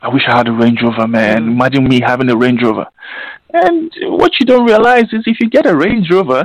I 0.00 0.08
wish 0.08 0.22
I 0.28 0.36
had 0.36 0.48
a 0.48 0.52
Range 0.52 0.78
Rover, 0.82 1.06
man. 1.08 1.38
Imagine 1.56 1.82
me 1.92 2.00
having 2.10 2.28
a 2.30 2.36
Range 2.36 2.60
Rover. 2.62 2.86
And 3.52 3.90
what 4.22 4.32
you 4.38 4.46
don't 4.46 4.66
realize 4.66 5.08
is 5.12 5.22
if 5.26 5.36
you 5.40 5.48
get 5.48 5.66
a 5.66 5.74
Range 5.84 6.06
Rover, 6.10 6.42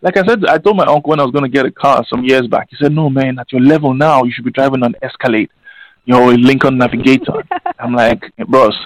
like 0.00 0.16
I 0.16 0.24
said, 0.26 0.44
I 0.46 0.58
told 0.58 0.76
my 0.76 0.84
uncle 0.94 1.10
when 1.10 1.20
I 1.20 1.22
was 1.22 1.32
going 1.36 1.44
to 1.44 1.56
get 1.58 1.66
a 1.66 1.70
car 1.70 2.04
some 2.10 2.24
years 2.24 2.46
back. 2.48 2.68
He 2.70 2.76
said, 2.82 2.92
"No, 2.92 3.08
man. 3.08 3.38
At 3.38 3.52
your 3.52 3.60
level 3.72 3.94
now, 3.94 4.24
you 4.24 4.32
should 4.32 4.44
be 4.50 4.50
driving 4.58 4.82
an 4.82 4.94
Escalade, 5.00 5.50
you 6.06 6.12
know, 6.14 6.30
a 6.30 6.34
Lincoln 6.48 6.76
Navigator." 6.78 7.38
I'm 7.78 7.94
like, 7.94 8.22
bros, 8.48 8.76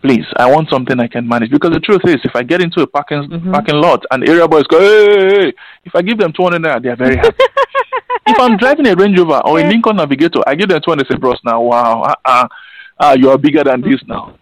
please, 0.00 0.24
I 0.36 0.50
want 0.50 0.68
something 0.70 0.98
I 0.98 1.06
can 1.06 1.26
manage. 1.26 1.50
Because 1.50 1.72
the 1.72 1.80
truth 1.80 2.02
is, 2.04 2.16
if 2.24 2.34
I 2.34 2.42
get 2.42 2.62
into 2.62 2.82
a 2.82 2.86
parking 2.86 3.28
parking 3.52 3.76
lot 3.76 4.04
and 4.10 4.28
area 4.28 4.46
boys 4.48 4.64
go, 4.64 4.78
hey, 4.78 5.06
hey, 5.06 5.40
hey," 5.40 5.52
if 5.84 5.94
I 5.94 6.02
give 6.02 6.18
them 6.18 6.32
200 6.32 6.62
naira, 6.62 6.82
they're 6.82 6.96
very 6.96 7.16
happy. 7.16 7.36
if 8.26 8.40
I'm 8.40 8.56
driving 8.56 8.86
a 8.88 8.94
Range 8.94 9.18
Rover 9.18 9.40
or 9.44 9.60
a 9.60 9.68
Lincoln 9.68 9.96
Navigator, 9.96 10.40
I 10.46 10.54
give 10.54 10.68
them 10.68 10.80
200 10.82 11.06
say, 11.08 11.16
bros, 11.16 11.38
now, 11.44 11.60
wow, 11.60 12.02
uh, 12.02 12.14
uh, 12.24 12.48
uh, 12.98 13.16
you 13.18 13.30
are 13.30 13.38
bigger 13.38 13.64
than 13.64 13.80
this 13.80 14.00
now. 14.06 14.36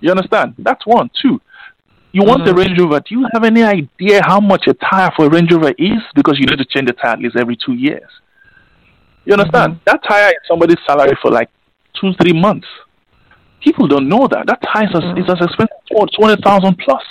You 0.00 0.10
understand? 0.10 0.54
That's 0.58 0.86
one. 0.86 1.10
Two, 1.20 1.40
you 2.12 2.22
want 2.22 2.48
a 2.48 2.54
Range 2.54 2.78
Rover. 2.78 3.00
Do 3.00 3.18
you 3.18 3.26
have 3.32 3.44
any 3.44 3.62
idea 3.62 4.20
how 4.24 4.40
much 4.40 4.66
a 4.68 4.74
tire 4.74 5.10
for 5.16 5.26
a 5.26 5.28
Range 5.28 5.50
Rover 5.52 5.74
is? 5.78 6.00
Because 6.14 6.38
you 6.38 6.46
need 6.46 6.58
to 6.58 6.64
change 6.64 6.86
the 6.86 6.92
tire 6.92 7.12
at 7.12 7.18
least 7.18 7.36
every 7.36 7.56
two 7.56 7.72
years. 7.72 8.08
You 9.24 9.32
understand? 9.32 9.80
That 9.86 10.00
tire 10.06 10.28
is 10.28 10.36
somebody's 10.46 10.76
salary 10.86 11.16
for 11.20 11.30
like 11.30 11.48
two, 12.00 12.12
three 12.20 12.38
months. 12.38 12.68
People 13.64 13.88
don't 13.88 14.08
know 14.08 14.28
that. 14.28 14.46
That 14.46 14.60
tire 14.62 14.84
is, 14.84 14.94
as- 14.94 15.18
is 15.18 15.30
as 15.30 15.40
expensive 15.40 15.76
as 15.90 16.10
200,000 16.10 16.76
plus. 16.78 17.02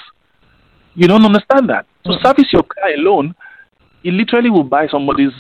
You 0.95 1.07
don't 1.07 1.25
understand 1.25 1.69
that. 1.69 1.85
To 2.05 2.11
mm. 2.11 2.23
service 2.23 2.53
your 2.53 2.63
car 2.63 2.93
alone, 2.93 3.34
you 4.03 4.11
literally 4.11 4.51
will 4.51 4.63
buy 4.63 4.88
somebody's 4.88 5.34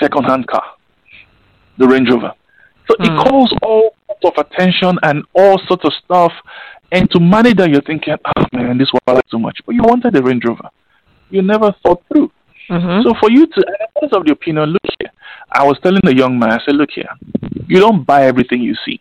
second-hand 0.00 0.48
car, 0.48 0.64
the 1.78 1.86
Range 1.86 2.10
Rover. 2.10 2.32
So 2.88 2.96
it 2.98 3.10
mm. 3.10 3.22
calls 3.24 3.54
all 3.62 3.94
sorts 4.06 4.38
of 4.38 4.46
attention 4.46 4.98
and 5.02 5.24
all 5.34 5.60
sorts 5.68 5.84
of 5.84 5.92
stuff. 6.04 6.32
And 6.90 7.08
to 7.12 7.20
manage 7.20 7.56
that, 7.58 7.70
you're 7.70 7.82
thinking, 7.82 8.16
oh 8.24 8.44
man, 8.52 8.78
this 8.78 8.90
was 8.92 9.22
too 9.30 9.38
much. 9.38 9.58
But 9.64 9.74
you 9.76 9.82
wanted 9.82 10.16
a 10.16 10.22
Range 10.22 10.44
Rover. 10.44 10.70
You 11.30 11.42
never 11.42 11.74
thought 11.82 12.02
through. 12.08 12.30
Mm-hmm. 12.70 13.08
So 13.08 13.14
for 13.20 13.30
you 13.30 13.46
to, 13.46 13.56
and 13.56 13.76
I 13.80 13.98
was 14.02 14.12
of 14.12 14.24
the 14.24 14.32
opinion, 14.32 14.70
look 14.70 14.82
here. 14.98 15.10
I 15.52 15.64
was 15.64 15.78
telling 15.82 16.00
the 16.02 16.14
young 16.14 16.38
man, 16.38 16.50
I 16.50 16.58
said, 16.64 16.74
look 16.74 16.90
here, 16.90 17.08
you 17.68 17.78
don't 17.78 18.04
buy 18.04 18.26
everything 18.26 18.60
you 18.60 18.74
see. 18.84 19.00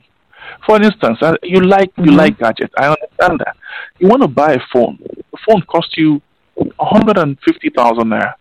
For 0.66 0.82
instance, 0.82 1.20
uh, 1.22 1.36
you 1.44 1.62
like 1.62 1.92
you 1.98 2.06
mm-hmm. 2.06 2.16
like 2.16 2.40
gadgets. 2.40 2.74
I 2.78 2.88
understand 2.88 3.40
that. 3.40 3.56
You 4.00 4.08
want 4.08 4.24
to 4.24 4.28
buy 4.28 4.54
a 4.54 4.60
phone. 4.74 4.98
The 5.02 5.38
phone 5.48 5.62
costs 5.64 5.94
you 5.96 6.22
150,000 6.56 8.04
naira. 8.06 8.34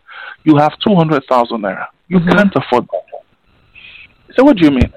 You 0.45 0.57
have 0.57 0.73
200,000 0.87 1.61
naira. 1.61 1.87
You 2.09 2.19
mm-hmm. 2.19 2.31
can't 2.31 2.53
afford 2.55 2.85
that. 2.85 4.35
Said, 4.35 4.43
what 4.43 4.57
do 4.57 4.65
you 4.65 4.71
mean? 4.71 4.93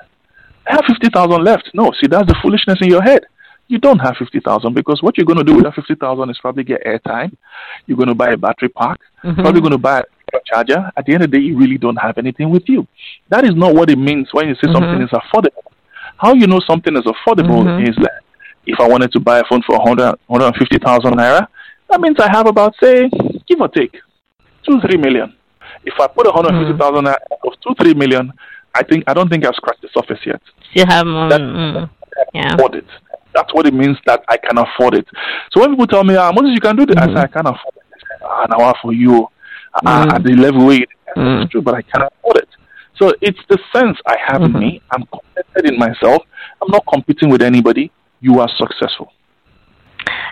I 0.67 0.73
have 0.73 0.85
50,000 0.87 1.43
left. 1.43 1.69
No, 1.73 1.91
see, 1.99 2.07
that's 2.07 2.27
the 2.27 2.35
foolishness 2.41 2.77
in 2.81 2.89
your 2.89 3.01
head. 3.01 3.23
You 3.67 3.79
don't 3.79 3.99
have 3.99 4.15
50,000 4.17 4.73
because 4.73 5.01
what 5.01 5.17
you're 5.17 5.25
going 5.25 5.39
to 5.39 5.43
do 5.43 5.55
with 5.55 5.65
that 5.65 5.75
50,000 5.75 6.29
is 6.29 6.37
probably 6.39 6.63
get 6.63 6.83
airtime. 6.85 7.35
You're 7.85 7.97
going 7.97 8.07
to 8.07 8.15
buy 8.15 8.31
a 8.31 8.37
battery 8.37 8.69
pack. 8.69 8.99
Mm-hmm. 9.23 9.41
Probably 9.41 9.61
going 9.61 9.71
to 9.71 9.77
buy 9.77 9.99
a 9.99 10.39
charger. 10.45 10.89
At 10.95 11.05
the 11.05 11.13
end 11.13 11.23
of 11.23 11.31
the 11.31 11.37
day, 11.37 11.43
you 11.43 11.57
really 11.57 11.77
don't 11.77 11.97
have 11.97 12.17
anything 12.17 12.49
with 12.49 12.63
you. 12.67 12.87
That 13.29 13.43
is 13.43 13.55
not 13.55 13.75
what 13.75 13.89
it 13.89 13.97
means 13.97 14.29
when 14.31 14.47
you 14.47 14.55
say 14.55 14.71
something 14.71 15.01
is 15.01 15.09
affordable. 15.09 15.67
How 16.17 16.33
you 16.33 16.47
know 16.47 16.59
something 16.67 16.95
is 16.95 17.03
affordable 17.03 17.63
is 17.87 17.95
that 17.97 18.21
if 18.65 18.79
I 18.79 18.87
wanted 18.87 19.11
to 19.13 19.19
buy 19.19 19.39
a 19.39 19.43
phone 19.49 19.61
for 19.65 19.77
100, 19.77 20.15
150,000 20.27 21.13
naira, 21.13 21.47
that 21.89 22.01
means 22.01 22.17
I 22.19 22.29
have 22.29 22.47
about, 22.47 22.73
say, 22.81 23.09
give 23.47 23.61
or 23.61 23.69
take, 23.69 23.93
two, 24.65 24.79
three 24.81 24.97
million. 24.97 25.33
If 25.85 25.93
I 25.99 26.07
put 26.07 26.25
150,000 26.25 27.05
naira 27.05 27.15
of 27.45 27.53
two, 27.61 27.73
three 27.81 27.93
million, 27.93 28.31
I 28.75 28.83
think 28.83 29.03
I 29.07 29.13
don't 29.13 29.29
think 29.29 29.45
I've 29.45 29.55
scratched 29.55 29.81
the 29.81 29.89
surface 29.93 30.19
yet. 30.25 30.41
Still 30.71 30.85
have 30.87 31.05
That- 31.29 31.41
mm, 31.41 31.89
yeah. 32.33 32.53
afford 32.55 32.75
it. 32.75 32.85
That's 33.33 33.53
what 33.53 33.67
it 33.67 33.73
means 33.73 33.97
that 34.05 34.23
I 34.27 34.37
can 34.37 34.57
afford 34.57 34.95
it. 34.95 35.07
So 35.51 35.61
when 35.61 35.69
people 35.71 35.87
tell 35.87 36.03
me, 36.03 36.15
ah, 36.15 36.31
Mozez, 36.31 36.53
you 36.53 36.59
can 36.59 36.75
do 36.75 36.85
this, 36.85 36.97
I 36.97 37.05
say, 37.07 37.21
I 37.21 37.27
can't 37.27 37.47
afford 37.47 37.75
it. 37.75 37.83
I 37.93 37.97
say, 37.99 38.25
ah, 38.25 38.45
now 38.49 38.73
for 38.81 38.93
you, 38.93 39.27
ah, 39.85 40.15
at 40.15 40.23
the 40.23 40.33
level 40.33 40.65
where 40.65 40.77
you, 40.79 40.85
it's 41.15 41.51
true, 41.51 41.61
but 41.61 41.75
I 41.75 41.81
can't 41.83 42.03
afford 42.03 42.37
it. 42.37 42.49
So 42.99 43.13
it's 43.21 43.39
the 43.49 43.59
sense 43.75 43.97
I 44.05 44.15
have 44.27 44.41
in 44.41 44.53
me. 44.53 44.81
I'm 44.91 45.05
contented 45.05 45.73
in 45.73 45.79
myself. 45.79 46.23
I'm 46.61 46.71
not 46.71 46.83
competing 46.91 47.29
with 47.29 47.41
anybody. 47.41 47.91
You 48.21 48.39
are 48.39 48.49
successful. 48.57 49.11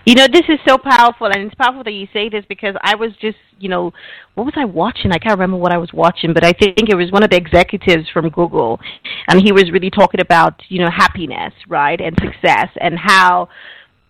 You 0.06 0.14
know, 0.14 0.28
this 0.32 0.44
is 0.50 0.60
so 0.68 0.78
powerful, 0.78 1.28
and 1.28 1.38
it's 1.38 1.56
powerful 1.56 1.84
that 1.84 1.92
you 1.92 2.08
say 2.14 2.30
this 2.30 2.46
because 2.48 2.76
I 2.82 2.96
was 2.96 3.12
just, 3.20 3.38
you 3.60 3.70
know, 3.70 3.92
what 4.36 4.46
was 4.46 4.54
I 4.56 4.66
watching? 4.66 5.12
I 5.12 5.18
can't 5.18 5.34
remember 5.34 5.58
what 5.58 5.74
I 5.74 5.78
was 5.78 5.92
watching, 5.94 6.32
but 6.32 6.44
I 6.44 6.54
think 6.54 6.90
it 6.90 6.96
was 6.96 7.12
one 7.12 7.24
of 7.24 7.32
the 7.32 7.38
executives 7.38 8.08
from 8.14 8.30
Google, 8.30 8.80
and 9.28 9.42
he 9.42 9.52
was 9.52 9.72
really 9.72 9.90
talking 9.90 10.22
about, 10.22 10.62
you 10.70 10.80
know, 10.80 10.90
happiness, 10.92 11.54
right, 11.68 12.00
and 12.00 12.16
success, 12.22 12.70
and 12.80 12.98
how, 12.98 13.50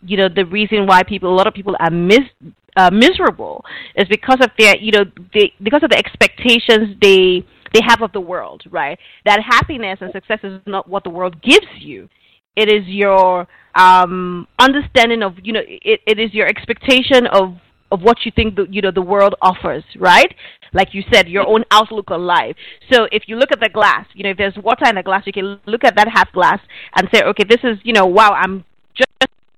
you 0.06 0.18
know, 0.18 0.28
the 0.28 0.46
reason 0.46 0.86
why 0.86 1.04
people, 1.04 1.34
a 1.34 1.36
lot 1.36 1.48
of 1.48 1.54
people 1.54 1.76
are 1.80 1.90
mis- 1.90 2.54
uh, 2.76 2.92
miserable 2.92 3.64
is 3.96 4.06
because 4.10 4.40
of 4.42 4.50
their, 4.60 4.78
you 4.78 4.92
know, 4.92 5.06
they, 5.34 5.54
because 5.64 5.82
of 5.82 5.90
the 5.90 5.98
expectations 5.98 6.98
they 7.02 7.46
they 7.76 7.82
have 7.86 8.02
of 8.02 8.12
the 8.14 8.22
world, 8.22 8.64
right? 8.72 8.98
That 9.26 9.42
happiness 9.42 10.00
and 10.02 10.12
success 10.14 10.40
is 10.44 10.62
not 10.66 10.88
what 10.90 11.04
the 11.04 11.10
world 11.10 11.42
gives 11.42 11.68
you. 11.80 12.08
It 12.56 12.70
is 12.70 12.88
your 12.88 13.48
um 13.76 14.48
understanding 14.60 15.22
of 15.22 15.34
you 15.44 15.52
know 15.52 15.62
it, 15.68 16.00
it 16.08 16.18
is 16.18 16.34
your 16.34 16.48
expectation 16.48 17.28
of 17.28 17.58
of 17.92 18.02
what 18.02 18.18
you 18.24 18.32
think 18.34 18.56
the 18.56 18.66
you 18.70 18.82
know 18.82 18.92
the 18.92 19.02
world 19.02 19.36
offers 19.42 19.84
right? 20.00 20.34
Like 20.74 20.94
you 20.94 21.04
said 21.12 21.28
your 21.28 21.46
own 21.46 21.66
outlook 21.72 22.12
on 22.12 22.26
life. 22.26 22.56
So 22.92 23.08
if 23.12 23.24
you 23.28 23.36
look 23.36 23.52
at 23.52 23.60
the 23.60 23.70
glass 23.70 24.06
you 24.14 24.24
know 24.24 24.30
if 24.30 24.38
there's 24.38 24.56
water 24.64 24.88
in 24.88 24.96
the 24.96 25.04
glass 25.04 25.24
you 25.26 25.34
can 25.34 25.60
look 25.66 25.84
at 25.84 25.98
that 25.98 26.08
half 26.08 26.32
glass 26.32 26.60
and 26.96 27.10
say 27.14 27.22
okay 27.24 27.44
this 27.44 27.60
is 27.64 27.78
you 27.84 27.92
know 27.94 28.06
wow 28.06 28.32
i'm 28.32 28.64
just 28.96 29.10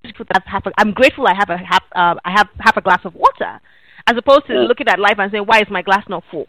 grateful 0.02 0.26
that 0.32 0.42
I 0.46 0.50
have 0.50 0.66
a, 0.66 0.72
i'm 0.78 0.92
grateful 0.92 1.26
i 1.26 1.34
have 1.34 1.50
a 1.50 1.58
half 1.58 1.84
uh, 1.94 2.14
i 2.24 2.32
have 2.32 2.48
half 2.58 2.76
a 2.76 2.80
glass 2.80 3.00
of 3.04 3.14
water 3.14 3.60
as 4.08 4.16
opposed 4.16 4.46
to 4.46 4.54
looking 4.54 4.88
at 4.88 4.98
life 4.98 5.16
and 5.18 5.30
saying 5.30 5.44
why 5.44 5.60
is 5.60 5.68
my 5.70 5.82
glass 5.82 6.04
not 6.08 6.24
full 6.30 6.48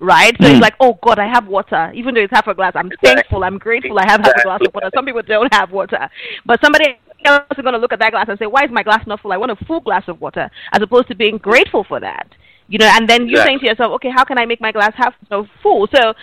right? 0.00 0.34
So 0.40 0.46
it's 0.46 0.56
hmm. 0.56 0.62
like, 0.62 0.74
oh 0.80 0.98
God, 1.02 1.18
I 1.18 1.26
have 1.26 1.46
water, 1.46 1.92
even 1.94 2.14
though 2.14 2.22
it's 2.22 2.32
half 2.32 2.46
a 2.46 2.54
glass. 2.54 2.72
I'm 2.74 2.90
thankful, 3.02 3.44
I'm 3.44 3.58
grateful, 3.58 3.98
I 3.98 4.06
have 4.06 4.20
half 4.20 4.36
a 4.36 4.42
glass 4.42 4.60
of 4.66 4.74
water. 4.74 4.90
Some 4.94 5.04
people 5.04 5.22
don't 5.22 5.52
have 5.52 5.70
water, 5.70 6.08
but 6.44 6.60
somebody 6.62 6.98
else 7.24 7.44
is 7.56 7.62
going 7.62 7.74
to 7.74 7.78
look 7.78 7.92
at 7.92 7.98
that 8.00 8.12
glass 8.12 8.26
and 8.28 8.38
say, 8.38 8.46
why 8.46 8.64
is 8.64 8.70
my 8.70 8.82
glass 8.82 9.06
not 9.06 9.20
full? 9.20 9.32
I 9.32 9.36
want 9.36 9.52
a 9.52 9.64
full 9.66 9.80
glass 9.80 10.04
of 10.08 10.20
water, 10.20 10.50
as 10.72 10.82
opposed 10.82 11.08
to 11.08 11.14
being 11.14 11.38
grateful 11.38 11.84
for 11.84 12.00
that. 12.00 12.28
You 12.68 12.78
know, 12.78 12.86
and 12.86 13.08
then 13.08 13.28
you're 13.28 13.44
saying 13.44 13.58
to 13.60 13.66
yourself, 13.66 13.92
okay, 13.94 14.10
how 14.14 14.24
can 14.24 14.38
I 14.38 14.46
make 14.46 14.60
my 14.60 14.70
glass 14.72 14.92
half 14.96 15.14
so 15.28 15.46
full? 15.60 15.88
So 15.92 16.14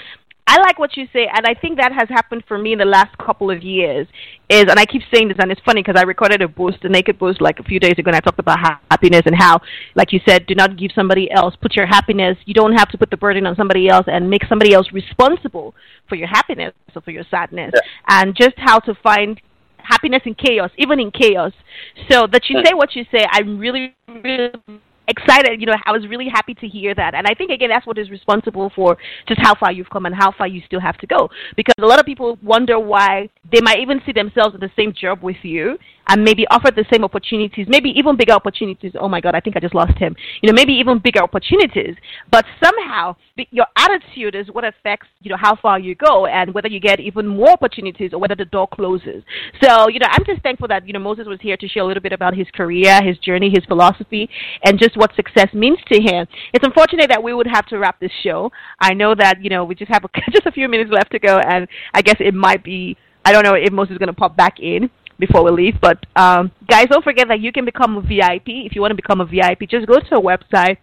I 0.50 0.60
like 0.62 0.80
what 0.80 0.96
you 0.96 1.08
say, 1.12 1.28
and 1.32 1.46
I 1.46 1.54
think 1.54 1.78
that 1.78 1.92
has 1.92 2.08
happened 2.08 2.44
for 2.48 2.58
me 2.58 2.72
in 2.72 2.80
the 2.80 2.86
last 2.86 3.18
couple 3.18 3.52
of 3.52 3.62
years. 3.62 4.08
Is 4.50 4.66
and 4.70 4.80
I 4.80 4.86
keep 4.86 5.02
saying 5.14 5.28
this, 5.28 5.38
and 5.40 5.52
it's 5.52 5.60
funny 5.66 5.82
because 5.84 6.00
I 6.00 6.04
recorded 6.04 6.42
a 6.42 6.48
boost, 6.48 6.78
a 6.84 6.90
naked 6.90 7.20
boost, 7.20 7.42
like 7.42 7.60
a 7.60 7.64
few 7.64 7.82
days 7.82 7.96
ago, 7.98 8.08
and 8.08 8.16
I 8.16 8.22
talked 8.22 8.40
about 8.40 8.60
happiness 8.90 9.24
and 9.26 9.36
how, 9.36 9.60
like 9.96 10.14
you 10.14 10.22
said, 10.26 10.46
do 10.48 10.56
not 10.56 10.78
give 10.78 10.92
somebody 10.96 11.30
else. 11.30 11.56
Put 11.62 11.76
your 11.76 11.86
happiness. 11.86 12.38
You 12.46 12.54
don't 12.54 12.74
have 12.74 12.88
to 12.90 12.98
put 12.98 13.10
the 13.10 13.18
burden 13.18 13.46
on 13.46 13.58
somebody 13.58 13.90
else 13.90 14.06
and 14.08 14.30
make 14.30 14.46
somebody 14.48 14.74
else 14.74 14.88
responsible 14.94 15.76
for 16.08 16.16
your 16.16 16.30
happiness 16.30 16.74
or 16.96 17.02
for 17.02 17.12
your 17.12 17.26
sadness, 17.30 17.72
Yeah. 17.76 17.82
and 18.22 18.34
just 18.34 18.56
how 18.58 18.80
to 18.80 18.96
find 19.04 19.42
happiness 19.80 20.22
in 20.26 20.34
chaos, 20.36 20.72
even 20.78 21.00
in 21.00 21.12
chaos. 21.12 21.52
So 22.10 22.26
that 22.28 22.50
you 22.50 22.64
say 22.64 22.74
what 22.74 22.96
you 22.96 23.06
say, 23.12 23.26
I'm 23.30 23.60
really, 23.60 23.94
really 24.08 24.52
excited. 25.08 25.60
You 25.60 25.68
know, 25.68 25.76
I 25.86 25.92
was 25.92 26.08
really 26.08 26.28
happy 26.28 26.54
to 26.56 26.68
hear 26.68 26.94
that, 26.96 27.14
and 27.14 27.28
I 27.28 27.34
think 27.34 27.52
again 27.52 27.70
that's 27.70 27.88
what 27.88 27.98
is 27.98 28.10
responsible 28.10 28.72
for 28.76 28.98
just 29.28 29.40
how 29.42 29.56
far 29.56 29.72
you've 29.72 29.90
come 29.90 30.06
and 30.06 30.16
how 30.16 30.32
far 30.32 30.48
you 30.48 30.62
still 30.66 30.80
have 30.80 30.98
to 30.98 31.08
go. 31.08 31.30
Because 31.56 31.76
a 31.80 31.86
lot 31.86 32.00
of 32.00 32.06
people 32.06 32.38
wonder 32.44 32.80
why 32.80 33.30
they 33.52 33.62
might 33.62 33.80
even 33.80 34.02
see 34.06 34.12
themselves 34.12 34.56
in 34.56 34.62
the 34.62 34.72
same 34.76 34.94
job 34.94 35.24
with 35.24 35.38
you 35.44 35.78
and 36.08 36.24
maybe 36.24 36.48
offer 36.48 36.72
the 36.72 36.86
same 36.92 37.04
opportunities, 37.04 37.68
maybe 37.70 37.90
even 37.90 38.16
bigger 38.16 38.34
opportunities. 38.34 38.94
Oh 39.00 39.08
my 39.08 39.22
God, 39.22 39.36
I 39.36 39.40
think 39.40 39.58
I 39.58 39.60
just 39.60 39.76
lost 39.76 39.98
him. 39.98 40.16
You 40.42 40.48
know, 40.48 40.54
maybe 40.54 40.74
even 40.74 41.00
bigger 41.00 41.22
opportunities, 41.22 41.96
but 42.32 42.46
somehow 42.64 43.16
your 43.52 43.66
attitude 43.78 44.36
is 44.36 44.48
what 44.52 44.64
affects 44.64 45.08
you 45.22 45.30
know 45.30 45.38
how 45.38 45.56
far 45.56 45.80
you 45.80 45.96
go 45.96 46.26
and 46.26 46.54
whether 46.54 46.68
you 46.68 46.80
get 46.80 47.00
even 47.00 47.28
more 47.28 47.52
opportunities 47.52 48.14
or 48.14 48.20
whether 48.20 48.36
the 48.36 48.46
door 48.46 48.68
closes. 48.68 49.24
So 49.62 49.90
you 49.90 50.00
know, 50.00 50.08
I'm 50.10 50.26
just 50.26 50.42
thankful 50.42 50.68
that 50.70 50.88
you 50.88 50.94
know 50.94 51.00
Mozez 51.00 51.28
was 51.28 51.40
here 51.42 51.58
to 51.58 51.68
share 51.68 51.84
a 51.84 51.86
little 51.86 52.04
bit 52.04 52.14
about 52.14 52.36
his 52.36 52.48
career, 52.54 53.02
his 53.04 53.18
journey, 53.20 53.50
his 53.50 53.66
philosophy, 53.66 54.30
and 54.64 54.80
just 54.80 54.98
what 54.98 55.16
success 55.16 55.50
means 55.54 55.80
to 55.92 56.02
him. 56.02 56.28
It's 56.54 56.66
unfortunate 56.66 57.10
that 57.10 57.22
we 57.22 57.34
would 57.34 57.48
have 57.48 57.66
to 57.68 57.78
wrap 57.78 58.00
this 58.00 58.12
show. 58.24 58.52
I 58.80 58.94
know 58.94 59.16
that 59.16 59.44
you 59.44 59.50
know 59.50 59.66
we 59.66 59.76
just 59.76 59.92
have 59.92 60.04
a, 60.04 60.10
just 60.32 60.46
a 60.46 60.52
few 60.52 60.68
minutes 60.68 60.92
left 60.92 61.12
to 61.12 61.20
go, 61.20 61.40
and 61.40 61.68
I 61.94 62.02
guess 62.02 62.18
it 62.20 62.34
might 62.34 62.64
be 62.64 62.98
I 63.26 63.34
don't 63.34 63.44
know 63.44 63.56
if 63.56 63.72
Mozez 63.72 63.92
is 63.92 63.98
going 63.98 64.08
to 64.08 64.14
pop 64.14 64.38
back 64.38 64.60
in 64.60 64.90
before 65.20 65.44
we 65.44 65.52
leave. 65.52 65.76
But 65.82 66.06
um, 66.16 66.52
guys, 66.68 66.88
don't 66.90 67.04
forget 67.04 67.28
that 67.30 67.40
you 67.40 67.52
can 67.52 67.66
become 67.66 67.98
a 67.98 68.02
VIP. 68.02 68.66
If 68.66 68.76
you 68.76 68.82
want 68.82 68.92
to 68.92 68.96
become 68.96 69.22
a 69.22 69.26
VIP, 69.26 69.70
just 69.70 69.88
go 69.88 70.00
to 70.00 70.16
our 70.16 70.22
website 70.22 70.78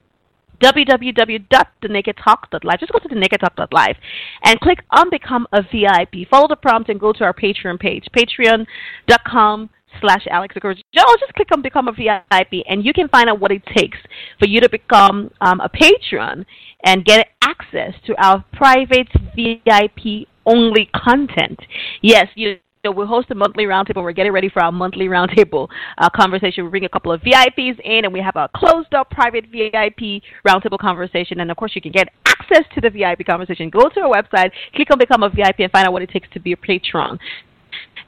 www.thenakedtalk.live. 0.63 2.81
Just 2.81 2.93
go 2.93 2.99
to 2.99 3.09
thenakedtalk.live 3.09 3.97
and 4.45 4.61
click 4.61 4.79
on 4.91 5.09
Become 5.11 5.47
a 5.53 5.63
VIP. 5.63 6.29
Follow 6.31 6.49
the 6.49 6.57
prompt 6.57 6.89
and 6.89 6.99
go 7.01 7.13
to 7.13 7.25
our 7.25 7.35
Patreon 7.35 7.81
page, 7.81 8.07
patreon.com 8.17 9.69
slash 10.01 10.27
Alex 10.31 10.55
just 10.55 11.35
click 11.35 11.49
on 11.53 11.61
Become 11.63 11.89
a 11.89 11.93
VIP 11.93 12.65
and 12.69 12.85
you 12.85 12.93
can 12.93 13.09
find 13.09 13.29
out 13.29 13.41
what 13.41 13.51
it 13.53 13.63
takes 13.77 13.99
for 14.39 14.47
you 14.47 14.61
to 14.61 14.69
become 14.69 15.31
um, 15.41 15.61
a 15.61 15.69
patron 15.69 16.47
and 16.85 17.05
get 17.05 17.29
access 17.43 17.93
to 18.07 18.15
our 18.23 18.45
private 18.53 19.09
VIP 19.37 20.29
only 20.47 20.89
content. 20.95 21.59
Yes, 22.03 22.27
you 22.35 22.59
know, 22.85 22.93
we'll 22.93 23.07
host 23.07 23.31
a 23.31 23.35
monthly 23.35 23.65
roundtable. 23.65 24.03
We're 24.03 24.13
getting 24.13 24.33
ready 24.33 24.49
for 24.49 24.63
our 24.63 24.71
monthly 24.71 25.07
roundtable 25.07 25.69
uh, 25.99 26.09
conversation. 26.11 26.65
We 26.65 26.71
bring 26.71 26.85
a 26.85 26.89
couple 26.89 27.11
of 27.11 27.21
VIPs 27.23 27.81
in, 27.81 28.05
and 28.05 28.13
we 28.13 28.21
have 28.21 28.37
a 28.37 28.49
closed-up 28.55 29.11
private 29.11 29.47
VIP 29.47 30.23
roundtable 30.47 30.79
conversation. 30.79 31.41
And 31.41 31.51
of 31.51 31.57
course, 31.57 31.73
you 31.75 31.81
can 31.81 31.93
get 31.93 32.09
access 32.27 32.65
to 32.75 32.81
the 32.81 32.91
VIP 32.91 33.27
conversation. 33.27 33.71
Go 33.71 33.89
to 33.89 34.01
our 34.01 34.23
website, 34.23 34.51
click 34.75 34.89
on 34.91 34.99
Become 34.99 35.23
a 35.25 35.31
VIP, 35.31 35.61
and 35.61 35.73
find 35.73 35.87
out 35.87 35.93
what 35.93 36.03
it 36.03 36.11
takes 36.11 36.29
to 36.35 36.41
be 36.41 36.53
a 36.53 36.57
patron. 36.57 37.19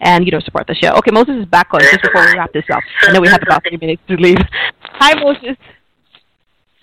And 0.01 0.27
you 0.27 0.33
know, 0.33 0.41
support 0.41 0.67
the 0.67 0.75
show. 0.75 0.93
Okay, 0.99 1.11
Mozez 1.11 1.41
is 1.41 1.49
back 1.49 1.69
on 1.73 1.81
just 1.81 2.03
before 2.03 2.27
we 2.27 2.35
wrap 2.35 2.53
this 2.53 2.65
up. 2.71 2.83
I 3.03 3.13
know 3.13 3.21
we 3.21 3.29
have 3.29 3.41
about 3.43 3.63
three 3.67 3.79
minutes 3.81 4.03
to 4.09 4.17
leave. 4.17 4.37
Hi, 4.83 5.15
Mozez. 5.15 5.57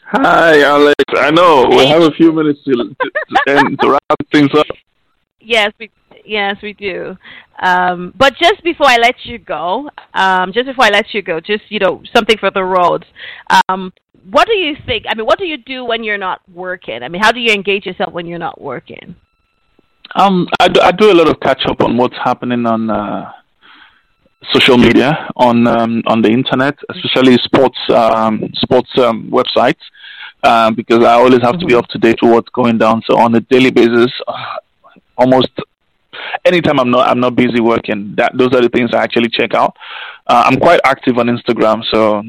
Hi, 0.05 0.61
Alex. 0.61 0.95
I 1.15 1.29
know 1.29 1.67
we 1.69 1.87
have 1.87 2.01
a 2.01 2.11
few 2.11 2.31
minutes 2.31 2.59
to 2.65 2.71
to, 2.71 2.85
to, 2.87 3.57
end, 3.57 3.79
to 3.81 3.91
wrap 3.91 4.17
things 4.31 4.49
up. 4.57 4.65
Yes, 5.39 5.73
we 5.79 5.91
yes 6.25 6.57
we 6.61 6.73
do. 6.73 7.15
Um, 7.61 8.13
but 8.17 8.33
just 8.41 8.63
before 8.63 8.87
I 8.87 8.97
let 8.97 9.15
you 9.25 9.37
go, 9.37 9.89
um, 10.13 10.51
just 10.53 10.65
before 10.65 10.85
I 10.85 10.89
let 10.89 11.13
you 11.13 11.21
go, 11.21 11.39
just 11.39 11.63
you 11.69 11.79
know 11.79 12.01
something 12.15 12.37
for 12.37 12.51
the 12.51 12.63
roads. 12.63 13.05
Um, 13.69 13.93
what 14.29 14.47
do 14.47 14.55
you 14.55 14.75
think? 14.85 15.05
I 15.09 15.15
mean, 15.15 15.25
what 15.25 15.37
do 15.37 15.45
you 15.45 15.57
do 15.57 15.83
when 15.85 16.03
you're 16.03 16.17
not 16.17 16.41
working? 16.53 17.03
I 17.03 17.09
mean, 17.09 17.21
how 17.21 17.31
do 17.31 17.39
you 17.39 17.53
engage 17.53 17.85
yourself 17.85 18.13
when 18.13 18.25
you're 18.25 18.39
not 18.39 18.59
working? 18.61 19.15
Um, 20.15 20.47
I 20.59 20.67
do, 20.67 20.79
I 20.81 20.91
do 20.91 21.11
a 21.11 21.13
lot 21.13 21.27
of 21.27 21.39
catch 21.39 21.61
up 21.65 21.81
on 21.81 21.97
what's 21.97 22.15
happening 22.23 22.65
on 22.65 22.89
uh, 22.89 23.31
social 24.51 24.77
media, 24.77 25.29
on 25.35 25.67
um, 25.67 26.03
on 26.07 26.21
the 26.21 26.29
internet, 26.29 26.75
especially 26.89 27.37
sports 27.43 27.77
um, 27.89 28.49
sports 28.55 28.89
um, 28.97 29.31
websites, 29.31 29.81
um, 30.43 30.75
because 30.75 31.03
I 31.03 31.13
always 31.13 31.41
have 31.41 31.59
to 31.59 31.65
be 31.65 31.73
Mhm. 31.73 31.79
up 31.79 31.87
to 31.89 31.97
date 31.97 32.19
with 32.21 32.31
what's 32.31 32.49
going 32.49 32.77
down. 32.77 33.01
So 33.09 33.17
on 33.17 33.35
a 33.35 33.39
daily 33.39 33.71
basis, 33.71 34.11
uh, 34.27 34.33
almost 35.17 35.51
anytime 36.45 36.79
I'm 36.79 36.91
not 36.91 37.07
I'm 37.09 37.19
not 37.19 37.35
busy 37.35 37.59
working, 37.61 38.13
that 38.17 38.37
those 38.37 38.53
are 38.53 38.61
the 38.61 38.69
things 38.69 38.91
I 38.93 39.03
actually 39.03 39.29
check 39.29 39.53
out. 39.53 39.75
Uh, 40.27 40.43
I'm 40.45 40.59
quite 40.59 40.79
active 40.85 41.17
on 41.17 41.27
Instagram, 41.27 41.83
so 41.91 42.23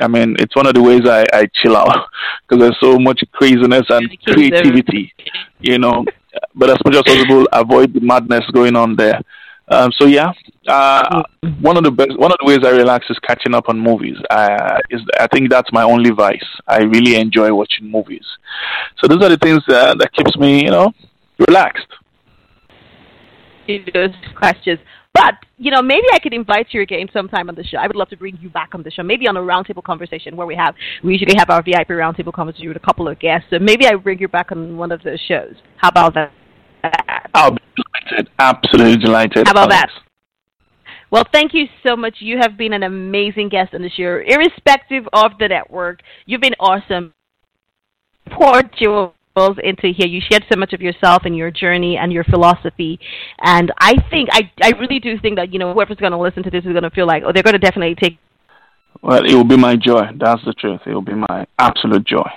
I 0.00 0.08
mean 0.08 0.36
it's 0.38 0.54
one 0.56 0.66
of 0.66 0.74
the 0.74 0.82
ways 0.82 1.02
I, 1.08 1.24
I 1.32 1.46
chill 1.62 1.76
out 1.76 2.08
because 2.48 2.60
there's 2.62 2.80
so 2.80 2.98
much 2.98 3.22
craziness 3.32 3.82
and 3.90 4.02
Really 4.06 4.08
keeps 4.16 4.24
them- 4.26 4.34
creativity, 4.34 5.12
you 5.60 5.78
know. 5.78 6.04
But 6.54 6.70
as 6.70 6.78
much 6.84 6.94
as 6.94 7.02
possible, 7.02 7.46
avoid 7.52 7.92
the 7.92 8.00
madness 8.00 8.44
going 8.52 8.74
on 8.74 8.96
there. 8.96 9.20
Um, 9.68 9.90
so 9.98 10.06
yeah, 10.06 10.32
uh, 10.66 11.22
one 11.60 11.76
of 11.76 11.84
the 11.84 11.90
best, 11.90 12.18
one 12.18 12.30
of 12.32 12.38
the 12.40 12.46
ways 12.46 12.58
I 12.64 12.70
relax 12.70 13.06
is 13.10 13.18
catching 13.20 13.54
up 13.54 13.68
on 13.68 13.78
movies. 13.78 14.16
Uh, 14.28 14.78
is 14.90 15.00
I 15.18 15.26
think 15.28 15.50
that's 15.50 15.70
my 15.72 15.82
only 15.82 16.10
vice. 16.10 16.44
I 16.66 16.82
really 16.82 17.16
enjoy 17.16 17.54
watching 17.54 17.90
movies. 17.90 18.24
So 18.98 19.06
those 19.08 19.22
are 19.22 19.28
the 19.28 19.38
things 19.38 19.62
uh, 19.68 19.94
that 19.94 20.12
keeps 20.12 20.36
me, 20.36 20.64
you 20.64 20.70
know, 20.70 20.92
relaxed. 21.48 21.86
Those 23.66 24.10
questions. 24.36 24.78
But 25.14 25.34
you 25.58 25.70
know, 25.70 25.82
maybe 25.82 26.06
I 26.12 26.18
could 26.18 26.32
invite 26.32 26.68
you 26.70 26.82
again 26.82 27.06
sometime 27.12 27.48
on 27.48 27.54
the 27.54 27.64
show. 27.64 27.78
I 27.78 27.86
would 27.86 27.96
love 27.96 28.08
to 28.08 28.16
bring 28.16 28.38
you 28.40 28.48
back 28.48 28.70
on 28.74 28.82
the 28.82 28.90
show, 28.90 29.02
maybe 29.02 29.28
on 29.28 29.36
a 29.36 29.40
roundtable 29.40 29.82
conversation 29.82 30.36
where 30.36 30.46
we 30.46 30.56
have 30.56 30.74
we 31.04 31.12
usually 31.12 31.36
have 31.36 31.50
our 31.50 31.62
VIP 31.62 31.88
roundtable 31.88 32.32
conversation 32.32 32.68
with 32.68 32.76
a 32.76 32.80
couple 32.80 33.08
of 33.08 33.18
guests. 33.18 33.48
So 33.50 33.58
maybe 33.58 33.86
I 33.86 33.94
bring 33.94 34.18
you 34.18 34.28
back 34.28 34.52
on 34.52 34.76
one 34.76 34.90
of 34.90 35.02
those 35.02 35.20
shows. 35.28 35.54
How 35.76 35.88
about 35.88 36.14
that? 36.14 36.32
I'll 37.34 37.52
be 37.52 37.60
delighted, 37.76 38.30
absolutely 38.38 38.96
delighted. 38.96 39.46
How 39.46 39.52
about 39.52 39.72
Alex. 39.72 39.92
that? 39.94 40.02
Well, 41.12 41.24
thank 41.30 41.52
you 41.52 41.66
so 41.86 41.94
much. 41.94 42.16
You 42.20 42.38
have 42.40 42.56
been 42.56 42.72
an 42.72 42.84
amazing 42.84 43.50
guest 43.50 43.74
on 43.74 43.82
the 43.82 43.90
show, 43.90 44.22
irrespective 44.26 45.06
of 45.12 45.32
the 45.38 45.48
network. 45.48 46.00
You've 46.24 46.40
been 46.40 46.56
awesome. 46.58 47.12
Poured 48.30 48.70
jewels 48.80 49.12
into 49.62 49.92
here. 49.96 50.06
You 50.06 50.20
shared 50.30 50.44
so 50.52 50.58
much 50.58 50.72
of 50.72 50.80
yourself 50.80 51.22
and 51.24 51.36
your 51.36 51.50
journey 51.50 51.96
and 51.96 52.12
your 52.12 52.24
philosophy. 52.24 53.00
And 53.40 53.72
I 53.78 53.94
think, 54.10 54.28
I, 54.32 54.50
I 54.62 54.70
really 54.78 54.98
do 54.98 55.18
think 55.18 55.36
that, 55.36 55.52
you 55.52 55.58
know, 55.58 55.72
whoever's 55.72 55.96
going 55.96 56.12
to 56.12 56.18
listen 56.18 56.42
to 56.42 56.50
this 56.50 56.64
is 56.64 56.72
going 56.72 56.82
to 56.82 56.90
feel 56.90 57.06
like, 57.06 57.22
oh, 57.26 57.32
they're 57.32 57.42
going 57.42 57.54
to 57.54 57.58
definitely 57.58 57.94
take 57.94 58.18
Well, 59.02 59.24
it 59.24 59.34
will 59.34 59.44
be 59.44 59.56
my 59.56 59.76
joy. 59.76 60.02
That's 60.18 60.44
the 60.44 60.52
truth. 60.52 60.80
It 60.86 60.92
will 60.92 61.02
be 61.02 61.14
my 61.14 61.46
absolute 61.58 62.06
joy. 62.06 62.28